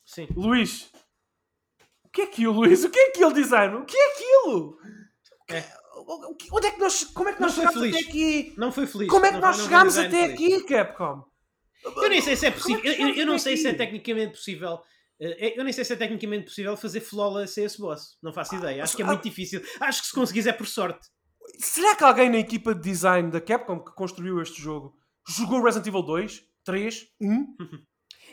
Sim. 0.07 0.29
Luís. 0.37 0.89
O 2.05 2.09
que 2.15 2.21
é 2.21 2.25
aquilo, 2.27 2.53
Luís? 2.55 2.85
O 2.85 2.91
que 2.91 2.99
é 2.99 3.09
aquele 3.09 3.33
design? 3.33 3.75
O 3.75 3.85
que 3.85 3.97
é 3.97 4.07
aquilo? 4.13 4.79
É. 5.51 5.65
Onde 6.53 6.67
é 6.67 6.71
que 6.71 6.79
nós, 6.81 7.05
como 7.05 7.29
é 7.29 7.33
que 7.35 7.41
nós 7.41 7.55
chegámos 7.55 7.83
até 7.83 7.99
aqui? 7.99 8.55
Não 8.57 8.71
foi 8.73 8.87
feliz. 8.87 9.09
Como 9.09 9.25
é 9.27 9.29
que 9.29 9.35
Não 9.35 9.41
nós 9.43 9.57
foi- 9.57 9.65
chegámos 9.65 9.99
até 9.99 10.11
feliz. 10.29 10.33
aqui, 10.63 10.65
Capcom? 10.65 11.25
Eu 11.85 12.09
nem 12.09 12.21
sei 12.21 12.37
se 12.37 12.47
é 12.47 12.51
Como 12.51 12.63
possível. 12.63 12.91
é 12.93 13.03
Eu, 13.03 13.15
eu- 13.17 13.27
não 13.27 13.39
sei 13.39 13.57
se 13.57 13.67
é 13.67 13.71
aqui? 13.71 13.79
tecnicamente 13.79 14.33
possível. 14.33 14.81
eh, 15.21 15.55
Eu 15.59 15.65
nem 15.65 15.73
sei 15.73 15.85
se 15.85 15.93
é 15.93 15.97
tecnicamente 15.97 16.45
possível 16.47 16.77
fazer 16.77 17.01
flawless 17.01 17.61
a 17.61 17.65
esse 17.65 17.79
boss. 17.79 18.17
Não 18.23 18.33
faço 18.33 18.55
ideia. 18.57 18.83
Acho 18.83 18.97
que 18.97 19.03
é 19.03 19.05
ah, 19.05 19.09
muito 19.09 19.23
difícil. 19.23 19.63
Acho 19.81 20.01
que 20.03 20.09
se 20.09 20.15
conseguires 20.15 20.47
é 20.47 20.53
por 20.53 20.67
sorte. 20.67 21.09
Será 21.59 21.95
que 21.95 22.03
alguém 22.05 22.31
na 22.31 22.39
equipa 22.39 22.75
de 22.75 22.81
design 22.81 23.31
da 23.31 23.41
Capcom 23.41 23.79
que 23.85 23.93
construiu 23.95 24.41
este 24.41 24.61
jogo 24.61 24.95
jogou 25.29 25.63
Resident 25.63 25.87
Evil 25.87 26.03
2, 26.03 26.43
3, 26.65 27.07
1? 27.21 27.55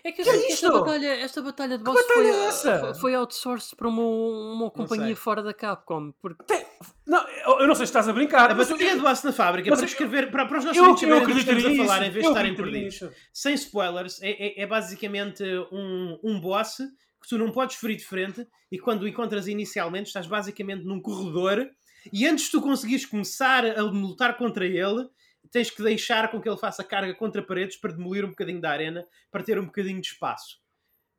É 0.04 0.12
que, 0.12 0.24
Que 0.24 0.30
é 0.30 0.52
esta, 0.52 0.72
batalha, 0.72 1.08
esta 1.20 1.41
batalha 1.41 1.78
de 1.78 1.84
boss 1.84 1.95
batalha 1.95 2.14
foi, 2.16 2.28
é 2.32 2.45
essa? 2.45 2.93
foi- 2.95 3.16
outsourced 3.16 3.76
para 3.76 3.88
uma, 3.88 4.02
uma 4.02 4.72
companhia 4.72 5.16
fora 5.16 5.43
da 5.43 5.54
Capcom. 5.54 6.12
Porque 6.22 6.43
Tem- 6.45 6.66
Não, 7.06 7.24
eu 7.60 7.68
não 7.68 7.76
sei 7.76 7.86
se 7.86 7.89
estás 7.91 8.08
a 8.10 8.14
brincar. 8.14 8.49
A 8.52 8.56
mas 8.56 8.70
batalha 8.70 8.89
eu- 8.89 8.95
de 8.97 9.02
boss 9.02 9.24
na 9.24 9.32
fábrica, 9.32 9.70
mas 9.70 9.80
para 9.80 9.86
eu- 9.86 9.91
escrever, 9.91 10.32
para, 10.32 10.45
para 10.45 10.58
os 10.60 10.66
nossos 10.66 10.78
eu, 10.78 10.84
ouvintes 10.86 11.04
eu 11.04 11.26
que 11.26 11.32
estamos 11.39 11.66
a 11.66 11.70
falar, 11.76 11.99
nisso, 11.99 12.10
em 12.10 12.12
vez 12.12 12.26
de 12.26 12.32
estarem 12.32 12.56
perdidos. 12.56 13.04
Sem 13.34 13.54
spoilers, 13.54 14.22
é, 14.22 14.30
é- 14.32 14.62
é 14.64 14.66
basicamente 14.68 15.43
um, 15.72 16.20
um 16.24 16.39
boss 16.39 16.78
que 17.22 17.30
tu 17.30 17.38
não 17.38 17.52
podes 17.52 17.76
ferir 17.76 17.97
de 17.97 18.06
frente 18.06 18.47
e 18.72 18.80
quando 18.80 19.04
o 19.04 19.08
encontras 19.08 19.47
inicialmente 19.47 20.08
estás 20.08 20.26
basicamente 20.26 20.84
num 20.84 20.99
corredor 20.99 21.70
e 22.12 22.26
antes 22.26 22.45
de 22.45 22.52
tu 22.52 22.62
conseguires 22.62 23.06
começar 23.06 23.64
a 23.64 23.82
lutar 23.84 24.36
contra 24.38 24.66
ele, 24.66 25.08
tens 25.52 25.70
que 25.70 25.84
deixar 25.84 26.32
com 26.32 26.41
que 26.41 26.47
ele 26.49 26.58
faça 26.58 26.84
carga 26.84 27.14
contra 27.14 27.41
paredes 27.43 27.76
para 27.78 27.91
demolir 27.93 28.24
um 28.26 28.30
bocadinho 28.30 28.62
da 28.62 28.70
arena, 28.72 29.06
para 29.30 29.43
ter 29.43 29.60
um 29.60 29.66
bocadinho 29.66 29.99
de 30.02 30.08
espaço. 30.08 30.60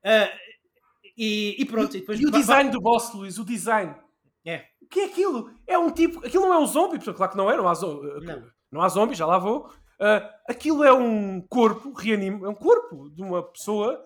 Ah, 0.05 0.31
e, 1.17 1.57
e 1.59 1.65
pronto, 1.67 1.97
e 1.97 2.01
depois 2.01 2.19
E 2.21 2.27
o 2.27 2.31
design 2.31 2.71
do 2.71 2.81
boss, 2.81 3.13
Luís, 3.15 3.39
o 3.39 3.45
design. 3.45 3.95
É. 4.45 4.65
O 4.81 4.87
que 4.87 5.01
é 5.01 5.05
aquilo? 5.05 5.51
É 5.67 5.79
um 5.79 5.91
tipo. 5.91 6.25
Aquilo 6.27 6.45
não 6.47 6.55
é 6.55 6.59
um 6.59 6.67
zombie, 6.67 6.99
porque 6.99 7.13
claro 7.13 7.31
que 7.33 7.39
não 7.39 7.51
é, 7.51 7.57
não 7.57 7.69
há, 7.69 7.75
zo- 7.75 8.03
Não. 8.23 8.51
não 8.71 8.83
há 8.83 8.89
zombies, 8.89 9.19
já 9.19 9.27
lá 9.27 9.39
vou. 9.39 9.71
Ah, 10.01 10.29
aquilo 10.49 10.83
é 10.83 10.93
um 10.93 11.41
corpo, 11.43 11.93
reanimo, 11.93 12.45
é 12.45 12.49
um 12.49 12.55
corpo 12.55 13.09
de 13.11 13.23
uma 13.23 13.43
pessoa 13.43 14.05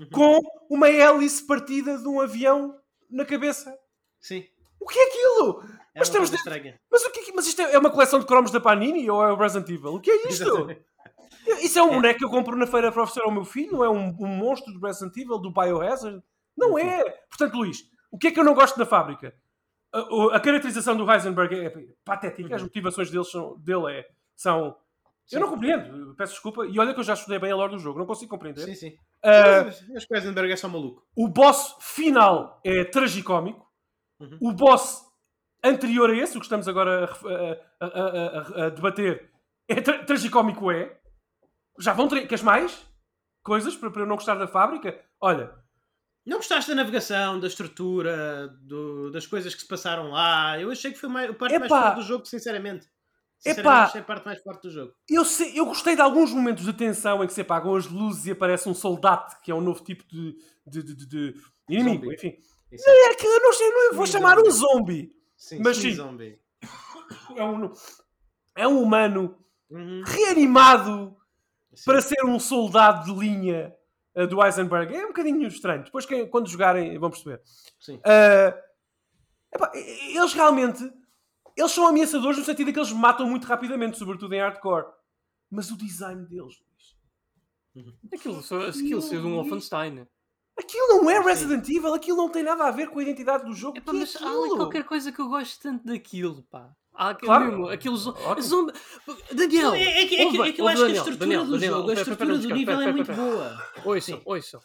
Uhum. 0.00 0.08
com 0.10 0.40
uma 0.68 0.90
hélice 0.90 1.46
partida 1.46 1.96
de 1.96 2.06
um 2.06 2.20
avião 2.20 2.76
na 3.10 3.24
cabeça. 3.24 3.74
Sim, 4.20 4.44
O 4.80 4.86
que 4.86 4.98
é 4.98 5.06
aquilo? 5.06 5.62
É 5.96 5.98
Mas 6.00 6.08
temos 6.10 6.32
estranha. 6.32 6.78
Mas, 6.90 7.02
o 7.04 7.10
que 7.10 7.20
é 7.20 7.32
mas 7.34 7.46
isto 7.46 7.60
é, 7.62 7.72
é 7.74 7.78
uma 7.78 7.90
coleção 7.90 8.18
de 8.20 8.26
cromos 8.26 8.50
da 8.50 8.60
Panini 8.60 9.08
ou 9.10 9.22
é 9.24 9.32
o 9.32 9.36
Resident 9.36 9.68
Evil? 9.70 9.94
O 9.94 10.00
que 10.00 10.10
é 10.10 10.28
isto? 10.28 10.42
Exatamente. 10.44 10.84
Isso 11.62 11.78
é 11.78 11.82
um 11.82 11.90
É. 11.92 11.94
boneco 11.94 12.18
que 12.18 12.24
eu 12.24 12.30
compro 12.30 12.56
na 12.56 12.66
feira 12.66 12.90
para 12.92 13.02
oferecer 13.02 13.24
ao 13.26 13.32
meu 13.32 13.44
filho? 13.44 13.72
Não 13.72 13.84
é 13.84 13.88
um, 13.88 14.08
um 14.20 14.26
monstro 14.26 14.72
do 14.72 14.84
Resident 14.84 15.16
Evil, 15.16 15.38
do 15.38 15.50
Biohazard? 15.52 16.22
Não 16.56 16.78
é! 16.78 17.02
Portanto, 17.28 17.54
Luís, 17.56 17.84
o 18.10 18.18
que 18.18 18.28
é 18.28 18.30
que 18.30 18.38
eu 18.40 18.44
não 18.44 18.54
gosto 18.54 18.78
da 18.78 18.84
fábrica? 18.86 19.34
A, 19.92 20.36
a 20.36 20.40
caracterização 20.40 20.96
do 20.96 21.10
Heisenberg 21.10 21.54
é 21.54 21.72
patética, 22.04 22.54
as 22.56 22.62
motivações 22.62 23.10
deles 23.10 23.30
são, 23.30 23.56
dele 23.58 23.90
é, 23.92 24.06
são. 24.34 24.76
Sim. 25.24 25.36
Eu 25.36 25.40
não 25.40 25.48
compreendo, 25.50 26.14
peço 26.16 26.34
desculpa. 26.34 26.66
E 26.66 26.78
olha 26.78 26.92
que 26.92 27.00
eu 27.00 27.04
já 27.04 27.14
estudei 27.14 27.38
bem 27.38 27.50
a 27.50 27.56
lore 27.56 27.72
do 27.72 27.78
jogo, 27.78 27.98
não 27.98 28.06
consigo 28.06 28.30
compreender. 28.30 28.62
Sim, 28.64 28.74
sim. 28.74 28.96
Ah, 29.22 29.64
Mas 29.64 29.84
Acho 29.96 30.06
que 30.06 30.14
o 30.14 30.16
Eisenberg 30.16 30.52
é 30.52 30.56
só 30.56 30.68
maluco. 30.68 31.04
o 31.16 31.28
boss 31.28 31.76
final 31.80 32.60
é 32.64 32.84
tragicómico. 32.84 33.66
Uhum. 34.20 34.38
O 34.40 34.52
boss 34.52 35.02
anterior 35.68 36.10
a 36.10 36.16
esse, 36.16 36.36
o 36.36 36.40
que 36.40 36.46
estamos 36.46 36.66
agora 36.68 37.04
a, 37.80 37.84
a- 37.84 37.86
a- 37.86 38.64
a- 38.66 38.68
debater, 38.70 39.30
é 39.68 39.80
tra 39.80 40.04
tragicómico 40.04 40.70
é. 40.70 40.98
Já 41.78 41.92
vão 41.92 42.08
ter. 42.08 42.26
Queres 42.26 42.42
mais? 42.42 42.86
Coisas 43.42 43.76
para, 43.76 43.90
para 43.90 44.02
eu 44.02 44.06
não 44.06 44.16
gostar 44.16 44.34
da 44.36 44.46
fábrica? 44.48 44.98
Olha, 45.20 45.52
Não 46.26 46.38
gostaste 46.38 46.70
da 46.70 46.74
navegação, 46.76 47.38
da 47.38 47.46
estrutura, 47.46 48.48
do- 48.62 49.12
das 49.12 49.26
coisas 49.28 49.54
que 49.54 49.60
se 49.60 49.68
passaram 49.68 50.10
lá? 50.10 50.58
Eu 50.60 50.72
achei 50.72 50.90
que 50.90 50.98
foi 50.98 51.08
mais- 51.08 51.30
a 51.30 51.34
parte 51.34 51.56
mais 51.58 51.68
forte 51.70 51.94
do 51.94 52.02
jogo, 52.02 52.26
sinceramente. 52.26 52.86
Epá. 53.44 53.84
achei 53.84 54.00
a 54.00 54.04
parte 54.04 54.24
mais 54.26 54.42
forte 54.42 54.62
do 54.62 54.70
jogo. 54.70 54.92
eu, 55.08 55.24
sei- 55.24 55.52
eu 55.56 55.66
gostei 55.66 55.94
de 55.94 56.00
alguns 56.00 56.32
momentos 56.32 56.64
de 56.64 56.72
tensão 56.72 57.22
em 57.22 57.26
que 57.28 57.32
se 57.34 57.42
apagam 57.42 57.76
as 57.76 57.86
luzes 57.86 58.26
e 58.26 58.32
aparece 58.32 58.68
um 58.68 58.74
soldado, 58.74 59.36
que 59.42 59.52
é 59.52 59.54
um 59.54 59.60
novo 59.60 59.84
tipo 59.84 60.02
de, 60.08 60.34
de, 60.66 60.82
de- 60.82 61.06
de- 61.06 61.34
inimigo. 61.70 62.04
Zombie. 62.06 62.14
Enfim, 62.16 62.36
Isso 62.72 62.88
é 62.90 63.14
que 63.14 63.26
eu 63.26 63.40
não 63.40 63.50
não 63.90 63.96
vou 63.96 64.06
chamar 64.06 64.38
um 64.40 64.50
zombie. 64.50 65.12
Sim, 65.36 65.60
Mas 65.62 65.76
sim, 65.76 65.92
zombie. 65.92 66.38
É 67.36 67.44
um, 67.44 67.72
é 68.56 68.68
um 68.68 68.82
humano 68.82 69.36
Uhum, 69.68 70.02
reanimado 70.06 71.16
sim. 71.74 71.84
para 71.84 72.00
ser 72.00 72.24
um 72.24 72.38
soldado 72.38 73.04
de 73.04 73.18
linha 73.18 73.74
uh, 74.14 74.26
do 74.26 74.42
Eisenberg. 74.44 74.94
É 74.94 75.04
um 75.04 75.08
bocadinho 75.08 75.46
estranho. 75.48 75.82
Depois, 75.84 76.06
que- 76.06 76.26
quando 76.26 76.48
jogarem, 76.48 76.96
vão 76.98 77.10
perceber. 77.10 77.42
Sim. 77.80 77.96
Uh, 77.96 78.56
epá, 79.52 79.72
eles 79.74 80.32
realmente 80.32 80.82
eles 81.56 81.72
são 81.72 81.86
ameaçadores 81.86 82.38
no 82.38 82.44
sentido 82.44 82.70
em 82.70 82.72
que 82.72 82.78
eles 82.78 82.92
matam 82.92 83.26
muito 83.28 83.46
rapidamente, 83.46 83.98
sobretudo 83.98 84.32
em 84.34 84.40
hardcore. 84.40 84.86
Mas 85.50 85.70
o 85.70 85.76
design 85.76 86.24
deles, 86.26 86.60
Luís, 87.74 87.96
aquilo, 88.12 88.38
aquilo 88.68 89.02
saiu 89.02 89.20
de 89.22 89.26
um 89.26 89.34
Wolfenstein. 89.36 90.06
Aquilo 90.58 90.86
não 90.88 91.10
é 91.10 91.20
Resident 91.20 91.68
Evil, 91.68 91.94
aquilo 91.94 92.16
não 92.18 92.28
tem 92.28 92.42
nada 92.42 92.64
a 92.64 92.70
ver 92.70 92.88
com 92.88 92.98
a 92.98 93.02
identidade 93.02 93.44
do 93.44 93.54
jogo. 93.54 93.78
Epá, 93.78 93.90
que 93.92 93.96
é 93.96 94.00
mas 94.00 94.16
há 94.16 94.26
ali 94.26 94.38
aquilo? 94.38 94.56
qualquer 94.56 94.84
coisa 94.84 95.12
que 95.12 95.20
eu 95.20 95.28
gosto 95.28 95.60
tanto 95.62 95.86
daquilo, 95.86 96.42
pá. 96.50 96.70
Há 96.94 97.10
aquele 97.10 97.26
Claro. 97.26 97.44
mesmo, 97.46 97.68
aquele 97.68 97.96
zo- 97.96 98.16
zombi... 98.40 98.72
Daniel! 99.32 99.74
É, 99.74 100.02
é 100.02 100.06
que, 100.06 100.16
é 100.16 100.24
ouve 100.24 100.40
é 100.48 100.52
que 100.52 100.60
eu 100.60 100.64
ouve, 100.64 100.74
acho 100.74 100.84
que 100.86 100.86
a 100.86 100.86
Daniel, 100.86 100.94
estrutura 100.96 101.18
Daniel, 101.18 101.44
do 101.44 101.50
Daniel, 101.52 101.72
jogo, 101.74 101.82
a 101.82 101.86
pera, 101.86 101.94
pera, 101.94 102.00
estrutura 102.00 102.28
não 102.28 102.34
do 102.36 102.40
descansa, 102.40 102.58
nível 102.58 102.74
é 102.74 102.78
pera, 102.78 102.92
muito 102.92 103.06
pera, 103.06 103.22
boa. 103.22 103.62
Ouçam, 103.84 104.16
Sim. 104.16 104.22
ouçam. 104.24 104.60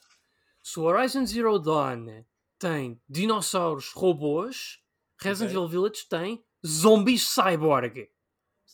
Se 0.63 0.79
o 0.79 0.83
Horizon 0.83 1.25
Zero 1.25 1.59
Dawn 1.59 2.23
tem 2.57 3.01
dinossauros 3.09 3.91
robôs, 3.91 4.79
Resident. 5.19 5.51
Evil 5.51 5.67
Village 5.67 6.07
tem 6.09 6.41
zombies 6.65 7.27
cyborg. 7.27 8.07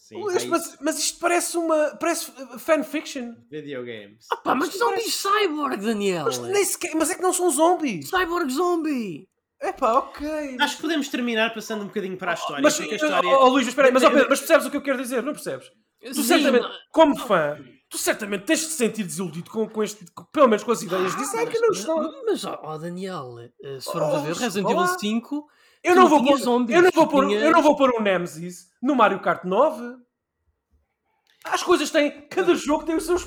Sim, 0.08 0.22
Luís, 0.22 0.44
é 0.44 0.48
mas, 0.48 0.78
mas 0.80 1.00
isto 1.00 1.20
parece 1.20 1.58
uma 1.58 1.98
parece 2.00 2.32
uh, 2.32 2.58
fanfiction. 2.58 3.36
Videogames. 3.52 4.26
Ah 4.32 4.38
pá, 4.38 4.56
mas 4.56 4.70
zombies 4.74 5.14
cyborg, 5.14 5.76
Daniel! 5.78 6.24
Mas, 6.24 6.40
nem 6.40 6.64
sequer- 6.64 6.96
mas 6.96 7.10
é 7.10 7.16
que 7.16 7.22
não 7.22 7.34
são 7.34 7.50
zombies. 7.50 8.10
Cyborg 8.10 8.50
zombie! 8.50 9.28
É 9.60 9.74
pá, 9.74 9.94
ok. 9.96 10.58
Acho 10.62 10.76
que 10.78 10.82
podemos 10.84 11.10
terminar 11.10 11.54
passando 11.54 11.82
um 11.82 11.88
bocadinho 11.88 12.16
para 12.16 12.32
a 12.32 12.36
história. 12.36 12.62
Mas, 12.64 12.78
porque 12.78 12.96
a 12.96 12.98
oh, 13.00 13.06
história... 13.06 13.30
oh, 13.38 13.50
Luís, 13.50 13.66
mas 13.66 13.68
espera 13.68 13.88
aí, 13.90 13.94
mas, 13.94 14.04
oh, 14.04 14.12
Pedro, 14.12 14.28
mas 14.30 14.40
percebes 14.40 14.66
o 14.68 14.72
que 14.72 14.78
eu 14.78 14.82
quero 14.82 14.98
dizer? 15.02 15.22
Não 15.24 15.34
percebes? 15.34 15.70
Tu 16.02 16.14
Sim, 16.14 16.24
certamente, 16.24 16.68
como 16.92 17.18
fã, 17.18 17.58
tu 17.90 17.98
certamente 17.98 18.46
tens 18.46 18.60
de 18.62 18.68
te 18.68 18.74
sentir 18.74 19.04
desiludido 19.04 19.50
com, 19.50 19.68
com 19.68 19.84
este, 19.84 20.06
com- 20.14 20.24
pelo 20.26 20.48
menos 20.48 20.64
com 20.64 20.72
as 20.72 20.84
ideias 20.84 21.12
de 21.12 21.18
design 21.18 21.52
que 21.52 21.60
não 21.60 21.68
mas, 21.70 21.80
estão. 21.80 22.24
mas 22.26 22.46
ó 22.46 22.60
ó, 22.64 22.78
Daniel, 22.78 23.40
eh, 23.40 23.80
se 23.80 23.92
formos 23.92 24.16
a 24.16 24.20
ver 24.20 24.32
Oh, 24.32 24.36
Resident. 24.36 24.70
Evil 24.70 24.88
5, 24.88 25.48
Eu 25.88 25.96
não, 25.96 26.08
vou 26.08 26.24
pôr, 26.24 26.38
zombies, 26.40 26.76
eu, 26.78 26.84
não 26.84 26.92
vou 26.92 27.08
pôr, 27.08 27.28
tinhas- 27.28 27.44
eu 27.44 27.52
não 27.52 27.62
vou 27.62 27.76
pôr 27.76 27.92
um 27.96 28.02
Nemesis 28.02 28.68
no 28.82 28.96
Mario 28.96 29.20
Kart 29.22 29.44
9. 29.44 29.84
As 31.46 31.64
coisas 31.64 31.90
têm. 31.92 32.28
Cada 32.30 32.54
jogo 32.56 32.84
tem 32.86 32.96
os 32.96 33.06
seus. 33.06 33.24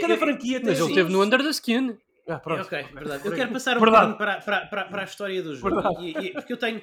Cada 0.00 0.16
franquia 0.16 0.60
tem 0.60 0.70
mas 0.70 0.78
ele 0.80 0.94
teve 0.94 1.10
no 1.12 1.22
Under 1.22 1.42
the 1.42 1.50
Skin. 1.50 1.96
Ah, 2.28 2.38
pronto. 2.38 2.62
Ok, 2.62 2.82
verdade. 2.94 3.26
Eu 3.26 3.32
quero 3.34 3.52
passar 3.52 3.76
um 3.76 3.80
bocadinho 3.80 4.16
para, 4.16 4.40
para, 4.40 4.66
para, 4.66 4.84
para 4.84 5.00
a 5.02 5.04
história 5.04 5.42
do 5.42 5.54
jogo. 5.56 5.80
E- 6.00 6.10
e- 6.28 6.32
porque 6.32 6.52
eu 6.52 6.56
tenho. 6.56 6.80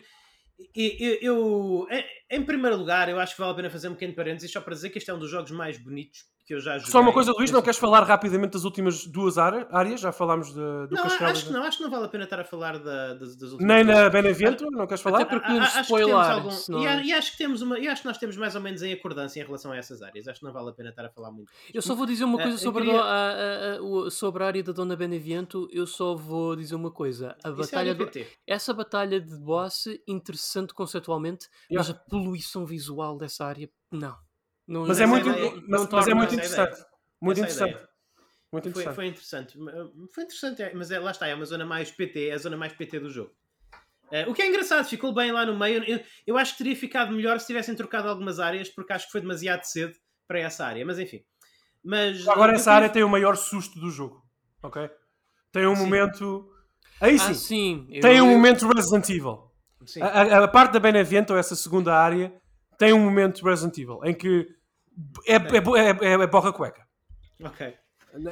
e- 0.75 1.19
Eu, 1.21 1.87
em 2.29 2.43
primeiro 2.43 2.75
lugar, 2.77 3.07
eu 3.09 3.19
acho 3.19 3.33
que 3.35 3.39
vale 3.41 3.53
a 3.53 3.55
pena 3.55 3.69
fazer 3.69 3.87
um 3.87 3.93
pequeno 3.93 4.13
parênteses 4.13 4.51
só 4.51 4.59
para 4.61 4.73
dizer 4.75 4.89
que 4.89 4.97
este 4.97 5.09
é 5.09 5.13
um 5.13 5.19
dos 5.19 5.29
jogos 5.31 5.51
mais 5.51 5.77
bonitos 5.77 6.25
que 6.51 6.55
eu 6.55 6.59
já 6.59 6.77
joguei. 6.77 6.91
Só 6.91 6.99
uma 6.99 7.13
coisa, 7.13 7.31
Luís, 7.31 7.49
não 7.49 7.61
queres 7.61 7.77
falar 7.79 8.03
rapidamente 8.03 8.51
das 8.53 8.65
últimas 8.65 9.05
duas 9.05 9.37
área- 9.37 9.65
áreas? 9.71 10.01
Já 10.01 10.11
falámos 10.11 10.47
de- 10.49 10.55
do 10.55 10.87
Não, 10.91 11.03
Castelo. 11.03 11.29
acho 11.31 11.45
que 11.45 11.51
não, 11.53 11.63
acho 11.63 11.77
que 11.77 11.83
não 11.83 11.89
vale 11.89 12.05
a 12.05 12.07
pena 12.09 12.23
estar 12.25 12.39
a 12.39 12.43
falar 12.43 12.77
da- 12.77 13.13
das, 13.13 13.35
das 13.37 13.51
últimas 13.53 13.73
Nem 13.75 13.85
duas. 13.85 13.97
na 13.97 14.09
Benevento? 14.09 14.65
Não 14.71 14.85
queres 14.85 15.01
falar? 15.01 15.21
Até 15.21 15.29
porque 15.39 15.51
A- 15.51 15.55
a- 15.55 15.63
acho 15.63 15.71
que 15.71 15.73
temos 15.87 16.01
spoiler. 16.01 16.15
algum- 16.31 16.51
senão- 16.51 16.81
e, 17.01 17.07
e 17.07 17.13
acho 17.13 17.31
que 17.31 17.37
temos 17.37 17.61
uma, 17.61 17.79
e 17.79 17.87
acho 17.87 18.01
que 18.01 18.07
nós 18.07 18.17
temos 18.17 18.35
mais 18.37 18.55
ou 18.55 18.61
menos 18.61 18.81
em 18.83 18.91
acordância 18.91 19.39
em 19.41 19.45
relação 19.45 19.71
a 19.71 19.77
essas 19.77 20.01
áreas. 20.01 20.27
Acho 20.27 20.39
que 20.39 20.45
não 20.45 20.51
vale 20.53 20.69
a 20.69 20.73
pena 20.73 20.89
estar 20.89 21.05
a 21.05 21.09
falar 21.09 21.31
muito. 21.31 21.51
Eu 21.73 21.81
só 21.81 21.95
vou 21.95 22.05
dizer 22.05 22.23
uma 22.25 22.39
Ah, 22.39 22.43
coisa 22.43 22.57
sobre, 22.57 22.83
a 22.83 22.85
queria- 22.85 23.01
do- 23.01 23.07
a, 23.07 24.07
a- 24.07 24.11
sobre 24.11 24.43
a 24.43 24.47
área 24.47 24.63
da 24.63 24.71
Dona 24.73 24.95
Benevento. 24.95 25.69
Eu 25.71 25.87
só 25.87 26.15
vou 26.15 26.55
dizer 26.55 26.75
uma 26.75 26.91
coisa. 26.91 27.35
A 27.43 27.49
Isso 27.49 27.61
é 27.61 27.63
batalha 27.63 27.95
do- 27.95 28.03
ADPT. 28.03 28.27
essa 28.47 28.73
batalha 28.73 29.19
de 29.21 29.37
boss, 29.37 29.85
interessante 30.07 30.73
conceitualmente, 30.73 31.47
mas 31.71 31.89
a 31.89 31.93
poluição 31.93 32.65
visual 32.65 33.17
dessa 33.17 33.45
área, 33.45 33.69
não. 33.91 34.15
Não 34.71 34.87
Mas 34.87 34.99
é 35.01 35.05
muito, 35.05 35.29
ideia- 35.29 35.51
mas, 35.67 35.81
não 35.81 35.89
mas 35.91 36.07
é 36.07 36.13
muito 36.13 36.33
essa 36.39 36.45
ideia. 36.53 36.63
interessante. 36.63 36.85
Muito 37.21 37.37
Essa 37.43 37.45
interessante. 37.45 37.71
ideia. 37.73 37.89
Muito 38.51 38.63
Foi, 38.63 38.69
interessante. 38.83 38.95
foi 38.95 39.05
interessante. 39.07 39.57
Foi 40.13 40.23
interessante, 40.23 40.61
é, 40.63 40.73
mas 40.73 40.91
é, 40.91 40.99
lá 40.99 41.11
está, 41.11 41.27
é 41.27 41.33
uma 41.35 41.45
zona 41.45 41.65
mais 41.65 41.89
PT, 41.91 42.27
é 42.29 42.33
a 42.33 42.37
zona 42.37 42.57
mais 42.57 42.73
PT 42.73 42.99
do 42.99 43.09
jogo. 43.09 43.31
Uh, 44.11 44.29
o 44.29 44.33
que 44.33 44.41
é 44.41 44.47
engraçado, 44.47 44.85
ficou 44.89 45.13
bem 45.13 45.31
lá 45.31 45.45
no 45.45 45.57
meio. 45.57 45.81
Eu, 45.85 46.01
eu 46.27 46.37
acho 46.37 46.51
que 46.51 46.57
teria 46.57 46.75
ficado 46.75 47.13
melhor 47.13 47.39
se 47.39 47.47
tivessem 47.47 47.73
trocado 47.75 48.09
algumas 48.09 48.39
áreas, 48.41 48.67
porque 48.69 48.91
acho 48.91 49.05
que 49.05 49.11
foi 49.13 49.21
demasiado 49.21 49.63
cedo 49.63 49.93
para 50.27 50.39
essa 50.39 50.65
área. 50.65 50.85
Mas 50.85 50.99
enfim. 50.99 51.23
Mas, 51.83 52.27
Agora 52.27 52.53
essa 52.53 52.73
área 52.73 52.89
tem 52.89 53.03
o 53.03 53.09
maior 53.09 53.37
susto 53.37 53.79
do 53.79 53.89
jogo. 53.89 54.21
Ok? 54.61 54.89
Tem 55.51 55.65
um 55.65 55.75
Sim. 55.75 55.81
momento. 55.83 56.51
Aí 56.99 57.17
sim, 57.17 57.25
Ah, 57.29 57.33
sim. 57.33 57.87
eu- 57.89 58.01
tem 58.01 58.21
um 58.21 58.27
eu- 58.29 58.35
momento 58.37 58.67
Resident 58.67 59.09
Evil. 59.09 59.49
Sim. 59.85 60.01
A, 60.01 60.07
a- 60.07 60.43
a 60.43 60.47
parte 60.47 60.73
da 60.73 60.79
Benevento, 60.79 61.33
essa 61.35 61.55
segunda 61.55 61.95
área, 61.95 62.33
tem 62.77 62.91
um 62.93 62.99
momento 62.99 63.43
Resident 63.45 63.77
Evil 63.77 63.99
em 64.03 64.13
que 64.13 64.45
é, 65.25 65.33
é, 65.35 65.37
é, 65.37 66.07
é, 66.09 66.13
é 66.23 66.27
borra 66.27 66.51
cueca. 66.53 66.85
Ok. 67.43 67.73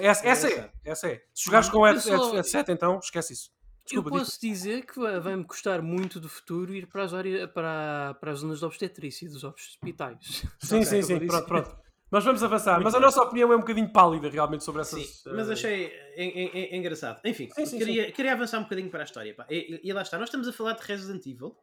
Essa, 0.02 0.28
essa 0.28 0.48
é, 0.52 0.72
essa 0.84 1.08
é. 1.08 1.24
Se 1.34 1.46
jogares 1.46 1.70
com 1.70 1.88
Eu 1.88 2.00
só- 2.00 2.36
Ed- 2.38 2.42
Ed7, 2.46 2.70
então 2.70 3.00
esquece 3.00 3.34
isso. 3.34 3.50
Eu 3.92 4.02
Desculpa, 4.04 4.10
diz- 4.12 4.20
posso 4.20 4.42
dizer 4.42 4.86
que 4.86 5.00
vai- 5.00 5.20
vai-me 5.20 5.44
custar 5.44 5.82
muito 5.82 6.20
do 6.20 6.30
futuro 6.30 6.74
ir 6.76 6.86
para 6.86 7.04
as, 7.04 7.14
áreas, 7.14 7.50
para, 7.52 8.14
para 8.20 8.32
as 8.32 8.40
zonas 8.40 8.60
de 8.60 8.66
obstetrícia 8.66 9.28
dos 9.30 9.44
hospitais. 9.44 10.44
Sim, 10.62 10.84
sim, 10.84 11.02
sim. 11.02 11.26
Pronto, 11.26 11.48
pronto. 11.48 11.78
Mas 12.12 12.24
vamos 12.24 12.44
avançar. 12.44 12.82
Mas 12.84 12.94
a 12.94 13.00
nossa 13.00 13.22
opinião 13.22 13.54
é 13.54 13.56
um 13.56 13.60
bocadinho 13.60 13.92
pálida 13.92 14.30
realmente 14.30 14.64
sobre 14.64 14.82
essas. 14.82 15.00
Sim, 15.06 15.30
mas 15.34 15.48
eh, 15.50 15.54
achei 15.54 15.86
en- 16.18 16.28
en- 16.40 16.52
en- 16.58 16.78
engraçado. 16.78 17.20
Enfim, 17.24 17.50
Sim, 17.56 17.66
sim, 17.66 17.78
queria, 17.78 18.12
queria 18.12 18.34
avançar 18.34 18.60
um 18.60 18.64
bocadinho 18.64 18.90
para 18.90 19.02
a 19.02 19.04
história. 19.06 19.34
pá. 19.34 19.46
E, 19.50 19.80
e 19.84 19.94
lá 19.94 20.02
está, 20.02 20.18
nós 20.20 20.28
estamos 20.28 20.48
a 20.48 20.54
falar 20.54 20.74
de 20.74 20.84
Resident 20.86 21.26
Evil, 21.26 21.56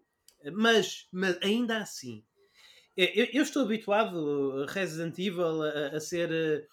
mas, 0.53 1.09
mas 1.13 1.37
ainda 1.43 1.79
assim, 1.79 2.25
eu, 2.97 3.27
eu 3.33 3.43
estou 3.43 3.63
habituado 3.63 4.65
a 4.67 4.73
Resident 4.73 5.19
Evil 5.19 5.63
a, 5.63 5.89
a 5.97 6.01
ser. 6.01 6.31
eh, 6.33 6.67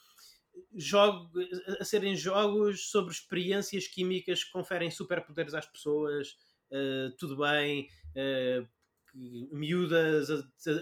Jogo, 0.76 1.32
a 1.80 1.86
serem 1.86 2.16
jogos 2.16 2.90
sobre 2.90 3.12
experiências 3.12 3.88
químicas 3.88 4.44
que 4.44 4.52
conferem 4.52 4.90
superpoderes 4.92 5.54
às 5.54 5.66
pessoas, 5.66 6.38
eh, 6.72 7.10
tudo 7.18 7.38
bem, 7.38 7.88
eh, 8.16 8.64
miúdas, 9.52 10.30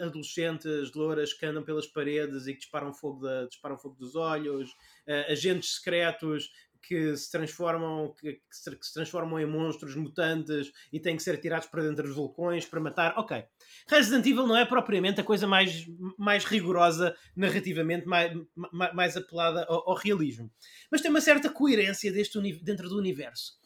adolescentes, 0.01 0.93
louras 0.93 1.33
que 1.33 1.45
andam 1.45 1.63
pelas 1.63 1.87
paredes 1.87 2.47
e 2.47 2.53
que 2.53 2.59
disparam 2.59 2.93
fogo, 2.93 3.21
da, 3.21 3.45
disparam 3.45 3.77
fogo 3.77 3.95
dos 3.95 4.15
olhos, 4.15 4.73
eh, 5.05 5.31
agentes 5.31 5.75
secretos 5.75 6.49
que 6.81 7.15
se 7.15 7.31
transformam 7.31 8.13
que, 8.19 8.41
se, 8.49 8.75
que 8.75 8.85
se 8.85 8.93
transformam 8.93 9.39
em 9.39 9.45
monstros 9.45 9.95
mutantes 9.95 10.71
e 10.91 10.99
têm 10.99 11.15
que 11.15 11.23
ser 11.23 11.37
tirados 11.39 11.67
para 11.67 11.83
dentro 11.83 12.03
dos 12.07 12.15
vulcões 12.15 12.65
para 12.65 12.79
matar. 12.79 13.13
Ok. 13.17 13.43
Resident 13.87 14.25
Evil 14.25 14.47
não 14.47 14.57
é 14.57 14.65
propriamente 14.65 15.21
a 15.21 15.23
coisa 15.23 15.45
mais, 15.47 15.85
mais 16.17 16.43
rigorosa 16.43 17.15
narrativamente, 17.35 18.05
mais, 18.07 18.33
ma- 18.55 18.91
mais 18.93 19.15
apelada 19.15 19.65
ao, 19.69 19.89
ao 19.89 19.95
realismo. 19.95 20.51
Mas 20.91 21.01
tem 21.01 21.11
uma 21.11 21.21
certa 21.21 21.49
coerência 21.49 22.11
deste 22.11 22.39
dentro 22.63 22.89
do 22.89 22.97
universo. 22.97 23.59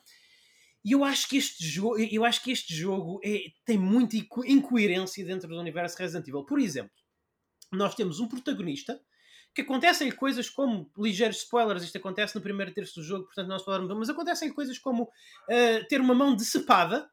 E 0.83 0.91
eu 0.91 1.03
acho 1.03 1.27
que 1.27 1.37
este 1.37 1.65
jogo, 1.65 1.97
eu 1.97 2.23
acho 2.23 2.43
que 2.43 2.51
este 2.51 2.75
jogo 2.75 3.19
é- 3.23 3.45
tem 3.65 3.77
muita 3.77 4.17
inco- 4.17 4.45
incoerência 4.45 5.25
dentro 5.25 5.47
do 5.47 5.59
universo 5.59 5.97
Resident 5.97 6.27
Evil. 6.27 6.45
Por 6.45 6.59
exemplo, 6.59 6.91
nós 7.71 7.95
temos 7.95 8.19
um 8.19 8.27
protagonista 8.27 8.99
que 9.55 9.61
acontecem 9.61 10.11
coisas 10.11 10.49
como 10.49 10.91
ligeiros 10.97 11.37
spoilers, 11.37 11.83
isto 11.83 11.97
acontece 11.97 12.35
no 12.35 12.41
primeiro 12.41 12.73
terço 12.73 12.95
do 12.99 13.03
jogo, 13.03 13.25
portanto 13.25 13.47
não 13.47 13.55
spoiler, 13.57 13.95
mas 13.95 14.09
acontecem 14.09 14.51
coisas 14.53 14.77
como 14.77 15.09
eh, 15.49 15.83
ter 15.85 16.01
uma 16.01 16.13
mão 16.13 16.35
decepada 16.35 17.09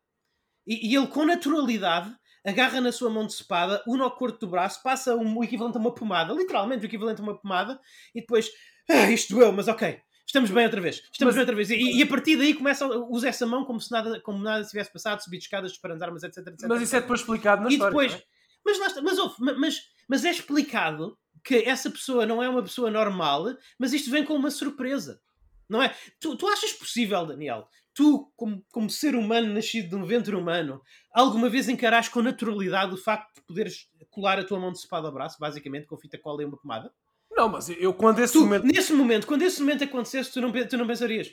e, 0.66 0.90
e 0.90 0.96
ele 0.96 1.06
com 1.06 1.24
naturalidade 1.24 2.14
agarra 2.44 2.80
na 2.80 2.90
sua 2.90 3.08
mão 3.08 3.24
decepada, 3.24 3.80
une 3.86 4.02
ao 4.02 4.10
corpo 4.10 4.38
do 4.40 4.48
braço, 4.48 4.82
passa 4.82 5.14
um, 5.14 5.38
o 5.38 5.44
equivalente 5.44 5.76
a 5.78 5.80
uma 5.80 5.94
pomada, 5.94 6.32
literalmente 6.34 6.84
o 6.84 6.86
equivalente 6.86 7.20
a 7.20 7.24
uma 7.24 7.38
pomada, 7.38 7.80
e 8.12 8.20
depois, 8.20 8.50
ah, 8.90 9.08
isto 9.08 9.32
doeu, 9.34 9.52
mas 9.52 9.68
ok, 9.68 10.00
estamos 10.26 10.50
bem 10.50 10.64
outra 10.64 10.80
vez, 10.80 10.96
estamos 11.12 11.20
Mas- 11.20 11.34
bem 11.36 11.40
outra 11.42 11.54
vez. 11.54 11.70
E, 11.70 11.98
e 11.98 12.02
a 12.02 12.06
partir 12.08 12.36
daí 12.36 12.52
começa 12.54 12.84
a 12.84 12.88
usar 13.08 13.28
essa 13.28 13.46
mão 13.46 13.64
como 13.64 13.80
se 13.80 13.92
nada, 13.92 14.20
como 14.20 14.42
nada 14.42 14.64
tivesse 14.64 14.92
passado, 14.92 15.22
subir 15.22 15.38
escadas, 15.38 15.70
disparando 15.70 16.02
armas, 16.04 16.24
etc, 16.24 16.38
etc. 16.48 16.68
Mas 16.68 16.82
isso 16.82 16.96
é 16.96 17.00
depois 17.00 17.20
explicado 17.20 17.62
na 17.62 17.68
E 17.70 17.74
história. 17.74 17.90
depois, 17.92 18.12
é? 18.12 18.24
mas, 18.64 18.78
lá 18.80 19.02
mas, 19.02 19.18
ouve, 19.20 19.34
ma- 19.38 19.54
mas, 19.54 19.80
mas 20.08 20.24
é 20.24 20.30
explicado 20.32 21.16
que 21.44 21.56
essa 21.56 21.90
pessoa 21.90 22.24
não 22.26 22.42
é 22.42 22.48
uma 22.48 22.62
pessoa 22.62 22.90
normal, 22.90 23.46
mas 23.78 23.92
isto 23.92 24.10
vem 24.10 24.24
com 24.24 24.34
uma 24.34 24.50
surpresa. 24.50 25.20
Não 25.68 25.82
é? 25.82 25.94
Tu, 26.20 26.36
tu 26.36 26.46
achas 26.48 26.72
possível, 26.72 27.24
Daniel, 27.24 27.66
tu, 27.94 28.30
como, 28.36 28.62
como 28.70 28.90
ser 28.90 29.14
humano 29.14 29.52
nascido 29.54 29.88
de 29.90 29.94
um 29.96 30.04
ventre 30.04 30.34
humano, 30.36 30.80
alguma 31.12 31.48
vez 31.48 31.68
encarás 31.68 32.08
com 32.08 32.20
naturalidade 32.22 32.92
o 32.94 32.98
facto 32.98 33.34
de 33.36 33.42
poderes 33.42 33.88
colar 34.10 34.38
a 34.38 34.44
tua 34.44 34.60
mão 34.60 34.70
de 34.72 34.78
espada 34.78 35.06
ao 35.08 35.14
braço, 35.14 35.38
basicamente, 35.40 35.86
com 35.86 35.96
fita 35.96 36.18
cola 36.18 36.42
e 36.42 36.44
uma 36.44 36.58
pomada? 36.58 36.92
Não, 37.30 37.48
mas 37.48 37.70
eu 37.70 37.94
quando 37.94 38.18
esse 38.18 38.34
Tu, 38.34 38.40
momento. 38.42 38.64
nesse 38.66 38.92
momento, 38.92 39.26
quando 39.26 39.42
esse 39.42 39.60
momento 39.60 39.84
acontecesse, 39.84 40.30
tu 40.32 40.40
não, 40.42 40.52
tu 40.52 40.76
não 40.76 40.86
pensarias. 40.86 41.30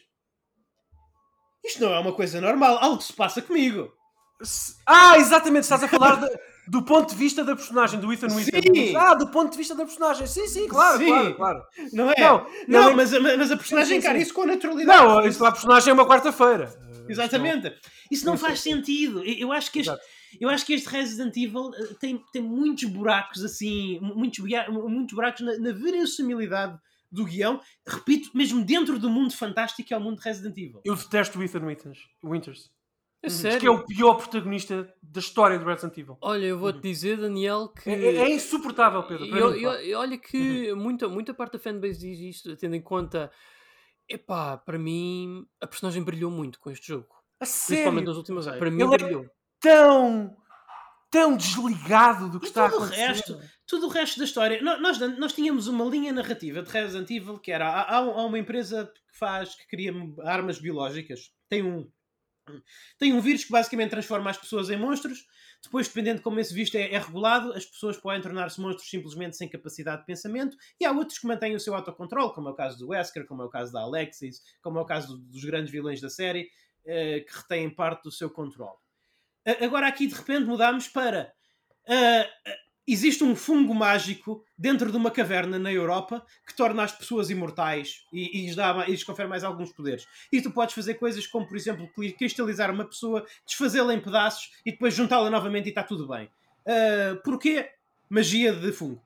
Isto 1.65 1.81
não 1.81 1.93
é 1.93 1.99
uma 1.99 2.13
coisa 2.13 2.39
normal, 2.39 2.77
algo 2.81 3.01
se 3.01 3.11
passa 3.13 3.41
comigo. 3.41 3.91
Ah, 4.85 5.17
exatamente, 5.17 5.63
estás 5.63 5.83
a 5.83 5.87
falar 5.89 6.15
de- 6.15 6.39
do 6.69 6.83
ponto 6.83 7.09
de 7.09 7.15
vista 7.15 7.43
da 7.43 7.55
personagem, 7.55 7.99
do 7.99 8.11
Ethan 8.13 8.29
Sim. 8.29 8.37
Winters. 8.45 8.95
Ah, 8.95 9.15
do 9.15 9.27
ponto 9.31 9.51
de 9.51 9.57
vista 9.57 9.73
da 9.75 9.85
personagem. 9.85 10.27
Sim, 10.27 10.47
sim, 10.47 10.67
claro, 10.67 10.97
Sim. 10.99 11.07
claro, 11.07 11.35
claro. 11.35 11.63
Não 11.91 12.11
é? 12.11 12.15
Não, 12.19 12.37
Não, 12.67 12.81
não 12.83 12.89
é- 12.91 12.95
mas, 12.95 13.13
a- 13.13 13.19
mas 13.19 13.51
a 13.51 13.57
personagem 13.57 13.87
Sim, 13.95 14.01
sim, 14.01 14.07
encara 14.07 14.17
isso 14.19 14.33
com 14.33 14.45
naturalidade. 14.45 14.99
Não, 15.03 15.25
isso 15.25 15.43
a 15.45 15.51
personagem 15.51 15.89
é 15.89 15.93
uma 15.93 16.05
quarta-feira. 16.07 16.69
Uh, 17.07 17.11
Exatamente. 17.11 17.73
Isso 18.11 18.25
não 18.25 18.37
faz 18.37 18.59
sentido. 18.59 19.23
Eu 19.25 19.51
acho 19.51 19.71
que 19.71 19.79
este, 19.79 19.89
Exato. 19.89 20.05
eu 20.39 20.47
acho 20.49 20.65
que 20.65 20.73
este 20.73 20.87
Resident 20.89 21.35
Evil 21.37 21.71
eh, 21.75 21.95
tem, 21.99 22.23
tem 22.31 22.41
muitos 22.41 22.83
buracos 22.83 23.43
assim, 23.43 23.99
muitos, 24.01 24.39
muitos 24.69 25.15
buracos 25.15 25.41
na, 25.41 25.57
na 25.57 25.71
verossimilidade 25.71 26.77
do 27.11 27.25
guião. 27.25 27.59
Repito, 27.87 28.29
mesmo 28.35 28.63
dentro 28.63 28.99
do 28.99 29.09
mundo 29.09 29.35
fantástico 29.35 29.87
que 29.87 29.93
é 29.93 29.97
o 29.97 30.01
mundo 30.01 30.17
de 30.19 30.23
Resident 30.23 30.55
Evil. 30.57 30.81
Eu 30.85 30.95
detesto 30.95 31.39
o 31.39 31.43
Ethan 31.43 31.65
Winters. 31.65 32.69
É 33.21 33.27
Acho 33.27 33.35
sério? 33.35 33.59
que 33.59 33.67
é 33.67 33.69
o 33.69 33.85
pior 33.85 34.13
protagonista 34.15 34.93
da 35.03 35.19
história 35.19 35.59
do 35.59 35.65
Resident 35.65 35.97
Evil. 35.97 36.17
Olha, 36.21 36.45
eu 36.45 36.57
vou-te 36.57 36.79
dizer, 36.79 37.17
Daniel, 37.17 37.67
que. 37.67 37.89
É, 37.89 37.93
é- 37.93 38.15
é 38.15 38.29
insuportável, 38.33 39.03
Pedro. 39.03 39.25
E 39.25 39.29
para 39.29 39.39
eu- 39.39 39.51
mim, 39.51 39.61
eu- 39.61 39.71
eu- 39.73 39.99
olha 39.99 40.17
que 40.17 40.73
muita, 40.73 41.07
muita 41.09 41.33
parte 41.33 41.53
da 41.53 41.59
fanbase 41.59 41.99
diz 41.99 42.37
isto, 42.37 42.55
tendo 42.55 42.75
em 42.75 42.81
conta. 42.81 43.29
Epá, 44.07 44.57
para 44.57 44.79
mim, 44.79 45.45
a 45.61 45.67
personagem 45.67 46.01
brilhou 46.01 46.31
muito 46.31 46.59
com 46.59 46.71
este 46.71 46.87
jogo. 46.87 47.07
A 47.39 47.45
Principalmente 47.45 47.83
sério, 47.93 48.03
nas 48.07 48.17
últimas 48.17 48.47
Ok. 48.47 48.57
Para 48.59 48.71
mim, 48.71 48.81
Ele 48.83 48.93
é- 48.95 48.97
brilhou. 48.97 49.25
tão, 49.59 50.35
tão 51.11 51.35
desligado 51.37 52.29
do 52.29 52.39
que 52.39 52.45
E 52.45 52.49
está 52.49 52.65
a 52.65 52.69
tudo 52.69 52.79
o 52.81 52.83
acontecer. 52.85 53.05
resto? 53.07 53.39
Tudo 53.67 53.85
o 53.87 53.89
resto 53.89 54.17
da 54.17 54.25
história. 54.25 54.61
Nós, 54.61 54.97
nós 55.19 55.33
tínhamos 55.33 55.67
uma 55.67 55.85
linha 55.85 56.11
narrativa 56.13 56.61
de 56.63 56.71
Resident 56.71 57.09
Evil 57.11 57.37
que 57.37 57.51
era 57.51 57.67
há, 57.67 57.81
há 57.81 57.97
há 57.97 58.25
uma 58.25 58.39
empresa 58.39 58.85
que 59.11 59.17
faz 59.19 59.55
que 59.55 59.67
cria 59.67 59.93
armas 60.23 60.57
biológicas. 60.59 61.31
Tem 61.49 61.61
um 61.63 61.87
tem 62.97 63.13
um 63.13 63.21
vírus 63.21 63.43
que 63.43 63.51
basicamente 63.51 63.89
transforma 63.91 64.29
as 64.29 64.37
pessoas 64.37 64.69
em 64.69 64.77
monstros. 64.77 65.25
Depois, 65.61 65.87
dependendo 65.87 66.17
de 66.17 66.23
como 66.23 66.39
esse 66.39 66.53
vírus 66.53 66.73
é, 66.73 66.93
é 66.93 66.97
regulado, 66.97 67.51
as 67.53 67.65
pessoas 67.65 67.97
podem 67.97 68.21
tornar-se 68.21 68.61
monstros 68.61 68.89
simplesmente 68.89 69.35
sem 69.35 69.49
capacidade 69.49 70.01
de 70.01 70.05
pensamento. 70.05 70.55
E 70.79 70.85
há 70.85 70.91
outros 70.91 71.19
que 71.19 71.27
mantêm 71.27 71.53
o 71.55 71.59
seu 71.59 71.75
autocontrole, 71.75 72.33
como 72.33 72.47
é 72.47 72.51
o 72.51 72.55
caso 72.55 72.77
do 72.77 72.87
Wesker, 72.89 73.25
como 73.25 73.41
é 73.41 73.45
o 73.45 73.49
caso 73.49 73.73
da 73.73 73.81
Alexis, 73.81 74.41
como 74.61 74.79
é 74.79 74.81
o 74.81 74.85
caso 74.85 75.17
dos 75.17 75.43
grandes 75.43 75.71
vilões 75.71 75.99
da 75.99 76.09
série, 76.09 76.49
eh, 76.85 77.19
que 77.21 77.37
retêm 77.37 77.69
parte 77.69 78.03
do 78.03 78.11
seu 78.11 78.29
controle. 78.29 78.77
A- 79.45 79.65
Agora 79.65 79.87
aqui 79.87 80.07
de 80.07 80.15
repente 80.15 80.45
mudamos 80.45 80.87
para 80.87 81.33
ah, 81.87 82.29
existe 82.87 83.23
um 83.23 83.35
fungo 83.35 83.73
mágico 83.75 84.43
dentro 84.57 84.91
de 84.91 84.97
uma 84.97 85.11
caverna 85.11 85.59
na 85.59 85.71
Europa 85.71 86.25
que 86.45 86.55
torna 86.55 86.83
as 86.83 86.91
pessoas 86.91 87.29
imortais 87.29 88.05
e, 88.11 88.39
e 88.39 88.45
lhes, 88.47 88.55
dá, 88.55 88.85
e 88.87 88.91
lhes 88.91 89.03
confere 89.03 89.27
mais 89.29 89.43
alguns 89.43 89.71
poderes. 89.71 90.07
E 90.31 90.41
tu 90.41 90.51
podes 90.51 90.73
fazer 90.73 90.95
coisas 90.95 91.27
como, 91.27 91.47
por 91.47 91.55
exemplo, 91.55 91.87
cri- 91.93 92.13
cristalizar 92.13 92.71
uma 92.71 92.85
pessoa, 92.85 93.25
desfazê-la 93.45 93.93
em 93.93 93.99
pedaços 94.01 94.51
e 94.65 94.71
depois 94.71 94.93
juntá-la 94.93 95.29
novamente 95.29 95.67
e 95.67 95.69
está 95.69 95.83
tudo 95.83 96.07
bem. 96.07 96.29
Ah, 96.67 97.19
porquê? 97.23 97.69
Magia 98.09 98.53
de 98.53 98.71
fungo. 98.71 99.01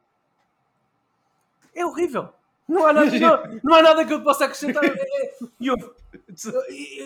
É 1.76 1.86
horrível. 1.86 2.30
Não 2.68 2.86
há 2.88 2.94
nada, 2.94 3.20
não, 3.20 3.60
não 3.64 3.74
há 3.76 3.82
nada 3.82 4.06
que 4.06 4.14
eu 4.14 4.24
possa 4.24 4.46
acrescentar. 4.46 4.84
E 5.60 5.68
eu, 5.68 5.76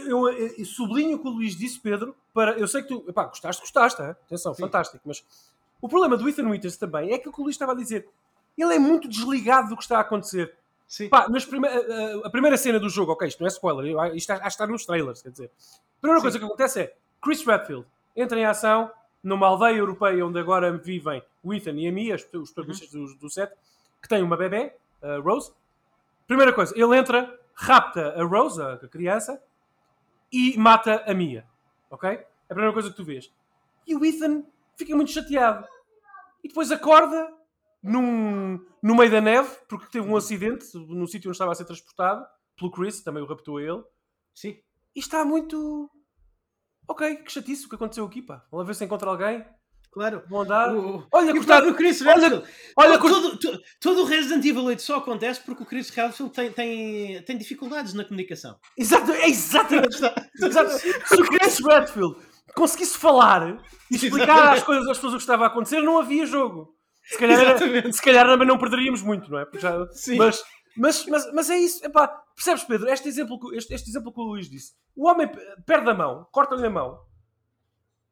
eu, 0.08 0.30
eu- 0.30 0.48
eu 0.58 0.66
sublinho 0.66 1.18
o 1.18 1.20
que 1.20 1.28
o 1.28 1.32
Luís 1.32 1.56
disse, 1.58 1.80
Pedro, 1.80 2.16
para. 2.34 2.52
Eu 2.60 2.68
sei 2.68 2.84
que 2.84 2.90
tu. 2.90 3.04
Epá, 3.08 3.24
gostaste, 3.26 3.62
gostaste, 3.62 4.02
hein? 4.02 4.10
atenção, 4.10 4.54
Sim. 4.54 4.62
fantástico. 4.62 5.02
Mas 5.06 5.24
o 5.82 5.88
problema 5.90 6.18
do 6.18 6.28
Ethan 6.28 6.50
Winters 6.50 6.78
também 6.78 7.12
é 7.14 7.18
que 7.18 7.30
o 7.30 7.32
que 7.32 7.40
o 7.40 7.44
Luís 7.44 7.56
estava 7.56 7.72
a 7.74 7.76
dizer. 7.76 8.08
Ele 8.58 8.74
é 8.74 8.80
muito 8.80 9.08
desligado 9.08 9.70
do 9.70 9.76
que 9.78 9.84
está 9.84 9.98
a 9.98 10.02
acontecer. 10.02 10.54
Sim. 10.88 11.10
Pá, 11.10 11.28
prime- 11.30 11.68
a, 11.68 11.72
a- 12.24 12.28
a 12.28 12.30
primeira 12.30 12.58
cena 12.58 12.80
do 12.80 12.90
jogo, 12.90 13.12
ok, 13.12 13.28
isto 13.28 13.40
não 13.40 13.46
é 13.48 13.50
spoiler, 13.50 13.92
eu- 13.92 14.16
isto 14.16 14.32
acho 14.32 14.42
que 14.42 14.48
está 14.48 14.66
nos 14.68 14.86
trailers, 14.86 15.22
quer 15.22 15.30
dizer. 15.32 15.52
A 15.98 16.02
primeira 16.02 16.20
Sim. 16.20 16.24
coisa 16.24 16.40
que 16.40 16.46
acontece 16.46 16.82
é 16.82 16.96
Chris 17.22 17.46
Redfield 17.46 17.86
entra 18.16 18.40
em 18.40 18.46
ação 18.46 18.90
numa 19.22 19.48
aldeia 19.48 19.76
europeia 19.78 20.26
onde 20.26 20.40
agora 20.40 20.72
vivem 20.78 21.22
o 21.44 21.54
Ethan 21.54 21.74
e 21.74 21.88
a 21.88 21.92
Mia, 21.92 22.16
os 22.16 22.24
protagonistas 22.52 22.90
do, 22.90 23.16
do 23.16 23.30
set, 23.30 23.52
que 24.02 24.08
tem 24.08 24.24
uma 24.24 24.38
bebê, 24.38 24.74
a 25.02 25.18
Rose. 25.18 25.52
Primeira 26.26 26.54
coisa, 26.54 26.74
ele 26.78 26.98
entra, 26.98 27.38
rapta 27.54 28.14
a 28.20 28.24
Rose, 28.24 28.62
a 28.62 28.74
a 28.74 28.88
criança, 28.88 29.42
e 30.32 30.58
mata 30.58 31.04
a 31.06 31.14
Mia. 31.14 31.46
Ok? 31.90 32.10
É 32.10 32.26
a 32.50 32.54
primeira 32.54 32.74
coisa 32.74 32.90
que 32.90 32.96
tu 32.96 33.04
vês. 33.04 33.32
E 33.86 33.96
o 33.96 34.04
Ethan 34.06 34.44
fica 34.78 34.96
muito 34.96 35.12
chateado. 35.12 35.66
E 36.44 36.48
depois 36.48 36.72
acorda 36.72 37.28
num, 37.84 38.60
no 38.84 38.96
meio 38.96 39.12
da 39.12 39.22
neve, 39.22 39.50
porque 39.70 39.88
teve 39.92 40.08
um 40.08 40.16
acidente 40.18 40.66
no 40.76 41.08
sítio 41.08 41.30
onde 41.30 41.36
estava 41.36 41.52
a 41.52 41.56
ser 41.56 41.66
transportado, 41.66 42.26
pelo 42.58 42.72
Chris, 42.72 43.02
também 43.04 43.22
o 43.24 43.28
raptou 43.28 43.58
a 43.58 43.62
ele. 43.64 43.84
Sim. 44.34 44.58
E 44.96 45.00
está 45.00 45.24
muito. 45.26 45.90
ok, 46.88 47.18
que 47.18 47.32
chatice 47.32 47.66
o 47.66 47.70
que 47.70 47.76
aconteceu 47.76 48.06
aqui, 48.06 48.22
pá. 48.22 48.44
Vamos 48.52 48.66
ver 48.68 48.76
se 48.76 48.86
encontra 48.86 49.10
alguém. 49.10 49.46
Claro. 49.92 50.22
Vão 50.30 50.42
andar. 50.42 50.76
O- 50.76 51.08
Olha, 51.12 51.32
E 51.32 51.40
o 51.40 51.76
Chris 51.76 52.02
olha- 52.02 52.14
Redfield. 52.30 52.48
olha, 52.76 53.00
todo, 53.00 53.30
cort- 53.32 53.42
todo, 53.42 53.62
todo 53.82 54.02
o 54.02 54.06
Resident 54.06 54.46
Evil 54.46 54.64
8 54.66 54.82
só 54.82 54.98
acontece 54.98 55.42
porque 55.44 55.64
o 55.64 55.66
Chris 55.66 55.90
Redfield 55.90 56.34
tem, 56.34 56.52
tem, 56.52 57.24
tem 57.24 57.38
dificuldades 57.38 57.94
na 57.94 58.04
comunicação. 58.04 58.60
Exato, 58.78 59.12
é 59.12 59.28
exatamente. 59.28 59.98
Exato. 60.40 60.70
Se 60.78 61.22
o 61.22 61.26
Chris 61.26 61.60
Redfield 61.66 62.16
conseguisse 62.58 62.98
falar 62.98 63.58
e 63.92 63.96
explicar 63.96 64.54
às 64.54 64.64
coisas 64.64 64.88
às 64.88 64.98
pessoas 64.98 65.14
o 65.14 65.18
que 65.18 65.24
estava 65.24 65.44
a 65.46 65.48
acontecer, 65.48 65.82
não 65.82 65.98
havia 66.00 66.26
jogo. 66.26 66.74
Se 67.04 67.18
calhar, 67.18 67.40
era- 67.40 67.92
se 67.94 68.02
calhar 68.02 68.26
também 68.28 68.48
não 68.48 68.58
perderíamos 68.58 69.02
muito, 69.02 69.30
não 69.32 69.40
é? 69.40 69.46
Já- 69.56 69.86
mas, 70.18 70.44
mas, 70.76 71.06
mas, 71.06 71.34
mas 71.34 71.50
é 71.50 71.58
isso. 71.58 71.86
Epá, 71.86 72.08
percebes, 72.36 72.64
Pedro? 72.66 72.90
Este 72.90 73.08
exemplo, 73.08 73.40
que- 73.40 73.56
este, 73.56 73.74
este 73.74 73.90
exemplo 73.90 74.14
que 74.14 74.20
o 74.20 74.24
Luís 74.24 74.50
disse. 74.50 74.74
O 74.96 75.08
homem 75.08 75.30
perde 75.66 75.90
a 75.90 75.94
mão, 75.94 76.28
corta-lhe 76.32 76.66
a 76.66 76.70
mão. 76.70 76.98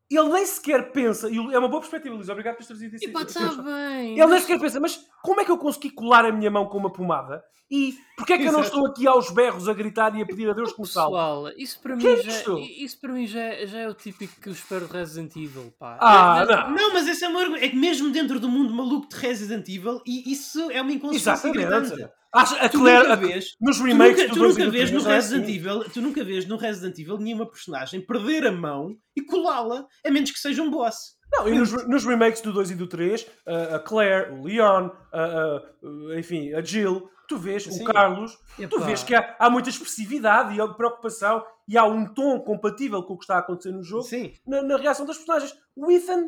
Ele 0.10 0.30
nem 0.30 0.46
sequer 0.46 0.92
pensa, 0.92 1.30
e 1.30 1.36
é 1.38 1.58
uma 1.60 1.68
boa 1.68 1.80
perspectiva, 1.82 2.14
Luís. 2.16 2.30
Obrigado 2.30 2.54
por 2.56 2.64
teres 2.66 2.68
trazido 2.68 2.96
isso. 2.96 3.06
Epá, 3.06 3.24
isso- 3.24 3.40
está 3.44 3.62
bem. 3.64 4.20
Ele 4.20 4.28
nem 4.28 4.40
sequer 4.40 4.60
pensa, 4.60 4.80
mas 4.80 5.00
como 5.24 5.42
é 5.42 5.46
que 5.46 5.50
eu 5.52 5.58
consegui 5.58 5.90
colar 5.90 6.26
a 6.26 6.32
minha 6.32 6.52
mão 6.52 6.68
com 6.68 6.78
uma 6.78 6.92
pomada? 6.94 7.44
E 7.72 7.96
porquê 8.16 8.34
é 8.34 8.38
que 8.38 8.44
eu 8.44 8.52
não 8.52 8.60
Exato. 8.60 8.76
estou 8.76 8.88
aqui 8.88 9.08
aos 9.08 9.32
berros 9.32 9.68
a 9.68 9.74
gritar 9.74 10.16
e 10.16 10.22
a 10.22 10.26
pedir 10.28 10.48
a 10.48 10.54
Deus 10.54 10.72
que 10.72 10.80
me 10.82 10.88
salve? 10.88 11.16
Pessoal, 11.16 11.50
isso 11.58 11.80
para 11.82 11.98
Que 11.98 12.04
mim, 12.08 12.14
é 12.14 12.22
já, 12.22 12.32
isso 12.78 13.02
para 13.02 13.12
mim 13.14 13.26
já, 13.26 13.66
já 13.66 13.80
é 13.80 13.90
o 13.90 13.96
típico 13.96 14.40
que 14.40 14.50
eu 14.50 14.54
espero 14.54 14.86
de 14.86 14.94
Resident 14.94 15.36
Evil, 15.36 15.74
pá. 15.80 15.98
Ah, 16.00 16.42
É- 16.44 16.46
não. 16.56 16.72
Não, 16.76 16.94
mas 16.94 17.08
esse 17.08 17.26
é, 17.26 17.28
um 17.30 17.36
argumento. 17.40 17.66
é 17.66 17.70
que 17.70 17.76
mesmo 17.76 18.12
dentro 18.12 18.40
do 18.40 18.48
mundo 18.48 18.72
maluco 18.72 19.10
de 19.10 19.16
Resident 19.16 19.68
Evil, 19.68 20.00
e 20.06 20.32
isso 20.32 20.70
é 20.70 20.80
uma 20.80 20.92
inconsistência 20.92 21.48
Exatamente. 21.50 21.90
gritante. 21.90 22.12
Acho, 22.36 22.56
a 22.56 22.70
Tu 22.70 22.78
Claire, 22.80 23.04
nunca 23.04 23.16
vês, 23.16 23.56
nos 23.62 23.78
tu 23.78 23.84
remakes 23.84 24.22
nunca, 24.24 24.34
tu 24.34 24.40
nunca 24.48 24.62
e 24.62 24.66
do 24.66 24.72
vês 24.72 24.92
no 24.92 25.02
Resident 25.02 25.44
assim. 25.44 25.56
Evil, 25.56 25.84
tu 25.86 26.02
nunca 26.02 26.24
vês 26.24 26.46
no 26.46 26.58
Resident 26.58 27.00
Evil 27.00 27.18
nenhuma 27.18 27.46
personagem 27.50 28.02
perder 28.06 28.46
a 28.48 28.52
mão 28.52 28.98
e 29.16 29.22
colá-la, 29.22 29.86
a 30.06 30.12
menos 30.12 30.32
que 30.32 30.40
seja 30.40 30.62
um 30.62 30.70
boss. 30.70 31.16
Não, 31.32 31.48
e 31.50 31.58
nos, 31.58 31.72
nos 31.88 32.06
remakes 32.06 32.42
do 32.42 32.54
2 32.54 32.72
e 32.72 32.76
do 32.76 32.88
3, 32.88 33.26
a 33.74 33.80
Claire, 33.80 34.32
o 34.34 34.44
Leon, 34.44 34.90
a- 35.12 35.20
a- 35.20 36.20
enfim, 36.20 36.54
a 36.54 36.62
Jill, 36.62 37.10
tu 37.28 37.38
vês, 37.38 37.66
o 37.68 37.84
Carlos, 37.84 38.38
tu 38.56 38.64
Epá. 38.64 38.86
vês 38.86 39.04
que 39.04 39.16
há, 39.16 39.36
há 39.40 39.50
muita 39.50 39.70
expressividade 39.70 40.54
e 40.60 40.74
preocupação 40.76 41.44
e 41.68 41.78
há 41.78 41.84
um 41.86 42.06
tom 42.14 42.40
compatível 42.42 43.02
com 43.04 43.14
o 43.14 43.18
que 43.18 43.24
está 43.24 43.36
a 43.38 43.40
acontecer 43.40 43.72
no 43.72 43.82
jogo 43.84 44.04
Sim. 44.04 44.34
na, 44.46 44.62
na 44.62 44.78
reação 44.78 45.06
das 45.06 45.18
personagens. 45.18 45.54
O 45.76 45.92
Ethan 45.92 46.28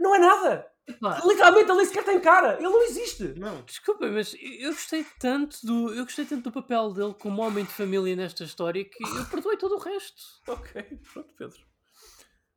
não 0.00 0.14
é 0.14 0.18
nada. 0.18 0.66
Epá, 0.86 1.20
Literalmente, 1.24 1.70
ele 1.70 1.76
nem 1.78 1.86
sequer 1.86 2.04
tem 2.04 2.20
cara. 2.20 2.54
Ele 2.54 2.64
não 2.68 2.82
existe. 2.82 3.24
Não. 3.38 3.62
Desculpa, 3.62 4.06
mas 4.08 4.36
eu 4.60 4.70
gostei 4.72 5.04
tanto 5.18 5.56
do 5.64 5.94
eu 5.94 6.04
gostei 6.04 6.24
tanto 6.26 6.42
do 6.44 6.52
papel 6.52 6.92
dele 6.92 7.14
como 7.18 7.40
homem 7.42 7.64
de 7.64 7.70
família 7.72 8.14
nesta 8.14 8.44
história 8.44 8.84
que 8.84 9.02
eu 9.02 9.24
perdoei 9.30 9.56
todo 9.56 9.76
o 9.76 9.78
resto. 9.78 10.22
Ok, 10.46 10.82
pronto, 11.12 11.34
Pedro. 11.38 11.58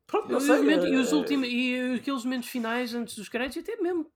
Pronto, 0.06 0.32
não 0.32 0.40
sei. 0.40 0.58
momentos- 0.58 0.88
e, 0.90 0.96
os 0.96 1.12
últimos, 1.14 1.48
e 1.50 1.96
aqueles 2.00 2.24
momentos 2.24 2.50
finais 2.50 2.94
antes 2.94 3.16
dos 3.16 3.28
créditos, 3.30 3.58
e 3.58 3.60
até 3.72 3.82
mesmo 3.82 4.10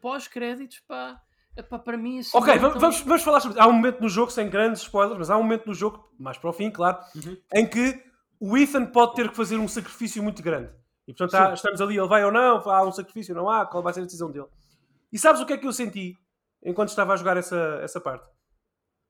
pós-créditos, 0.00 0.80
pá, 0.86 1.20
epá, 1.56 1.78
para 1.78 1.96
mim 1.96 2.18
assim. 2.20 2.36
Ok, 2.36 2.54
não 2.54 2.60
vamos, 2.60 2.72
tão- 2.74 2.80
vamos, 2.80 3.00
vamos 3.02 3.22
falar 3.22 3.40
sobre 3.40 3.56
isso. 3.58 3.64
Há 3.64 3.68
um 3.68 3.72
momento 3.72 4.00
no 4.00 4.08
jogo, 4.08 4.30
sem 4.30 4.48
grandes 4.48 4.82
spoilers, 4.82 5.18
mas 5.18 5.30
há 5.30 5.36
um 5.36 5.42
momento 5.42 5.66
no 5.66 5.74
jogo, 5.74 6.08
mais 6.18 6.36
para 6.38 6.50
o 6.50 6.52
fim, 6.52 6.70
claro, 6.70 6.98
Uhum. 7.14 7.36
em 7.54 7.66
que 7.68 8.02
o 8.40 8.56
Ethan 8.56 8.86
pode 8.86 9.14
ter 9.14 9.28
que 9.30 9.36
fazer 9.36 9.56
um 9.58 9.68
sacrifício 9.68 10.22
muito 10.22 10.42
grande. 10.42 10.70
E 11.08 11.14
portanto 11.14 11.34
há- 11.34 11.54
estamos 11.54 11.80
ali, 11.80 11.96
ele 11.98 12.06
vai 12.06 12.24
ou 12.24 12.30
não, 12.30 12.58
há 12.70 12.86
um 12.86 12.92
sacrifício, 12.92 13.34
não 13.34 13.48
há, 13.50 13.64
qual 13.66 13.82
vai 13.82 13.92
ser 13.94 14.00
a 14.00 14.04
decisão 14.04 14.30
dele. 14.30 14.46
E 15.12 15.18
sabes 15.18 15.40
o 15.40 15.46
que 15.46 15.54
é 15.54 15.56
que 15.56 15.66
eu 15.66 15.72
senti 15.72 16.14
enquanto 16.62 16.90
estava 16.90 17.14
a 17.14 17.16
jogar 17.16 17.36
essa, 17.36 17.80
essa 17.82 17.98
parte? 18.00 18.24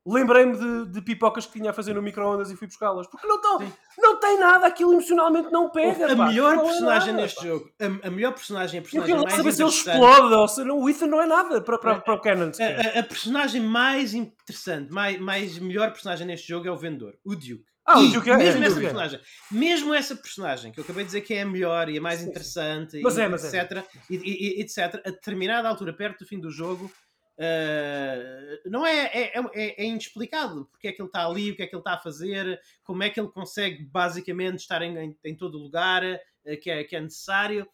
Lembrei-me 0.07 0.57
de, 0.57 0.93
de 0.93 1.03
pipocas 1.03 1.45
que 1.45 1.53
tinha 1.59 1.71
a 1.71 1.75
fazer 1.75 1.93
no 1.93 2.01
micro-ondas 2.01 2.51
e 2.51 2.57
fui 2.57 2.67
buscá-las. 2.67 3.07
Porque 3.09 3.27
não, 3.27 3.39
tão, 3.43 3.73
não 3.99 4.19
tem 4.19 4.39
nada, 4.39 4.67
aquilo 4.67 4.93
emocionalmente 4.93 5.51
não 5.51 5.69
pega. 5.71 6.11
A 6.13 6.17
pá. 6.17 6.27
melhor 6.29 6.55
é 6.55 6.63
personagem 6.63 7.13
nada, 7.13 7.23
neste 7.25 7.37
pá. 7.41 7.47
jogo, 7.47 7.71
a, 7.79 8.07
a 8.07 8.11
melhor 8.11 8.33
personagem, 8.33 8.79
a 8.79 8.81
Eu 8.81 8.85
personagem 8.85 9.07
quero 9.15 9.19
lá 9.19 9.25
mais 9.25 9.37
saber 9.37 9.53
se 9.53 9.63
ele 9.63 9.71
explode 9.71 10.35
ou 10.35 10.49
se 10.49 10.65
não. 10.65 10.79
O 10.81 10.89
Ethan 10.89 11.09
não 11.09 11.21
é 11.21 11.27
nada 11.27 11.61
para, 11.61 11.79
para, 11.79 12.01
para 12.01 12.15
o 12.15 12.21
Canon. 12.23 12.53
a, 12.59 12.97
a- 12.97 13.01
a 13.01 13.03
personagem 13.03 13.61
mais 13.61 14.15
interessante, 14.15 14.91
mais, 14.91 15.21
mais 15.21 15.59
melhor 15.59 15.91
personagem 15.91 16.27
neste 16.27 16.49
jogo 16.49 16.67
é 16.67 16.71
o 16.71 16.77
vendedor, 16.77 17.15
o 17.23 17.35
Duke. 17.35 17.65
Ah, 17.91 17.99
o 18.01 18.05
E 18.05 18.13
Duke 18.13 18.29
é- 18.29 18.37
mesmo 18.37 18.63
é, 18.63 18.67
essa 18.67 18.77
é. 18.79 18.81
personagem, 18.83 19.21
mesmo 19.51 19.95
essa 19.95 20.15
personagem 20.15 20.71
que 20.73 20.79
eu 20.79 20.85
acabei 20.85 21.05
de 21.05 21.09
dizer 21.09 21.23
que 21.23 21.33
é 21.33 21.41
a 21.41 21.47
melhor 21.47 21.89
e 21.89 21.97
a 21.97 22.01
mais 22.03 22.23
interessante, 22.23 23.01
Mas 23.01 23.17
e, 23.17 23.23
é, 23.23 23.29
mas 23.29 23.55
é. 23.55 23.63
etc, 23.63 23.83
e, 24.11 24.17
e- 24.17 24.61
etc, 24.61 24.79
a 25.07 25.11
determinada 25.11 25.67
altura, 25.67 25.95
perto 25.95 26.19
do 26.19 26.27
fim 26.27 26.39
do 26.39 26.51
jogo, 26.51 26.93
eh, 27.39 28.61
não 28.67 28.85
é, 28.87 29.07
é, 29.07 29.33
é, 29.55 29.83
é 29.83 29.87
inexplicado 29.87 30.67
porque 30.71 30.89
é 30.89 30.93
que 30.93 31.01
ele 31.01 31.09
está 31.09 31.25
ali, 31.27 31.51
o 31.51 31.57
que 31.57 31.63
é 31.63 31.67
que 31.67 31.75
ele 31.75 31.81
está 31.81 31.95
a 31.95 31.99
fazer, 31.99 32.61
como 32.85 33.03
é 33.03 33.09
que 33.09 33.19
ele 33.19 33.29
consegue 33.31 33.85
basicamente 33.85 34.59
estar 34.59 34.83
em, 34.83 34.97
em, 34.99 35.17
em 35.25 35.35
todo 35.37 35.57
lugar 35.57 36.05
eh, 36.05 36.21
que, 36.61 36.71
é, 36.71 36.85
que 36.85 36.95
é 36.95 37.01
necessário. 37.01 37.67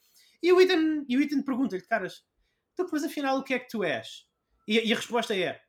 E 0.42 0.52
o 0.52 0.60
Ethan, 0.60 1.04
e 1.08 1.16
o 1.16 1.20
Ethan 1.22 1.42
pergunta-lhe, 1.42 1.82
caras, 1.82 2.22
então, 2.72 2.86
mas 2.92 3.02
afinal 3.02 3.38
o 3.38 3.42
que 3.42 3.54
é 3.54 3.58
que 3.58 3.68
tu 3.68 3.82
és? 3.82 4.26
E, 4.68 4.78
e 4.78 4.92
a 4.92 4.96
resposta 4.96 5.34
é: 5.34 5.60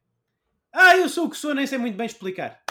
Ah, 0.72 0.96
eu 0.98 1.08
sou 1.10 1.26
o 1.26 1.30
que 1.30 1.38
sou, 1.38 1.56
nem 1.56 1.66
sei 1.66 1.78
muito 1.78 1.96
bem 1.98 2.06
explicar. 2.06 2.62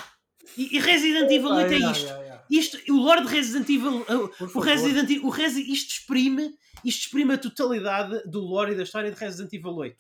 E, 0.56 0.76
e 0.76 0.80
Resident 0.80 1.30
Evil 1.30 1.50
8 1.50 1.72
é 1.72 1.76
isto. 1.78 2.06
Isto, 2.50 2.92
o 2.92 2.96
lore 2.96 3.22
de 3.22 3.28
Resident 3.28 3.68
Evil, 3.68 4.00
uh, 4.02 4.30
o. 4.54 4.60
Resident 4.60 5.10
o 5.24 5.28
Resi, 5.30 5.62
isto 5.72 5.92
exprime, 5.92 6.54
isto 6.84 7.06
exprime 7.06 7.34
a 7.34 7.38
totalidade 7.38 8.22
do 8.28 8.40
lore 8.40 8.72
e 8.72 8.76
da 8.76 8.82
história 8.82 9.10
de 9.10 9.18
Resident 9.18 9.52
Evil 9.52 9.74
8. 9.74 9.96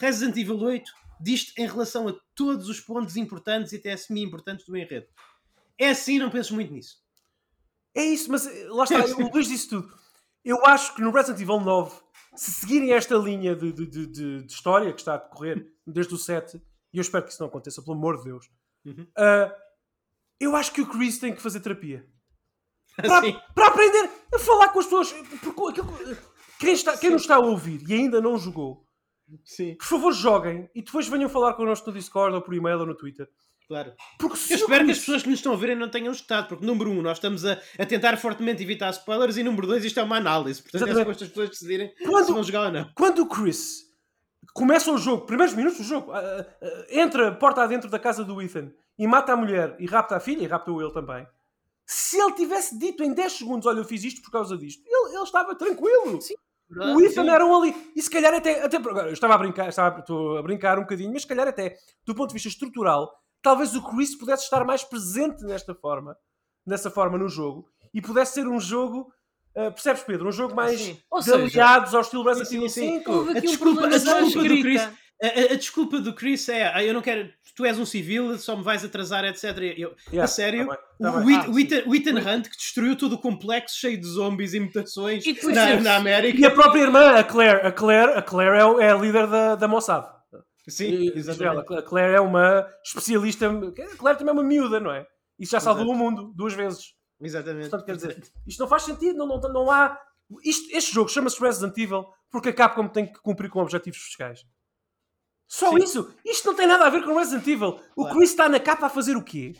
Resident 0.00 0.36
Evil 0.36 0.58
8 0.58 0.90
diz 1.20 1.52
em 1.58 1.66
relação 1.66 2.08
a 2.08 2.14
todos 2.34 2.68
os 2.68 2.80
pontos 2.80 3.16
importantes 3.16 3.72
e 3.72 3.76
até 3.76 3.96
semi-importantes 3.96 4.64
do 4.66 4.76
enredo. 4.76 5.06
É 5.78 5.90
assim, 5.90 6.18
não 6.18 6.30
penses 6.30 6.50
muito 6.52 6.72
nisso. 6.72 6.96
É 7.94 8.04
isso, 8.04 8.30
mas 8.30 8.46
eh, 8.46 8.66
lá 8.68 8.84
está, 8.84 9.04
o 9.04 9.30
Luís 9.32 9.48
disse 9.48 9.68
tudo. 9.68 9.92
Eu 10.44 10.64
acho 10.66 10.94
que 10.94 11.02
no 11.02 11.10
Resident 11.10 11.40
Evil 11.40 11.60
9, 11.60 11.94
se 12.34 12.50
seguirem 12.52 12.92
esta 12.92 13.16
linha 13.16 13.54
de, 13.54 13.72
de, 13.72 13.86
de, 13.86 14.06
de- 14.06 14.46
história 14.46 14.92
que 14.92 15.00
está 15.00 15.14
a 15.14 15.18
decorrer 15.18 15.66
desde 15.86 16.14
o 16.14 16.18
7, 16.18 16.60
e 16.92 16.98
eu 16.98 17.02
espero 17.02 17.24
que 17.24 17.30
isso 17.32 17.40
não 17.42 17.48
aconteça, 17.48 17.82
pelo 17.82 17.96
amor 17.96 18.18
de 18.18 18.24
Deus, 18.24 18.48
Uhum. 18.84 19.06
ah, 19.16 19.54
eu 20.42 20.56
acho 20.56 20.72
que 20.72 20.80
o 20.82 20.86
Chris 20.86 21.18
tem 21.18 21.34
que 21.34 21.42
fazer 21.42 21.60
terapia. 21.60 22.04
Para, 22.96 23.18
Assim. 23.20 23.36
para 23.54 23.66
aprender 23.68 24.10
a 24.34 24.38
falar 24.38 24.68
com 24.68 24.78
as 24.80 24.84
pessoas. 24.84 25.12
Porque 25.40 25.80
aquilo- 25.80 26.16
quem, 26.58 26.72
está, 26.74 26.96
quem 26.96 27.10
nos 27.10 27.22
está 27.22 27.36
a 27.36 27.40
ouvir 27.40 27.82
e 27.88 27.94
ainda 27.94 28.20
não 28.20 28.36
jogou, 28.38 28.86
Sim, 29.44 29.74
por 29.76 29.86
favor 29.86 30.12
joguem 30.12 30.68
e 30.74 30.82
depois 30.82 31.08
venham 31.08 31.28
falar 31.28 31.54
connosco 31.54 31.88
no 31.90 31.96
Discord 31.96 32.34
ou 32.36 32.42
por 32.42 32.52
e-mail 32.54 32.80
ou 32.80 32.86
no 32.86 32.94
Twitter. 32.94 33.26
claro. 33.66 33.94
Porque 34.18 34.36
Eu 34.52 34.56
espero 34.58 34.84
que 34.84 34.90
as 34.90 34.98
pessoas 34.98 35.22
que 35.22 35.30
nos 35.30 35.38
estão 35.38 35.54
a 35.54 35.56
verem 35.56 35.74
não 35.74 35.88
tenham 35.88 36.12
escutado, 36.12 36.48
porque 36.48 36.66
número 36.66 36.90
um, 36.90 37.00
nós 37.00 37.16
estamos 37.16 37.46
a, 37.46 37.58
a 37.78 37.86
tentar 37.86 38.18
fortemente 38.18 38.62
evitar 38.62 38.90
spoilers 38.90 39.38
e 39.38 39.42
número 39.42 39.66
dois, 39.66 39.82
isto 39.86 39.98
é 39.98 40.02
uma 40.02 40.18
análise. 40.18 40.62
Portanto, 40.62 40.86
é 40.98 41.10
as 41.10 41.16
pessoas 41.16 41.48
decidirem 41.48 41.94
Quando- 42.04 42.26
se 42.26 42.32
vão 42.32 42.42
jogar 42.44 42.66
ou 42.66 42.72
não. 42.72 42.90
quando 42.94 43.20
o 43.20 43.26
Chris 43.26 43.84
começa 44.52 44.92
o 44.92 44.98
jogo, 44.98 45.24
primeiros 45.24 45.54
minutos 45.54 45.78
do 45.78 45.84
jogo, 45.84 46.12
ah, 46.12 46.20
ah, 46.20 46.84
entra 46.90 47.32
porta 47.32 47.62
adentro 47.62 47.88
da 47.88 47.98
casa 47.98 48.22
do 48.22 48.42
Ethan 48.42 48.70
e 48.98 49.06
mata 49.06 49.32
a 49.32 49.36
mulher 49.36 49.76
e 49.78 49.86
rapta 49.86 50.16
a 50.16 50.20
filha 50.20 50.42
e 50.42 50.46
rapta-o 50.46 50.80
ele 50.80 50.92
também. 50.92 51.26
Se 51.86 52.18
ele 52.20 52.32
tivesse 52.32 52.78
dito 52.78 53.02
em 53.02 53.12
10 53.12 53.32
segundos, 53.32 53.66
olha, 53.66 53.78
eu 53.78 53.84
fiz 53.84 54.04
isto 54.04 54.22
por 54.22 54.30
causa 54.30 54.56
disto, 54.56 54.82
ele, 54.86 55.14
ele 55.14 55.22
estava 55.24 55.54
tranquilo. 55.54 56.20
Sim, 56.20 56.34
O 56.70 57.00
Ethan 57.00 57.30
era 57.30 57.44
um 57.44 57.54
ali. 57.60 57.74
E 57.94 58.00
se 58.00 58.08
calhar 58.08 58.32
até. 58.32 58.62
até 58.64 58.76
agora, 58.76 59.08
eu 59.08 59.12
estava 59.12 59.34
a 59.34 59.38
brincar, 59.38 59.68
estava, 59.68 60.00
estou 60.00 60.38
a 60.38 60.42
brincar 60.42 60.78
um 60.78 60.82
bocadinho, 60.82 61.12
mas 61.12 61.22
se 61.22 61.28
calhar 61.28 61.46
até, 61.48 61.76
do 62.06 62.14
ponto 62.14 62.28
de 62.28 62.34
vista 62.34 62.48
estrutural, 62.48 63.12
talvez 63.42 63.74
o 63.74 63.82
Chris 63.82 64.14
pudesse 64.14 64.44
estar 64.44 64.64
mais 64.64 64.84
presente 64.84 65.42
nesta 65.44 65.74
forma, 65.74 66.16
nessa 66.64 66.90
forma 66.90 67.18
no 67.18 67.28
jogo, 67.28 67.68
e 67.92 68.00
pudesse 68.00 68.34
ser 68.34 68.46
um 68.46 68.60
jogo. 68.60 69.12
ah, 69.56 69.70
percebes, 69.70 70.02
Pedro? 70.04 70.28
Um 70.28 70.32
jogo 70.32 70.54
mais 70.54 70.78
de 70.78 70.96
seja, 71.20 71.34
aliados 71.36 71.94
ao 71.94 72.00
estilo 72.00 72.22
Resident 72.22 72.52
Evil 72.52 72.68
sim. 72.70 72.98
5. 73.00 73.12
houve 73.12 73.30
A 73.30 73.32
um 73.32 73.40
desculpa- 73.40 73.84
a 73.84 73.88
desculpa 73.88 74.48
do. 74.48 74.60
Chris- 74.62 74.88
A, 75.52 75.54
desculpa 75.54 76.00
do 76.00 76.12
Chris 76.14 76.48
é: 76.48 76.66
ah, 76.74 76.82
eu 76.82 76.92
não 76.92 77.00
quero, 77.00 77.30
tu 77.54 77.64
és 77.64 77.78
um 77.78 77.86
civil, 77.86 78.36
só 78.38 78.56
me 78.56 78.62
vais 78.64 78.84
atrasar, 78.84 79.24
etc. 79.24 79.44
Eu, 79.76 79.94
Yeah, 80.08 80.24
a 80.24 80.26
sério, 80.26 80.66
tá 80.66 80.72
bem, 80.72 80.80
tá 81.00 81.44
o, 81.46 81.50
Ah, 81.50 81.54
o 81.54 81.58
Ethan, 81.60 81.82
o 81.86 81.94
Ethan 81.94 82.18
Hunt 82.18 82.48
que 82.48 82.56
destruiu 82.56 82.96
todo 82.96 83.12
o 83.14 83.18
complexo 83.18 83.78
cheio 83.78 84.00
de 84.00 84.06
zombies 84.06 84.52
e 84.54 84.60
mutações 84.60 85.24
E 85.24 85.32
na, 85.52 85.70
é- 85.70 85.80
na 85.80 85.96
América. 85.96 86.38
E 86.40 86.44
a 86.44 86.50
própria 86.50 86.80
irmã, 86.82 87.12
a 87.18 87.22
Claire, 87.24 87.66
a 87.66 87.70
Claire, 87.72 88.12
a 88.14 88.22
Claire 88.22 88.56
é, 88.58 88.64
o- 88.64 88.80
é 88.80 88.90
a 88.90 88.96
líder 88.96 89.26
da, 89.28 89.54
da 89.54 89.68
Mossad. 89.68 90.04
Sim, 90.68 90.90
E- 90.90 91.12
exatamente. 91.18 91.72
A 91.74 91.82
Claire 91.82 92.14
é 92.14 92.20
uma 92.20 92.68
especialista. 92.84 93.48
A 93.48 93.96
Claire 93.96 94.18
também 94.18 94.30
é 94.30 94.32
uma 94.32 94.42
miúda, 94.44 94.78
não 94.80 94.92
é? 94.92 95.06
Isso 95.38 95.52
já 95.52 95.60
salvou 95.60 95.92
o 95.92 95.96
mundo 95.96 96.32
duas 96.36 96.54
vezes. 96.54 96.94
Exatamente. 97.20 97.68
Portanto, 97.70 97.86
quer 97.86 97.96
dizer, 97.96 98.22
isto 98.46 98.58
não 98.60 98.68
faz 98.68 98.82
sentido, 98.82 99.16
não, 99.18 99.26
não, 99.26 99.40
não 99.52 99.70
há. 99.70 99.96
Isto, 100.44 100.76
este 100.76 100.92
jogo 100.94 101.08
chama-se 101.10 101.40
Resident 101.40 101.76
Evil 101.78 102.06
porque 102.30 102.48
a 102.48 102.52
Capcom 102.52 102.88
tem 102.88 103.06
que 103.06 103.20
cumprir 103.20 103.50
com 103.50 103.60
objetivos 103.60 103.98
fiscais. 104.00 104.40
Só 105.54 105.68
Sim. 105.70 105.82
isso. 105.84 106.14
Isto 106.24 106.46
não 106.48 106.54
tem 106.56 106.66
nada 106.66 106.86
a 106.86 106.88
ver 106.88 107.04
com 107.04 107.14
Resident 107.14 107.46
Evil. 107.46 107.78
O 107.94 108.02
Claro. 108.04 108.16
Chris 108.16 108.30
está 108.30 108.48
na 108.48 108.58
capa 108.58 108.86
a 108.86 108.88
fazer 108.88 109.16
o 109.18 109.22
quê? 109.22 109.54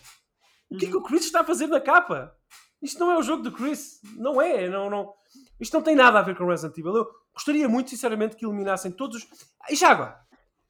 O 0.70 0.78
que 0.78 0.86
é 0.86 0.88
que 0.88 0.94
Uhum. 0.96 1.02
o 1.02 1.04
Chris 1.04 1.24
está 1.26 1.40
a 1.40 1.44
fazer 1.44 1.66
na 1.66 1.80
capa? 1.82 2.34
Isto 2.80 2.98
não 3.00 3.12
é 3.12 3.18
o 3.18 3.22
jogo 3.22 3.42
do 3.42 3.52
Chris. 3.52 4.00
Não 4.16 4.40
é. 4.40 4.70
Não, 4.70 4.88
não. 4.88 5.12
Isto 5.60 5.74
não 5.74 5.82
tem 5.82 5.94
nada 5.94 6.18
a 6.18 6.22
ver 6.22 6.34
com 6.34 6.46
Resident 6.46 6.78
Evil. 6.78 6.96
Eu 6.96 7.06
gostaria 7.34 7.68
muito, 7.68 7.90
sinceramente, 7.90 8.36
que 8.36 8.46
eliminassem 8.46 8.90
todos 8.90 9.18
os. 9.22 9.28
E 9.68 9.76
já 9.76 9.90
agora, 9.90 10.18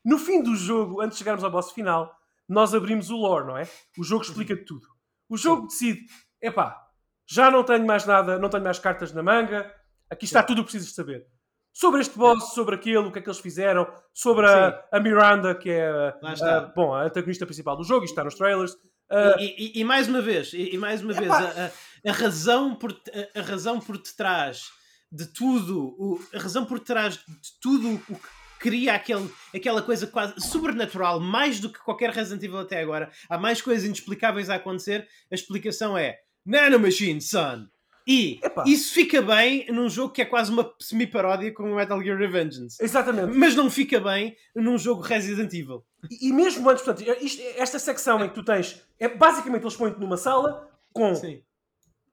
no 0.04 0.18
fim 0.18 0.42
do 0.42 0.56
jogo, 0.56 1.00
antes 1.00 1.16
de 1.16 1.18
chegarmos 1.20 1.44
ao 1.44 1.52
boss 1.52 1.70
final, 1.70 2.12
nós 2.48 2.74
abrimos 2.74 3.08
o 3.08 3.16
lore, 3.16 3.46
não 3.46 3.56
é? 3.56 3.68
O 3.96 4.02
jogo 4.02 4.24
explica 4.24 4.56
tudo. 4.56 4.88
O 5.28 5.36
jogo 5.36 5.68
decide: 5.68 6.00
epá, 6.40 6.84
Já 7.28 7.48
não 7.48 7.62
tenho 7.62 7.86
mais 7.86 8.04
nada, 8.04 8.40
não 8.40 8.50
tenho 8.50 8.64
mais 8.64 8.80
cartas 8.80 9.12
na 9.12 9.22
manga. 9.22 9.72
Aqui 10.10 10.24
está 10.24 10.42
tudo 10.42 10.62
o 10.62 10.64
que 10.64 10.72
precisas 10.72 10.92
saber. 10.92 11.24
Sobre 11.72 12.00
este 12.02 12.16
boss, 12.18 12.52
sobre 12.54 12.74
aquilo, 12.74 13.08
o 13.08 13.12
que 13.12 13.18
é 13.18 13.22
que 13.22 13.28
eles 13.28 13.40
fizeram, 13.40 13.86
sobre 14.12 14.46
a, 14.46 14.84
a 14.92 15.00
Miranda, 15.00 15.54
que 15.54 15.70
é 15.70 15.88
a, 15.88 16.60
bom, 16.74 16.94
a 16.94 17.04
antagonista 17.04 17.46
principal 17.46 17.76
do 17.76 17.84
jogo, 17.84 18.04
isto 18.04 18.12
está 18.12 18.22
nos 18.24 18.34
trailers. 18.34 18.76
Ah, 19.10 19.36
E, 19.38 19.78
e- 19.78 19.80
e 19.80 19.84
mais 19.84 20.06
uma 20.08 20.20
vez, 20.20 20.52
e, 20.52 20.74
e 20.74 20.78
mais 20.78 21.02
uma 21.02 21.12
vez, 21.12 21.30
a, 21.30 21.70
a- 22.06 22.12
razão 22.12 22.74
por, 22.74 22.92
a, 23.34 23.38
a 23.40 23.42
razão 23.42 23.80
por 23.80 23.96
detrás 23.96 24.70
de 25.10 25.26
tudo, 25.26 25.94
o- 25.98 26.20
a 26.34 26.38
razão 26.38 26.64
por 26.64 26.78
trás 26.78 27.14
de 27.14 27.60
tudo 27.60 27.94
o 27.94 27.98
que 27.98 28.16
cria 28.60 28.94
aquele, 28.94 29.28
aquela 29.54 29.82
coisa 29.82 30.06
quase 30.06 30.34
sobrenatural, 30.40 31.18
mais 31.20 31.58
do 31.58 31.70
que 31.72 31.78
qualquer 31.80 32.10
Resident 32.10 32.42
Evil 32.42 32.60
até 32.60 32.80
agora, 32.80 33.10
há 33.28 33.36
mais 33.38 33.60
coisas 33.62 33.84
inexplicáveis 33.84 34.48
a 34.50 34.54
acontecer, 34.56 35.08
a 35.30 35.34
explicação 35.34 35.96
é 35.98 36.18
Nanomachine, 36.46 37.20
son! 37.20 37.66
E 38.06 38.40
Epá. 38.42 38.64
isso 38.66 38.92
fica 38.92 39.22
bem 39.22 39.66
num 39.70 39.88
jogo 39.88 40.12
que 40.12 40.22
é 40.22 40.24
quase 40.24 40.50
uma 40.52 40.72
semi-paródia 40.80 41.52
com 41.52 41.62
o 41.72 41.76
Metal 41.76 42.02
Gear 42.02 42.18
Revengeance. 42.18 42.76
exatamente. 42.82 43.36
Mas 43.36 43.54
não 43.54 43.70
fica 43.70 44.00
bem 44.00 44.36
num 44.54 44.76
jogo 44.76 45.00
Resident 45.02 45.52
Evil. 45.52 45.84
E, 46.10 46.28
e 46.28 46.32
mesmo 46.32 46.68
antes, 46.68 46.82
portanto, 46.82 47.06
isto- 47.22 47.42
esta 47.56 47.78
secção 47.78 48.24
em 48.24 48.28
que 48.28 48.34
tu 48.34 48.44
tens, 48.44 48.82
é 48.98 49.08
basicamente 49.08 49.62
eles 49.62 49.76
põem-te 49.76 50.00
numa 50.00 50.16
sala 50.16 50.68
com 50.92 51.14
Sim. 51.14 51.42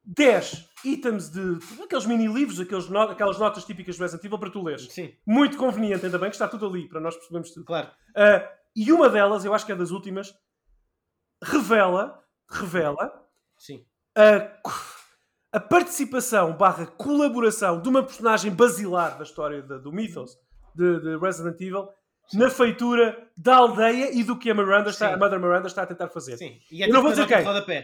10 0.05 0.65
itens 0.85 1.29
de 1.29 1.57
aqueles 1.83 2.05
mini 2.05 2.27
livros, 2.27 2.59
aqueles 2.59 2.87
no- 2.87 2.99
aquelas 3.01 3.37
notas 3.39 3.65
típicas 3.65 3.97
do 3.97 4.01
Resident 4.01 4.23
Evil 4.25 4.39
para 4.39 4.49
tu 4.51 4.63
leres. 4.63 4.87
Sim, 4.91 5.13
Muito 5.25 5.57
conveniente, 5.57 6.05
ainda 6.05 6.17
bem 6.19 6.29
que 6.29 6.35
está 6.35 6.47
tudo 6.47 6.67
ali 6.67 6.87
para 6.87 6.99
nós 7.01 7.15
percebermos 7.15 7.51
tudo. 7.51 7.65
claro. 7.65 7.89
Ah, 8.15 8.47
e 8.75 8.91
uma 8.91 9.09
delas, 9.09 9.43
eu 9.45 9.53
acho 9.53 9.65
que 9.65 9.71
é 9.71 9.75
das 9.75 9.91
últimas, 9.91 10.33
revela, 11.43 12.23
revela 12.49 13.11
Sim. 13.57 13.83
a, 14.15 14.59
a 15.51 15.59
participação 15.59 16.53
barra 16.55 16.85
colaboração 16.85 17.81
de 17.81 17.89
uma 17.89 18.03
personagem 18.03 18.51
basilar 18.53 19.17
da 19.17 19.23
história 19.23 19.61
de- 19.61 19.79
do 19.79 19.91
mythos 19.91 20.37
de, 20.75 20.99
de 20.99 21.17
Resident 21.17 21.59
Evil 21.59 21.89
na 22.33 22.49
feitura 22.49 23.27
da 23.35 23.55
aldeia 23.55 24.11
e 24.13 24.23
do 24.23 24.37
que 24.37 24.51
a 24.51 24.53
Miranda 24.53 24.91
está, 24.91 25.07
Sim. 25.07 25.13
a 25.15 25.17
Mother 25.17 25.39
Miranda 25.39 25.67
está 25.67 25.81
a 25.81 25.87
tentar 25.87 26.09
fazer. 26.09 26.37
Sim. 26.37 26.59
E 26.71 26.83
é 26.83 26.85
Eu 26.87 26.93
não 26.93 27.01
tipo 27.01 27.01
vou 27.01 27.11
dizer 27.11 27.27
quem. 27.27 27.37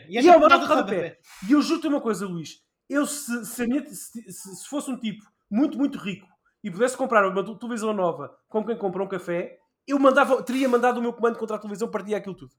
E 0.09 0.17
é 0.17 0.21
tipo 0.21 0.37
uma 0.37 0.47
nota 0.47 0.59
de 0.59 0.65
rodapé. 0.67 1.17
E 1.49 1.51
eu 1.53 1.61
juro-te 1.63 1.87
uma 1.87 1.99
coisa, 1.99 2.27
Luís. 2.27 2.59
Eu, 2.87 3.07
se, 3.07 3.43
se, 3.45 3.65
minha- 3.65 3.83
se- 3.89 4.31
se- 4.31 4.55
se 4.55 4.67
fosse 4.69 4.91
um 4.91 4.97
tipo 4.99 5.23
muito, 5.49 5.75
muito 5.77 5.97
rico 5.97 6.27
e 6.63 6.69
pudesse 6.69 6.95
comprar 6.95 7.27
uma 7.27 7.43
televisão 7.57 7.91
nova 7.93 8.37
como 8.47 8.67
quem 8.67 8.77
compra 8.77 9.01
um 9.03 9.07
café, 9.07 9.57
eu 9.87 9.97
mandava, 9.97 10.43
teria 10.43 10.69
mandado 10.69 10.99
o 10.99 11.01
meu 11.01 11.11
comando 11.13 11.39
contra 11.39 11.55
a 11.55 11.59
televisão, 11.59 11.89
partia 11.89 12.17
aquilo 12.17 12.35
tudo. 12.35 12.51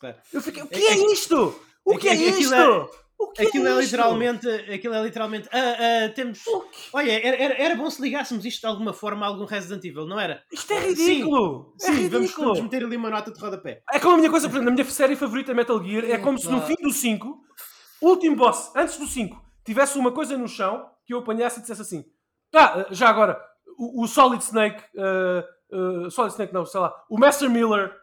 Claro. 0.00 0.16
Eu 0.32 0.40
fiquei, 0.40 0.62
o 0.62 0.66
que 0.66 0.74
É- 0.76 0.92
é, 0.92 0.92
é- 0.94 1.12
isto? 1.12 1.60
O 1.86 1.94
é 1.94 1.98
que 1.98 2.08
é, 2.08 2.12
aquilo 2.12 2.40
isto? 2.40 2.54
é- 2.54 2.86
o 3.18 3.28
que 3.32 3.46
Aquilo 3.46 3.66
é, 3.66 3.70
isto? 3.70 3.80
literalmente. 3.82 4.46
Aquilo 4.48 4.94
é 4.94 5.02
literalmente. 5.02 5.48
ah, 5.50 6.04
ah, 6.04 6.08
temos. 6.10 6.46
O 6.46 6.64
Olha, 6.92 7.12
era, 7.12 7.36
era, 7.42 7.54
era 7.62 7.74
bom 7.74 7.88
se 7.88 8.02
ligássemos 8.02 8.44
isto 8.44 8.60
de 8.60 8.66
alguma 8.66 8.92
forma 8.92 9.24
a 9.24 9.28
algum 9.30 9.46
Resident 9.46 9.82
Evil, 9.84 10.06
não 10.06 10.20
era? 10.20 10.42
Isto 10.52 10.72
é 10.74 10.80
Sim. 10.82 10.88
ridículo! 10.88 11.74
é 11.80 11.86
Sim, 11.86 11.92
vamos, 12.10 12.12
ridículo! 12.28 12.46
vamos 12.48 12.60
meter 12.60 12.84
ali 12.84 12.96
uma 12.96 13.08
nota 13.08 13.30
de 13.32 13.40
rodapé. 13.40 13.82
É 13.90 13.98
como 13.98 14.14
a 14.14 14.18
minha 14.18 14.30
coisa, 14.30 14.48
por 14.48 14.56
exemplo, 14.56 14.70
na 14.70 14.74
minha 14.74 14.84
série 14.90 15.16
favorita 15.16 15.54
Metal 15.54 15.82
Gear, 15.82 16.04
é 16.10 16.18
como 16.18 16.38
se 16.38 16.46
no 16.50 16.60
fim 16.60 16.74
do 16.74 16.90
5, 16.90 17.40
último 18.02 18.36
boss, 18.36 18.70
antes 18.76 18.98
do 18.98 19.06
5, 19.06 19.42
tivesse 19.64 19.98
uma 19.98 20.12
coisa 20.12 20.36
no 20.36 20.46
chão 20.48 20.90
que 21.06 21.14
eu 21.14 21.20
apanhasse 21.20 21.58
e 21.58 21.62
dissesse 21.62 21.80
assim: 21.82 22.04
Ah, 22.54 22.86
já 22.90 23.08
agora, 23.08 23.40
o, 23.78 24.02
o 24.04 24.06
Solid 24.08 24.42
Snake, 24.44 24.82
uh, 24.94 26.04
uh, 26.06 26.10
Solid 26.10 26.32
Snake 26.32 26.52
não, 26.52 26.66
sei 26.66 26.80
lá, 26.80 26.92
o 27.08 27.18
Master 27.18 27.48
Miller 27.48 27.94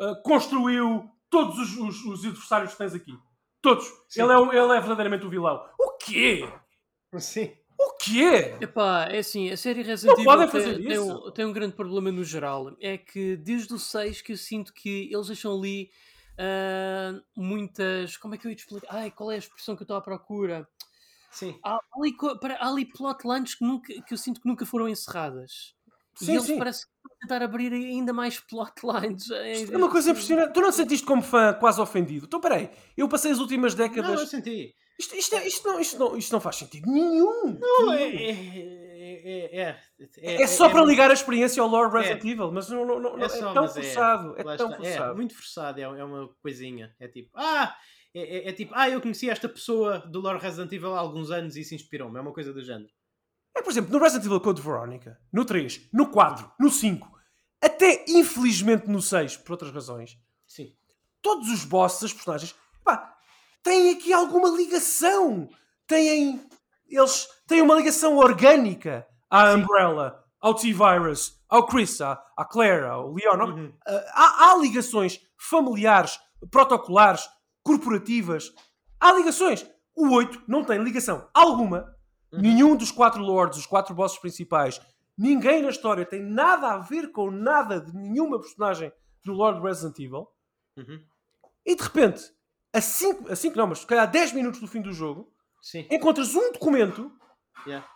uh, 0.00 0.22
construiu 0.22 1.04
todos 1.28 1.58
os, 1.58 1.76
os- 1.76 2.04
os 2.04 2.24
adversários 2.24 2.70
que 2.72 2.78
tens 2.78 2.94
aqui. 2.94 3.12
Todos. 3.62 3.86
Sim. 4.08 4.22
Ele 4.22 4.32
é, 4.32 4.36
ele 4.36 4.72
é 4.76 4.80
verdadeiramente 4.80 5.26
o 5.26 5.30
vilão. 5.30 5.64
O 5.78 5.96
quê? 5.98 6.48
Sim. 7.18 7.52
O 7.78 7.96
quê? 7.96 8.56
Epá, 8.60 9.08
é 9.10 9.18
assim, 9.18 9.50
a 9.50 9.56
série 9.56 9.82
Resident 9.82 10.16
Não 10.16 10.22
Evil 10.22 10.24
podem 10.24 10.48
tem, 10.48 10.60
fazer 10.60 10.76
tem 10.82 10.92
isso. 10.92 11.28
um, 11.28 11.30
tem 11.30 11.44
um 11.46 11.52
grande 11.52 11.74
problema 11.74 12.12
no 12.12 12.24
geral. 12.24 12.76
É 12.80 12.98
que 12.98 13.36
desde 13.36 13.72
o 13.72 13.78
6 13.78 14.20
que 14.22 14.32
eu 14.32 14.36
sinto 14.36 14.72
que 14.72 15.10
eles 15.12 15.26
deixam 15.28 15.56
ali 15.56 15.90
ah, 16.40 17.20
muitas. 17.36 18.16
Como 18.16 18.34
é 18.34 18.38
que 18.38 18.46
eu 18.46 18.50
ia 18.50 18.56
te 18.56 18.60
explicar? 18.60 18.88
Ai, 18.90 19.10
qual 19.10 19.30
é 19.30 19.34
a 19.34 19.38
expressão 19.38 19.76
que 19.76 19.82
eu 19.82 19.84
estou 19.84 19.96
à 19.96 20.00
procura? 20.00 20.66
Sim. 21.30 21.58
Há 21.62 21.78
ali, 21.94 22.16
para- 22.40 22.56
há 22.56 22.68
ali 22.68 22.86
plotlines 22.86 23.54
que, 23.54 23.64
nunca, 23.64 23.92
que 24.02 24.14
eu 24.14 24.18
sinto 24.18 24.40
que 24.40 24.48
nunca 24.48 24.64
foram 24.64 24.88
encerradas. 24.88 25.74
Sim, 26.14 26.32
e 26.32 26.34
eles 26.36 26.46
sim. 26.46 26.58
parece 26.58 26.86
que 26.86 26.99
tentar 27.20 27.42
abrir 27.42 27.72
ainda 27.72 28.12
mais 28.12 28.40
plotlines. 28.40 29.28
Isto 29.30 29.72
é 29.74 29.76
uma 29.76 29.90
coisa 29.90 30.10
impressionante. 30.10 30.52
Tu 30.52 30.60
não 30.60 30.70
te 30.70 30.76
sentiste 30.76 31.06
como 31.06 31.22
fã 31.22 31.52
quase 31.54 31.80
ofendido? 31.80 32.26
Então, 32.26 32.40
peraí, 32.40 32.70
eu 32.96 33.08
passei 33.08 33.30
as 33.30 33.38
últimas 33.38 33.74
Não, 33.74 33.86
décadas. 33.88 34.20
eu 34.20 34.26
senti. 34.26 34.74
Isto, 34.98 35.16
isto, 35.16 35.34
é- 35.34 35.46
isto 35.46 35.66
não, 35.66 35.80
isto, 35.80 35.98
não, 35.98 36.16
isto 36.16 36.32
não 36.32 36.40
faz 36.40 36.56
sentido 36.56 36.90
nenhum. 36.90 37.58
Não, 37.58 37.92
é. 37.92 38.08
Nenhum. 38.10 38.80
É, 39.02 39.50
é, 39.52 39.76
é, 40.18 40.42
É 40.42 40.46
só 40.46 40.68
para 40.68 40.84
ligar 40.84 41.10
a 41.10 41.14
experiência 41.14 41.62
ao 41.62 41.68
Lord 41.68 41.92
Resident 41.96 42.22
Evil, 42.24 42.52
mas 42.52 42.68
não, 42.68 42.84
não, 42.86 43.00
não, 43.00 43.18
É 43.18 43.24
é, 43.24 43.28
tão 43.28 43.54
mas 43.54 43.76
é- 43.76 43.82
forçado. 43.82 44.34
É, 44.38 44.42
tão 44.44 44.52
está. 44.52 44.76
forçado. 44.76 45.10
É 45.12 45.14
muito 45.14 45.34
forçado, 45.34 45.80
é, 45.80 45.82
é 45.82 46.04
uma 46.04 46.28
coisinha. 46.42 46.94
É 47.00 47.08
tipo, 47.08 47.30
ah, 47.34 47.74
é, 48.14 48.20
é- 48.20 48.48
é 48.48 48.52
tipo, 48.52 48.72
ah, 48.76 48.88
eu 48.90 49.00
conheci 49.00 49.28
esta 49.30 49.48
pessoa 49.48 49.98
do 50.00 50.20
Lord 50.20 50.42
Resident 50.42 50.70
Evil 50.72 50.94
há 50.94 50.98
alguns 51.00 51.30
anos 51.30 51.56
e 51.56 51.60
isso 51.62 51.74
inspirou-me. 51.74 52.18
É 52.18 52.20
uma 52.20 52.32
coisa 52.32 52.52
do 52.52 52.62
género. 52.62 52.90
É, 53.56 53.62
por 53.62 53.70
exemplo, 53.70 53.92
no 53.92 53.98
Resident 53.98 54.26
Evil 54.26 54.40
Code 54.40 54.62
Veronica, 54.62 55.18
no 55.32 55.44
3, 55.44 55.88
no 55.92 56.08
4, 56.08 56.50
no 56.58 56.70
5, 56.70 57.10
até 57.62 58.04
infelizmente 58.08 58.88
no 58.88 59.02
6, 59.02 59.38
por 59.38 59.52
outras 59.52 59.72
razões, 59.72 60.18
Sim. 60.46 60.74
todos 61.20 61.48
os 61.48 61.64
bosses, 61.64 62.04
as 62.04 62.12
personagens, 62.12 62.54
pá, 62.82 63.16
têm 63.62 63.90
aqui 63.90 64.12
alguma 64.12 64.48
ligação. 64.48 65.48
Têm. 65.86 66.40
Eles 66.88 67.28
têm 67.46 67.62
uma 67.62 67.74
ligação 67.74 68.16
orgânica 68.16 69.06
à 69.28 69.52
Umbrella, 69.52 70.24
ao 70.40 70.54
T-Virus, 70.54 71.38
ao 71.48 71.66
Chris, 71.66 72.00
à, 72.00 72.20
à 72.36 72.44
Claire, 72.44 72.86
ao 72.86 73.12
Leon. 73.12 73.38
Uhum. 73.38 73.66
Uh, 73.66 74.02
há, 74.12 74.50
há 74.50 74.56
ligações 74.56 75.20
familiares, 75.38 76.18
protocolares, 76.50 77.28
corporativas. 77.62 78.52
Há 78.98 79.12
ligações. 79.12 79.66
O 79.94 80.14
8 80.14 80.44
não 80.48 80.64
tem 80.64 80.82
ligação 80.82 81.28
alguma. 81.34 81.94
Uhum. 82.32 82.40
Nenhum 82.40 82.76
dos 82.76 82.90
quatro 82.92 83.20
lords, 83.22 83.58
os 83.58 83.66
quatro 83.66 83.94
bosses 83.94 84.18
principais, 84.18 84.80
ninguém 85.18 85.62
na 85.62 85.70
história 85.70 86.04
tem 86.06 86.22
nada 86.22 86.68
a 86.72 86.78
ver 86.78 87.10
com 87.10 87.30
nada 87.30 87.80
de 87.80 87.92
nenhuma 87.94 88.38
personagem 88.38 88.92
do 89.24 89.32
Lord 89.32 89.60
Resident 89.60 89.98
Evil. 89.98 90.28
Uhum. 90.76 91.00
E 91.66 91.74
de 91.74 91.82
repente, 91.82 92.22
a 92.72 92.80
5, 92.80 93.32
a 93.32 93.36
cinco 93.36 93.56
não, 93.56 93.66
mas 93.66 93.80
se 93.80 93.86
calhar 93.86 94.08
10 94.10 94.32
minutos 94.32 94.60
do 94.60 94.68
fim 94.68 94.80
do 94.80 94.92
jogo, 94.92 95.32
Sim. 95.60 95.86
encontras 95.90 96.34
um 96.34 96.52
documento. 96.52 97.10
Yeah. 97.66 97.86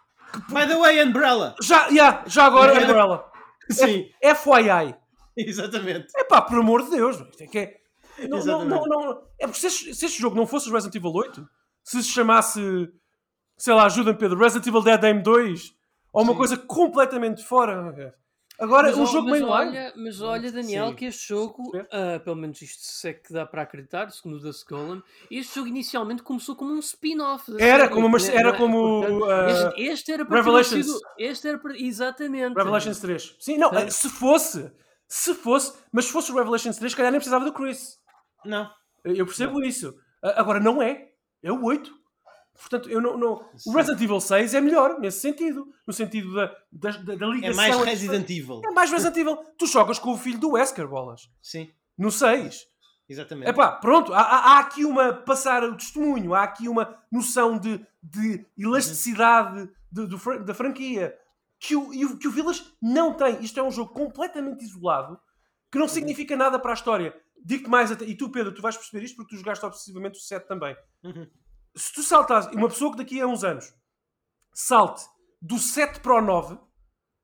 By 0.48 0.66
the 0.66 0.76
way, 0.76 1.02
Umbrella! 1.02 1.54
Já, 1.62 1.86
yeah, 1.86 2.24
já 2.26 2.44
agora, 2.44 2.72
Yeah. 2.72 2.86
Umbrella. 2.88 3.32
Sim, 3.70 4.10
FYI. 4.20 4.94
exatamente. 5.36 6.08
É 6.16 6.24
pá, 6.24 6.42
por 6.42 6.58
amor 6.58 6.82
de 6.84 6.90
Deus. 6.90 7.16
É, 7.40 7.46
que 7.46 7.58
é, 7.58 7.80
não, 8.28 8.44
não, 8.44 8.64
não, 8.64 8.84
não- 8.84 9.22
é 9.38 9.46
porque 9.46 9.60
se 9.60 9.66
este, 9.68 9.94
se 9.94 10.06
este 10.06 10.20
jogo 10.20 10.36
não 10.36 10.46
fosse 10.46 10.68
o 10.68 10.72
Resident 10.72 10.96
Evil 10.96 11.12
8, 11.12 11.48
se 11.82 12.02
se 12.02 12.10
chamasse, 12.10 12.60
sei 13.56 13.74
lá, 13.74 13.84
ajuda-me 13.86 14.18
Pedro, 14.18 14.38
Resident 14.38 14.66
Evil 14.66 14.82
Dead 14.82 15.04
Aim 15.04 15.22
2, 15.22 15.74
ou 16.12 16.22
uma 16.22 16.32
Sim. 16.32 16.38
coisa 16.38 16.56
completamente 16.56 17.42
fora. 17.44 18.14
Agora, 18.56 18.86
Mas, 18.88 18.98
um 18.98 19.06
jogo 19.06 19.28
mas 19.30 19.40
mainline. 19.42 19.76
olha, 19.78 19.92
mas 19.96 20.20
olha, 20.20 20.52
Daniel, 20.52 20.90
Sim. 20.90 20.94
que 20.94 21.04
este 21.06 21.26
jogo, 21.28 21.72
ah, 21.90 22.20
pelo 22.20 22.36
menos 22.36 22.62
isto 22.62 22.82
se 22.84 23.08
é 23.08 23.12
que 23.12 23.32
dá 23.32 23.44
para 23.44 23.62
acreditar, 23.62 24.08
segundo 24.12 24.36
o 24.36 24.40
The 24.40 24.56
Golem, 24.68 25.02
este 25.28 25.56
jogo 25.56 25.66
inicialmente 25.66 26.22
começou 26.22 26.54
como 26.54 26.72
um 26.72 26.78
spin-off. 26.78 27.50
Era 27.58 27.82
série, 27.82 27.88
como 27.92 28.06
uma- 28.06 28.16
né? 28.18 28.28
era 28.32 28.52
Né? 28.52 28.58
como, 28.58 29.00
Portanto, 29.02 29.24
ah, 29.30 29.50
este, 29.50 29.82
este 29.82 30.12
era 30.12 30.24
para 30.24 30.36
ter 30.36 30.44
Revelations. 30.44 30.86
sido- 30.86 31.00
Este 31.18 31.48
era 31.48 31.58
para. 31.58 31.76
Exatamente. 31.76 32.54
Revelations 32.54 33.00
3. 33.00 33.36
Sim, 33.40 33.58
não, 33.58 33.70
Sim. 33.72 33.90
se 33.90 34.08
fosse, 34.08 34.72
se 35.08 35.34
fosse, 35.34 35.76
mas 35.90 36.04
se 36.04 36.12
fosse 36.12 36.30
o 36.30 36.36
Revelations 36.36 36.76
3, 36.76 36.92
se 36.92 36.96
calhar 36.96 37.10
nem 37.10 37.18
precisava 37.18 37.44
do 37.44 37.52
Chris. 37.52 37.98
Não. 38.44 38.70
Eu 39.04 39.26
percebo 39.26 39.64
isso. 39.64 39.92
A- 40.22 40.40
Agora, 40.40 40.60
não 40.60 40.80
é. 40.80 41.08
É 41.42 41.50
o 41.50 41.60
8. 41.64 41.92
Portanto, 42.56 42.88
eu 42.88 43.00
não, 43.00 43.18
não... 43.18 43.44
o. 43.66 43.72
Resident 43.72 44.00
Evil 44.02 44.20
6 44.20 44.54
é 44.54 44.60
melhor 44.60 44.98
nesse 45.00 45.20
sentido. 45.20 45.66
No 45.86 45.92
sentido 45.92 46.34
da, 46.34 46.46
da, 46.70 46.90
da, 46.90 47.14
da 47.16 47.26
É 47.26 47.30
ligação. 47.30 47.56
mais 47.56 47.76
Resident 47.82 48.30
Evil. 48.30 48.60
É 48.64 48.70
mais 48.70 48.90
Resident 48.90 49.16
Evil. 49.16 49.36
Tu 49.58 49.66
jogas 49.66 49.98
com 49.98 50.12
o 50.12 50.16
filho 50.16 50.38
do 50.38 50.52
Wesker, 50.52 50.86
bolas. 50.88 51.28
Sim, 51.42 51.70
No 51.98 52.10
6. 52.12 52.66
exatamente. 53.08 53.50
Epá, 53.50 53.72
pronto. 53.72 54.14
Há, 54.14 54.20
há, 54.22 54.58
aqui 54.60 54.84
uma... 54.84 55.12
Passar 55.12 55.64
o 55.64 55.76
testemunho. 55.76 56.32
Há 56.34 56.42
aqui 56.44 56.68
uma 56.68 56.96
noção 57.10 57.58
de, 57.58 57.84
de 58.02 58.46
elasticidade 58.56 59.68
de- 59.90 60.18
fran- 60.18 60.42
da 60.42 60.54
franquia. 60.54 61.16
Que 61.58 61.74
o, 61.76 61.88
o- 61.90 62.16
que 62.18 62.28
o 62.28 62.30
Village 62.30 62.64
não 62.80 63.14
tem. 63.14 63.40
Isto 63.42 63.58
é 63.58 63.62
um 63.62 63.70
jogo 63.70 63.92
completamente 63.92 64.64
isolado 64.64 65.18
que 65.72 65.78
não 65.78 65.88
significa 65.88 66.36
nada 66.36 66.58
para 66.58 66.70
a 66.70 66.74
história. 66.74 67.14
Digo-te 67.44 67.68
mais 67.68 67.90
até... 67.90 68.04
E 68.04 68.14
tu, 68.16 68.30
Pedro, 68.30 68.52
tu 68.54 68.62
vais 68.62 68.76
perceber 68.76 69.04
isto 69.04 69.16
porque 69.16 69.34
tu 69.34 69.38
jogaste 69.38 69.64
obsessivamente 69.66 70.18
o 70.18 70.22
7 70.22 70.46
também 70.46 70.76
Uhum. 71.02 71.26
Se 71.76 71.92
tu 71.92 72.02
saltas, 72.02 72.46
uma 72.48 72.68
pessoa 72.68 72.92
que 72.92 72.98
daqui 72.98 73.20
a 73.20 73.26
uns 73.26 73.42
anos 73.44 73.72
salte 74.52 75.02
do 75.40 75.58
7 75.58 76.00
para 76.00 76.16
o 76.16 76.20
9, 76.20 76.58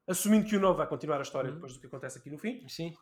assumindo 0.08 0.46
que 0.46 0.56
o 0.56 0.60
9 0.60 0.78
vai 0.78 0.86
continuar 0.86 1.18
a 1.18 1.22
história 1.22 1.48
Uhum. 1.48 1.54
depois 1.54 1.74
do 1.74 1.80
que 1.80 1.86
acontece 1.86 2.18
aqui 2.18 2.30
no 2.30 2.38
fim, 2.38 2.66
Sim. 2.68 2.92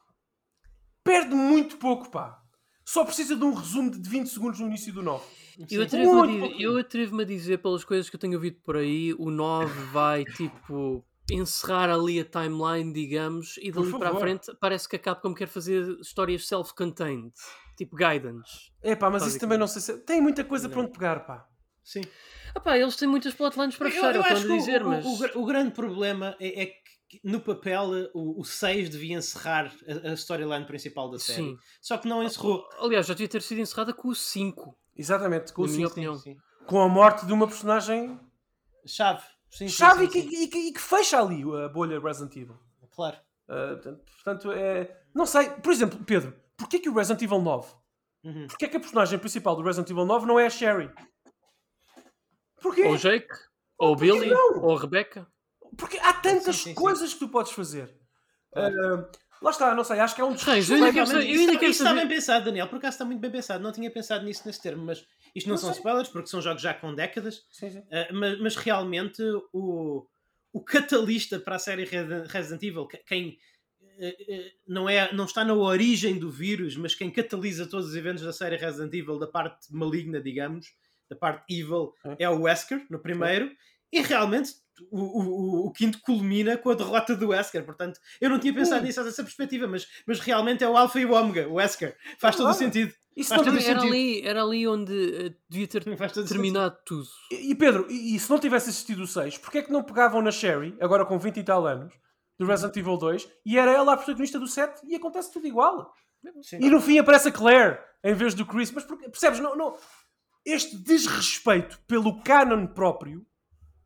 perde 1.03 1.35
muito 1.35 1.77
pouco, 1.79 2.11
pá. 2.11 2.41
só 2.85 3.05
precisa 3.05 3.37
de 3.37 3.45
um 3.45 3.53
resumo 3.53 3.91
de 3.91 4.09
20 4.09 4.29
segundos 4.29 4.61
no 4.61 4.66
início 4.66 4.93
do 4.93 5.03
9. 5.03 5.25
Eu 5.70 5.83
atrevo-me 5.83 6.65
a, 6.65 6.81
atrevo-me 6.81 7.23
a 7.23 7.27
dizer, 7.27 7.59
pelas 7.59 7.85
coisas 7.85 8.09
que 8.09 8.16
eu 8.16 8.20
tenho 8.20 8.35
ouvido 8.35 8.61
por 8.62 8.77
aí, 8.77 9.12
o 9.19 9.31
9 9.31 9.66
vai 9.93 10.25
tipo 10.25 11.05
encerrar 11.31 11.91
ali 11.91 12.19
a 12.20 12.25
timeline, 12.25 12.91
digamos, 12.93 13.59
e 13.59 13.70
dali 13.70 13.91
para 13.99 14.11
a 14.11 14.16
frente 14.16 14.51
parece 14.59 14.89
que 14.89 14.97
a 14.97 14.99
Capcom 14.99 15.35
quer 15.35 15.47
fazer 15.49 15.87
histórias 16.01 16.47
self-contained, 16.49 17.33
tipo 17.79 17.97
guidance. 17.97 18.71
É 18.83 18.95
pá, 18.95 19.09
mas 19.09 19.25
isso 19.27 19.39
também 19.39 19.57
não 19.57 19.67
sei 19.67 19.81
se. 19.81 19.97
Tem 20.01 20.21
muita 20.21 20.45
coisa 20.45 20.67
Não. 20.69 20.73
para 20.75 20.83
onde 20.83 20.93
pegar, 20.93 21.21
pá. 21.21 21.47
Sim. 21.83 22.03
Ah 22.55 22.61
pá, 22.61 22.77
eles 22.77 22.97
têm 22.97 23.09
muitas 23.09 23.33
plotlines 23.33 23.77
para 23.77 23.89
Eu- 23.89 23.93
fechar, 23.93 24.15
eu 24.15 24.21
é 24.21 24.21
o 24.21 24.27
que 24.27 24.33
eu 24.33 24.37
acho 24.37 24.49
dizer, 24.49 24.83
o, 24.83 24.89
mas... 24.89 25.05
o, 25.07 25.39
o 25.39 25.43
o 25.43 25.47
grande 25.47 25.71
problema 25.71 26.37
é, 26.41 26.63
é 26.63 26.67
que 26.67 27.21
no 27.25 27.41
papel 27.41 28.11
o, 28.13 28.41
o 28.41 28.45
6 28.45 28.91
devia 28.91 29.17
encerrar 29.17 29.73
a, 30.05 30.11
a 30.11 30.13
storyline 30.15 30.67
principal 30.67 31.11
da 31.11 31.19
série. 31.19 31.43
Sim. 31.53 31.59
Só 31.81 31.97
que 31.97 32.07
não 32.09 32.23
encerrou. 32.23 32.69
Aliás, 32.81 33.07
já 33.07 33.15
devia 33.15 33.29
ter 33.29 33.41
sido 33.43 33.61
encerrada 33.61 33.95
com 33.95 34.09
o 34.09 34.15
5. 34.15 34.77
Exatamente, 34.97 35.53
com, 35.53 35.63
o 35.63 35.67
Na 35.67 35.73
minha 35.73 35.87
sim, 35.87 35.93
opinião. 35.93 36.19
Sim. 36.19 36.37
com 36.67 36.81
a 36.83 36.89
morte 36.89 37.25
de 37.25 37.33
uma 37.33 37.47
personagem 37.47 38.19
Chave. 38.87 39.23
Sim, 39.51 39.69
sim, 39.69 39.69
chave 39.69 40.01
sim, 40.01 40.05
e, 40.05 40.09
que, 40.09 40.21
sim. 40.37 40.43
e 40.43 40.49
que- 40.49 40.59
e 40.69 40.73
que 40.73 40.81
fecha 40.81 41.19
ali 41.21 41.43
a 41.65 41.69
bolha 41.69 41.99
Resident 42.01 42.37
Evil. 42.37 42.59
Claro. 42.95 43.17
Uh, 43.49 43.77
portanto, 43.77 44.05
portanto, 44.25 44.53
é. 44.53 45.01
Não 45.15 45.25
sei, 45.25 45.49
por 45.51 45.73
exemplo, 45.73 45.99
Pedro, 46.05 46.35
porquê 46.59 46.78
que 46.78 46.89
o 46.90 46.94
Resident 46.94 47.22
Evil 47.22 47.40
9? 47.40 47.72
Uhum. 48.24 48.47
Porquê 48.48 48.68
que 48.68 48.76
a 48.76 48.80
personagem 48.80 49.18
principal 49.18 49.56
do 49.56 49.62
Resident 49.62 49.89
Evil 49.90 50.05
9 50.05 50.26
não 50.26 50.39
é 50.39 50.47
a 50.47 50.51
Sherry? 50.51 50.90
Porquê? 52.60 52.82
Ou 52.85 52.94
o 52.94 52.97
Jake, 52.98 53.28
ou 53.78 53.93
o 53.93 53.97
por 53.97 54.05
que 54.05 54.12
Billy, 54.12 54.30
não? 54.30 54.62
ou 54.62 54.76
a 54.76 54.80
Rebecca. 54.80 55.26
Porque 55.76 55.98
há 55.98 56.12
tantas 56.14 56.56
Sim, 56.56 56.62
sim, 56.62 56.68
sim. 56.70 56.74
coisas 56.74 57.12
que 57.12 57.20
tu 57.20 57.28
podes 57.28 57.52
fazer. 57.52 57.94
Claro. 58.52 58.97
Uh, 59.02 59.09
lá 59.40 59.51
está, 59.51 59.74
não 59.74 59.85
sei, 59.85 60.01
acho 60.01 60.14
que 60.14 60.20
é 60.20 60.24
um 60.24 60.35
Reis, 60.35 60.68
eu 60.68 60.76
ainda 60.76 60.93
quero 60.93 61.06
saber- 61.06 61.20
ainda 61.26 61.64
está- 61.66 61.94
bem 61.94 62.09
pensado, 62.09 62.44
Daniel. 62.47 62.66
Por 62.68 62.76
acaso 62.78 62.94
está 62.94 63.05
muito 63.05 63.20
bem 63.20 63.30
pensado. 63.30 63.62
Não 63.62 63.70
tinha 63.72 63.90
pensado 63.90 64.24
nisso 64.24 64.43
nesse 64.47 64.60
termo, 64.60 64.85
mas 64.85 65.06
isto 65.35 65.47
não, 65.47 65.55
Não 65.55 65.59
são 65.60 65.70
sei. 65.72 65.78
spoilers 65.78 66.09
porque 66.09 66.26
são 66.28 66.40
jogos 66.43 66.60
já 66.62 66.74
com 66.74 66.94
décadas. 66.94 67.47
Sim, 67.52 67.70
sim. 67.70 67.78
Uh, 67.78 68.14
mas, 68.14 68.40
mas 68.40 68.56
realmente 68.56 69.22
o, 69.52 70.05
o 70.52 70.64
catalista 70.64 71.39
para 71.39 71.56
a 71.56 71.59
série 71.60 71.85
Re- 71.85 72.24
Resident 72.26 72.62
Evil, 72.64 72.86
que- 72.89 72.98
quem 73.06 73.39
não, 74.66 74.89
é, 74.89 75.12
não 75.12 75.25
está 75.25 75.45
na 75.45 75.55
origem 75.55 76.19
do 76.19 76.31
vírus, 76.31 76.77
mas 76.77 76.95
quem 76.95 77.11
catalisa 77.11 77.66
todos 77.66 77.89
os 77.89 77.97
eventos 77.97 78.23
da 78.23 78.33
série 78.33 78.57
Resident 78.57 78.93
Evil, 78.95 79.19
da 79.19 79.27
parte 79.27 79.66
maligna, 79.70 80.20
digamos, 80.20 80.66
da 81.11 81.16
parte 81.16 81.45
evil, 81.55 81.93
é 82.19 82.29
o 82.29 82.43
Wesker, 82.43 82.85
no 82.91 82.99
primeiro, 82.99 83.51
e 83.91 84.01
realmente 84.03 84.53
o, 84.91 85.01
o, 85.01 85.23
o- 85.23 85.66
o 85.66 85.73
quinto 85.73 85.99
culmina 86.03 86.57
com 86.59 86.70
a 86.70 86.75
derrota 86.75 87.16
do 87.16 87.29
Wesker. 87.29 87.65
Portanto, 87.65 87.99
eu 88.20 88.29
não 88.31 88.39
tinha 88.39 88.53
pensado 88.55 88.81
Sim. 88.83 88.87
nisso 88.87 89.03
dessa 89.03 89.23
perspectiva, 89.25 89.66
mas, 89.66 89.87
mas 90.07 90.20
realmente 90.20 90.62
é 90.62 90.69
o 90.69 90.77
Alpha 90.77 91.01
e 91.01 91.07
o 91.07 91.12
Ômega, 91.12 91.49
o 91.49 91.55
Wesker. 91.55 91.97
Faz 92.20 92.37
todo 92.37 92.51
o 92.51 92.55
sentido. 92.55 92.93
Isso 93.16 93.31
Faz 93.31 93.45
não 93.45 93.53
Era 93.55 93.61
sentido. 93.62 93.87
ali, 93.89 94.20
era 94.25 94.43
ali 94.45 94.69
onde 94.69 94.93
eh, 95.27 95.35
devia 95.49 95.66
ter 95.66 95.83
terminado 96.29 96.77
tudo. 96.85 97.09
E 97.33 97.51
e 97.51 97.55
Pedro, 97.57 97.87
e, 97.91 98.15
e 98.15 98.19
se 98.20 98.31
não 98.31 98.39
tivesse 98.39 98.70
assistido 98.70 99.03
o 99.03 99.07
6, 99.09 99.39
porquê 99.39 99.59
é 99.59 99.62
que 99.62 99.73
não 99.73 99.83
pegavam 99.83 100.23
na 100.23 100.31
Sherry, 100.31 100.77
agora 100.81 101.05
com 101.05 101.19
20 101.19 101.39
e 101.39 101.43
tal 101.43 101.66
anos, 101.66 101.93
do 102.39 102.47
Resident 102.47 102.77
Evil 102.77 102.97
2, 102.97 103.28
e 103.44 103.59
era 103.59 103.70
ela 103.73 103.93
a 103.94 103.97
protagonista 103.97 104.39
do 104.39 104.47
7 104.47 104.81
e 104.86 104.94
acontece 104.94 105.32
tudo 105.32 105.47
igual? 105.47 105.93
Sim. 106.43 106.59
E 106.60 106.70
no 106.70 106.81
fim 106.81 106.98
aparece 106.98 107.28
a 107.28 107.32
Claire 107.32 107.78
em 108.05 108.15
vez 108.15 108.35
do 108.35 108.47
Chris. 108.47 108.70
Mas 108.70 108.85
porque- 108.85 109.09
percebes? 109.09 109.40
Não, 109.40 109.56
não, 109.56 109.77
este 110.44 110.77
desrespeito 110.77 111.81
pelo 111.86 112.23
canon 112.23 112.66
próprio 112.69 113.27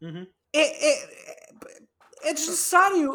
Uhum. 0.01 0.27
é, 0.55 0.61
é, 0.61 1.05
é, 1.05 2.29
é 2.31 2.35
desnecessário. 2.35 3.13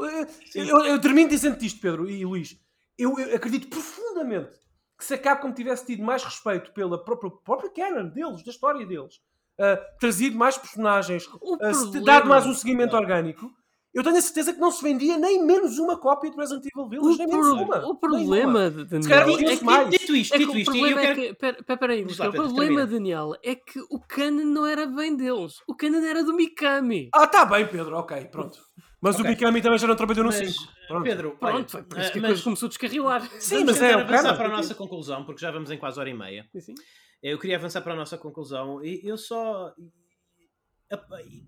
Sim. 0.51 0.67
Eu, 0.69 0.85
eu 0.85 0.99
termino 1.01 1.29
dizendo 1.29 1.61
isto, 1.63 1.79
Pedro 1.81 2.09
e 2.09 2.23
Luís. 2.25 2.57
Eu, 2.97 3.17
eu 3.19 3.35
acredito 3.35 3.67
profundamente 3.67 4.57
que 4.97 5.05
se 5.05 5.13
a 5.13 5.17
Capcom 5.17 5.53
tivesse 5.53 5.85
tido 5.85 6.01
mais 6.03 6.23
respeito 6.23 6.73
pela 6.73 7.03
própria, 7.03 7.29
própria 7.29 7.69
canon 7.69 8.09
deles, 8.09 8.43
da 8.43 8.49
história 8.51 8.83
deles, 8.85 9.19
ah, 9.59 9.77
trazido 9.99 10.35
mais 10.35 10.57
personagens, 10.57 11.27
problema- 11.27 12.01
dado 12.05 12.27
mais 12.27 12.45
um 12.47 12.53
seguimento 12.55 12.95
orgânico, 12.95 13.51
eu 13.97 14.03
tenho 14.03 14.17
a 14.17 14.21
certeza 14.21 14.53
que 14.53 14.59
não 14.59 14.69
se 14.69 14.83
vendia 14.83 15.17
nem 15.17 15.43
menos 15.43 15.79
uma 15.79 15.97
cópia 15.97 16.29
de 16.29 16.37
Resident 16.37 16.63
Evil 16.65 16.87
Village, 16.87 17.15
O, 17.15 17.17
nem 17.17 17.27
menos 17.27 17.47
uma. 17.47 17.79
o 17.79 17.89
uma. 17.91 17.99
problema, 17.99 18.69
Daniel, 18.69 19.25
vendia-se 19.25 19.53
é 19.53 19.57
que, 19.57 19.63
mais. 19.65 19.89
Dito 19.89 20.15
isto, 20.15 20.35
é 20.35 20.37
dito 20.37 20.51
o 20.51 20.57
isto, 20.57 20.69
eu 20.69 20.73
problema 20.75 21.01
é 21.01 21.05
quero... 21.05 21.21
que. 21.21 21.33
Pera, 21.33 21.63
pera, 21.63 21.95
Luís, 21.95 22.17
lá, 22.19 22.29
o 22.29 22.31
problema, 22.31 22.57
termina. 22.57 22.85
Daniel, 22.85 23.33
é 23.43 23.55
que 23.55 23.79
o 23.89 23.99
canon 24.07 24.45
não 24.45 24.65
era 24.67 24.85
bem 24.85 25.15
deles. 25.15 25.55
O 25.67 25.75
canon 25.75 26.03
era 26.03 26.23
do 26.23 26.33
Mikami. 26.35 27.09
Ah, 27.13 27.25
tá 27.25 27.43
bem, 27.43 27.67
Pedro, 27.67 27.97
ok, 27.97 28.25
pronto. 28.25 28.59
Mas 29.01 29.15
Ok. 29.15 29.25
o 29.25 29.29
Mikami 29.29 29.61
também 29.61 29.77
já 29.79 29.87
não 29.87 29.95
trabalhou 29.95 30.23
no 30.25 30.29
Mas, 30.31 30.53
5. 30.53 30.67
Pronto. 30.87 31.03
Pedro, 31.03 31.37
Pronto, 31.39 31.55
olha, 31.55 31.67
foi 31.67 31.83
por 31.83 31.97
isso 31.99 32.07
eh, 32.09 32.11
que 32.11 32.17
a 32.19 32.21
mas 32.21 32.29
coisa 32.31 32.43
começou 32.43 32.65
a 32.65 32.69
descarrilar. 32.69 33.21
Sim, 33.39 33.55
vamos 33.65 33.79
mas 33.79 33.81
é 33.81 33.95
o 33.95 33.99
avançar 33.99 34.37
para 34.37 34.45
a 34.47 34.51
nossa 34.51 34.75
conclusão, 34.75 35.23
porque 35.25 35.41
já 35.41 35.51
vamos 35.51 35.71
em 35.71 35.77
quase 35.77 35.99
hora 35.99 36.09
e 36.09 36.13
meia. 36.13 36.45
Sim. 36.59 36.73
Eu 37.21 37.39
queria 37.39 37.57
avançar 37.57 37.81
para 37.81 37.93
a 37.93 37.95
nossa 37.95 38.17
conclusão 38.17 38.83
e 38.83 39.01
eu 39.03 39.17
só. 39.17 39.73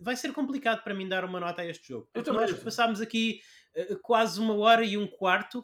Vai 0.02 0.16
ser 0.16 0.34
complicado 0.34 0.84
para 0.84 0.94
mim 0.94 1.08
dar 1.08 1.24
uma 1.26 1.40
nota 1.40 1.62
a 1.62 1.66
este 1.66 1.88
jogo. 1.90 2.10
Eu 2.14 2.24
também. 2.24 2.42
nós 2.42 2.54
passámos 2.64 3.00
aqui 3.02 3.42
eh, 3.76 3.96
quase 4.02 4.40
uma 4.40 4.54
hora 4.56 4.84
e 4.84 4.98
um 4.98 5.08
quarto, 5.08 5.64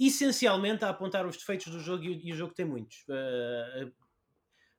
essencialmente 0.00 0.84
a 0.84 0.88
apontar 0.88 1.26
os 1.26 1.36
defeitos 1.36 1.68
do 1.68 1.78
jogo 1.80 2.04
e, 2.04 2.10
o- 2.10 2.20
jogo 2.36 2.54
tem 2.54 2.64
muitos. 2.64 3.04
Eh, 3.08 3.90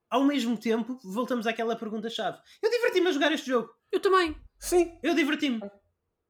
ao 0.09 0.23
mesmo 0.23 0.57
tempo, 0.57 0.99
voltamos 1.03 1.47
àquela 1.47 1.75
pergunta-chave. 1.75 2.37
Eu 2.61 2.69
diverti-me 2.69 3.07
a 3.07 3.11
jogar 3.11 3.31
este 3.31 3.47
jogo. 3.47 3.69
Eu 3.91 3.99
também. 3.99 4.35
Sim, 4.59 4.97
Eu 5.03 5.13
diverti-me. 5.15 5.59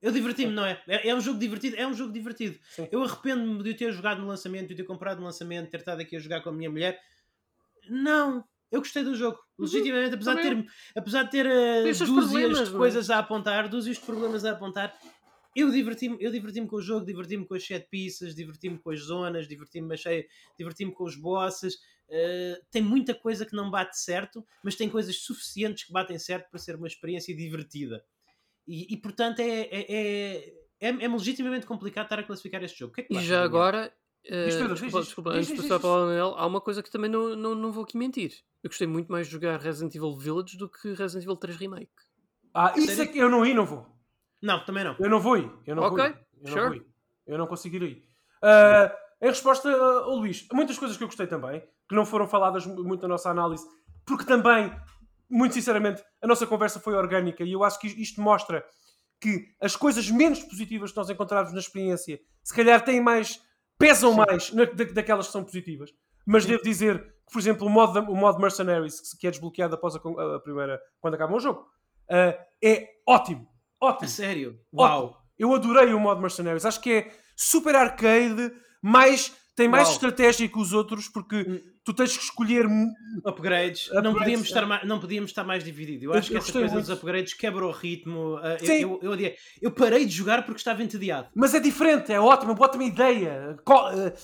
Eu 0.01 0.11
diverti-me, 0.11 0.51
não 0.51 0.65
é? 0.65 0.84
é? 0.88 1.07
é 1.09 1.15
um 1.15 1.21
jogo 1.21 1.39
divertido. 1.39 1.77
É 1.77 1.88
um 1.88 1.93
jogo 1.93 2.11
divertido. 2.11 2.59
Sim. 2.69 2.89
Eu 2.91 3.01
arrependo-me 3.03 3.63
de 3.63 3.73
ter 3.73 3.91
jogado 3.93 4.21
no 4.21 4.27
lançamento, 4.27 4.67
de 4.67 4.73
o 4.73 4.75
ter 4.75 4.84
comprado 4.84 5.19
no 5.19 5.25
lançamento, 5.25 5.65
de 5.65 5.71
ter 5.71 5.77
estado 5.77 6.01
aqui 6.01 6.15
a 6.17 6.19
jogar 6.19 6.41
com 6.41 6.49
a 6.49 6.53
minha 6.53 6.69
mulher. 6.69 6.99
Não. 7.89 8.43
Eu 8.73 8.79
gostei 8.79 9.03
do 9.03 9.15
jogo. 9.15 9.37
Legitimamente, 9.59 10.15
apesar 10.15 10.33
de 10.33 10.41
ter, 10.41 10.49
também 10.49 10.67
apesar 10.95 11.23
de 11.23 11.29
ter 11.29 11.45
uh, 11.45 12.05
dúzias 12.05 12.69
de 12.69 12.73
é? 12.73 12.77
coisas 12.77 13.09
a 13.11 13.19
apontar, 13.19 13.69
dúzias 13.69 13.97
de 13.97 14.03
problemas 14.03 14.43
a 14.43 14.51
apontar, 14.51 14.97
eu 15.55 15.69
diverti-me 15.69 16.17
eu 16.19 16.31
diverti 16.31 16.65
com 16.65 16.77
o 16.77 16.81
jogo, 16.81 17.05
diverti-me 17.05 17.45
com 17.45 17.53
as 17.53 17.63
set 17.63 17.87
pieces, 17.87 18.33
diverti-me 18.33 18.79
com 18.79 18.89
as 18.89 18.99
zonas, 19.01 19.47
diverti-me 19.47 19.93
achei- 19.93 20.27
diverti-me 20.57 20.91
com 20.91 21.03
os 21.03 21.15
bosses. 21.15 21.75
Uh, 22.09 22.65
tem 22.71 22.81
muita 22.81 23.13
coisa 23.13 23.45
que 23.45 23.55
não 23.55 23.69
bate 23.69 23.95
certo, 23.99 24.43
mas 24.63 24.75
tem 24.75 24.89
coisas 24.89 25.17
suficientes 25.17 25.83
que 25.83 25.93
batem 25.93 26.17
certo 26.17 26.49
para 26.49 26.59
ser 26.59 26.75
uma 26.75 26.87
experiência 26.87 27.35
divertida. 27.35 28.03
E, 28.67 28.91
e, 28.91 28.97
portanto 28.97 29.39
é, 29.39 29.61
é, 29.61 29.85
é, 29.87 30.53
é, 30.79 30.87
é-me 30.87 31.15
legitimamente 31.15 31.67
complicado 31.67 32.05
estar 32.05 32.17
a 32.17 32.23
classificar 32.23 32.63
este 32.63 32.79
jogo. 32.79 32.91
O 32.91 32.95
que 32.95 33.01
é 33.01 33.03
que 33.03 33.13
E 33.13 33.23
já 33.23 33.43
agora. 33.43 33.93
Eh, 34.25 34.45
Diz, 34.45 34.55
Pedro, 34.55 34.73
diz, 34.75 34.81
desculpa, 34.81 34.97
diz. 34.99 35.05
desculpa, 35.07 35.29
Diz, 35.31 35.39
antes 35.39 35.49
de 35.49 35.61
passar 35.67 35.79
para 35.79 35.89
o 35.89 36.05
Daniel, 36.07 36.33
há 36.37 36.45
uma 36.45 36.61
coisa 36.61 36.81
que 36.83 36.89
também 36.91 37.09
não, 37.09 37.35
não, 37.35 37.55
não 37.55 37.71
vou 37.71 37.83
aqui 37.83 37.97
mentir. 37.97 38.31
Eu 38.63 38.69
gostei 38.69 38.87
muito 38.87 39.11
mais 39.11 39.27
de 39.27 39.33
jogar 39.33 39.59
Resident 39.59 39.93
Evil 39.95 40.15
Village 40.17 40.57
do 40.57 40.69
que 40.69 40.93
Resident 40.93 41.23
Evil 41.25 41.35
3 41.35 41.57
Remake. 41.57 41.91
Ah, 42.53 42.73
isso 42.77 43.01
é 43.01 43.05
que 43.07 43.17
eu 43.17 43.29
não 43.29 43.45
ir, 43.45 43.53
não 43.53 43.65
vou. 43.65 43.85
Não, 44.41 44.63
também 44.63 44.83
não. 44.83 44.95
Eu 44.99 45.09
não 45.09 45.19
vou 45.19 45.37
ir. 45.37 45.51
Eu 45.65 45.75
não 45.75 45.83
Ok, 45.83 45.97
vou 45.97 46.07
ir. 46.07 46.17
Eu 46.43 46.47
sure. 46.47 46.61
não 46.61 46.67
vou 46.69 46.75
ir. 46.77 46.85
Eu 47.27 47.37
não 47.37 47.47
consigo 47.47 47.75
ir. 47.77 48.03
Ah, 48.41 48.95
em 49.21 49.27
resposta 49.27 49.69
ah, 49.69 50.03
ao 50.03 50.15
Luís, 50.17 50.45
há 50.51 50.55
muitas 50.55 50.77
coisas 50.77 50.95
que 50.97 51.03
eu 51.03 51.07
gostei 51.07 51.27
também, 51.27 51.61
que 51.89 51.95
não 51.95 52.05
foram 52.05 52.27
faladas 52.27 52.65
mu- 52.65 52.83
muito 52.83 53.01
na 53.03 53.07
nossa 53.09 53.29
análise, 53.29 53.65
porque 54.05 54.25
também, 54.25 54.71
muito 55.29 55.53
sinceramente, 55.53 56.03
a 56.21 56.27
nossa 56.27 56.45
conversa 56.45 56.79
foi 56.79 56.93
orgânica 56.93 57.43
e 57.43 57.51
eu 57.53 57.63
acho 57.63 57.79
que 57.79 57.87
isto 57.87 58.21
mostra 58.21 58.63
que 59.21 59.47
as 59.61 59.75
coisas 59.77 60.09
menos 60.11 60.43
positivas 60.43 60.91
que 60.91 60.97
nós 60.97 61.09
encontramos 61.09 61.53
na 61.53 61.59
experiência, 61.59 62.19
se 62.43 62.53
calhar 62.53 62.83
têm 62.83 62.99
mais, 63.01 63.41
pesam 63.77 64.13
mais 64.13 64.51
na- 64.51 64.65
da- 64.65 64.83
daquelas 64.93 65.27
que 65.27 65.33
são 65.33 65.43
positivas. 65.43 65.91
Mas 66.25 66.45
devo 66.45 66.63
dizer 66.63 67.01
que, 67.01 67.33
por 67.33 67.39
exemplo, 67.39 67.67
o 67.67 67.69
modo, 67.69 67.99
o 67.99 68.15
modo 68.15 68.39
Mercenaries, 68.39 69.13
que 69.19 69.27
é 69.27 69.31
desbloqueado 69.31 69.75
após 69.75 69.95
a, 69.95 69.99
a 70.35 70.39
primeira, 70.39 70.79
quando 71.01 71.15
acaba 71.15 71.35
o 71.35 71.39
jogo, 71.39 71.65
ah, 72.09 72.37
é 72.63 72.87
ótimo. 73.07 73.47
A 73.81 73.87
Ótimo. 73.87 74.07
sério? 74.09 74.49
Ótimo. 74.73 74.81
Uau! 74.81 75.23
Eu 75.37 75.53
adorei 75.53 75.93
o 75.93 75.99
modo 75.99 76.21
Mercenaries. 76.21 76.65
Acho 76.65 76.79
que 76.79 76.91
é 76.93 77.11
super 77.35 77.75
arcade, 77.75 78.53
mais, 78.81 79.35
tem 79.55 79.67
mais 79.67 79.85
Uau. 79.88 79.93
estratégia 79.93 80.47
que 80.49 80.57
os 80.59 80.73
outros, 80.73 81.07
porque 81.07 81.35
Hum. 81.38 81.59
tu 81.84 81.93
tens 81.93 82.17
que 82.17 82.23
escolher. 82.23 82.67
mu- 82.67 82.91
Upgrades. 83.25 83.88
não, 83.89 83.97
Upgrades, 83.97 84.19
podíamos 84.19 84.47
estar 84.47 84.65
mais, 84.65 84.88
não 84.88 84.99
podíamos 84.99 85.30
estar 85.31 85.43
mais 85.43 85.63
dividido. 85.63 86.05
Eu 86.05 86.11
Eu- 86.11 86.17
acho 86.19 86.30
que 86.30 86.34
eu 86.34 86.38
essa 86.39 86.45
gostei 86.47 86.61
coisa 86.61 86.73
muito. 86.75 86.85
dos 86.88 86.95
upgrades 86.97 87.34
quebra 87.35 87.65
o 87.65 87.71
ritmo. 87.71 88.39
Eu, 88.39 88.59
Sim. 88.65 88.81
eu, 88.81 88.99
eu, 89.03 89.11
odiei. 89.11 89.35
eu 89.61 89.71
parei 89.71 90.05
de 90.05 90.11
jogar 90.11 90.43
porque 90.45 90.59
estava 90.59 90.81
entediado. 90.84 91.27
Mas 91.35 91.53
é 91.53 91.59
diferente, 91.59 92.11
é 92.11 92.19
ótimo, 92.19 92.55
bota 92.55 92.77
uma 92.77 92.84
ideia, 92.85 93.55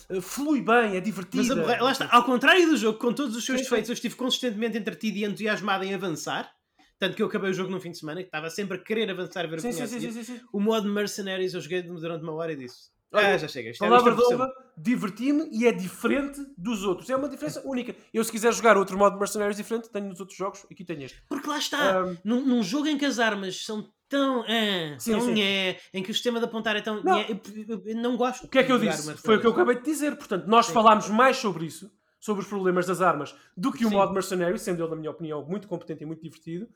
eh, 0.09 0.21
flui 0.21 0.61
bem, 0.61 0.95
é 0.95 0.99
divertido. 1.01 1.55
Mas 1.57 1.79
lá 1.81 1.91
está, 1.91 2.07
ao 2.11 2.23
contrário 2.23 2.67
do 2.67 2.75
jogo, 2.77 2.97
com 2.97 3.13
todos 3.13 3.35
os 3.35 3.45
seus 3.45 3.61
defeitos, 3.61 3.89
eu 3.89 3.93
estive 3.93 4.15
consistentemente 4.15 4.77
entretido 4.77 5.17
e 5.17 5.23
entusiasmado 5.25 5.83
em 5.83 5.93
avançar. 5.93 6.51
Tanto 6.97 7.15
que 7.15 7.21
eu 7.23 7.27
acabei 7.27 7.51
o 7.51 7.53
jogo 7.53 7.71
num 7.71 7.79
fim 7.79 7.91
de 7.91 7.97
semana, 7.97 8.19
que 8.21 8.27
estava 8.27 8.49
sempre 8.49 8.75
a 8.77 8.79
querer 8.81 9.09
avançar 9.09 9.45
a 9.45 9.47
ver 9.47 9.59
o 9.59 9.61
Sim, 9.61 9.69
que 9.69 9.73
sim, 9.75 9.87
sim, 9.87 10.11
sim, 10.11 10.23
sim. 10.23 10.41
O 10.51 10.59
modo 10.59 10.89
Mercenaries 10.89 11.53
eu 11.53 11.61
joguei 11.61 11.81
durante 11.81 12.23
uma 12.23 12.33
hora 12.33 12.51
e 12.51 12.57
disse: 12.57 12.89
Olha, 13.11 13.33
Ah, 13.33 13.37
já 13.37 13.47
chega. 13.47 13.69
Isto 13.71 13.83
é 13.83 13.87
Palavra 13.89 14.15
de 14.15 14.21
é 14.21 14.35
honra, 14.35 14.51
diverti-me 14.77 15.49
e 15.51 15.65
é 15.65 15.71
diferente 15.71 16.39
dos 16.57 16.83
outros. 16.83 17.09
É 17.09 17.15
uma 17.15 17.27
diferença 17.27 17.61
única. 17.65 17.95
Eu, 18.13 18.23
se 18.23 18.31
quiser 18.31 18.53
jogar 18.53 18.77
outro 18.77 18.97
modo 18.97 19.17
Mercenaries 19.17 19.57
diferente, 19.57 19.89
tenho 19.89 20.07
nos 20.07 20.19
outros 20.19 20.37
jogos, 20.37 20.65
aqui 20.71 20.85
tenho 20.85 21.03
este. 21.03 21.21
Porque 21.27 21.47
lá 21.49 21.57
está, 21.57 21.99
Ahm. 22.01 22.17
num, 22.23 22.45
num 22.45 22.63
jogo 22.63 22.87
em 22.87 22.97
que 22.97 23.05
as 23.05 23.17
armas 23.19 23.65
são 23.65 23.89
tão. 24.07 24.43
ah, 24.43 24.95
Sim, 24.99 25.11
tão 25.13 25.21
sim. 25.21 25.33
nhé, 25.33 25.79
em 25.93 26.03
que 26.03 26.11
o 26.11 26.13
sistema 26.13 26.39
de 26.39 26.45
apontar 26.45 26.75
é 26.75 26.81
tão. 26.81 27.03
Não. 27.03 27.19
eu, 27.21 27.39
eu- 27.67 27.83
eu 27.85 27.95
não 27.95 28.15
gosto. 28.15 28.45
O 28.45 28.47
que 28.49 28.59
é 28.59 28.63
que 28.63 28.71
eu 28.71 28.77
de 28.79 28.87
disse? 28.87 29.15
Foi 29.17 29.37
o 29.37 29.41
que 29.41 29.47
eu 29.47 29.51
acabei 29.51 29.75
de 29.77 29.83
dizer. 29.83 30.15
Portanto, 30.15 30.45
nós 30.45 30.67
Sim. 30.67 30.73
falámos 30.73 31.09
mais 31.09 31.37
sobre 31.37 31.65
isso 31.65 31.91
sobre 32.19 32.43
os 32.43 32.49
problemas 32.49 32.85
das 32.85 33.01
armas 33.01 33.33
do 33.55 33.71
que 33.71 33.85
o 33.85 33.89
Sim. 33.89 33.95
modo 33.95 34.13
mercenário, 34.13 34.59
sendo 34.59 34.83
ele, 34.83 34.89
na 34.89 34.95
minha 34.97 35.09
opinião, 35.09 35.43
muito 35.45 35.69
competente 35.69 36.03
e 36.03 36.05
muito 36.05 36.21
divertido, 36.21 36.67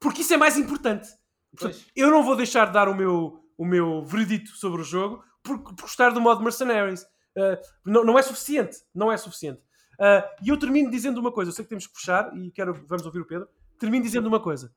porque 0.00 0.22
isso 0.22 0.32
é 0.32 0.38
mais 0.38 0.56
importante. 0.56 1.06
Portanto, 1.54 1.84
eu 1.94 2.10
não 2.10 2.22
vou 2.24 2.34
deixar 2.34 2.66
de 2.68 2.72
dar 2.72 2.88
o 2.88 2.94
meu, 2.94 3.38
o 3.58 3.64
meu 3.66 4.02
veredito 4.04 4.50
sobre 4.52 4.80
o 4.80 4.84
jogo 4.84 5.22
por, 5.46 5.62
por 5.62 5.82
gostar 5.82 6.10
do 6.10 6.20
modo 6.20 6.42
Mercenaries. 6.42 7.02
Uh, 7.36 7.56
não, 7.84 8.04
não 8.04 8.18
é 8.18 8.22
suficiente. 8.22 8.76
Não 8.94 9.12
é 9.12 9.16
suficiente. 9.16 9.60
Uh, 10.00 10.22
e 10.44 10.48
eu 10.48 10.58
termino 10.58 10.90
dizendo 10.90 11.18
uma 11.20 11.32
coisa. 11.32 11.50
Eu 11.50 11.54
sei 11.54 11.64
que 11.64 11.68
temos 11.68 11.86
que 11.86 11.94
fechar 11.98 12.36
e 12.36 12.50
quero, 12.50 12.74
vamos 12.86 13.04
ouvir 13.06 13.20
o 13.20 13.26
Pedro. 13.26 13.48
Termino 13.78 14.04
dizendo 14.04 14.26
uma 14.26 14.40
coisa. 14.40 14.72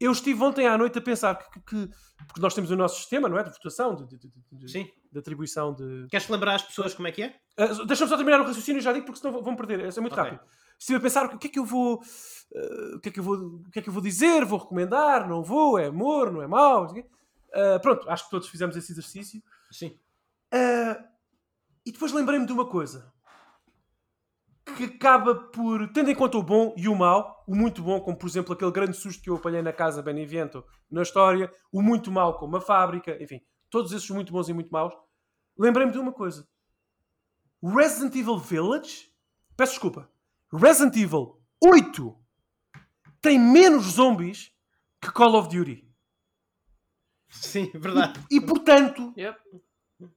Eu 0.00 0.10
estive 0.10 0.42
ontem 0.42 0.66
à 0.66 0.76
noite 0.76 0.98
a 0.98 1.00
pensar 1.00 1.36
que, 1.36 1.48
que- 1.50 1.60
que- 1.86 1.94
porque 2.26 2.40
nós 2.40 2.52
temos 2.52 2.70
o 2.70 2.76
nosso 2.76 2.96
sistema, 2.98 3.28
não 3.28 3.38
é? 3.38 3.44
De 3.44 3.50
votação, 3.50 3.94
de, 3.94 4.06
de- 4.08 4.32
de- 4.52 4.70
Sim. 4.70 4.88
de 5.12 5.18
atribuição 5.18 5.72
de. 5.72 6.08
Queres 6.10 6.28
lembrar 6.28 6.56
às 6.56 6.62
pessoas 6.62 6.92
como 6.94 7.06
é 7.06 7.12
que 7.12 7.22
é? 7.22 7.36
Uh, 7.58 7.86
Deixa-me 7.86 8.08
só 8.10 8.16
terminar 8.16 8.40
o 8.40 8.44
raciocínio 8.44 8.80
e 8.80 8.82
já 8.82 8.92
digo 8.92 9.06
porque 9.06 9.20
senão 9.20 9.40
vão 9.40 9.54
perder. 9.54 9.78
É 9.80 10.00
muito 10.00 10.12
Ok. 10.12 10.16
rápido. 10.24 10.40
Estive 10.78 10.98
a 10.98 11.00
pensar 11.00 11.26
o 11.26 11.38
que 11.38 11.46
é 11.46 11.50
que 11.50 11.58
eu 11.60 11.64
vou. 11.64 12.00
uh, 12.00 12.96
o, 12.96 13.00
que 13.00 13.08
é 13.08 13.12
que 13.12 13.20
eu 13.20 13.24
vou 13.24 13.36
o 13.36 13.70
que 13.70 13.78
é 13.78 13.82
que 13.82 13.88
eu 13.88 13.92
vou 13.92 14.02
dizer? 14.02 14.44
Vou 14.44 14.58
recomendar? 14.58 15.28
Não 15.28 15.42
vou? 15.44 15.78
É 15.78 15.86
amor? 15.86 16.32
Não 16.32 16.42
é 16.42 16.46
mau? 16.48 16.86
Uh, 16.86 17.80
pronto, 17.80 18.10
acho 18.10 18.24
que 18.24 18.30
todos 18.30 18.48
fizemos 18.48 18.76
esse 18.76 18.90
exercício. 18.90 19.40
Sim. 19.74 19.98
Uh, 20.54 21.02
e 21.84 21.90
depois 21.90 22.12
lembrei-me 22.12 22.46
de 22.46 22.52
uma 22.52 22.64
coisa 22.64 23.12
que 24.76 24.84
acaba 24.84 25.34
por, 25.34 25.92
tendo 25.92 26.10
em 26.10 26.14
conta 26.14 26.38
o 26.38 26.42
bom 26.44 26.72
e 26.76 26.88
o 26.88 26.94
mau, 26.94 27.44
o 27.44 27.56
muito 27.56 27.82
bom, 27.82 28.00
como 28.00 28.16
por 28.16 28.28
exemplo 28.28 28.54
aquele 28.54 28.70
grande 28.70 28.96
susto 28.96 29.20
que 29.20 29.28
eu 29.28 29.34
apanhei 29.34 29.62
na 29.62 29.72
casa 29.72 30.00
Benevento 30.00 30.64
na 30.88 31.02
história, 31.02 31.50
o 31.72 31.82
muito 31.82 32.12
mau, 32.12 32.38
como 32.38 32.56
a 32.56 32.60
fábrica, 32.60 33.20
enfim, 33.20 33.40
todos 33.68 33.90
esses 33.92 34.08
muito 34.10 34.32
bons 34.32 34.48
e 34.48 34.52
muito 34.52 34.70
maus, 34.70 34.94
lembrei-me 35.58 35.92
de 35.92 35.98
uma 35.98 36.12
coisa: 36.12 36.48
Resident 37.60 38.14
Evil 38.14 38.38
Village, 38.38 39.12
peço 39.56 39.72
desculpa, 39.72 40.08
Resident 40.52 40.96
Evil 40.96 41.42
8 41.62 42.16
tem 43.20 43.40
menos 43.40 43.86
zombies 43.86 44.52
que 45.00 45.10
Call 45.10 45.34
of 45.34 45.48
Duty. 45.48 45.84
Sim, 47.34 47.70
verdade. 47.74 48.20
E 48.30 48.40
portanto, 48.40 49.12
Yep. 49.16 49.38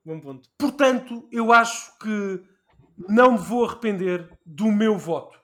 Bom 0.05 0.19
ponto. 0.19 0.49
Portanto, 0.57 1.27
eu 1.31 1.51
acho 1.53 1.97
que 1.99 2.43
não 3.09 3.33
me 3.33 3.37
vou 3.37 3.65
arrepender 3.65 4.29
do 4.45 4.71
meu 4.71 4.97
voto. 4.97 5.37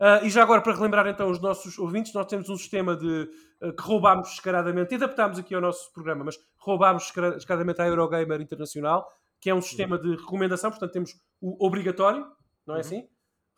Ah, 0.00 0.20
e 0.22 0.30
já 0.30 0.42
agora, 0.42 0.60
para 0.60 0.74
relembrar 0.74 1.06
então 1.06 1.30
os 1.30 1.40
nossos 1.40 1.78
ouvintes, 1.78 2.12
nós 2.12 2.26
temos 2.26 2.48
um 2.48 2.56
sistema 2.56 2.96
de 2.96 3.28
ah, 3.62 3.72
que 3.72 3.82
roubámos 3.82 4.28
descaradamente, 4.30 4.92
e 4.92 4.96
adaptámos 4.96 5.38
aqui 5.38 5.54
ao 5.54 5.60
nosso 5.60 5.92
programa, 5.92 6.24
mas 6.24 6.38
roubámos 6.58 7.04
descara- 7.04 7.32
descaradamente 7.34 7.80
à 7.80 7.86
Eurogamer 7.86 8.40
Internacional, 8.40 9.06
que 9.40 9.50
é 9.50 9.54
um 9.54 9.60
sistema 9.62 9.98
de 9.98 10.16
recomendação, 10.16 10.70
portanto 10.70 10.92
temos 10.92 11.12
o 11.40 11.64
obrigatório, 11.64 12.26
não 12.66 12.74
é 12.74 12.78
Uhum. 12.78 12.80
assim? 12.80 13.08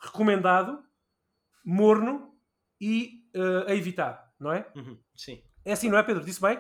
Recomendado, 0.01 0.78
morno 1.64 2.32
e 2.80 3.24
ah, 3.35 3.70
a 3.70 3.74
evitar, 3.74 4.32
não 4.39 4.52
é? 4.52 4.70
Uhum. 4.76 4.98
Sim. 5.16 5.43
É 5.64 5.72
assim, 5.72 5.89
não 5.89 5.98
é, 5.98 6.02
Pedro? 6.02 6.24
Disse 6.24 6.40
bem? 6.40 6.59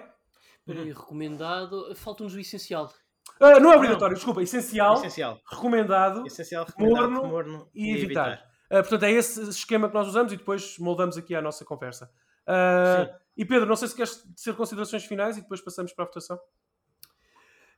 Aí, 0.68 0.92
recomendado. 0.92 1.94
Falta-nos 1.94 2.34
o 2.34 2.40
essencial. 2.40 2.92
Ah, 3.40 3.60
não 3.60 3.72
é 3.72 3.76
obrigatório, 3.76 4.16
desculpa, 4.16 4.42
essencial, 4.42 4.94
Essencial. 4.94 5.40
recomendado 5.48 6.26
Essencial, 6.26 6.64
recomendado, 6.64 7.10
Morno 7.10 7.28
morno, 7.28 7.70
e 7.74 7.92
evitar. 7.92 8.44
Uh, 8.66 8.80
portanto, 8.80 9.02
é 9.04 9.12
esse 9.12 9.42
esquema 9.48 9.88
que 9.88 9.94
nós 9.94 10.08
usamos 10.08 10.32
e 10.32 10.36
depois 10.36 10.76
moldamos 10.78 11.16
aqui 11.16 11.34
a 11.34 11.42
nossa 11.42 11.64
conversa. 11.64 12.10
Uh, 12.48 13.14
e 13.36 13.44
Pedro, 13.44 13.66
não 13.66 13.76
sei 13.76 13.88
se 13.88 13.94
queres 13.94 14.26
ser 14.34 14.56
considerações 14.56 15.04
finais 15.04 15.36
e 15.36 15.42
depois 15.42 15.60
passamos 15.60 15.92
para 15.92 16.04
a 16.04 16.08
votação. 16.08 16.38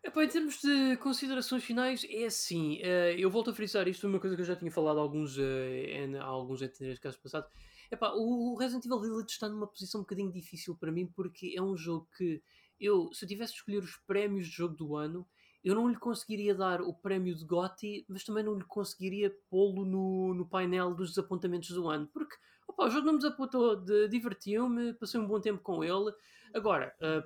Epá, 0.03 0.25
em 0.25 0.29
termos 0.29 0.61
de 0.63 0.97
considerações 0.97 1.63
finais, 1.63 2.07
é 2.09 2.25
assim. 2.25 2.79
eh, 2.81 3.17
eu 3.19 3.31
volto 3.31 3.51
a 3.51 3.55
frisar 3.55 3.87
isto, 3.87 4.07
uma 4.07 4.19
coisa 4.19 4.35
que 4.35 4.41
eu 4.41 4.47
já 4.47 4.57
tinha 4.57 4.71
falado 4.73 4.99
alguns, 4.99 5.37
eh, 5.39 6.05
em, 6.05 6.17
há 6.17 6.25
alguns 6.25 6.63
NTNs 6.63 6.99
casos 6.99 7.21
passados. 7.21 7.51
Epá, 7.93 8.11
o 8.15 8.57
Resident 8.57 8.87
Evil 8.87 9.01
Village 9.01 9.27
está 9.29 9.47
numa 9.47 9.67
posição 9.67 10.01
um 10.01 10.05
bocadinho 10.05 10.33
difícil 10.33 10.75
para 10.75 10.91
mim 10.91 11.07
porque 11.07 11.55
é 11.55 11.61
um 11.61 11.77
jogo 11.77 12.09
que 12.17 12.43
eu, 12.81 13.13
se 13.13 13.25
eu 13.25 13.29
tivesse 13.29 13.53
de 13.53 13.59
escolher 13.59 13.83
os 13.83 13.97
prémios 14.07 14.47
de 14.47 14.53
jogo 14.53 14.75
do 14.75 14.97
ano, 14.97 15.27
eu 15.63 15.75
não 15.75 15.89
lhe 15.89 15.97
conseguiria 15.97 16.55
dar 16.55 16.81
o 16.81 16.95
prémio 16.95 17.35
de 17.35 17.45
GOTY, 17.45 18.07
mas 18.09 18.25
também 18.25 18.43
não 18.43 18.55
lhe 18.55 18.65
conseguiria 18.65 19.35
pô-lo 19.51 19.85
no, 19.85 20.33
no 20.35 20.47
painel 20.49 20.95
dos 20.95 21.11
desapontamentos 21.11 21.69
do 21.71 21.89
ano. 21.89 22.09
Porque 22.13 22.35
opa, 22.67 22.87
o 22.87 22.91
jogo 22.91 23.07
não 23.07 23.13
me 23.15 23.19
desapontou, 23.19 23.77
de- 23.77 24.09
divertiu-me, 24.09 24.95
passei 24.95 25.21
um 25.21 25.27
bom 25.27 25.41
tempo 25.41 25.61
com 25.63 25.85
ele. 25.85 26.15
Agora, 26.55 26.95
eh, 27.01 27.23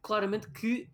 claramente 0.00 0.50
que 0.50 0.88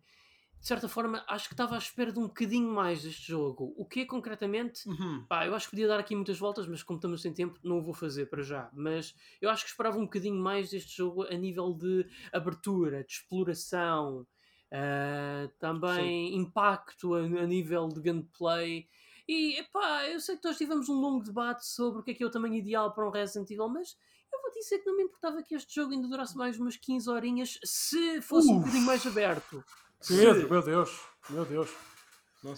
de 0.61 0.67
certa 0.67 0.89
forma, 0.89 1.25
acho 1.27 1.49
que 1.49 1.55
estava 1.55 1.75
à 1.75 1.79
espera 1.79 2.13
de 2.13 2.19
um 2.19 2.27
bocadinho 2.27 2.71
mais 2.71 3.03
deste 3.03 3.29
jogo. 3.29 3.73
O 3.79 3.87
que 3.87 4.01
é 4.01 4.05
concretamente? 4.05 4.87
Uhum. 4.87 5.25
Pá, 5.27 5.47
eu 5.47 5.55
acho 5.55 5.67
que 5.67 5.71
podia 5.71 5.89
dar 5.89 5.99
aqui 5.99 6.15
muitas 6.15 6.39
voltas, 6.39 6.67
mas 6.69 6.83
como 6.83 6.99
estamos 6.99 7.23
sem 7.23 7.33
tempo, 7.33 7.59
não 7.65 7.79
o 7.79 7.83
vou 7.83 7.95
fazer 7.95 8.27
para 8.27 8.43
já. 8.43 8.71
Mas 8.75 9.15
eu 9.41 9.49
acho 9.49 9.65
que 9.65 9.71
esperava 9.71 9.97
um 9.97 10.05
bocadinho 10.05 10.37
mais 10.37 10.71
deste 10.71 10.99
jogo 10.99 11.23
a 11.23 11.35
nível 11.35 11.73
de 11.73 12.07
abertura, 12.31 13.03
de 13.03 13.13
exploração, 13.13 14.27
ah, 14.71 15.49
também 15.59 16.37
impacto 16.37 17.15
a, 17.15 17.21
a 17.21 17.47
nível 17.47 17.89
de 17.89 18.01
gameplay. 18.01 18.87
E 19.27 19.61
epá, 19.61 20.09
eu 20.09 20.21
sei 20.21 20.37
que 20.37 20.47
nós 20.47 20.59
tivemos 20.59 20.91
um 20.91 21.01
longo 21.01 21.25
debate 21.25 21.67
sobre 21.67 22.01
o 22.01 22.03
que 22.03 22.11
é 22.11 22.15
que 22.15 22.23
é 22.23 22.27
o 22.27 22.31
tamanho 22.31 22.55
ideal 22.55 22.93
para 22.93 23.07
um 23.07 23.11
Resident 23.11 23.51
Evil, 23.51 23.69
mas 23.69 23.97
eu 24.31 24.43
vou 24.43 24.53
dizer 24.53 24.79
que 24.79 24.87
não 24.87 24.97
me 24.97 25.05
importava 25.05 25.43
que 25.43 25.55
este 25.55 25.75
jogo 25.75 25.93
ainda 25.93 26.07
durasse 26.07 26.37
mais 26.37 26.59
umas 26.59 26.77
15 26.77 27.09
horinhas 27.09 27.59
se 27.65 28.21
fosse 28.21 28.49
um 28.49 28.57
Uf. 28.57 28.61
bocadinho 28.61 28.85
mais 28.85 29.07
aberto. 29.07 29.65
Pedro, 30.07 30.51
meu 30.51 30.63
Deus, 30.63 31.01
meu 31.31 31.45
Deus. 31.45 31.71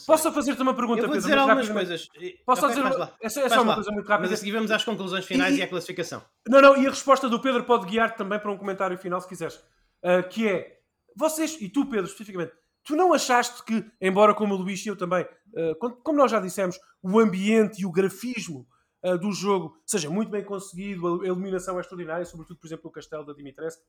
Posso 0.07 0.31
fazer-te 0.33 0.63
uma 0.63 0.75
pergunta, 0.75 1.03
Eu 1.03 1.09
vou 1.09 1.17
dizer 1.17 1.37
algumas 1.37 1.69
coisas. 1.69 2.07
Posso 2.47 2.61
só 2.61 2.69
Ok, 2.69 2.83
dizer. 2.83 3.13
É 3.21 3.29
só, 3.29 3.41
é 3.41 3.49
só 3.49 3.63
uma 3.63 3.75
coisa 3.75 3.91
muito 3.91 4.07
Mas 4.07 4.17
rápida. 4.17 4.35
a 4.35 4.37
seguir 4.37 4.53
vamos 4.53 4.71
às 4.71 4.85
conclusões 4.85 5.27
finais 5.27 5.57
E- 5.57 5.59
e, 5.59 5.63
à 5.63 5.69
classificação. 5.69 6.25
Não, 6.49 6.61
não, 6.61 6.77
e 6.77 6.87
a 6.87 6.91
resposta 6.91 7.29
do 7.29 7.41
Pedro 7.41 7.65
pode 7.65 7.87
guiar 7.87 8.15
também 8.15 8.39
para 8.39 8.51
um 8.53 8.57
comentário 8.57 8.97
final, 8.97 9.21
se 9.21 9.27
quiseres. 9.29 9.57
Uh, 10.05 10.29
que 10.31 10.47
é, 10.49 10.79
vocês, 11.17 11.61
e 11.61 11.69
tu, 11.69 11.85
Pedro, 11.87 12.07
especificamente, 12.07 12.53
tu 12.85 12.95
não 12.95 13.13
achaste 13.13 13.65
que, 13.65 13.85
embora 14.01 14.35
como 14.35 14.55
o 14.55 14.59
Luís 14.59 14.85
e 14.87 14.89
eu 14.89 14.97
também, 14.97 15.25
uh, 15.25 15.75
como- 15.81 15.97
como 15.97 16.19
nós 16.19 16.31
já 16.31 16.39
dissemos, 16.39 16.79
o 17.03 17.19
ambiente 17.19 17.83
e 17.83 17.87
o 17.87 17.91
grafismo 17.91 18.65
uh, 19.05 19.19
do 19.19 19.33
jogo 19.33 19.77
seja 19.85 20.09
muito 20.09 20.31
bem 20.31 20.45
conseguido, 20.45 21.23
a 21.23 21.27
iluminação 21.27 21.77
é 21.79 21.81
extraordinária, 21.81 22.25
sobretudo, 22.25 22.59
por 22.61 22.67
exemplo, 22.69 22.89
o 22.89 22.93
castelo 22.93 23.27
da 23.27 23.33
Dimitrescu, 23.33 23.83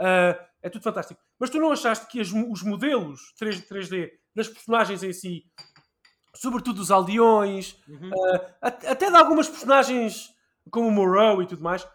uh, 0.00 0.44
é 0.62 0.68
tudo 0.70 0.82
fantástico. 0.82 1.20
Mas 1.38 1.50
tu 1.50 1.58
não 1.58 1.70
achaste 1.72 2.06
que 2.08 2.20
as 2.20 2.30
os 2.32 2.62
modelos 2.62 3.32
3, 3.38 3.60
3D 3.68 4.10
das 4.34 4.48
personagens 4.48 5.02
em 5.02 5.12
si, 5.12 5.44
sobretudo 6.34 6.80
os 6.80 6.90
aldeões, 6.90 7.76
Uhum. 7.88 8.10
at- 8.62 8.84
até 8.86 9.10
de 9.10 9.16
algumas 9.16 9.48
personagens 9.48 10.30
como 10.70 10.88
o 10.88 10.92
Moreau 10.92 11.42
e 11.42 11.46
tudo 11.46 11.62
mais, 11.62 11.86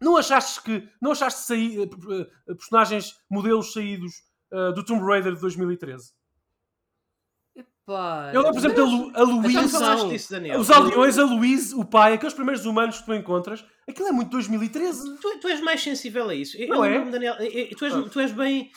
não 0.00 0.16
achaste 0.16 0.62
que 0.62 0.88
não 1.02 1.10
achaste 1.12 1.40
saí, 1.40 1.82
eh, 1.82 1.84
eh, 1.84 2.54
personagens, 2.54 3.16
modelos 3.28 3.72
saídos 3.72 4.22
eh, 4.52 4.72
do 4.72 4.84
Tomb 4.84 5.04
Raider 5.04 5.34
de 5.34 5.40
2013? 5.40 6.12
Pá, 7.88 8.30
Eu 8.34 8.42
lembro, 8.42 8.52
por 8.52 8.58
exemplo, 8.58 8.84
Lu- 8.84 9.12
a 9.14 9.22
disso, 10.10 10.30
Daniel. 10.30 10.60
os 10.60 10.70
aldeões, 10.70 11.18
a 11.18 11.24
Louise, 11.24 11.74
o 11.74 11.86
pai, 11.86 12.12
aqueles 12.12 12.34
primeiros 12.34 12.66
humanos 12.66 12.98
que 13.00 13.06
tu 13.06 13.14
encontras, 13.14 13.64
aquilo 13.88 14.08
é 14.08 14.12
muito 14.12 14.30
2013. 14.30 15.16
Tu, 15.18 15.38
tu 15.40 15.48
és 15.48 15.58
mais 15.62 15.82
sensível 15.82 16.28
a 16.28 16.34
isso. 16.34 16.58
Eu, 16.58 16.68
Não 16.68 16.84
eu 16.84 17.00
é? 17.00 17.10
Daniel, 17.10 17.34
eu- 17.36 17.74
tu, 17.74 17.86
és, 17.86 17.94
tu 18.12 18.20
és 18.20 18.30
bem. 18.32 18.70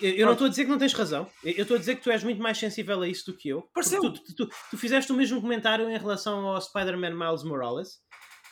Eu, 0.00 0.10
eu 0.10 0.26
não 0.26 0.32
estou 0.32 0.46
a 0.46 0.50
dizer 0.50 0.64
que 0.64 0.70
não 0.72 0.78
tens 0.78 0.92
razão. 0.92 1.24
Eu 1.44 1.62
estou 1.62 1.76
a 1.76 1.78
dizer 1.78 1.94
que 1.94 2.02
tu 2.02 2.10
és 2.10 2.24
muito 2.24 2.42
mais 2.42 2.58
sensível 2.58 3.00
a 3.00 3.06
isso 3.08 3.30
do 3.30 3.36
que 3.38 3.48
eu. 3.48 3.62
Pareceu. 3.72 4.00
Tu, 4.02 4.12
tu- 4.12 4.34
tu- 4.34 4.48
tu 4.72 4.76
fizeste 4.76 5.12
o 5.12 5.14
mesmo 5.14 5.40
comentário 5.40 5.88
em 5.88 5.96
relação 5.96 6.44
ao 6.48 6.60
Spider-Man 6.60 7.14
Miles 7.14 7.44
Morales. 7.44 7.90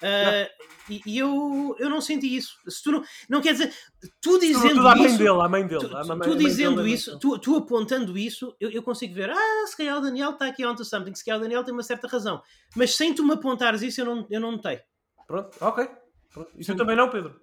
Ah, 0.03 0.49
e 0.89 1.01
e 1.07 1.19
eu, 1.19 1.75
eu 1.79 1.89
não 1.91 2.01
senti 2.01 2.37
isso. 2.37 2.57
Se 2.69 2.83
tu 2.83 2.93
não, 2.93 3.05
não 3.29 3.41
quer 3.41 3.53
dizer. 3.53 3.75
Tu 4.21 4.39
dizendo 4.39 4.61
Sobretudo 4.61 4.89
a 4.89 4.95
mãe 4.97 5.07
isso. 5.07 5.19
dele, 5.19 5.29
a 5.43 5.49
mãe 5.49 5.67
dele. 5.67 5.81
Tu, 5.89 5.97
a 5.97 6.01
tu- 6.03 6.09
mãe- 6.09 6.19
mãe 6.29 6.37
dizendo 6.37 6.77
dele 6.83 6.95
isso, 6.95 7.11
muito- 7.13 7.21
tu, 7.31 7.39
tu 7.39 7.57
apontando 7.57 8.17
isso, 8.17 8.55
eu, 8.61 8.71
eu 8.71 8.83
consigo 8.83 9.15
ver, 9.15 9.31
ah, 9.31 9.65
se 9.67 9.77
calhar 9.77 9.97
o 9.99 10.01
Daniel 10.01 10.31
está 10.33 10.47
aqui 10.47 10.65
onto 10.65 10.85
something, 10.85 11.15
se 11.15 11.25
calhar 11.25 11.39
o 11.41 11.43
Daniel 11.43 11.65
tem 11.65 11.73
uma 11.75 11.83
certa 11.83 12.07
razão. 12.07 12.41
Mas 12.77 12.95
sem 12.95 13.15
tu 13.15 13.25
me 13.25 13.33
apontares 13.33 13.83
isso, 13.83 14.01
eu 14.01 14.05
não, 14.05 14.27
eu 14.31 14.41
não 14.41 14.53
notei. 14.53 14.81
Pronto, 15.27 15.57
ok. 15.61 15.89
Pronto. 16.33 16.51
E 16.57 16.65
tu 16.65 16.77
também 16.77 16.95
não, 16.97 17.09
Pedro? 17.11 17.41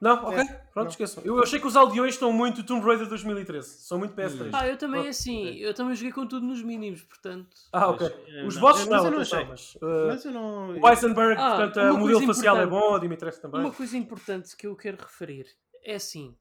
Não, 0.00 0.14
ok. 0.26 0.44
Pronto, 0.44 0.74
não. 0.74 0.86
esqueçam. 0.86 1.24
Eu 1.24 1.42
achei 1.42 1.58
que 1.58 1.66
os 1.66 1.74
aldeões 1.74 2.14
estão 2.14 2.32
muito 2.32 2.62
Tomb 2.62 2.84
Raider 2.86 3.08
2013. 3.08 3.68
São 3.80 3.98
muito 3.98 4.14
PS3. 4.14 4.50
Ah, 4.52 4.68
eu 4.68 4.76
também 4.76 5.00
Pronto. 5.00 5.10
assim, 5.10 5.56
eu 5.56 5.74
também 5.74 5.96
joguei 5.96 6.12
com 6.12 6.24
tudo 6.26 6.46
nos 6.46 6.62
mínimos, 6.62 7.02
portanto. 7.02 7.48
Ah, 7.72 7.88
ok. 7.88 8.08
Mas, 8.26 8.46
Os 8.46 8.56
vossos 8.60 8.86
mas 8.86 9.02
não, 9.02 9.04
eu 9.06 9.10
não 9.10 9.18
atenção, 9.18 9.38
achei. 9.40 9.48
mas, 9.48 9.74
uh, 9.74 10.06
Mas 10.06 10.24
eu 10.24 10.30
não. 10.32 10.76
o 10.76 10.84
Weisenberg, 10.84 11.40
Ah, 11.40 11.56
portanto, 11.56 11.94
o 11.94 11.98
modelo 11.98 12.20
facial 12.26 12.56
é 12.58 12.66
bom, 12.66 12.94
a 12.94 12.98
Dimitrescu 13.00 13.42
também. 13.42 13.60
Uma 13.60 13.72
coisa 13.72 13.96
importante 13.96 14.56
que 14.56 14.66
eu 14.68 14.76
quero 14.76 14.98
referir 14.98 15.46
é 15.84 15.96
assim. 15.96 16.36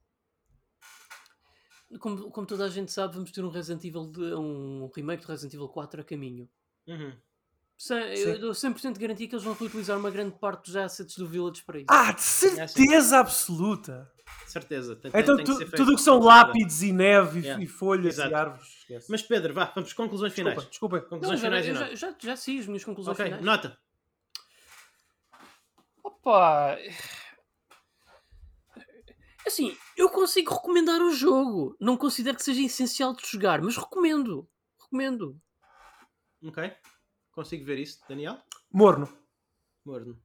Como, 1.99 2.29
como 2.29 2.45
toda 2.45 2.65
a 2.65 2.69
gente 2.69 2.91
sabe, 2.91 3.15
vamos 3.15 3.31
ter 3.31 3.43
um 3.43 3.49
Resident 3.49 3.83
Evil 3.85 4.11
de, 4.11 4.33
um 4.35 4.91
remake 4.93 5.21
de 5.23 5.27
Resident 5.31 5.53
Evil 5.53 5.69
4 5.69 6.01
a 6.01 6.03
caminho. 6.03 6.47
Uhum. 6.85 7.13
Eu 8.25 8.39
dou 8.39 8.51
100% 8.51 8.93
de 8.93 8.99
garantia 8.99 9.27
que 9.27 9.35
eles 9.35 9.43
vão 9.43 9.53
reutilizar 9.53 9.97
uma 9.99 10.09
grande 10.09 10.35
parte 10.39 10.65
dos 10.65 10.75
assets 10.75 11.15
do 11.15 11.27
Village 11.27 11.63
para 11.63 11.77
isso. 11.77 11.85
Ah, 11.89 12.11
de 12.11 12.21
certeza 12.21 13.19
absoluta! 13.19 14.11
Certeza. 14.47 14.95
Tem- 14.95 15.11
Então, 15.13 15.35
tem 15.35 15.45
que 15.45 15.51
tu- 15.51 15.57
ser 15.57 15.65
feito. 15.65 15.75
tudo 15.75 15.91
o 15.93 15.95
que 15.95 16.01
são 16.01 16.19
lápides 16.19 16.81
e 16.81 16.91
neve 16.91 17.39
e- 17.39 17.43
Yeah. 17.43 17.63
e 17.63 17.67
folhas 17.67 18.15
Exato. 18.15 18.31
e 18.31 18.33
árvores. 18.35 18.67
esquece. 18.79 19.11
Mas 19.11 19.21
Pedro, 19.21 19.53
vá, 19.53 19.71
vamos 19.75 19.93
conclusões 19.93 20.33
finais. 20.33 20.55
Desculpa, 20.67 20.69
desculpa. 20.69 20.97
Não, 21.03 21.09
Conclusões 21.09 21.39
já, 21.39 21.47
finais 21.47 21.67
eu 21.67 21.73
nota. 21.75 21.95
já, 21.95 22.09
já, 22.11 22.15
já 22.19 22.35
sei 22.35 22.59
as 22.59 22.65
minhas 22.65 22.83
conclusões 22.83 23.13
Ok, 23.15 23.25
finais. 23.25 23.43
nota. 23.45 23.77
Opa! 26.03 26.77
Assim, 29.45 29.77
eu 29.95 30.09
consigo 30.09 30.53
recomendar 30.53 30.99
o 31.01 31.11
jogo. 31.13 31.75
Não 31.79 31.95
considero 31.95 32.37
que 32.37 32.43
seja 32.43 32.61
essencial 32.61 33.13
de 33.15 33.25
jogar, 33.27 33.61
mas 33.61 33.77
recomendo. 33.77 34.47
Recomendo. 34.81 35.39
Ok. 36.43 36.73
Consigo 37.37 37.63
ver 37.65 37.77
isso, 37.77 37.99
Daniel? 38.09 38.39
Morno. 38.73 39.07
Morno. 39.85 40.17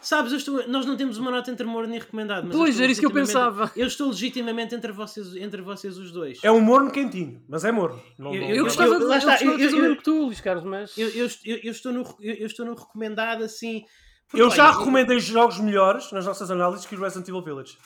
Sabes, 0.00 0.30
eu 0.30 0.38
estou- 0.38 0.68
nós 0.68 0.86
não 0.86 0.96
temos 0.96 1.18
uma 1.18 1.28
nota 1.32 1.50
entre 1.50 1.66
morno 1.66 1.92
e 1.92 1.98
recomendado. 1.98 2.48
Pois, 2.52 2.78
era 2.78 2.92
isso 2.92 3.00
que 3.00 3.06
eu 3.06 3.10
pensava. 3.10 3.72
Eu 3.74 3.88
estou 3.88 4.10
legitimamente 4.10 4.76
entre 4.76 4.92
vocês, 4.92 5.34
entre 5.34 5.60
vocês 5.60 5.98
os 5.98 6.12
dois. 6.12 6.38
É 6.44 6.52
um 6.52 6.60
morno 6.60 6.92
quentinho, 6.92 7.44
mas 7.48 7.64
é 7.64 7.72
morno. 7.72 8.00
Não- 8.16 8.32
Eu- 8.32 8.40
não- 8.42 8.48
Eu, 8.50 8.56
eu- 8.58 8.64
gostava 8.64 8.96
de, 8.96 9.04
lá 9.06 9.16
eu 9.42 9.50
eu- 9.50 9.58
mesmo 9.58 9.96
que 9.96 10.04
tu, 10.04 10.26
Luís 10.26 10.40
Carlos, 10.40 10.62
mas. 10.64 10.96
Eu, 10.96 11.08
eu, 11.08 11.26
eu- 11.44 11.58
eu 11.64 11.72
estou 11.72 11.92
no, 11.92 12.02
eu, 12.20 12.34
eu 12.34 12.46
estou 12.46 12.64
no 12.64 12.74
recomendado 12.76 13.42
assim. 13.42 13.84
porque, 14.28 14.40
Eu 14.40 14.50
já 14.52 14.68
olha, 14.68 14.78
recomendei 14.78 15.18
jogos 15.18 15.58
melhores 15.58 16.12
nas 16.12 16.24
nossas 16.26 16.48
análises 16.48 16.86
que 16.86 16.94
o 16.94 17.00
Resident 17.00 17.26
Evil 17.28 17.42
Village. 17.42 17.76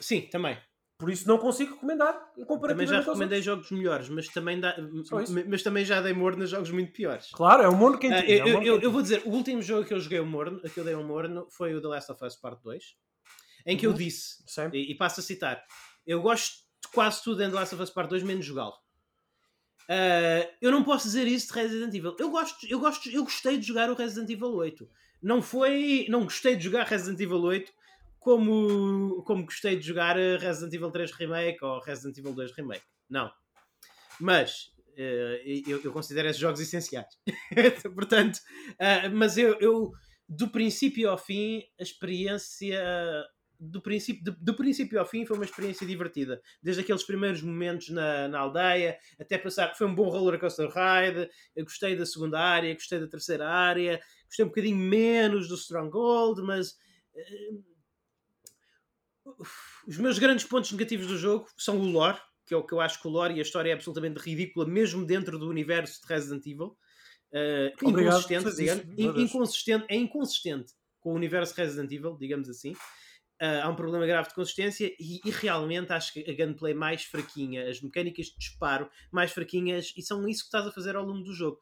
Sim, 0.00 0.20
também. 0.30 0.56
Por 1.02 1.10
isso 1.10 1.26
não 1.26 1.36
consigo 1.36 1.74
recomendar 1.74 2.14
em 2.38 2.44
Também 2.46 2.86
já 2.86 3.00
recomendei 3.00 3.42
jogos 3.42 3.72
melhores, 3.72 4.08
mas 4.08 4.28
também, 4.28 4.60
dá, 4.60 4.76
mas 5.48 5.60
também 5.64 5.84
já 5.84 6.00
dei 6.00 6.12
morno 6.12 6.44
a 6.44 6.46
jogos 6.46 6.70
muito 6.70 6.92
piores. 6.92 7.28
Claro, 7.32 7.64
é 7.64 7.68
um 7.68 7.74
morno 7.74 7.98
quentinho. 7.98 8.20
Ah, 8.20 8.24
é 8.24 8.38
eu, 8.40 8.44
um 8.44 8.46
eu- 8.46 8.52
morno 8.52 8.66
eu- 8.68 8.72
quentinho. 8.74 8.86
eu 8.86 8.92
vou 8.92 9.02
dizer, 9.02 9.22
o 9.24 9.30
último 9.30 9.60
jogo 9.62 9.84
que 9.84 9.92
eu 9.92 9.98
joguei 9.98 10.20
o 10.20 10.24
morno, 10.26 10.60
que 10.60 10.78
eu 10.78 10.84
dei 10.84 10.94
um 10.94 11.04
morno, 11.04 11.48
foi 11.50 11.74
o 11.74 11.80
The 11.82 11.88
Last 11.88 12.12
of 12.12 12.24
Us 12.24 12.36
Part 12.36 12.62
2, 12.62 12.94
em 13.66 13.76
que 13.76 13.84
eu 13.84 13.90
Uhum. 13.90 13.96
disse, 13.96 14.44
Sim. 14.46 14.70
e, 14.72 14.92
e 14.92 14.94
passo 14.96 15.18
a 15.18 15.22
citar, 15.24 15.60
eu 16.06 16.22
gosto 16.22 16.54
de 16.80 16.88
quase 16.92 17.20
tudo 17.24 17.42
em 17.42 17.48
The 17.50 17.56
Last 17.56 17.74
of 17.74 17.82
Us 17.82 17.90
Part 17.90 18.08
2, 18.08 18.22
menos 18.22 18.44
jogá-lo. 18.46 18.74
Ah, 19.88 20.48
eu 20.60 20.70
não 20.70 20.84
posso 20.84 21.06
dizer 21.06 21.26
isso 21.26 21.48
de 21.52 21.60
Resident 21.60 21.92
Evil. 21.94 22.14
Eu 22.16 22.30
gosto, 22.30 22.64
eu 22.68 22.78
gosto, 22.78 23.10
eu 23.10 23.24
gostei 23.24 23.58
de 23.58 23.66
jogar 23.66 23.90
o 23.90 23.94
Resident 23.94 24.30
Evil 24.30 24.52
8. 24.54 24.88
Não 25.20 25.42
foi, 25.42 26.06
não 26.08 26.22
gostei 26.24 26.54
de 26.56 26.62
jogar 26.64 26.86
Resident 26.86 27.18
Evil 27.20 27.42
8 27.42 27.72
como, 28.22 29.22
como 29.24 29.44
gostei 29.44 29.76
de 29.76 29.84
jogar 29.84 30.18
eh, 30.18 30.36
Resident 30.36 30.72
Evil 30.72 30.90
3 30.90 31.10
Remake 31.12 31.64
ou 31.64 31.80
Resident 31.80 32.16
Evil 32.18 32.32
2 32.32 32.52
Remake. 32.52 32.84
Não. 33.10 33.30
Mas 34.20 34.70
eh, 34.96 35.62
eu, 35.66 35.82
eu 35.82 35.92
considero 35.92 36.28
esses 36.28 36.40
jogos 36.40 36.60
essenciais. 36.60 37.08
Portanto, 37.94 38.38
ah, 38.78 39.08
mas 39.08 39.36
eu, 39.36 39.58
eu, 39.60 39.90
do 40.28 40.48
princípio 40.48 41.10
ao 41.10 41.18
fim, 41.18 41.62
a 41.78 41.82
experiência. 41.82 42.80
Do 43.58 43.80
princípio, 43.80 44.24
do, 44.24 44.36
do 44.40 44.56
princípio 44.56 44.98
ao 44.98 45.06
fim 45.06 45.24
foi 45.26 45.36
uma 45.36 45.44
experiência 45.44 45.86
divertida. 45.86 46.40
Desde 46.62 46.82
aqueles 46.82 47.04
primeiros 47.04 47.42
momentos 47.42 47.88
na, 47.90 48.28
na 48.28 48.38
aldeia 48.38 48.96
até 49.20 49.36
passar. 49.36 49.74
Foi 49.74 49.86
um 49.88 49.94
bom 49.94 50.08
roller 50.08 50.38
coaster 50.38 50.68
ride. 50.68 51.28
Eu 51.56 51.64
gostei 51.64 51.96
da 51.96 52.06
segunda 52.06 52.38
área, 52.40 52.72
gostei 52.72 53.00
da 53.00 53.08
terceira 53.08 53.48
área, 53.48 54.00
gostei 54.26 54.44
um 54.44 54.48
bocadinho 54.48 54.76
menos 54.76 55.48
do 55.48 55.56
Stronghold, 55.56 56.40
mas. 56.42 56.76
eh, 57.16 57.71
os 59.86 59.98
meus 59.98 60.18
grandes 60.18 60.44
pontos 60.44 60.72
negativos 60.72 61.06
do 61.06 61.16
jogo 61.16 61.46
são 61.56 61.78
o 61.78 61.84
lore, 61.84 62.18
que 62.46 62.54
é 62.54 62.56
o 62.56 62.64
que 62.64 62.74
eu 62.74 62.80
acho 62.80 63.00
que 63.00 63.06
o 63.06 63.10
lore 63.10 63.34
e 63.34 63.38
a 63.38 63.42
história 63.42 63.70
é 63.70 63.72
absolutamente 63.72 64.18
ridícula, 64.18 64.66
mesmo 64.66 65.04
dentro 65.04 65.38
do 65.38 65.48
universo 65.48 66.00
de 66.00 66.08
Resident 66.08 66.46
Evil. 66.46 66.76
Uh, 67.32 67.88
Obrigado 67.88 68.20
inconsistente, 68.20 68.56
digamos. 68.56 69.18
In- 69.18 69.24
inconsistente, 69.24 69.86
é 69.88 69.96
inconsistente 69.96 70.72
com 71.00 71.12
o 71.12 71.14
universo 71.14 71.54
de 71.54 71.62
Resident 71.62 71.90
Evil, 71.90 72.16
digamos 72.18 72.48
assim. 72.48 72.72
Uh, 73.40 73.62
há 73.62 73.68
um 73.68 73.74
problema 73.74 74.06
grave 74.06 74.28
de 74.28 74.34
consistência 74.34 74.92
e, 75.00 75.20
e 75.24 75.30
realmente 75.30 75.92
acho 75.92 76.12
que 76.12 76.30
a 76.30 76.34
gameplay 76.34 76.74
mais 76.74 77.04
fraquinha, 77.04 77.68
as 77.68 77.80
mecânicas 77.80 78.26
de 78.26 78.36
disparo 78.38 78.88
mais 79.10 79.32
fraquinhas, 79.32 79.92
e 79.96 80.02
são 80.02 80.28
isso 80.28 80.42
que 80.42 80.48
estás 80.48 80.66
a 80.66 80.72
fazer 80.72 80.94
ao 80.94 81.04
longo 81.04 81.24
do 81.24 81.32
jogo. 81.32 81.58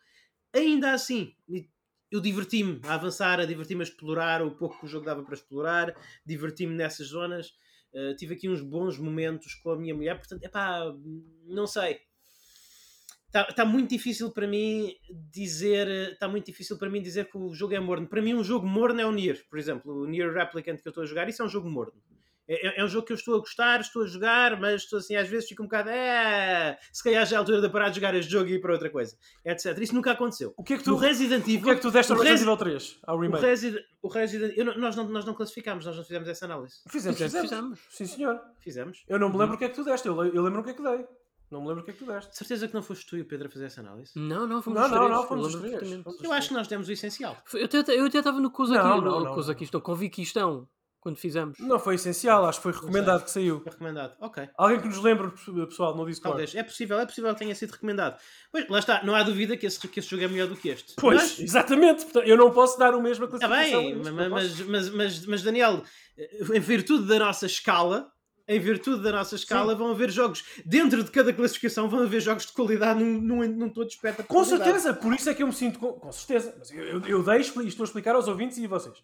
Ainda 0.52 0.92
assim, 0.92 1.32
eu 2.10 2.20
diverti-me 2.20 2.80
a 2.84 2.94
avançar, 2.94 3.38
a 3.40 3.44
diverti-me 3.44 3.82
a 3.82 3.84
explorar 3.84 4.42
o 4.42 4.50
pouco 4.50 4.78
que 4.80 4.86
o 4.86 4.88
jogo 4.88 5.06
dava 5.06 5.22
para 5.22 5.34
explorar, 5.34 5.94
diverti-me 6.26 6.74
nessas 6.74 7.08
zonas. 7.08 7.52
Uh, 7.92 8.14
tive 8.16 8.34
aqui 8.34 8.48
uns 8.48 8.60
bons 8.60 8.98
momentos 8.98 9.54
com 9.54 9.70
a 9.70 9.78
minha 9.78 9.94
mulher, 9.94 10.18
portanto, 10.18 10.44
epá, 10.44 10.94
não 11.46 11.66
sei. 11.66 12.00
Está 13.26 13.44
tá 13.44 13.64
muito 13.64 13.90
difícil 13.90 14.32
para 14.32 14.46
mim 14.46 14.92
dizer 15.30 15.86
está 16.12 16.26
muito 16.26 16.46
difícil 16.46 16.76
para 16.76 16.90
mim 16.90 17.00
dizer 17.00 17.30
que 17.30 17.38
o 17.38 17.54
jogo 17.54 17.74
é 17.74 17.80
morno. 17.80 18.08
Para 18.08 18.20
mim, 18.20 18.34
um 18.34 18.42
jogo 18.42 18.66
morno 18.66 19.00
é 19.00 19.06
o 19.06 19.12
Nier, 19.12 19.44
por 19.48 19.58
exemplo, 19.58 20.02
o 20.02 20.06
Nier 20.06 20.32
Replicant 20.32 20.80
que 20.80 20.88
eu 20.88 20.90
estou 20.90 21.04
a 21.04 21.06
jogar, 21.06 21.28
isso 21.28 21.42
é 21.42 21.44
um 21.44 21.48
jogo 21.48 21.70
morno. 21.70 21.94
É, 22.52 22.66
é- 22.66 22.81
é 22.81 22.85
um 22.85 22.89
jogo 22.89 23.06
que 23.06 23.12
eu 23.12 23.16
estou 23.16 23.36
a 23.36 23.39
gostar, 23.39 23.81
estou 23.81 24.02
a 24.02 24.06
jogar, 24.06 24.59
mas 24.60 24.82
estou 24.82 24.98
assim, 24.98 25.14
às 25.14 25.28
vezes 25.28 25.48
fico 25.48 25.62
um 25.62 25.66
bocado, 25.66 25.89
é, 25.89 26.77
se 26.93 27.02
calhar 27.05 27.24
já 27.24 27.35
é 27.35 27.36
a 27.36 27.40
altura 27.40 27.60
de 27.60 27.68
parar 27.68 27.90
de 27.90 27.94
jogar 27.97 28.12
este 28.16 28.31
jogo 28.32 28.48
e 28.51 28.55
ir 28.55 28.60
para 28.60 28.72
outra 28.72 28.90
coisa, 28.90 29.16
etc. 29.44 29.78
Isso 29.78 29.94
nunca 29.94 30.10
aconteceu. 30.10 30.52
O 30.56 30.64
que 30.64 30.74
é 30.74 30.78
que 30.78 30.82
tu, 30.82 30.90
No 30.90 30.97
Resident 30.97 31.43
o 31.43 31.44
que 31.44 31.52
Evil, 31.55 31.70
é 31.70 31.74
que 31.77 31.81
tu 31.82 31.90
deste 31.93 32.10
ao 32.10 32.18
o 32.18 32.20
Resident 32.20 32.40
Resi- 32.40 32.51
Evil 32.51 32.56
3? 32.56 32.98
Ao 33.06 33.16
o 33.16 33.20
remake? 33.20 33.44
Resident, 33.47 33.85
o 34.02 34.09
Resident 34.09 34.52
eu 34.59 34.64
não- 34.64 34.78
nós, 34.78 34.97
não, 34.97 35.09
nós 35.09 35.24
não 35.24 35.35
classificámos, 35.35 35.86
nós 35.86 35.97
não 35.97 36.02
fizemos 36.02 36.28
essa 36.28 36.44
análise. 36.44 36.77
Fizemos, 36.89 37.18
fizemos. 37.18 37.48
Fizemos. 37.51 37.78
Sim, 37.90 38.06
senhor. 38.06 38.40
Fizemos. 38.59 39.05
Eu 39.09 39.18
não 39.20 39.28
me 39.31 39.39
lembro 39.39 39.55
o 39.55 39.59
que 39.59 39.64
é 39.64 39.68
que 39.68 39.74
tu 39.77 39.85
deste. 39.85 40.09
Eu, 40.09 40.24
eu 40.24 40.43
lembro 40.43 40.60
o 40.60 40.64
que 40.64 40.70
é 40.70 40.74
que 40.74 40.82
dei. 40.82 41.06
Não 41.52 41.60
me 41.62 41.68
lembro 41.68 41.82
o 41.82 41.85
que 41.85 41.90
é 41.90 41.94
que 41.94 42.05
tu 42.05 42.10
deste. 42.10 42.31
De 42.31 42.36
certeza 42.36 42.66
que 42.68 42.74
não 42.74 42.82
foste 42.82 43.06
tu 43.06 43.16
e 43.16 43.20
o 43.22 43.24
Pedro 43.24 43.47
a 43.48 43.51
fazer 43.51 43.66
essa 43.66 43.81
análise? 43.81 44.12
Não, 44.16 44.47
não, 44.47 44.60
fomos 44.62 44.78
Não, 44.78 44.86
os 44.86 44.90
não, 44.93 44.98
três. 44.98 45.10
não, 45.12 45.22
eu 45.22 45.28
fomos 45.28 45.55
os 45.55 45.60
três. 45.60 46.22
Eu 46.22 46.32
acho 46.32 46.48
que 46.48 46.55
nós 46.55 46.66
demos 46.68 46.89
o 46.89 46.93
essencial. 46.93 47.36
Eu 47.55 47.64
até 47.64 47.78
eu 47.97 48.06
até 48.06 48.18
estava 48.18 48.40
no 48.40 48.51
Coisa 48.51 48.74
Não, 48.74 48.81
aqui, 48.81 49.05
não, 49.05 49.20
não, 49.24 49.35
Coisa 49.35 49.48
não. 49.48 49.52
aqui 49.52 49.64
estão, 49.64 49.81
com 49.81 49.94
Viquistão, 49.94 50.68
quando 51.01 51.16
fizemos. 51.16 51.59
Não 51.59 51.78
foi 51.78 51.94
essencial, 51.94 52.44
acho 52.44 52.59
que 52.59 52.64
foi 52.64 52.72
recomendado 52.72 53.24
que 53.24 53.31
saiu. 53.31 53.62
É 53.66 53.70
recomendado. 53.70 54.14
Ok. 54.20 54.48
Alguém 54.56 54.81
que 54.81 54.89
nos 54.89 54.98
lembre, 55.02 55.31
pessoal, 55.66 55.97
no 55.97 56.05
Discord. 56.06 56.32
Talvez. 56.36 56.55
É 56.55 56.62
possível, 56.62 57.01
é 57.01 57.06
possível 57.06 57.32
que 57.32 57.39
tenha 57.39 57.55
sido 57.55 57.70
recomendado. 57.70 58.18
Pois, 58.52 58.68
lá 58.68 58.78
está, 58.78 59.02
não 59.02 59.14
há 59.14 59.22
dúvida 59.22 59.56
que 59.56 59.66
esse, 59.66 59.81
que 59.89 59.98
esse 59.98 60.09
jogo 60.09 60.22
é 60.24 60.28
melhor 60.28 60.48
do 60.48 60.56
que 60.56 60.68
este. 60.68 60.94
Pois, 60.97 61.16
Mas- 61.20 61.40
exatamente. 61.40 62.06
Eu 62.24 62.36
não 62.36 62.51
posso 62.51 62.78
dar 62.78 62.94
o 62.94 63.02
mesmo 63.02 63.24
a 63.24 63.28
Está 63.28 63.48
classificação. 63.48 63.81
bem, 63.82 63.93
a 63.94 63.97
isto, 63.97 64.12
mas, 64.14 64.28
mas, 64.31 64.60
mas, 64.60 64.90
mas, 64.90 65.27
mas, 65.27 65.43
Daniel, 65.43 65.82
em 66.52 66.60
virtude 66.60 67.06
da 67.09 67.18
nossa 67.18 67.47
escala, 67.47 68.10
em 68.47 68.59
virtude 68.59 69.02
da 69.02 69.12
nossa 69.12 69.36
escala, 69.36 69.74
vão 69.77 69.93
haver 69.93 70.10
jogos, 70.10 70.44
dentro 70.66 71.05
de 71.05 71.10
cada 71.10 71.32
classificação, 71.32 71.89
vão 71.89 72.02
haver 72.02 72.20
jogos 72.20 72.47
de 72.47 72.52
qualidade 72.52 73.02
num, 73.02 73.20
num, 73.20 73.47
num 73.48 73.68
todo 73.68 73.89
espectro. 73.89 74.24
Com 74.24 74.44
certeza, 74.44 74.93
por 74.93 75.14
isso 75.14 75.31
é 75.31 75.35
que 75.35 75.43
eu 75.43 75.47
me 75.47 75.52
sinto 75.52 75.78
com, 75.78 75.93
com 75.93 76.10
certeza. 76.12 76.55
Mas 76.59 76.70
eu, 76.72 76.82
eu, 76.85 77.01
eu 77.06 77.22
deixo 77.22 77.62
e 77.62 77.68
estou 77.68 77.85
a 77.85 77.86
explicar 77.86 78.14
aos 78.16 78.27
ouvintes 78.28 78.59
e 78.59 78.64
a 78.64 78.68
vocês. 78.68 78.97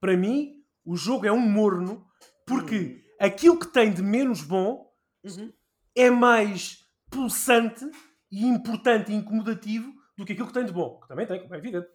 Para 0.00 0.16
mim, 0.16 0.59
o 0.84 0.96
jogo 0.96 1.26
é 1.26 1.32
um 1.32 1.40
morno 1.40 2.04
porque 2.46 3.02
aquilo 3.20 3.58
que 3.58 3.66
tem 3.68 3.92
de 3.92 4.02
menos 4.02 4.42
bom 4.42 4.88
Uhum. 5.24 5.52
é 5.94 6.08
mais 6.10 6.78
pulsante 7.10 7.84
e 8.32 8.46
importante 8.46 9.12
e 9.12 9.14
incomodativo 9.14 9.92
do 10.16 10.24
que 10.24 10.32
aquilo 10.32 10.46
que 10.48 10.54
tem 10.54 10.64
de 10.64 10.72
bom. 10.72 10.98
Que 11.00 11.08
também 11.08 11.26
tem, 11.26 11.40
como 11.42 11.54
é 11.54 11.58
evidente. 11.58 11.88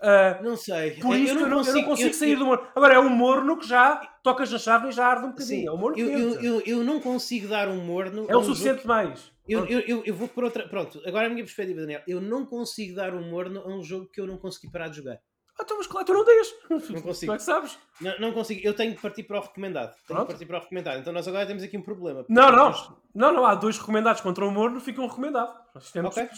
Ah, 0.00 0.40
Não 0.42 0.56
sei. 0.56 0.92
por 1.00 1.16
Eu 1.16 1.24
isso 1.24 1.34
eu 1.34 1.48
não, 1.48 1.62
eu 1.64 1.74
não 1.74 1.82
consigo 1.84 2.08
eu- 2.10 2.14
sair 2.14 2.36
do 2.36 2.44
morno. 2.46 2.66
Agora, 2.74 2.94
é 2.94 2.98
um 3.00 3.08
morno 3.08 3.56
que 3.56 3.66
já 3.66 3.96
tocas 4.22 4.50
na 4.52 4.58
chave 4.58 4.88
e 4.88 4.92
já 4.92 5.06
arde 5.06 5.26
um 5.26 5.30
bocadinho. 5.30 5.60
Sim, 5.62 5.66
é 5.66 5.72
um 5.72 5.76
morno 5.76 5.98
eu, 5.98 6.60
eu, 6.60 6.84
não 6.84 7.00
consigo 7.00 7.48
dar 7.48 7.68
um 7.68 7.84
morno. 7.84 8.26
É 8.28 8.36
o 8.36 8.40
um 8.40 8.44
suficiente 8.44 8.86
mais. 8.86 9.32
Eu, 9.48 9.66
eu, 9.66 9.80
eu, 9.80 10.02
eu 10.04 10.14
vou 10.14 10.28
por 10.28 10.44
outra. 10.44 10.68
Pronto, 10.68 11.00
agora 11.04 11.26
a 11.26 11.30
minha 11.30 11.42
perspectiva, 11.42 11.80
Daniel. 11.80 12.02
Eu 12.06 12.20
não 12.20 12.46
consigo 12.46 12.94
dar 12.94 13.14
um 13.14 13.28
morno 13.28 13.60
a 13.60 13.68
um 13.76 13.82
jogo 13.82 14.06
que 14.06 14.20
eu 14.20 14.26
não 14.26 14.36
consegui 14.38 14.70
parar 14.70 14.88
de 14.88 14.98
jogar. 14.98 15.18
Ah, 15.60 15.64
então, 15.64 15.76
mas 15.76 15.86
claro, 15.88 16.06
tu 16.06 16.12
não 16.14 16.24
deixas. 16.24 16.54
Não 16.70 17.02
consigo. 17.02 17.32
Tu 17.32 17.32
é 17.32 17.36
que 17.36 17.42
sabes. 17.42 17.78
Não, 18.00 18.18
não 18.20 18.32
consigo. 18.32 18.60
Eu 18.62 18.74
tenho 18.74 18.94
que 18.94 19.02
partir 19.02 19.24
para 19.24 19.38
o 19.38 19.42
recomendado. 19.42 19.88
Tenho 19.88 20.04
Pronto. 20.06 20.26
que 20.26 20.32
partir 20.32 20.46
para 20.46 20.58
o 20.58 20.60
recomendado. 20.60 20.98
Então 21.00 21.12
nós 21.12 21.26
agora 21.26 21.46
temos 21.46 21.62
aqui 21.62 21.76
um 21.76 21.82
problema. 21.82 22.24
Não, 22.28 22.50
não. 22.50 22.56
Nós- 22.70 22.92
Não, 23.14 23.32
não. 23.32 23.44
Há 23.46 23.54
dois 23.56 23.76
recomendados 23.78 24.20
contra 24.20 24.46
o 24.46 24.50
morno, 24.50 24.80
fica 24.80 25.00
um 25.02 25.06
recomendado. 25.08 25.52
Nós 25.74 25.90
temos- 25.90 26.16
Ok. 26.16 26.28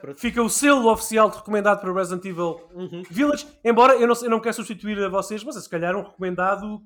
Pronto. 0.00 0.18
fica 0.18 0.40
o 0.42 0.48
selo 0.48 0.90
oficial 0.90 1.28
de 1.28 1.36
recomendado 1.36 1.80
para 1.80 1.92
Resident 1.92 2.24
Evil 2.24 2.58
Uhum. 2.72 3.02
Village. 3.10 3.46
Embora 3.62 3.94
eu 3.96 4.06
não, 4.06 4.14
eu 4.22 4.30
não 4.30 4.40
quero 4.40 4.54
substituir 4.54 4.98
a 5.04 5.08
vocês, 5.10 5.44
mas 5.44 5.56
é 5.56 5.60
se 5.60 5.68
calhar 5.68 5.94
um 5.94 6.02
recomendado 6.02 6.80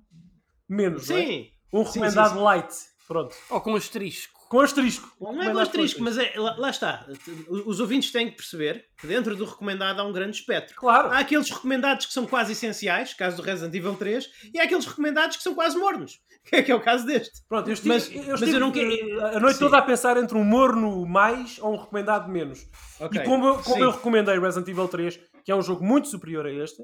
menos. 0.69 1.09
não 1.09 1.17
é? 1.17 1.21
Sim. 1.27 1.51
Um 1.73 1.85
Sim, 1.85 2.01
recomendado 2.01 2.31
sim, 2.31 2.37
sim. 2.39 2.43
light. 2.43 2.75
Pronto. 3.07 3.37
Ou 3.51 3.61
com 3.61 3.77
asterisco. 3.77 4.41
Com 4.53 4.61
asterisco. 4.61 5.11
Não 5.19 5.43
é 5.43 5.51
com 5.51 5.59
asterisco, 5.61 6.03
mas 6.03 6.19
é, 6.19 6.35
lá, 6.37 6.55
lá 6.59 6.69
está. 6.69 7.07
Os 7.49 7.81
ouvintes 7.81 8.13
têm 8.13 8.29
que 8.31 8.37
perceber 8.37 8.85
que 9.01 9.07
dentro 9.07 9.35
do 9.35 9.47
recomendado 9.47 9.99
há 9.99 10.05
um 10.05 10.13
grande 10.13 10.37
espectro. 10.37 10.77
Claro. 10.77 11.09
Há 11.09 11.21
aqueles 11.21 11.49
recomendados 11.49 12.05
que 12.05 12.13
são 12.13 12.27
quase 12.27 12.53
essenciais, 12.53 13.15
caso 13.15 13.39
do 13.39 13.43
Resident 13.43 13.75
Evil 13.75 13.95
3, 13.95 14.29
e 14.53 14.61
há 14.61 14.65
aqueles 14.65 14.85
recomendados 14.85 15.39
que 15.39 15.43
são 15.43 15.55
quase 15.55 15.79
mornos, 15.79 16.19
que 16.45 16.57
é, 16.57 16.63
que 16.63 16.71
é 16.71 16.75
o 16.75 16.81
caso 16.83 17.07
deste. 17.07 17.41
Pronto, 17.49 17.67
eu 17.69 17.73
estive, 17.73 17.95
Mas- 17.95 18.11
eu 18.15 18.23
mas 18.27 18.29
estive, 18.43 18.57
eu 18.57 18.61
não 18.61 18.71
quero- 18.73 19.25
a 19.25 19.41
noite 19.41 19.55
Sim. 19.55 19.65
toda 19.65 19.79
a 19.79 19.83
pensar 19.83 20.19
entre 20.19 20.37
um 20.37 20.45
morno 20.45 21.07
mais 21.07 21.59
ou 21.59 21.73
um 21.73 21.77
recomendado 21.79 22.31
menos. 22.31 22.69
Ok, 23.01 23.23
E 23.23 23.25
como, 23.25 23.47
eu, 23.47 23.55
como 23.55 23.77
sim. 23.77 23.83
eu 23.83 23.91
recomendei 23.91 24.39
Resident 24.39 24.69
Evil 24.69 24.87
3, 24.87 25.19
que 25.47 25.51
é 25.51 25.57
um 25.57 25.63
jogo 25.63 25.83
muito 25.83 26.09
superior 26.09 26.45
a 26.47 26.53
este, 26.53 26.83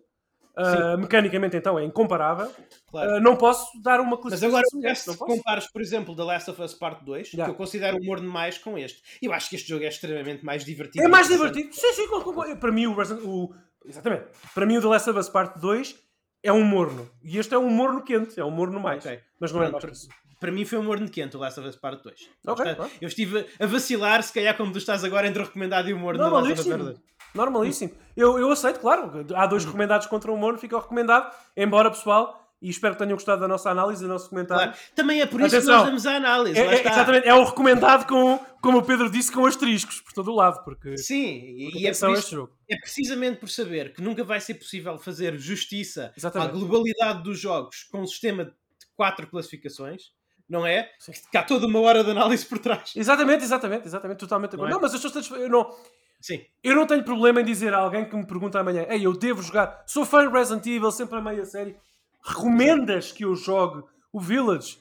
Uh, 0.58 0.98
mecanicamente, 0.98 1.56
então, 1.56 1.78
é 1.78 1.84
incomparável. 1.84 2.50
Claro. 2.90 3.16
Uh, 3.16 3.20
não 3.20 3.36
posso 3.36 3.66
dar 3.82 4.00
uma 4.00 4.10
Mas 4.10 4.20
classificação 4.20 4.48
agora, 4.48 4.64
semelhante, 4.70 4.98
se 5.00 5.08
não 5.08 5.16
compares, 5.16 5.66
por 5.70 5.80
exemplo, 5.82 6.16
The 6.16 6.22
Last 6.24 6.50
of 6.50 6.62
Us 6.62 6.74
Part 6.74 7.04
2, 7.04 7.30
Já. 7.30 7.44
que 7.44 7.50
eu 7.50 7.54
considero 7.54 7.96
um 8.00 8.04
morno 8.04 8.30
mais 8.30 8.58
com 8.58 8.76
este, 8.78 9.02
eu 9.22 9.32
acho 9.32 9.48
que 9.50 9.56
este 9.56 9.68
jogo 9.68 9.84
é 9.84 9.88
extremamente 9.88 10.44
mais 10.44 10.64
divertido. 10.64 11.04
É 11.04 11.08
mais 11.08 11.28
divertido. 11.28 11.72
Sim, 11.72 11.92
sim, 11.92 12.08
com- 12.08 12.20
com- 12.22 12.56
para 12.56 12.72
mim 12.72 12.86
o, 12.86 12.96
o- 13.24 13.54
Exatamente. 13.84 14.24
Para 14.54 14.66
mim 14.66 14.76
o 14.76 14.80
The 14.80 14.86
Last 14.88 15.10
of 15.10 15.18
Us 15.18 15.28
Part 15.28 15.58
2 15.60 15.96
é 16.42 16.52
um 16.52 16.64
morno. 16.64 17.10
E 17.22 17.38
este 17.38 17.54
é 17.54 17.58
um 17.58 17.68
morno 17.70 18.02
quente, 18.02 18.38
é 18.38 18.44
um 18.44 18.50
morno 18.50 18.80
mais. 18.80 19.04
Ok. 19.04 19.20
Mas 19.40 19.52
não 19.52 19.62
é 19.62 19.68
Pronto, 19.70 19.82
mais 19.86 19.98
que 19.98 20.04
isso. 20.06 20.08
Para 20.40 20.52
mim 20.52 20.64
foi 20.64 20.78
um 20.78 20.84
morno 20.84 21.08
quente 21.10 21.36
o 21.36 21.40
Last 21.40 21.58
of 21.58 21.68
Us 21.68 21.74
Part 21.76 22.02
2. 22.02 22.14
Ok, 22.20 22.30
Portanto, 22.44 22.76
claro. 22.76 22.92
Eu 23.00 23.08
estive 23.08 23.46
a 23.58 23.66
vacilar, 23.66 24.22
se 24.22 24.32
calhar 24.32 24.56
como 24.56 24.70
tu 24.72 24.78
estás 24.78 25.02
agora, 25.04 25.26
entre 25.26 25.42
o 25.42 25.44
recomendado 25.46 25.88
e 25.88 25.92
o 25.92 25.98
morno. 25.98 26.18
do 26.22 26.30
Last 26.30 26.52
of 26.52 26.52
Us 26.52 26.66
Part 26.66 26.68
Normalíssimo. 26.78 27.02
2. 27.04 27.17
Normalíssimo. 27.38 27.92
Eu, 28.16 28.38
eu 28.38 28.50
aceito, 28.50 28.80
claro. 28.80 29.24
Há 29.34 29.46
dois 29.46 29.64
recomendados 29.64 30.06
contra 30.06 30.30
um 30.32 30.36
morno, 30.36 30.58
fica 30.58 30.76
o 30.76 30.80
recomendado. 30.80 31.32
Embora, 31.56 31.90
pessoal, 31.90 32.44
e 32.60 32.68
espero 32.68 32.94
que 32.94 32.98
tenham 32.98 33.14
gostado 33.14 33.40
da 33.40 33.46
nossa 33.48 33.70
análise, 33.70 34.02
do 34.02 34.08
nosso 34.08 34.28
comentário. 34.28 34.72
Claro. 34.72 34.78
Também 34.96 35.20
é 35.20 35.26
por 35.26 35.40
isso 35.40 35.54
Atenção. 35.54 35.74
que 35.74 35.78
nós 35.78 35.86
damos 35.86 36.06
a 36.06 36.16
análise. 36.16 36.58
É, 36.58 36.66
é- 36.66 36.80
exatamente, 36.80 37.28
é 37.28 37.32
o 37.34 37.44
recomendado 37.44 38.06
com, 38.08 38.38
como 38.60 38.78
o 38.78 38.82
Pedro 38.82 39.08
disse, 39.08 39.30
com 39.30 39.46
asteriscos 39.46 40.00
por 40.00 40.12
todo 40.12 40.32
o 40.32 40.34
lado, 40.34 40.64
porque 40.64 40.98
Sim, 40.98 41.24
e, 41.24 41.82
e 41.82 41.86
é, 41.86 41.92
por 41.94 42.10
isso- 42.16 42.48
é 42.68 42.76
precisamente 42.76 43.38
por 43.38 43.48
saber 43.48 43.94
que 43.94 44.02
nunca 44.02 44.24
vai 44.24 44.40
ser 44.40 44.54
possível 44.54 44.98
fazer 44.98 45.38
justiça 45.38 46.12
Exatamente. 46.16 46.50
à 46.50 46.52
globalidade 46.52 47.22
dos 47.22 47.38
jogos 47.38 47.84
com 47.84 48.00
um 48.00 48.06
sistema 48.06 48.46
de 48.46 48.52
quatro 48.96 49.28
classificações, 49.28 50.10
não 50.48 50.66
é? 50.66 50.90
Sim. 50.98 51.12
Que 51.30 51.36
há 51.38 51.44
toda 51.44 51.64
uma 51.66 51.78
hora 51.80 52.02
de 52.02 52.10
análise 52.10 52.44
por 52.44 52.58
trás. 52.58 52.92
Exatamente, 52.96 53.44
exatamente, 53.44 53.86
exatamente, 53.86 54.18
totalmente. 54.18 54.56
Não 54.56 54.64
Não, 54.68 54.78
é? 54.78 54.80
mas 54.80 54.94
as 54.94 55.00
pessoas 55.00 55.24
estão- 55.24 55.38
eu 55.38 55.48
não, 55.48 55.70
Sim, 56.20 56.44
eu 56.62 56.74
não 56.74 56.86
tenho 56.86 57.04
problema 57.04 57.40
em 57.40 57.44
dizer 57.44 57.72
a 57.72 57.78
alguém 57.78 58.08
que 58.08 58.16
me 58.16 58.26
pergunta 58.26 58.58
amanhã, 58.58 58.84
ei, 58.88 59.06
eu 59.06 59.12
devo 59.16 59.40
jogar, 59.42 59.84
sou 59.86 60.04
fã 60.04 60.26
de 60.26 60.32
Resident 60.32 60.66
Evil, 60.66 60.90
sempre 60.90 61.18
amei 61.18 61.40
a 61.40 61.44
série, 61.44 61.76
recomendas 62.22 63.12
que 63.12 63.24
eu 63.24 63.34
jogue 63.36 63.84
o 64.12 64.20
Village? 64.20 64.78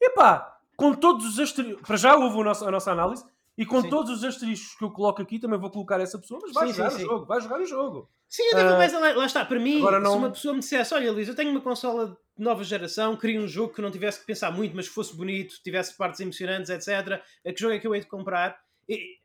Epá, 0.00 0.58
com 0.76 0.94
todos 0.94 1.26
os 1.26 1.38
asteriscos, 1.38 1.86
para 1.86 1.96
já 1.96 2.16
houve 2.16 2.40
a 2.40 2.70
nossa 2.70 2.90
análise, 2.90 3.24
e 3.56 3.66
com 3.66 3.82
Sim. 3.82 3.90
todos 3.90 4.12
os 4.12 4.24
asteriscos 4.24 4.76
que 4.76 4.84
eu 4.84 4.90
coloco 4.90 5.20
aqui, 5.20 5.38
também 5.38 5.58
vou 5.58 5.68
colocar 5.70 6.00
essa 6.00 6.18
pessoa, 6.18 6.40
mas 6.42 6.52
vai 6.54 6.68
Sim, 6.68 6.72
jogar 6.74 6.90
sim, 6.90 6.96
o 6.96 7.00
jogo, 7.00 7.26
vai 7.26 7.40
jogar 7.40 7.60
o 7.60 7.66
jogo. 7.66 8.08
Sim, 8.28 8.44
Ah, 8.54 8.76
mas 8.78 8.92
lá, 8.92 9.12
lá 9.14 9.26
está, 9.26 9.44
para 9.44 9.58
mim, 9.58 9.80
não- 9.80 10.04
se 10.12 10.16
uma 10.16 10.30
pessoa 10.30 10.54
me 10.54 10.60
dissesse, 10.60 10.94
olha 10.94 11.10
Luís, 11.10 11.26
eu 11.28 11.34
tenho 11.34 11.50
uma 11.50 11.60
consola 11.60 12.16
de 12.36 12.44
nova 12.44 12.62
geração, 12.62 13.16
queria 13.16 13.40
um 13.40 13.48
jogo 13.48 13.74
que 13.74 13.82
não 13.82 13.90
tivesse 13.90 14.20
que 14.20 14.26
pensar 14.26 14.52
muito, 14.52 14.76
mas 14.76 14.86
que 14.88 14.94
fosse 14.94 15.16
bonito, 15.16 15.56
tivesse 15.64 15.96
partes 15.96 16.20
emocionantes, 16.20 16.70
etc. 16.70 17.20
A 17.44 17.52
que 17.52 17.60
jogo 17.60 17.74
é 17.74 17.78
que 17.80 17.86
eu 17.86 17.94
hei 17.94 18.00
de 18.00 18.06
comprar? 18.06 18.56
E, 18.88 19.17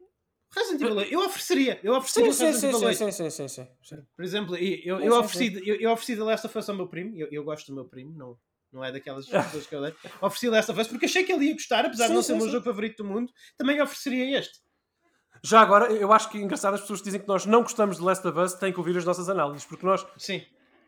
Resident 0.56 0.82
Evil 0.82 0.96
8, 0.98 1.14
eu 1.14 1.20
ofereceria, 1.22 1.80
eu 1.84 1.94
ofereceria 1.96 2.32
Sim, 2.34 2.46
Resident 2.46 2.64
Evil 2.76 2.80
sim, 2.80 2.86
8. 2.86 2.98
sim, 2.98 3.12
sim, 3.12 3.30
sim, 3.30 3.48
sim, 3.48 3.68
sim. 3.82 3.98
Por 4.16 4.24
exemplo, 4.26 4.56
eu, 4.56 5.00
eu, 5.00 5.14
ofereci, 5.20 5.68
eu, 5.68 5.76
eu 5.76 5.92
ofereci 5.92 6.16
The 6.16 6.24
Last 6.24 6.46
of 6.48 6.58
Us 6.58 6.70
ao 6.70 6.76
meu 6.76 6.88
primo, 6.88 7.16
eu, 7.18 7.28
eu 7.32 7.44
gosto 7.44 7.68
do 7.68 7.74
meu 7.76 7.86
primo, 7.86 8.14
não, 8.18 8.38
não 8.72 8.84
é 8.84 8.92
daquelas 8.92 9.26
pessoas 9.28 9.66
que 9.68 9.76
eu 9.76 9.82
dei. 9.82 9.94
Ofereci 10.22 10.48
The 10.48 10.52
Last 10.56 10.72
of 10.72 10.82
Us 10.82 10.88
porque 10.88 11.06
achei 11.06 11.24
que 11.24 11.32
ele 11.32 11.46
ia 11.46 11.54
gostar, 11.54 11.86
apesar 11.86 12.04
de 12.06 12.10
Sim, 12.10 12.16
não 12.16 12.22
ser 12.24 12.34
o 12.34 12.38
meu 12.38 12.50
jogo 12.50 12.64
favorito 12.66 13.04
do 13.04 13.10
mundo, 13.10 13.32
também 13.58 13.82
ofereceria 13.82 14.38
este. 14.40 14.60
Já 15.44 15.60
agora, 15.62 15.92
eu 15.92 16.14
acho 16.14 16.30
que 16.30 16.38
é 16.38 16.42
engraçado 16.42 16.76
as 16.76 16.82
pessoas 16.82 17.00
que 17.00 17.06
dizem 17.06 17.20
que 17.20 17.28
nós 17.28 17.46
não 17.46 17.64
gostamos 17.64 17.98
de 17.98 18.04
Last 18.04 18.26
of 18.28 18.40
Us 18.40 18.54
têm 18.54 18.72
que 18.72 18.80
ouvir 18.80 18.96
as 18.98 19.04
nossas 19.04 19.28
análises, 19.28 19.66
porque 19.66 19.86
nós 19.86 20.06
Sim, 20.18 20.42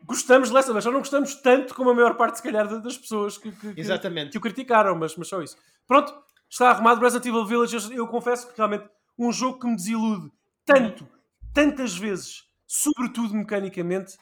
gostamos 0.04 0.48
de 0.48 0.54
Last 0.54 0.70
of 0.70 0.78
Us, 0.78 0.84
só 0.84 0.90
não 0.90 1.00
gostamos 1.00 1.34
tanto 1.42 1.74
como 1.74 1.90
a 1.90 1.94
maior 1.94 2.16
parte, 2.16 2.36
se 2.36 2.42
calhar, 2.42 2.66
da- 2.68 2.78
das 2.78 2.96
pessoas 2.96 3.36
que, 3.36 3.50
que, 3.52 3.74
que- 3.74 4.28
que 4.30 4.38
o 4.38 4.40
criticaram, 4.40 4.94
mas, 4.96 5.14
mas 5.16 5.28
só 5.28 5.42
isso. 5.42 5.56
Pronto, 5.86 6.14
está 6.48 6.70
arrumado 6.70 7.00
Resident 7.00 7.26
Evil 7.26 7.44
Village. 7.44 7.92
Eu 7.94 8.06
confesso 8.06 8.48
que 8.48 8.56
realmente 8.56 8.88
um 9.18 9.32
jogo 9.32 9.58
que 9.58 9.66
me 9.66 9.76
desilude 9.76 10.30
tanto, 10.64 11.08
tantas 11.52 11.96
vezes, 11.96 12.44
sobretudo 12.66 13.34
mecanicamente, 13.34 14.18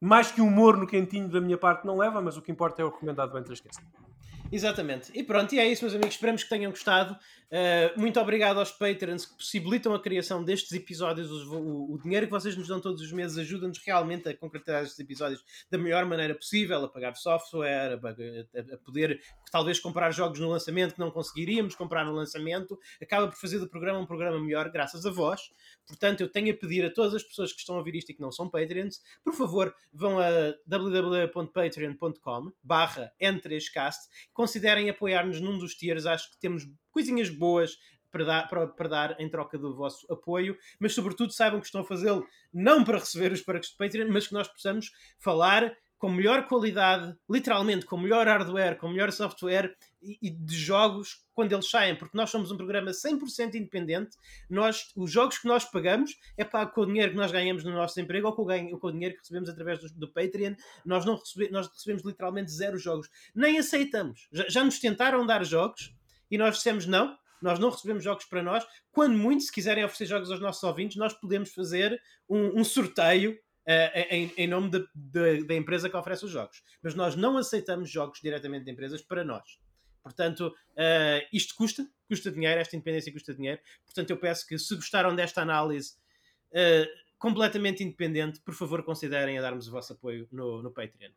mais 0.00 0.30
que 0.30 0.40
um 0.40 0.50
morno 0.50 0.86
quentinho 0.86 1.28
da 1.28 1.40
minha 1.40 1.58
parte 1.58 1.86
não 1.86 1.96
leva, 1.96 2.20
mas 2.20 2.36
o 2.36 2.42
que 2.42 2.52
importa 2.52 2.82
é 2.82 2.84
o 2.84 2.90
recomendado 2.90 3.32
do 3.32 3.38
Entre 3.38 3.54
Esquece. 3.54 3.80
Exatamente. 4.52 5.10
E 5.14 5.22
pronto, 5.22 5.54
e 5.54 5.58
é 5.58 5.66
isso, 5.68 5.82
meus 5.84 5.94
amigos. 5.94 6.14
Esperamos 6.14 6.42
que 6.44 6.48
tenham 6.48 6.70
gostado. 6.70 7.14
Uh, 7.46 8.00
muito 8.00 8.18
obrigado 8.18 8.58
aos 8.58 8.72
patrons 8.72 9.24
que 9.24 9.36
possibilitam 9.36 9.94
a 9.94 10.02
criação 10.02 10.42
destes 10.42 10.72
episódios. 10.72 11.30
Os- 11.30 11.46
O, 11.46 11.92
o 11.94 11.98
dinheiro 12.02 12.26
que 12.26 12.32
vocês 12.32 12.56
nos 12.56 12.66
dão 12.66 12.80
todos 12.80 13.00
os 13.00 13.12
meses 13.12 13.38
ajuda-nos 13.38 13.78
realmente 13.78 14.28
a 14.28 14.36
concretizar 14.36 14.82
estes 14.82 14.98
episódios 14.98 15.42
da 15.70 15.78
melhor 15.78 16.04
maneira 16.06 16.34
possível, 16.34 16.84
a 16.84 16.88
pagar 16.88 17.14
software, 17.16 17.92
a, 18.02 18.08
a- 18.74 18.78
poder 18.78 19.20
talvez 19.52 19.78
comprar 19.78 20.10
jogos 20.10 20.40
no 20.40 20.48
lançamento 20.48 20.94
que 20.94 21.00
não 21.00 21.10
conseguiríamos 21.10 21.74
comprar 21.76 22.04
no 22.04 22.12
lançamento. 22.12 22.78
Acaba 23.00 23.28
por 23.28 23.36
fazer 23.36 23.58
do 23.60 23.68
programa 23.68 23.98
um 24.00 24.06
programa 24.06 24.40
melhor, 24.40 24.68
graças 24.70 25.06
a 25.06 25.10
vós. 25.10 25.40
Portanto, 25.86 26.20
eu 26.22 26.28
tenho 26.28 26.52
a 26.52 26.56
pedir 26.56 26.84
a 26.84 26.90
todas 26.92 27.14
as 27.14 27.22
pessoas 27.22 27.52
que 27.52 27.60
estão 27.60 27.76
a 27.76 27.78
ouvir 27.78 27.94
isto 27.94 28.10
e 28.10 28.14
que 28.14 28.20
não 28.20 28.32
são 28.32 28.50
Patreons, 28.50 29.00
por 29.24 29.32
favor, 29.34 29.72
vão 29.92 30.18
a 30.18 30.24
www.patreon.com 30.66 32.52
barra 32.62 33.12
N3Cast 33.22 33.98
considerem 34.36 34.90
apoiar-nos 34.90 35.40
num 35.40 35.58
dos 35.58 35.74
tiers. 35.74 36.04
Acho 36.04 36.30
que 36.30 36.38
temos 36.38 36.68
coisinhas 36.92 37.30
boas 37.30 37.78
para 38.12 38.24
dar, 38.24 38.48
para, 38.48 38.66
para 38.68 38.88
dar 38.88 39.20
em 39.20 39.28
troca 39.28 39.58
do 39.58 39.74
vosso 39.74 40.06
apoio, 40.12 40.56
mas 40.78 40.94
sobretudo 40.94 41.32
saibam 41.32 41.58
que 41.58 41.66
estão 41.66 41.80
a 41.80 41.84
fazê-lo 41.84 42.24
não 42.52 42.84
para 42.84 42.98
receber 42.98 43.32
os 43.32 43.40
perks 43.40 43.70
de 43.70 43.76
Patreon, 43.76 44.08
mas 44.10 44.26
que 44.26 44.34
nós 44.34 44.46
possamos 44.46 44.92
falar 45.18 45.74
com 45.98 46.10
melhor 46.10 46.46
qualidade, 46.46 47.16
literalmente 47.28 47.86
com 47.86 47.96
melhor 47.96 48.26
hardware, 48.26 48.76
com 48.76 48.88
melhor 48.88 49.10
software 49.10 49.74
e, 50.20 50.30
de 50.30 50.56
jogos 50.56 51.24
quando 51.34 51.52
eles 51.52 51.68
saem, 51.68 51.94
porque 51.96 52.16
nós 52.16 52.30
somos 52.30 52.50
um 52.50 52.56
programa 52.56 52.90
100% 52.90 53.54
independente. 53.54 54.16
Nós, 54.48 54.90
os 54.96 55.10
jogos 55.10 55.38
que 55.38 55.46
nós 55.46 55.64
pagamos 55.64 56.16
é 56.36 56.44
pago 56.44 56.72
com 56.72 56.82
o 56.82 56.86
dinheiro 56.86 57.10
que 57.12 57.16
nós 57.16 57.30
ganhamos 57.30 57.62
no 57.64 57.72
nosso 57.72 58.00
emprego 58.00 58.28
ou 58.28 58.34
com 58.34 58.42
o, 58.42 58.46
ganho, 58.46 58.78
com 58.78 58.86
o 58.88 58.92
dinheiro 58.92 59.14
que 59.14 59.20
recebemos 59.20 59.48
através 59.48 59.80
do, 59.80 59.88
do 59.94 60.12
Patreon. 60.12 60.54
Nós, 60.84 61.04
não 61.04 61.16
recebe, 61.16 61.50
nós 61.50 61.68
recebemos 61.68 62.04
literalmente 62.04 62.50
zero 62.50 62.78
jogos. 62.78 63.08
Nem 63.34 63.58
aceitamos. 63.58 64.28
Já, 64.32 64.48
já 64.48 64.64
nos 64.64 64.78
tentaram 64.78 65.26
dar 65.26 65.44
jogos 65.44 65.94
e 66.30 66.38
nós 66.38 66.56
dissemos 66.56 66.86
não. 66.86 67.16
Nós 67.40 67.58
não 67.58 67.70
recebemos 67.70 68.02
jogos 68.02 68.24
para 68.24 68.42
nós. 68.42 68.66
Quando 68.90 69.16
muito, 69.16 69.42
se 69.44 69.52
quiserem 69.52 69.84
oferecer 69.84 70.06
jogos 70.06 70.30
aos 70.30 70.40
nossos 70.40 70.62
ouvintes, 70.62 70.96
nós 70.96 71.12
podemos 71.12 71.52
fazer 71.52 72.00
um, 72.28 72.60
um 72.60 72.64
sorteio 72.64 73.38
Uh, 73.68 73.98
em, 74.10 74.32
em, 74.36 74.46
nome 74.46 74.70
da, 74.94 75.54
empresa 75.56 75.90
que 75.90 75.96
oferece 75.96 76.24
os 76.24 76.30
jogos. 76.30 76.62
Mas 76.80 76.94
nós 76.94 77.16
não 77.16 77.36
aceitamos 77.36 77.90
jogos 77.90 78.20
diretamente 78.22 78.64
de 78.64 78.70
empresas 78.70 79.02
para 79.02 79.24
nós. 79.24 79.58
Portanto, 80.06 80.46
uh, 80.46 81.26
isto 81.32 81.52
custa, 81.56 81.84
custa 82.08 82.30
dinheiro, 82.30 82.60
esta 82.60 82.76
independência 82.76 83.12
custa 83.12 83.34
dinheiro. 83.34 83.60
Portanto, 83.84 84.08
eu 84.10 84.16
peço 84.16 84.46
que, 84.46 84.56
se 84.56 84.72
gostaram 84.76 85.16
desta 85.16 85.42
análise 85.42 85.94
uh, 86.52 86.86
completamente 87.18 87.82
independente, 87.82 88.38
por 88.40 88.54
favor, 88.54 88.84
considerem 88.84 89.36
a 89.36 89.42
darmos 89.42 89.66
o 89.66 89.72
vosso 89.72 89.94
apoio 89.94 90.28
no, 90.30 90.62
no 90.62 90.70
Patreon. 90.70 91.10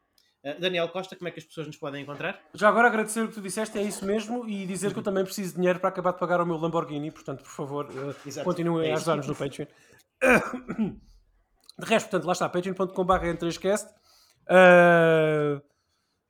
Uh, 0.43 0.59
Daniel 0.59 0.89
Costa, 0.89 1.15
como 1.15 1.27
é 1.27 1.31
que 1.31 1.37
as 1.37 1.45
pessoas 1.45 1.67
nos 1.67 1.77
podem 1.77 2.01
encontrar? 2.01 2.41
Já 2.55 2.67
agora 2.67 2.87
agradecer 2.87 3.21
o 3.21 3.27
que 3.27 3.35
tu 3.35 3.41
disseste, 3.41 3.77
é 3.77 3.83
isso 3.83 4.03
mesmo, 4.03 4.49
e 4.49 4.65
dizer 4.65 4.91
que 4.91 4.97
eu 4.97 5.03
também 5.03 5.23
preciso 5.23 5.51
de 5.51 5.57
dinheiro 5.57 5.79
para 5.79 5.89
acabar 5.89 6.13
de 6.13 6.17
pagar 6.17 6.41
o 6.41 6.47
meu 6.47 6.57
Lamborghini, 6.57 7.11
portanto, 7.11 7.43
por 7.43 7.51
favor, 7.51 7.87
continuem 8.43 8.89
é 8.89 8.93
a 8.93 8.95
ajudar-nos 8.95 9.27
no 9.27 9.35
Patreon. 9.35 9.67
De 11.79 11.85
resto, 11.85 12.09
portanto, 12.09 12.25
lá 12.25 12.33
está, 12.33 12.49
patreon.com.br 12.49 13.25
N3Cast. 13.37 13.87
Uh, 14.49 15.61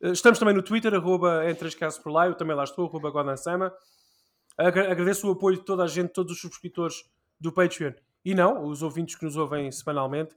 estamos 0.01 0.39
também 0.39 0.55
no 0.55 0.63
Twitter, 0.63 0.93
arroba 0.93 1.43
N3Cast 1.45 2.01
por 2.01 2.11
lá, 2.11 2.27
eu 2.27 2.35
também 2.35 2.55
lá 2.55 2.63
estou, 2.63 2.88
arroba 2.88 3.09
Godansama. 3.09 3.73
Agradeço 4.57 5.27
o 5.27 5.31
apoio 5.31 5.57
de 5.57 5.65
toda 5.65 5.84
a 5.84 5.88
gente, 5.88 6.11
todos 6.11 6.34
os 6.34 6.41
subscritores 6.41 6.95
do 7.39 7.51
Patreon. 7.51 7.93
E 8.26 8.35
não, 8.35 8.65
os 8.65 8.81
ouvintes 8.84 9.15
que 9.15 9.23
nos 9.23 9.38
ouvem 9.38 9.71
semanalmente, 9.71 10.35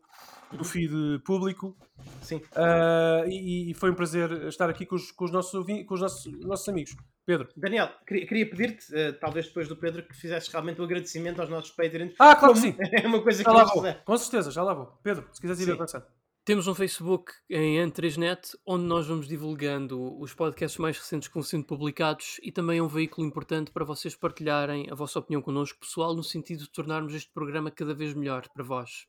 do 0.52 0.64
feed 0.64 1.18
público. 1.24 1.76
Sim. 2.20 2.36
Uh, 2.36 3.26
e, 3.28 3.70
e, 3.70 3.74
foi 3.74 3.90
um 3.90 3.94
prazer 3.94 4.30
estar 4.46 4.68
aqui 4.68 4.86
com 4.86 4.94
os, 4.94 5.10
com 5.10 5.24
os, 5.24 5.32
nossos, 5.32 5.52
ouvintes, 5.54 5.86
com 5.86 5.94
os 5.94 6.00
nossos, 6.00 6.40
nossos 6.40 6.68
amigos. 6.68 6.94
Pedro. 7.24 7.48
Daniel, 7.56 7.88
queria, 8.06 8.26
queria 8.26 8.50
pedir-te, 8.50 8.94
uh, 8.94 9.18
talvez 9.18 9.46
depois 9.46 9.68
do 9.68 9.76
Pedro, 9.76 10.02
que 10.02 10.14
fizesses 10.14 10.48
realmente 10.48 10.78
o 10.78 10.82
um 10.82 10.84
agradecimento 10.86 11.40
aos 11.40 11.48
nossos 11.48 11.70
Patreons. 11.70 12.14
Ah, 12.18 12.36
claro 12.36 12.54
que 12.54 12.60
sim. 12.60 12.76
É 12.92 13.06
uma 13.06 13.22
coisa 13.22 13.42
já 13.42 13.50
que 13.50 13.56
lá 13.56 13.64
vou. 13.64 13.94
Com 14.04 14.16
certeza, 14.16 14.50
já 14.50 14.62
lá 14.62 14.74
vou. 14.74 14.86
Pedro, 15.02 15.28
se 15.32 15.40
quiseres 15.40 15.60
ir 15.60 15.72
avançando. 15.72 16.04
Temos 16.44 16.66
um 16.66 16.74
Facebook 16.74 17.32
em 17.48 17.76
N3Net, 17.76 18.56
onde 18.66 18.84
nós 18.84 19.06
vamos 19.06 19.28
divulgando 19.28 20.18
os 20.18 20.34
podcasts 20.34 20.76
mais 20.76 20.98
recentes 20.98 21.28
que 21.28 21.34
vão 21.34 21.42
sendo 21.44 21.64
publicados 21.64 22.40
e 22.42 22.50
também 22.50 22.80
é 22.80 22.82
um 22.82 22.88
veículo 22.88 23.24
importante 23.24 23.70
para 23.70 23.84
vocês 23.84 24.16
partilharem 24.16 24.88
a 24.90 24.94
vossa 24.96 25.20
opinião 25.20 25.40
connosco, 25.40 25.78
pessoal, 25.78 26.16
no 26.16 26.24
sentido 26.24 26.64
de 26.64 26.72
tornarmos 26.72 27.14
este 27.14 27.30
programa 27.30 27.70
cada 27.70 27.94
vez 27.94 28.12
melhor 28.12 28.48
para 28.48 28.64
vós. 28.64 29.06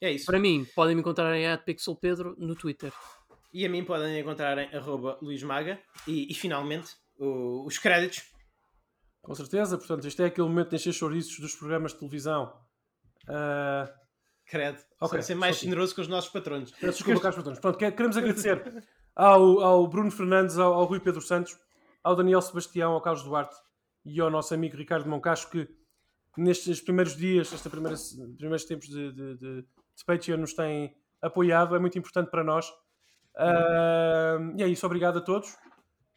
É 0.00 0.10
isso. 0.10 0.26
Para 0.26 0.40
mim, 0.40 0.66
podem 0.74 0.96
me 0.96 1.02
encontrar 1.02 1.32
em 1.36 1.56
@pixelpedro 1.58 2.34
no 2.36 2.56
Twitter. 2.56 2.92
E 3.54 3.64
a 3.64 3.68
mim 3.68 3.84
podem 3.84 4.18
encontrar 4.18 4.58
em 4.58 4.74
arroba 4.74 5.16
luismaga. 5.22 5.80
E, 6.08 6.28
e 6.28 6.34
finalmente, 6.34 6.96
o, 7.16 7.64
os 7.64 7.78
créditos. 7.78 8.24
Com 9.22 9.36
certeza, 9.36 9.78
portanto, 9.78 10.04
este 10.08 10.20
é 10.20 10.26
aquele 10.26 10.48
momento 10.48 10.70
de 10.70 10.76
encher 10.76 10.92
chouriços 10.92 11.38
dos 11.38 11.54
programas 11.54 11.92
de 11.92 12.00
televisão. 12.00 12.52
Uh... 13.28 14.05
Credo. 14.46 14.78
Okay, 15.00 15.22
ser 15.22 15.34
mais 15.34 15.56
okay. 15.56 15.68
generoso 15.68 15.94
com 15.94 16.00
os 16.02 16.08
nossos 16.08 16.30
patrões. 16.30 16.70
Peço 16.70 16.98
desculpa, 16.98 17.20
caros 17.20 17.36
patrões. 17.36 17.58
Pronto, 17.58 17.78
queremos 17.78 18.16
agradecer 18.16 18.84
ao, 19.14 19.60
ao 19.60 19.86
Bruno 19.88 20.10
Fernandes, 20.10 20.56
ao, 20.56 20.72
ao, 20.72 20.84
Rui 20.84 21.00
Pedro 21.00 21.20
Santos, 21.20 21.58
ao 22.02 22.14
Daniel 22.14 22.40
Sebastião, 22.40 22.92
ao 22.92 23.00
Carlos 23.00 23.24
Duarte 23.24 23.56
e 24.04 24.20
ao 24.20 24.30
nosso 24.30 24.54
amigo 24.54 24.76
Ricardo 24.76 25.08
Moncacho, 25.08 25.50
que 25.50 25.68
nestes 26.36 26.80
primeiros 26.80 27.16
dias, 27.16 27.52
estes 27.52 27.70
primeiros, 27.70 28.16
primeiros 28.36 28.64
tempos 28.64 28.88
de, 28.88 29.12
de, 29.12 29.36
de, 29.36 29.62
de 29.62 30.04
Patreon, 30.06 30.36
nos 30.36 30.54
têm 30.54 30.94
apoiado, 31.20 31.74
é 31.74 31.78
muito 31.78 31.98
importante 31.98 32.30
para 32.30 32.44
nós. 32.44 32.68
Uh, 33.34 34.54
e 34.56 34.62
é 34.62 34.68
isso, 34.68 34.86
obrigado 34.86 35.18
a 35.18 35.20
todos. 35.20 35.54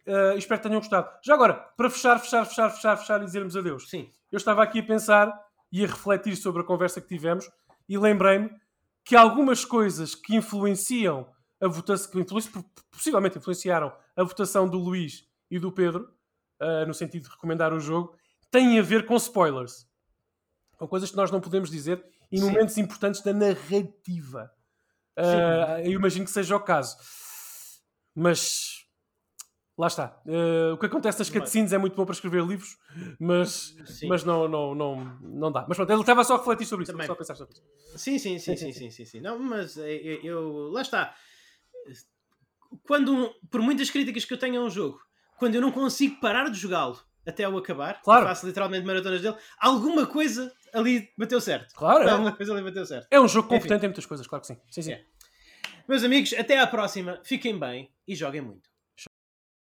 Uh, 0.05 0.37
espero 0.37 0.61
que 0.61 0.67
tenham 0.67 0.79
gostado. 0.79 1.09
Já 1.23 1.33
agora, 1.33 1.53
para 1.53 1.89
fechar, 1.89 2.19
fechar, 2.19 2.45
fechar, 2.45 2.69
fechar, 2.69 2.97
fechar 2.97 3.21
e 3.21 3.25
dizermos 3.25 3.55
adeus. 3.57 3.89
Sim. 3.89 4.11
Eu 4.31 4.37
estava 4.37 4.61
aqui 4.61 4.79
a 4.79 4.83
pensar 4.83 5.33
e 5.71 5.83
a 5.83 5.87
refletir 5.87 6.35
sobre 6.35 6.61
a 6.61 6.65
conversa 6.65 7.01
que 7.01 7.07
tivemos 7.07 7.49
e 7.89 7.97
lembrei-me 7.97 8.49
que 9.03 9.15
algumas 9.15 9.65
coisas 9.65 10.13
que 10.13 10.35
influenciam 10.35 11.27
a 11.59 11.67
votação, 11.67 12.23
que 12.23 12.35
possivelmente 12.91 13.39
influenciaram 13.39 13.91
a 14.15 14.23
votação 14.23 14.69
do 14.69 14.77
Luís 14.77 15.27
e 15.49 15.57
do 15.57 15.71
Pedro, 15.71 16.13
uh, 16.61 16.85
no 16.87 16.93
sentido 16.93 17.23
de 17.23 17.29
recomendar 17.29 17.73
o 17.73 17.79
jogo, 17.79 18.15
têm 18.51 18.77
a 18.77 18.83
ver 18.83 19.07
com 19.07 19.15
spoilers. 19.15 19.87
São 20.77 20.87
coisas 20.87 21.09
que 21.09 21.17
nós 21.17 21.31
não 21.31 21.41
podemos 21.41 21.71
dizer 21.71 22.05
em 22.31 22.37
Sim. 22.37 22.45
momentos 22.45 22.77
importantes 22.77 23.21
da 23.21 23.33
narrativa. 23.33 24.51
Uh, 25.17 25.81
eu 25.83 25.93
imagino 25.93 26.23
que 26.23 26.31
seja 26.31 26.55
o 26.55 26.59
caso. 26.59 26.95
Mas 28.15 28.85
lá 29.79 29.87
está. 29.87 30.21
Uh, 30.25 30.73
o 30.73 30.77
que 30.77 30.85
acontece 30.87 31.19
nas 31.19 31.29
cutscenes 31.29 31.71
é 31.71 31.77
muito 31.77 31.95
bom 31.95 32.05
para 32.05 32.13
escrever 32.13 32.43
livros, 32.45 32.77
mas, 33.19 33.73
Sim. 33.85 34.07
mas 34.09 34.23
não, 34.25 34.47
não, 34.47 34.75
não, 34.75 35.17
não 35.21 35.51
dá. 35.51 35.65
Mas 35.67 35.77
pronto, 35.77 35.89
ele 35.91 36.01
estava 36.01 36.23
só 36.25 36.35
a 36.35 36.37
refletir 36.37 36.65
sobre 36.65 36.83
isso, 36.83 36.91
Também. 36.91 37.07
só 37.07 37.13
a 37.13 37.15
pensar 37.15 37.35
sobre 37.35 37.53
isso. 37.53 37.63
Sim, 37.97 38.19
sim, 38.19 38.37
sim, 38.37 38.55
sim, 38.57 38.73
sim, 38.73 38.91
sim, 38.91 39.05
sim. 39.05 39.21
Não, 39.21 39.39
mas 39.39 39.77
eh, 39.77 39.95
eu, 40.03 40.21
eu- 40.23 40.69
lá 40.69 40.81
está. 40.81 41.15
Quando 42.83 43.33
por 43.49 43.61
muitas 43.61 43.89
críticas 43.89 44.25
que 44.25 44.33
eu 44.33 44.37
tenho 44.37 44.61
a 44.61 44.65
um 44.65 44.69
jogo, 44.69 44.99
quando 45.37 45.55
eu 45.55 45.61
não 45.61 45.71
consigo 45.71 46.19
parar 46.19 46.49
de 46.49 46.59
jogá-lo 46.59 46.99
até 47.25 47.43
ao 47.43 47.57
acabar, 47.57 48.01
Claro. 48.01 48.25
faço 48.27 48.45
literalmente 48.45 48.85
maratonas 48.85 49.21
dele, 49.21 49.35
alguma 49.59 50.05
coisa 50.05 50.51
ali 50.73 51.09
bateu 51.17 51.39
certo. 51.39 51.73
Claro, 51.75 52.03
é, 52.07 52.11
Alguma 52.11 52.31
coisa 52.35 52.53
ali 52.53 52.63
bateu 52.63 52.85
certo. 52.85 53.07
é 53.09 53.19
um 53.19 53.27
jogo 53.27 53.47
Enfim. 53.47 53.55
competente 53.57 53.85
em 53.85 53.89
muitas 53.89 54.05
coisas, 54.05 54.27
claro 54.27 54.41
que 54.41 54.47
sim. 54.47 54.57
Sim, 54.69 54.81
sim. 54.81 54.91
É. 54.93 55.03
Meus 55.87 56.03
amigos, 56.03 56.33
até 56.33 56.59
à 56.59 56.67
próxima. 56.67 57.19
Fiquem 57.23 57.57
bem 57.57 57.91
e 58.07 58.15
joguem 58.15 58.41
muito. 58.41 58.68